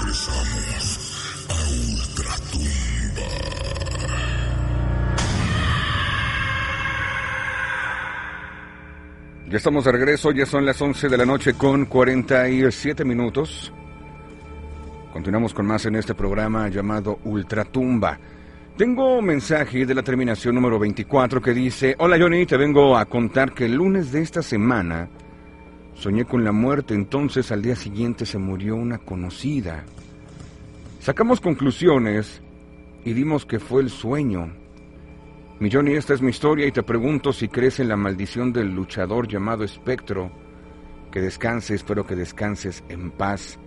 Regresamos 0.00 1.46
a 1.48 1.54
Ultratumba. 1.90 3.28
Ya 9.48 9.56
estamos 9.58 9.84
de 9.84 9.92
regreso, 9.92 10.30
ya 10.32 10.46
son 10.46 10.64
las 10.64 10.80
11 10.80 11.08
de 11.08 11.18
la 11.18 11.26
noche 11.26 11.54
con 11.54 11.84
47 11.84 13.04
minutos. 13.04 13.72
Continuamos 15.12 15.52
con 15.52 15.66
más 15.66 15.84
en 15.84 15.96
este 15.96 16.14
programa 16.14 16.68
llamado 16.68 17.18
Ultratumba. 17.24 18.18
Tengo 18.76 19.18
un 19.18 19.26
mensaje 19.26 19.84
de 19.84 19.94
la 19.94 20.02
terminación 20.02 20.54
número 20.54 20.78
24 20.78 21.42
que 21.42 21.52
dice, 21.52 21.94
Hola 21.98 22.16
Johnny, 22.18 22.46
te 22.46 22.56
vengo 22.56 22.96
a 22.96 23.04
contar 23.04 23.52
que 23.52 23.66
el 23.66 23.74
lunes 23.74 24.12
de 24.12 24.22
esta 24.22 24.40
semana 24.40 25.10
soñé 25.92 26.24
con 26.24 26.42
la 26.42 26.52
muerte, 26.52 26.94
entonces 26.94 27.52
al 27.52 27.60
día 27.60 27.76
siguiente 27.76 28.24
se 28.24 28.38
murió 28.38 28.74
una 28.76 28.96
conocida. 28.96 29.84
Sacamos 31.00 31.42
conclusiones 31.42 32.40
y 33.04 33.12
dimos 33.12 33.44
que 33.44 33.60
fue 33.60 33.82
el 33.82 33.90
sueño. 33.90 34.50
Mi 35.60 35.70
Johnny, 35.70 35.92
esta 35.92 36.14
es 36.14 36.22
mi 36.22 36.30
historia 36.30 36.66
y 36.66 36.72
te 36.72 36.82
pregunto 36.82 37.34
si 37.34 37.48
crees 37.48 37.78
en 37.78 37.88
la 37.88 37.98
maldición 37.98 38.54
del 38.54 38.74
luchador 38.74 39.28
llamado 39.28 39.64
Espectro. 39.64 40.32
Que 41.12 41.20
descanses, 41.20 41.82
espero 41.82 42.06
que 42.06 42.16
descanses 42.16 42.82
en 42.88 43.10
paz. 43.10 43.58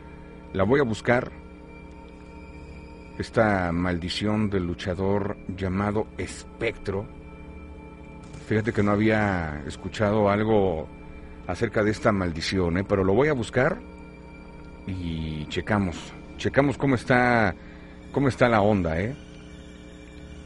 La 0.52 0.64
voy 0.64 0.80
a 0.80 0.84
buscar. 0.84 1.45
Esta 3.18 3.72
maldición 3.72 4.50
del 4.50 4.66
luchador 4.66 5.38
llamado 5.56 6.08
Espectro. 6.18 7.06
Fíjate 8.48 8.74
que 8.74 8.84
no 8.84 8.92
había 8.92 9.64
escuchado 9.66 10.30
algo 10.30 10.88
acerca 11.48 11.84
de 11.84 11.92
esta 11.92 12.12
maldición, 12.12 12.78
¿eh? 12.78 12.84
pero 12.84 13.04
lo 13.04 13.14
voy 13.14 13.30
a 13.30 13.34
buscar 13.34 13.78
y 14.86 15.46
checamos. 15.48 15.96
Checamos 16.38 16.78
cómo 16.78 16.96
está, 16.96 17.56
cómo 18.12 18.28
está 18.28 18.50
la 18.50 18.62
onda, 18.62 19.00
¿eh? 19.00 19.16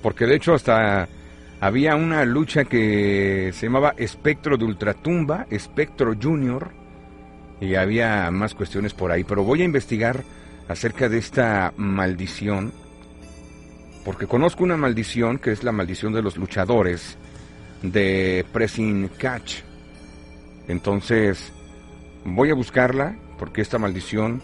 Porque 0.03 0.25
de 0.25 0.35
hecho 0.35 0.53
hasta 0.53 1.09
había 1.59 1.95
una 1.95 2.23
lucha 2.23 2.65
que 2.65 3.51
se 3.53 3.65
llamaba 3.65 3.95
Espectro 3.97 4.57
de 4.57 4.65
Ultratumba, 4.65 5.47
Espectro 5.49 6.13
Junior, 6.21 6.69
y 7.59 7.75
había 7.75 8.29
más 8.31 8.55
cuestiones 8.55 8.93
por 8.93 9.11
ahí, 9.11 9.23
pero 9.23 9.43
voy 9.43 9.63
a 9.63 9.65
investigar 9.65 10.23
acerca 10.69 11.09
de 11.09 11.17
esta 11.17 11.73
maldición, 11.75 12.71
porque 14.05 14.27
conozco 14.27 14.63
una 14.63 14.77
maldición 14.77 15.39
que 15.39 15.51
es 15.51 15.63
la 15.63 15.73
maldición 15.73 16.13
de 16.13 16.21
los 16.21 16.37
luchadores 16.37 17.17
de 17.81 18.45
Pressing 18.53 19.09
Catch. 19.17 19.63
Entonces, 20.67 21.51
voy 22.23 22.51
a 22.51 22.53
buscarla, 22.53 23.17
porque 23.37 23.61
esta 23.61 23.79
maldición 23.79 24.41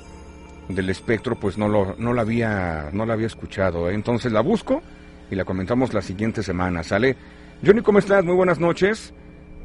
del 0.68 0.89
espectro, 0.89 1.35
pues 1.39 1.60
no, 1.60 1.68
lo, 1.68 1.95
no, 1.99 2.11
la, 2.11 2.23
había, 2.23 2.89
no 2.91 3.06
la 3.06 3.14
había 3.14 3.27
escuchado. 3.27 3.91
Entonces 3.91 4.31
la 4.31 4.41
busco 4.41 4.81
y 5.30 5.35
la 5.35 5.45
comentamos 5.45 5.93
la 5.93 6.02
siguiente 6.02 6.41
semana, 6.41 6.81
¿sale? 6.81 7.15
Johnny, 7.64 7.81
¿cómo 7.81 7.99
estás? 7.99 8.26
Muy 8.26 8.35
buenas 8.35 8.60
noches. 8.60 9.14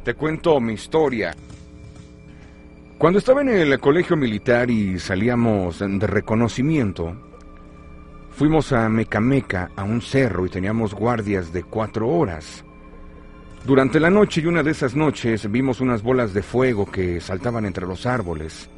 Te 0.05 0.13
cuento 0.13 0.61
mi 0.61 0.75
historia. 0.75 1.35
Cuando 3.01 3.19
estaba 3.19 3.41
en 3.41 3.49
el 3.49 3.81
colegio 3.81 4.15
militar 4.15 4.71
y 4.71 4.99
salíamos 4.99 5.79
de 5.79 6.07
reconocimiento, 6.07 7.17
fuimos 8.31 8.75
a 8.75 8.91
Mecameca, 8.91 9.71
a 9.75 9.85
un 9.85 10.03
cerro, 10.03 10.45
y 10.45 10.51
teníamos 10.51 10.93
guardias 10.93 11.51
de 11.51 11.63
cuatro 11.63 12.09
horas. 12.09 12.63
Durante 13.65 14.01
la 14.01 14.11
noche 14.11 14.43
y 14.43 14.47
una 14.49 14.63
de 14.63 14.73
esas 14.73 14.95
noches 14.95 15.51
vimos 15.51 15.81
unas 15.81 16.03
bolas 16.03 16.35
de 16.35 16.43
fuego 16.43 16.85
que 16.85 17.23
saltaban 17.23 17.65
entre 17.65 17.87
los 17.87 18.05
árboles. 18.05 18.69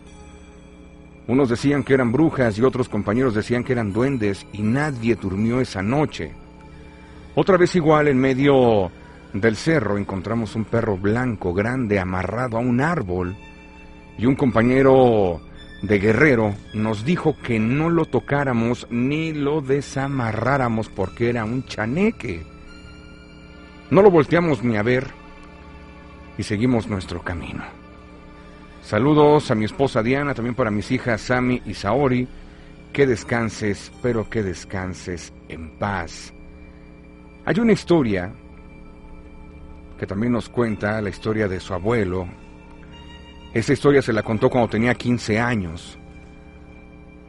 Unos 1.26 1.48
decían 1.48 1.82
que 1.82 1.94
eran 1.94 2.12
brujas 2.12 2.56
y 2.56 2.62
otros 2.62 2.88
compañeros 2.88 3.34
decían 3.34 3.64
que 3.64 3.72
eran 3.72 3.92
duendes 3.92 4.46
y 4.52 4.62
nadie 4.62 5.16
durmió 5.16 5.60
esa 5.60 5.82
noche. 5.82 6.32
Otra 7.34 7.56
vez 7.56 7.74
igual 7.74 8.06
en 8.06 8.18
medio 8.18 8.88
del 9.32 9.56
cerro 9.56 9.98
encontramos 9.98 10.54
un 10.54 10.64
perro 10.64 10.96
blanco 10.96 11.52
grande 11.52 11.98
amarrado 11.98 12.56
a 12.56 12.60
un 12.60 12.80
árbol 12.80 13.36
y 14.18 14.26
un 14.26 14.34
compañero 14.34 15.40
de 15.82 15.98
guerrero 15.98 16.54
nos 16.74 17.04
dijo 17.04 17.36
que 17.42 17.58
no 17.58 17.90
lo 17.90 18.04
tocáramos 18.04 18.86
ni 18.90 19.32
lo 19.32 19.60
desamarráramos 19.60 20.88
porque 20.88 21.28
era 21.28 21.44
un 21.44 21.64
chaneque. 21.64 22.44
No 23.90 24.00
lo 24.02 24.10
volteamos 24.10 24.62
ni 24.62 24.76
a 24.76 24.82
ver 24.82 25.08
y 26.38 26.42
seguimos 26.42 26.88
nuestro 26.88 27.22
camino. 27.22 27.62
Saludos 28.82 29.50
a 29.50 29.54
mi 29.54 29.64
esposa 29.64 30.02
Diana, 30.02 30.34
también 30.34 30.54
para 30.54 30.70
mis 30.70 30.90
hijas 30.90 31.20
Sami 31.20 31.62
y 31.66 31.74
Saori. 31.74 32.28
Que 32.92 33.06
descanses, 33.06 33.90
pero 34.02 34.28
que 34.28 34.42
descanses 34.42 35.32
en 35.48 35.70
paz. 35.78 36.34
Hay 37.46 37.58
una 37.58 37.72
historia 37.72 38.30
que 39.98 40.06
también 40.06 40.32
nos 40.32 40.48
cuenta 40.50 41.00
la 41.00 41.08
historia 41.08 41.48
de 41.48 41.58
su 41.58 41.72
abuelo. 41.72 42.26
Esa 43.54 43.72
historia 43.72 44.02
se 44.02 44.12
la 44.12 44.22
contó 44.22 44.48
cuando 44.48 44.70
tenía 44.70 44.94
15 44.94 45.38
años. 45.38 45.98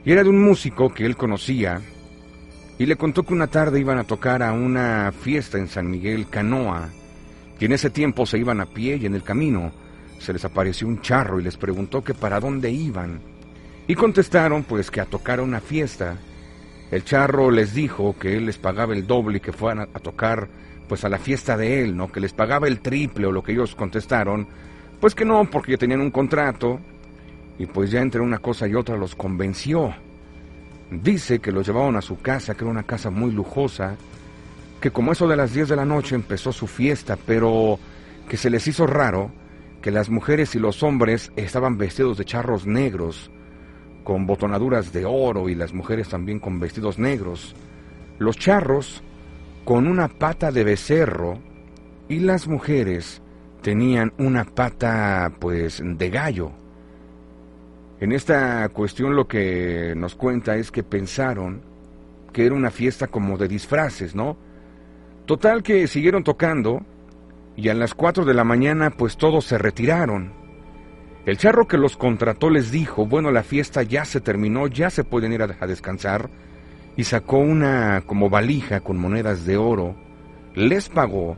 Y 0.05 0.11
era 0.11 0.23
de 0.23 0.29
un 0.29 0.41
músico 0.41 0.93
que 0.93 1.05
él 1.05 1.15
conocía 1.15 1.81
y 2.77 2.85
le 2.85 2.95
contó 2.95 3.23
que 3.23 3.33
una 3.33 3.47
tarde 3.47 3.79
iban 3.79 3.97
a 3.97 4.03
tocar 4.03 4.41
a 4.41 4.51
una 4.51 5.11
fiesta 5.11 5.57
en 5.57 5.67
San 5.67 5.89
Miguel 5.89 6.27
Canoa. 6.27 6.89
Y 7.59 7.65
en 7.65 7.73
ese 7.73 7.89
tiempo 7.89 8.25
se 8.25 8.37
iban 8.37 8.59
a 8.59 8.65
pie 8.65 8.97
y 8.97 9.05
en 9.05 9.15
el 9.15 9.23
camino 9.23 9.71
se 10.19 10.33
les 10.33 10.43
apareció 10.45 10.87
un 10.87 11.01
charro 11.01 11.39
y 11.39 11.43
les 11.43 11.57
preguntó 11.57 12.03
que 12.03 12.13
para 12.13 12.39
dónde 12.39 12.71
iban. 12.71 13.21
Y 13.87 13.95
contestaron 13.95 14.63
pues 14.63 14.89
que 14.89 15.01
a 15.01 15.05
tocar 15.05 15.39
a 15.39 15.43
una 15.43 15.59
fiesta. 15.59 16.17
El 16.89 17.03
charro 17.03 17.51
les 17.51 17.73
dijo 17.73 18.15
que 18.17 18.37
él 18.37 18.45
les 18.45 18.57
pagaba 18.57 18.93
el 18.93 19.05
doble 19.05 19.37
y 19.37 19.41
que 19.41 19.51
fueran 19.51 19.89
a, 19.93 19.99
tocar 19.99 20.47
pues 20.87 21.03
a 21.03 21.09
la 21.09 21.17
fiesta 21.19 21.57
de 21.57 21.83
él, 21.83 21.95
¿no? 21.95 22.11
Que 22.11 22.19
les 22.19 22.33
pagaba 22.33 22.67
el 22.67 22.79
triple 22.81 23.27
o 23.27 23.31
lo 23.31 23.43
que 23.43 23.51
ellos 23.51 23.75
contestaron. 23.75 24.47
Pues 25.03 25.15
que 25.15 25.25
no, 25.25 25.43
porque 25.43 25.77
tenían 25.77 25.99
un 25.99 26.11
contrato 26.11 26.79
y 27.59 27.65
pues 27.65 27.91
ya 27.91 27.99
entre 27.99 28.21
una 28.21 28.39
cosa 28.39 28.69
y 28.69 28.73
otra 28.73 28.95
los 28.95 29.15
convenció. 29.15 29.93
Dice 30.89 31.39
que 31.39 31.51
los 31.51 31.67
llevaron 31.67 31.97
a 31.97 32.01
su 32.01 32.21
casa, 32.21 32.55
que 32.55 32.63
era 32.63 32.71
una 32.71 32.83
casa 32.83 33.09
muy 33.09 33.33
lujosa, 33.33 33.97
que 34.79 34.91
como 34.91 35.11
eso 35.11 35.27
de 35.27 35.35
las 35.35 35.53
10 35.53 35.67
de 35.67 35.75
la 35.75 35.83
noche 35.83 36.15
empezó 36.15 36.53
su 36.53 36.67
fiesta, 36.67 37.17
pero 37.17 37.77
que 38.29 38.37
se 38.37 38.49
les 38.49 38.65
hizo 38.65 38.87
raro 38.87 39.29
que 39.81 39.91
las 39.91 40.09
mujeres 40.09 40.55
y 40.55 40.59
los 40.59 40.83
hombres 40.83 41.33
estaban 41.35 41.77
vestidos 41.77 42.17
de 42.17 42.23
charros 42.23 42.65
negros, 42.65 43.29
con 44.05 44.25
botonaduras 44.25 44.93
de 44.93 45.03
oro 45.03 45.49
y 45.49 45.55
las 45.55 45.73
mujeres 45.73 46.07
también 46.07 46.39
con 46.39 46.61
vestidos 46.61 46.97
negros, 46.97 47.57
los 48.19 48.37
charros 48.37 49.03
con 49.65 49.85
una 49.85 50.07
pata 50.07 50.49
de 50.53 50.63
becerro 50.63 51.39
y 52.07 52.19
las 52.19 52.47
mujeres 52.47 53.21
tenían 53.63 54.13
una 54.19 54.43
pata 54.43 55.31
pues 55.39 55.81
de 55.83 56.09
gallo. 56.09 56.51
En 57.99 58.11
esta 58.11 58.67
cuestión 58.69 59.15
lo 59.15 59.27
que 59.27 59.93
nos 59.95 60.13
cuenta 60.15 60.57
es 60.57 60.69
que 60.69 60.83
pensaron 60.83 61.63
que 62.33 62.45
era 62.45 62.53
una 62.53 62.69
fiesta 62.69 63.07
como 63.07 63.37
de 63.37 63.47
disfraces, 63.47 64.13
¿no? 64.13 64.37
Total 65.25 65.63
que 65.63 65.87
siguieron 65.87 66.23
tocando 66.23 66.81
y 67.55 67.69
a 67.69 67.73
las 67.73 67.93
4 67.93 68.25
de 68.25 68.33
la 68.33 68.43
mañana 68.43 68.91
pues 68.91 69.15
todos 69.15 69.45
se 69.45 69.57
retiraron. 69.57 70.33
El 71.25 71.37
charro 71.37 71.65
que 71.65 71.77
los 71.77 71.95
contrató 71.95 72.49
les 72.49 72.69
dijo, 72.69 73.05
bueno, 73.05 73.31
la 73.31 73.43
fiesta 73.43 73.81
ya 73.81 74.03
se 74.03 74.19
terminó, 74.19 74.67
ya 74.67 74.89
se 74.89 75.05
pueden 75.05 75.31
ir 75.31 75.41
a, 75.41 75.55
a 75.57 75.67
descansar, 75.67 76.29
y 76.97 77.05
sacó 77.05 77.37
una 77.37 78.03
como 78.05 78.29
valija 78.29 78.81
con 78.81 78.97
monedas 78.97 79.45
de 79.45 79.55
oro, 79.55 79.95
les 80.53 80.89
pagó 80.89 81.37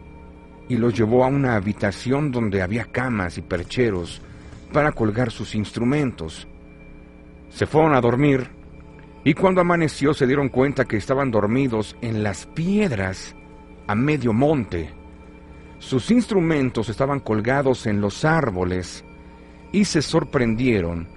y 0.68 0.78
los 0.78 0.96
llevó 0.96 1.24
a 1.24 1.28
una 1.28 1.56
habitación 1.56 2.32
donde 2.32 2.62
había 2.62 2.86
camas 2.86 3.38
y 3.38 3.42
percheros 3.42 4.22
para 4.74 4.92
colgar 4.92 5.32
sus 5.32 5.56
instrumentos. 5.56 6.48
Se 7.50 7.66
fueron 7.66 7.94
a 7.94 8.02
dormir 8.02 8.50
y 9.24 9.34
cuando 9.34 9.62
amaneció 9.62 10.14
se 10.14 10.28
dieron 10.28 10.50
cuenta 10.50 10.86
que 10.86 10.98
estaban 10.98 11.32
dormidos 11.32 11.96
en 12.02 12.24
las 12.24 12.46
piedras 12.48 13.36
a 13.88 13.96
medio 13.96 14.34
monte. 14.34 14.90
Sus 15.80 16.12
instrumentos 16.12 16.90
estaban 16.90 17.20
colgados 17.20 17.86
en 17.86 18.02
los 18.02 18.26
árboles 18.26 19.04
y 19.72 19.86
se 19.86 20.02
sorprendieron 20.02 21.08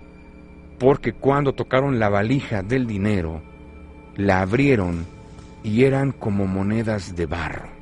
porque 0.78 1.12
cuando 1.12 1.54
tocaron 1.54 1.98
la 1.98 2.08
valija 2.08 2.62
del 2.62 2.86
dinero, 2.86 3.42
la 4.16 4.42
abrieron 4.42 5.06
y 5.62 5.84
eran 5.84 6.12
como 6.12 6.46
monedas 6.46 7.16
de 7.16 7.26
barro. 7.26 7.77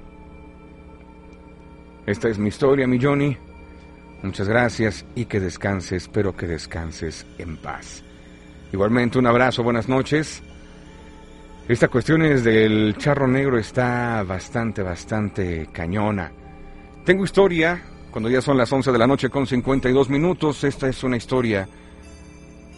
Esta 2.06 2.28
es 2.28 2.38
mi 2.38 2.48
historia, 2.48 2.86
mi 2.86 3.02
Johnny. 3.02 3.36
Muchas 4.22 4.48
gracias 4.48 5.04
y 5.16 5.24
que 5.24 5.40
descanses, 5.40 6.04
espero 6.04 6.36
que 6.36 6.46
descanses 6.46 7.26
en 7.38 7.56
paz. 7.56 8.04
Igualmente 8.72 9.18
un 9.18 9.26
abrazo, 9.26 9.64
buenas 9.64 9.88
noches. 9.88 10.40
Esta 11.68 11.88
cuestión 11.88 12.22
es 12.22 12.44
del 12.44 12.96
charro 12.96 13.26
negro 13.26 13.58
está 13.58 14.22
bastante, 14.22 14.82
bastante 14.82 15.68
cañona. 15.72 16.30
Tengo 17.04 17.24
historia, 17.24 17.82
cuando 18.12 18.30
ya 18.30 18.40
son 18.40 18.56
las 18.56 18.72
11 18.72 18.92
de 18.92 18.98
la 18.98 19.06
noche 19.08 19.28
con 19.28 19.44
52 19.44 20.08
minutos, 20.08 20.62
esta 20.62 20.88
es 20.88 21.02
una 21.02 21.16
historia 21.16 21.68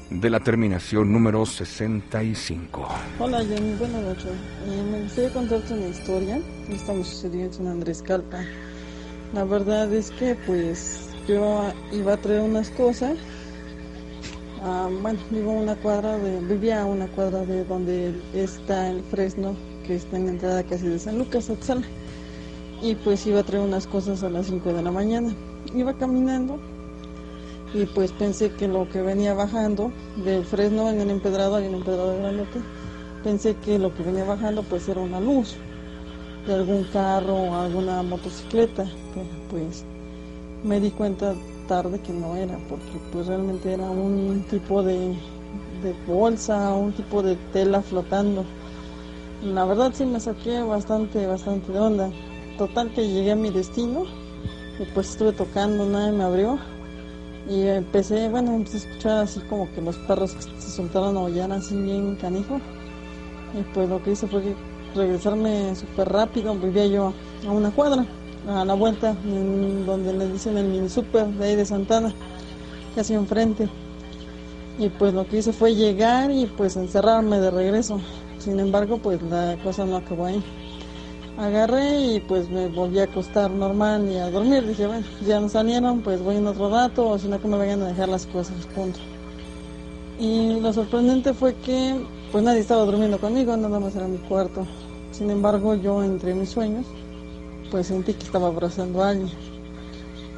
de 0.08 0.30
la 0.30 0.40
terminación 0.40 1.12
número 1.12 1.44
65. 1.44 2.88
Hola 3.18 3.44
Jenny, 3.44 3.74
buenas 3.74 4.02
noches. 4.02 4.32
Eh, 4.66 4.82
me 4.90 5.02
gustaría 5.02 5.32
contarte 5.34 5.74
una 5.74 5.88
historia. 5.88 6.40
Esta 6.70 6.94
me 6.94 7.04
sucedió 7.04 7.44
en 7.44 7.52
San 7.52 7.66
Andrés 7.66 8.02
Calpa. 8.02 8.42
La 9.34 9.44
verdad 9.44 9.92
es 9.92 10.10
que 10.12 10.34
pues 10.46 11.10
yo 11.26 11.70
iba 11.92 12.14
a 12.14 12.16
traer 12.16 12.40
unas 12.40 12.70
cosas. 12.70 13.18
Ah, 14.62 14.88
bueno, 15.02 15.18
vivo 15.30 15.52
una 15.52 15.76
cuadra 15.76 16.16
de, 16.16 16.40
vivía 16.40 16.82
a 16.82 16.86
una 16.86 17.06
cuadra 17.08 17.44
de 17.44 17.64
donde 17.64 18.14
está 18.32 18.88
el 18.88 19.02
Fresno, 19.02 19.54
que 19.86 19.96
está 19.96 20.16
en 20.16 20.24
la 20.26 20.30
entrada 20.32 20.62
casi 20.62 20.88
de 20.88 20.98
San 20.98 21.18
Lucas, 21.18 21.50
Atzala. 21.50 21.86
Y 22.80 22.94
pues 22.94 23.26
iba 23.26 23.40
a 23.40 23.42
traer 23.42 23.64
unas 23.64 23.86
cosas 23.86 24.22
a 24.22 24.30
las 24.30 24.46
5 24.46 24.72
de 24.72 24.82
la 24.82 24.90
mañana. 24.90 25.34
Iba 25.74 25.92
caminando 25.98 26.58
y 27.74 27.84
pues 27.84 28.12
pensé 28.12 28.50
que 28.52 28.66
lo 28.66 28.88
que 28.88 29.02
venía 29.02 29.34
bajando 29.34 29.92
del 30.24 30.44
Fresno 30.46 30.88
en 30.88 31.00
el 31.00 31.10
empedrado, 31.10 31.56
hay 31.56 31.66
un 31.66 31.74
empedrado 31.74 32.16
grandote, 32.18 32.60
pensé 33.22 33.56
que 33.56 33.78
lo 33.78 33.94
que 33.94 34.02
venía 34.02 34.24
bajando 34.24 34.62
pues 34.62 34.88
era 34.88 35.02
una 35.02 35.20
luz 35.20 35.58
de 36.48 36.54
algún 36.54 36.84
carro 36.84 37.34
o 37.34 37.54
alguna 37.54 38.02
motocicleta, 38.02 38.86
pues 39.50 39.84
me 40.64 40.80
di 40.80 40.90
cuenta 40.90 41.34
tarde 41.68 42.00
que 42.00 42.12
no 42.12 42.34
era, 42.36 42.58
porque 42.70 42.98
pues 43.12 43.26
realmente 43.26 43.74
era 43.74 43.88
un 43.90 44.44
tipo 44.50 44.82
de, 44.82 45.14
de 45.82 45.94
bolsa, 46.06 46.72
un 46.72 46.92
tipo 46.92 47.22
de 47.22 47.36
tela 47.52 47.82
flotando. 47.82 48.44
La 49.44 49.66
verdad 49.66 49.92
sí 49.94 50.06
me 50.06 50.18
saqué 50.18 50.62
bastante, 50.62 51.26
bastante 51.26 51.70
de 51.70 51.78
onda. 51.78 52.10
Total 52.56 52.90
que 52.92 53.06
llegué 53.06 53.32
a 53.32 53.36
mi 53.36 53.50
destino 53.50 54.04
y 54.80 54.84
pues 54.94 55.10
estuve 55.10 55.32
tocando, 55.32 55.84
nadie 55.84 56.12
me 56.12 56.24
abrió. 56.24 56.58
Y 57.48 57.66
empecé, 57.66 58.28
bueno, 58.30 58.54
empecé 58.54 58.76
a 58.78 58.80
escuchar 58.80 59.18
así 59.18 59.40
como 59.40 59.70
que 59.74 59.82
los 59.82 59.96
perros 59.98 60.34
se 60.58 60.70
soltaron 60.70 61.16
a 61.16 61.20
aullar 61.20 61.52
así 61.52 61.76
bien 61.76 62.16
canijo. 62.16 62.58
Y 63.58 63.62
pues 63.74 63.88
lo 63.88 64.02
que 64.02 64.12
hice 64.12 64.26
fue 64.26 64.42
que 64.42 64.54
regresarme 64.94 65.74
súper 65.74 66.08
rápido, 66.08 66.54
vivía 66.54 66.86
yo 66.86 67.12
a 67.46 67.50
una 67.50 67.70
cuadra, 67.70 68.04
a 68.48 68.64
la 68.64 68.74
vuelta, 68.74 69.14
donde 69.86 70.12
le 70.12 70.32
dicen 70.32 70.56
el 70.58 70.66
mini 70.66 70.88
super 70.88 71.26
de 71.26 71.44
ahí 71.44 71.56
de 71.56 71.64
Santana, 71.64 72.12
casi 72.94 73.14
enfrente. 73.14 73.68
Y 74.78 74.88
pues 74.90 75.12
lo 75.12 75.26
que 75.26 75.38
hice 75.38 75.52
fue 75.52 75.74
llegar 75.74 76.30
y 76.30 76.46
pues 76.46 76.76
encerrarme 76.76 77.40
de 77.40 77.50
regreso. 77.50 78.00
Sin 78.38 78.60
embargo, 78.60 78.98
pues 78.98 79.20
la 79.22 79.56
cosa 79.64 79.84
no 79.84 79.96
acabó 79.96 80.26
ahí. 80.26 80.42
Agarré 81.36 82.14
y 82.14 82.20
pues 82.20 82.48
me 82.48 82.68
volví 82.68 83.00
a 83.00 83.04
acostar 83.04 83.50
normal 83.50 84.08
y 84.08 84.16
a 84.16 84.30
dormir. 84.30 84.66
Dije, 84.66 84.86
bueno, 84.86 85.04
ya 85.26 85.40
no 85.40 85.48
salieron, 85.48 86.00
pues 86.00 86.22
voy 86.22 86.36
en 86.36 86.46
otro 86.46 86.70
rato, 86.70 87.08
o 87.08 87.18
si 87.18 87.28
no 87.28 87.40
que 87.40 87.48
me 87.48 87.58
vayan 87.58 87.82
a 87.82 87.88
dejar 87.88 88.08
las 88.08 88.26
cosas, 88.26 88.54
punto. 88.74 88.98
Y 90.18 90.60
lo 90.60 90.72
sorprendente 90.72 91.34
fue 91.34 91.54
que 91.54 91.94
pues 92.30 92.44
nadie 92.44 92.60
estaba 92.60 92.84
durmiendo 92.84 93.18
conmigo, 93.18 93.56
nada 93.56 93.80
más 93.80 93.96
era 93.96 94.06
mi 94.06 94.18
cuarto. 94.18 94.66
Sin 95.12 95.30
embargo, 95.30 95.74
yo 95.74 96.02
entre 96.04 96.34
mis 96.34 96.50
sueños, 96.50 96.84
pues 97.70 97.86
sentí 97.86 98.12
que 98.12 98.24
estaba 98.24 98.48
abrazando 98.48 99.02
a 99.02 99.10
alguien. 99.10 99.30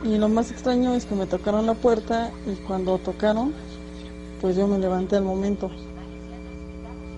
Y 0.05 0.17
lo 0.17 0.29
más 0.29 0.51
extraño 0.51 0.95
es 0.95 1.05
que 1.05 1.15
me 1.15 1.27
tocaron 1.27 1.67
la 1.67 1.75
puerta 1.75 2.31
y 2.47 2.55
cuando 2.67 2.99
tocaron, 2.99 3.53
pues 4.41 4.57
yo 4.57 4.67
me 4.67 4.79
levanté 4.79 5.17
al 5.17 5.25
momento. 5.25 5.71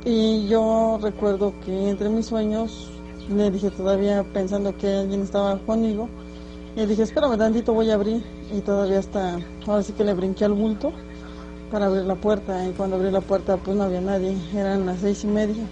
Y 0.04 0.48
yo 0.48 0.98
recuerdo 1.00 1.52
que 1.64 1.90
entre 1.90 2.08
mis 2.08 2.26
sueños 2.26 2.90
le 3.28 3.50
dije 3.50 3.70
todavía 3.70 4.24
pensando 4.32 4.76
que 4.76 4.88
alguien 4.88 5.20
estaba 5.20 5.58
conmigo. 5.58 6.08
Y 6.74 6.86
dije, 6.86 7.02
espérame 7.02 7.36
tantito, 7.36 7.74
voy 7.74 7.90
a 7.90 7.94
abrir. 7.94 8.24
Y 8.52 8.60
todavía 8.62 8.98
está, 8.98 9.38
ahora 9.66 9.82
sí 9.82 9.92
que 9.92 10.02
le 10.02 10.14
brinqué 10.14 10.46
al 10.46 10.54
bulto 10.54 10.92
para 11.72 11.86
abrir 11.86 12.04
la 12.04 12.14
puerta. 12.14 12.68
Y 12.68 12.72
cuando 12.72 12.96
abrí 12.96 13.10
la 13.10 13.22
puerta, 13.22 13.56
pues 13.56 13.76
no 13.76 13.84
había 13.84 14.02
nadie. 14.02 14.36
Eran 14.54 14.84
las 14.84 15.00
seis 15.00 15.24
y 15.24 15.26
media. 15.26 15.64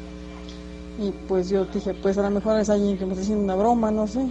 Y 0.99 1.13
pues 1.29 1.51
yo 1.51 1.67
dije, 1.67 1.95
pues 1.95 2.17
a 2.19 2.23
lo 2.23 2.31
mejor 2.31 2.59
es 2.59 2.71
alguien 2.71 2.99
que 2.99 3.05
me 3.05 3.13
está 3.13 3.23
haciendo 3.23 3.45
una 3.45 3.55
broma, 3.55 3.91
no 3.91 4.07
sé. 4.07 4.27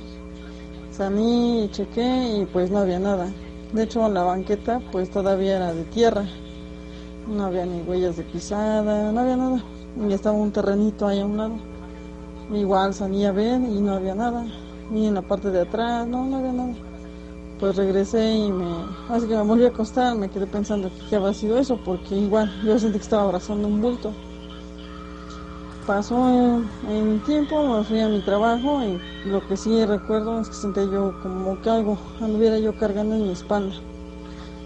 Salí 0.91 1.63
y 1.63 1.69
chequé 1.69 2.39
y 2.41 2.45
pues 2.47 2.71
no 2.71 2.79
había 2.79 2.99
nada. 2.99 3.31
De 3.71 3.83
hecho, 3.83 4.09
la 4.09 4.23
banqueta 4.23 4.81
pues 4.91 5.11
todavía 5.11 5.57
era 5.57 5.73
de 5.73 5.83
tierra. 5.85 6.25
No 7.27 7.45
había 7.45 7.65
ni 7.65 7.81
huellas 7.81 8.17
de 8.17 8.23
pisada, 8.23 9.11
no 9.11 9.19
había 9.19 9.37
nada. 9.37 9.63
Y 10.07 10.11
estaba 10.11 10.35
un 10.35 10.51
terrenito 10.51 11.07
ahí 11.07 11.19
a 11.19 11.25
un 11.25 11.37
lado. 11.37 11.55
Igual 12.51 12.95
salí 12.95 13.23
a 13.25 13.31
ver 13.31 13.61
y 13.61 13.79
no 13.79 13.93
había 13.93 14.15
nada. 14.15 14.45
Y 14.93 15.05
en 15.05 15.13
la 15.13 15.21
parte 15.21 15.51
de 15.51 15.61
atrás, 15.61 16.07
no, 16.07 16.25
no 16.25 16.37
había 16.37 16.51
nada. 16.51 16.88
Pues 17.59 17.75
regresé 17.75 18.35
y 18.35 18.51
me. 18.53 18.65
Así 19.09 19.27
que 19.27 19.35
me 19.35 19.41
volví 19.41 19.65
a 19.65 19.67
acostar, 19.67 20.15
me 20.15 20.29
quedé 20.29 20.47
pensando 20.47 20.87
que 20.87 21.09
qué 21.09 21.15
había 21.17 21.33
sido 21.33 21.57
eso, 21.57 21.77
porque 21.83 22.15
igual 22.15 22.49
yo 22.63 22.79
sentí 22.79 22.99
que 22.99 23.03
estaba 23.03 23.23
abrazando 23.23 23.67
un 23.67 23.81
bulto. 23.81 24.13
Pasó 25.85 26.29
en 26.87 27.19
tiempo, 27.25 27.61
me 27.67 27.83
fui 27.83 27.99
a 27.99 28.07
mi 28.07 28.21
trabajo 28.21 28.81
y 28.83 28.97
lo 29.27 29.45
que 29.45 29.57
sí 29.57 29.83
recuerdo 29.85 30.39
es 30.39 30.47
que 30.47 30.53
sentí 30.53 30.81
yo 30.89 31.13
como 31.21 31.61
que 31.61 31.69
algo 31.69 31.97
anduviera 32.21 32.59
yo 32.59 32.77
cargando 32.77 33.15
en 33.15 33.23
mi 33.23 33.31
espalda. 33.31 33.75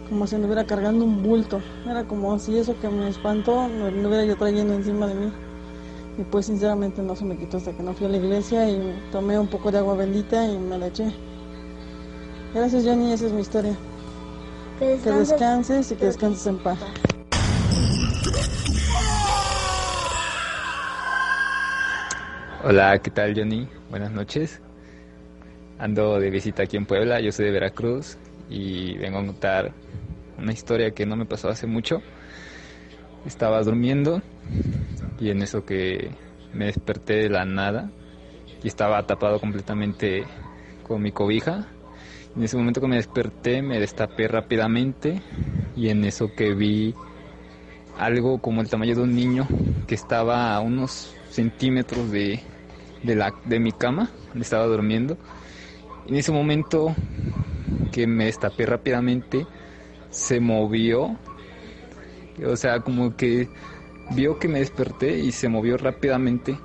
Como 0.09 0.27
si 0.27 0.35
anduviera 0.35 0.63
cargando 0.65 1.03
un 1.03 1.23
bulto. 1.23 1.61
Era 1.89 2.03
como 2.03 2.37
si 2.37 2.57
eso 2.57 2.75
que 2.79 2.89
me 2.89 3.09
espantó 3.09 3.69
lo 3.69 3.85
anduviera 3.87 4.23
yo 4.23 4.35
trayendo 4.35 4.75
encima 4.75 5.07
de 5.07 5.15
mí. 5.15 5.31
Y 6.19 6.23
pues 6.25 6.45
sinceramente 6.45 7.01
no 7.01 7.15
se 7.15 7.25
me 7.25 7.37
quitó 7.37 7.57
hasta 7.57 7.71
que 7.71 7.81
no 7.81 7.93
fui 7.95 8.05
a 8.05 8.09
la 8.09 8.17
iglesia 8.17 8.69
y 8.69 8.93
tomé 9.11 9.39
un 9.39 9.47
poco 9.47 9.71
de 9.71 9.79
agua 9.79 9.95
bendita 9.95 10.45
y 10.45 10.59
me 10.59 10.77
la 10.77 10.87
eché. 10.87 11.11
Gracias 12.53 12.83
Johnny, 12.85 13.11
esa 13.13 13.25
es 13.27 13.31
mi 13.31 13.41
historia. 13.41 13.75
Que 14.79 14.85
Que 14.85 14.91
descanses. 14.91 15.29
descanses 15.29 15.91
y 15.91 15.95
que 15.95 16.05
descanses 16.05 16.47
en 16.47 16.57
paz. 16.59 16.79
Hola, 22.63 22.97
¿qué 22.99 23.11
tal 23.11 23.33
Johnny? 23.35 23.67
Buenas 23.89 24.11
noches. 24.11 24.61
Ando 25.79 26.19
de 26.19 26.29
visita 26.29 26.63
aquí 26.63 26.77
en 26.77 26.85
Puebla, 26.85 27.19
yo 27.19 27.31
soy 27.31 27.45
de 27.45 27.51
Veracruz 27.51 28.17
y 28.49 28.97
vengo 28.97 29.19
a 29.19 29.25
contar 29.25 29.73
una 30.37 30.53
historia 30.53 30.91
que 30.91 31.05
no 31.05 31.15
me 31.15 31.25
pasó 31.25 31.49
hace 31.49 31.67
mucho. 31.67 32.01
Estaba 33.25 33.61
durmiendo 33.63 34.21
y 35.19 35.29
en 35.29 35.41
eso 35.41 35.65
que 35.65 36.11
me 36.53 36.65
desperté 36.65 37.15
de 37.23 37.29
la 37.29 37.43
nada 37.45 37.89
y 38.63 38.67
estaba 38.67 39.05
tapado 39.05 39.39
completamente 39.39 40.23
con 40.87 41.01
mi 41.01 41.11
cobija. 41.11 41.67
En 42.35 42.43
ese 42.43 42.57
momento 42.57 42.81
que 42.81 42.87
me 42.87 42.95
desperté 42.95 43.61
me 43.61 43.79
destapé 43.79 44.27
rápidamente 44.27 45.21
y 45.75 45.89
en 45.89 46.03
eso 46.03 46.33
que 46.35 46.53
vi 46.55 46.95
algo 47.97 48.39
como 48.39 48.61
el 48.61 48.69
tamaño 48.69 48.95
de 48.95 49.01
un 49.01 49.15
niño 49.15 49.47
que 49.87 49.93
estaba 49.93 50.55
a 50.55 50.59
unos 50.59 51.13
centímetros 51.29 52.09
de, 52.09 52.39
de, 53.03 53.15
la, 53.15 53.33
de 53.45 53.59
mi 53.59 53.71
cama, 53.71 54.09
donde 54.29 54.43
estaba 54.43 54.65
durmiendo. 54.65 55.17
En 56.07 56.15
ese 56.15 56.31
momento 56.31 56.95
que 57.91 58.07
me 58.07 58.25
destapé 58.25 58.65
rápidamente, 58.65 59.45
se 60.09 60.39
movió. 60.39 61.15
O 62.45 62.55
sea, 62.55 62.79
como 62.79 63.15
que 63.15 63.47
vio 64.11 64.39
que 64.39 64.47
me 64.47 64.59
desperté 64.59 65.19
y 65.19 65.31
se 65.31 65.49
movió 65.49 65.77
rápidamente 65.77 66.57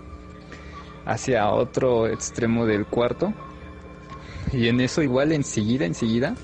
hacia 1.05 1.51
otro 1.51 2.07
extremo 2.07 2.67
del 2.67 2.87
cuarto. 2.87 3.35
Y 4.53 4.69
en 4.69 4.81
eso 4.81 5.03
igual 5.03 5.33
enseguida, 5.33 5.85
enseguida, 5.85 6.35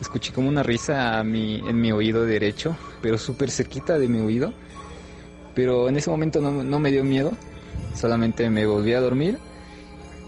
escuché 0.00 0.32
como 0.32 0.48
una 0.48 0.62
risa 0.62 1.18
a 1.18 1.24
mi, 1.24 1.56
en 1.56 1.80
mi 1.80 1.92
oído 1.92 2.24
derecho, 2.24 2.76
pero 3.02 3.18
súper 3.18 3.50
cerquita 3.50 3.98
de 3.98 4.08
mi 4.08 4.20
oído. 4.20 4.52
Pero 5.54 5.88
en 5.88 5.96
ese 5.96 6.10
momento 6.10 6.40
no, 6.40 6.62
no 6.62 6.78
me 6.78 6.92
dio 6.92 7.02
miedo, 7.02 7.32
solamente 7.94 8.48
me 8.48 8.64
volví 8.64 8.92
a 8.92 9.00
dormir 9.00 9.38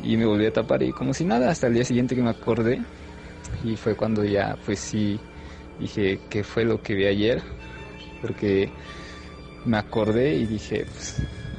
y 0.03 0.17
me 0.17 0.27
volví 0.27 0.47
a 0.47 0.53
tapar 0.53 0.83
y 0.83 0.93
como 0.93 1.15
si 1.15 1.25
nada, 1.25 1.51
hasta 1.51 1.67
el 1.67 1.75
día 1.75 1.85
siguiente 1.85 2.17
que 2.17 2.23
me 2.23 2.31
acordé 2.31 2.83
y 3.63 3.77
fue 3.77 3.95
cuando 3.95 4.25
ya 4.25 4.57
pues 4.65 4.81
sí 4.81 5.21
dije 5.79 6.21
qué 6.29 6.43
fue 6.43 6.65
lo 6.65 6.83
que 6.83 6.95
vi 6.95 7.07
ayer, 7.07 7.43
porque 8.21 8.71
me 9.65 9.79
acordé 9.79 10.35
y 10.35 10.47
dije 10.47 10.87
pues 10.93 11.17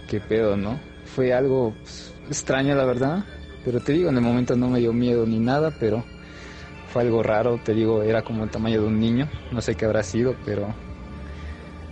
qué 0.07 0.19
pedo, 0.19 0.57
¿no? 0.57 0.79
Fue 1.05 1.33
algo 1.33 1.73
pues, 1.81 2.13
extraño 2.27 2.75
la 2.75 2.85
verdad, 2.85 3.25
pero 3.63 3.79
te 3.79 3.93
digo, 3.93 4.09
en 4.09 4.17
el 4.17 4.23
momento 4.23 4.55
no 4.55 4.69
me 4.69 4.79
dio 4.79 4.93
miedo 4.93 5.25
ni 5.25 5.39
nada, 5.39 5.71
pero 5.79 6.03
fue 6.91 7.03
algo 7.03 7.23
raro, 7.23 7.59
te 7.63 7.73
digo, 7.73 8.03
era 8.03 8.21
como 8.21 8.43
el 8.43 8.49
tamaño 8.49 8.81
de 8.81 8.87
un 8.87 8.99
niño, 8.99 9.29
no 9.51 9.61
sé 9.61 9.75
qué 9.75 9.85
habrá 9.85 10.03
sido, 10.03 10.35
pero 10.45 10.73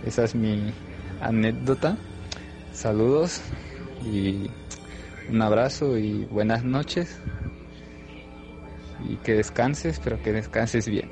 esa 0.04 0.24
es 0.24 0.34
mi 0.34 0.72
anécdota. 1.20 1.96
Saludos 2.72 3.42
y 4.04 4.50
un 5.30 5.42
abrazo 5.42 5.96
y 5.96 6.24
buenas 6.24 6.64
noches. 6.64 7.20
Y 9.08 9.16
que 9.16 9.34
descanses, 9.34 9.94
espero 9.94 10.22
que 10.22 10.32
descanses 10.32 10.86
bien. 10.88 11.10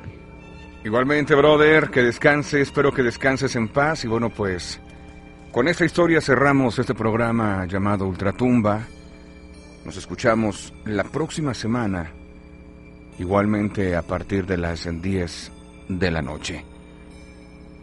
Igualmente, 0.84 1.34
brother, 1.34 1.90
que 1.90 2.02
descanses, 2.02 2.68
espero 2.68 2.92
que 2.92 3.02
descanses 3.02 3.56
en 3.56 3.68
paz. 3.68 4.04
Y 4.04 4.08
bueno, 4.08 4.30
pues 4.30 4.80
con 5.52 5.68
esta 5.68 5.84
historia 5.84 6.20
cerramos 6.20 6.78
este 6.78 6.94
programa 6.94 7.66
llamado 7.66 8.06
Ultratumba. 8.06 8.86
Nos 9.84 9.96
escuchamos 9.96 10.72
la 10.84 11.04
próxima 11.04 11.54
semana, 11.54 12.10
igualmente 13.18 13.96
a 13.96 14.02
partir 14.02 14.46
de 14.46 14.56
las 14.56 14.88
10 15.00 15.52
de 15.88 16.10
la 16.10 16.22
noche. 16.22 16.64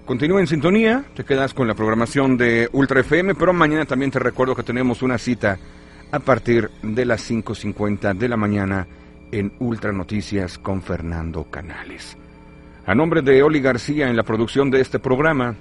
Continúa 0.06 0.40
en 0.40 0.48
sintonía, 0.48 1.04
te 1.16 1.24
quedas 1.24 1.54
con 1.54 1.68
la 1.68 1.74
programación 1.74 2.38
de 2.38 2.70
Ultra 2.74 3.00
FM, 3.00 3.34
pero 3.34 3.54
mañana 3.54 3.86
también 3.86 4.12
te 4.12 4.20
recuerdo 4.20 4.56
que 4.56 4.62
tenemos 4.62 5.02
una 5.02 5.18
cita 5.18 5.58
a 6.12 6.20
partir 6.20 6.70
de 6.84 7.06
las 7.06 7.30
5.50 7.30 8.16
de 8.16 8.30
la 8.30 8.38
mañana 8.38 8.88
en 9.32 9.52
Ultra 9.60 9.92
Noticias 9.92 10.60
con 10.60 10.82
Fernando 10.82 11.46
Canales. 11.46 12.18
A 12.86 12.94
nombre 12.94 13.24
de 13.24 13.42
Oli 13.42 13.62
García 13.62 14.08
en 14.08 14.16
la 14.16 14.22
producción 14.22 14.70
de 14.70 14.80
este 14.80 15.00
programa, 15.00 15.56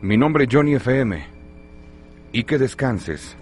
mi 0.00 0.16
nombre 0.16 0.44
es 0.44 0.50
Johnny 0.50 0.74
FM. 0.74 1.22
Y 2.32 2.44
que 2.44 2.56
descanses, 2.56 3.36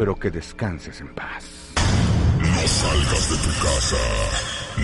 pero 0.00 0.16
que 0.16 0.30
descanses 0.30 0.98
en 1.02 1.08
paz. 1.08 1.44
No 1.76 2.66
salgas 2.66 3.30
de 3.32 3.36
tu 3.36 3.52
casa, 3.60 4.02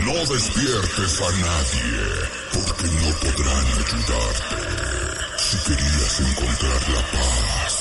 no 0.04 0.12
despiertes 0.12 1.22
a 1.22 1.30
nadie, 1.40 2.04
porque 2.52 2.84
no 2.84 3.08
podrán 3.24 3.66
ayudarte. 3.80 4.60
Si 5.38 5.56
querías 5.64 6.20
encontrar 6.20 6.82
la 6.90 7.02
paz, 7.16 7.72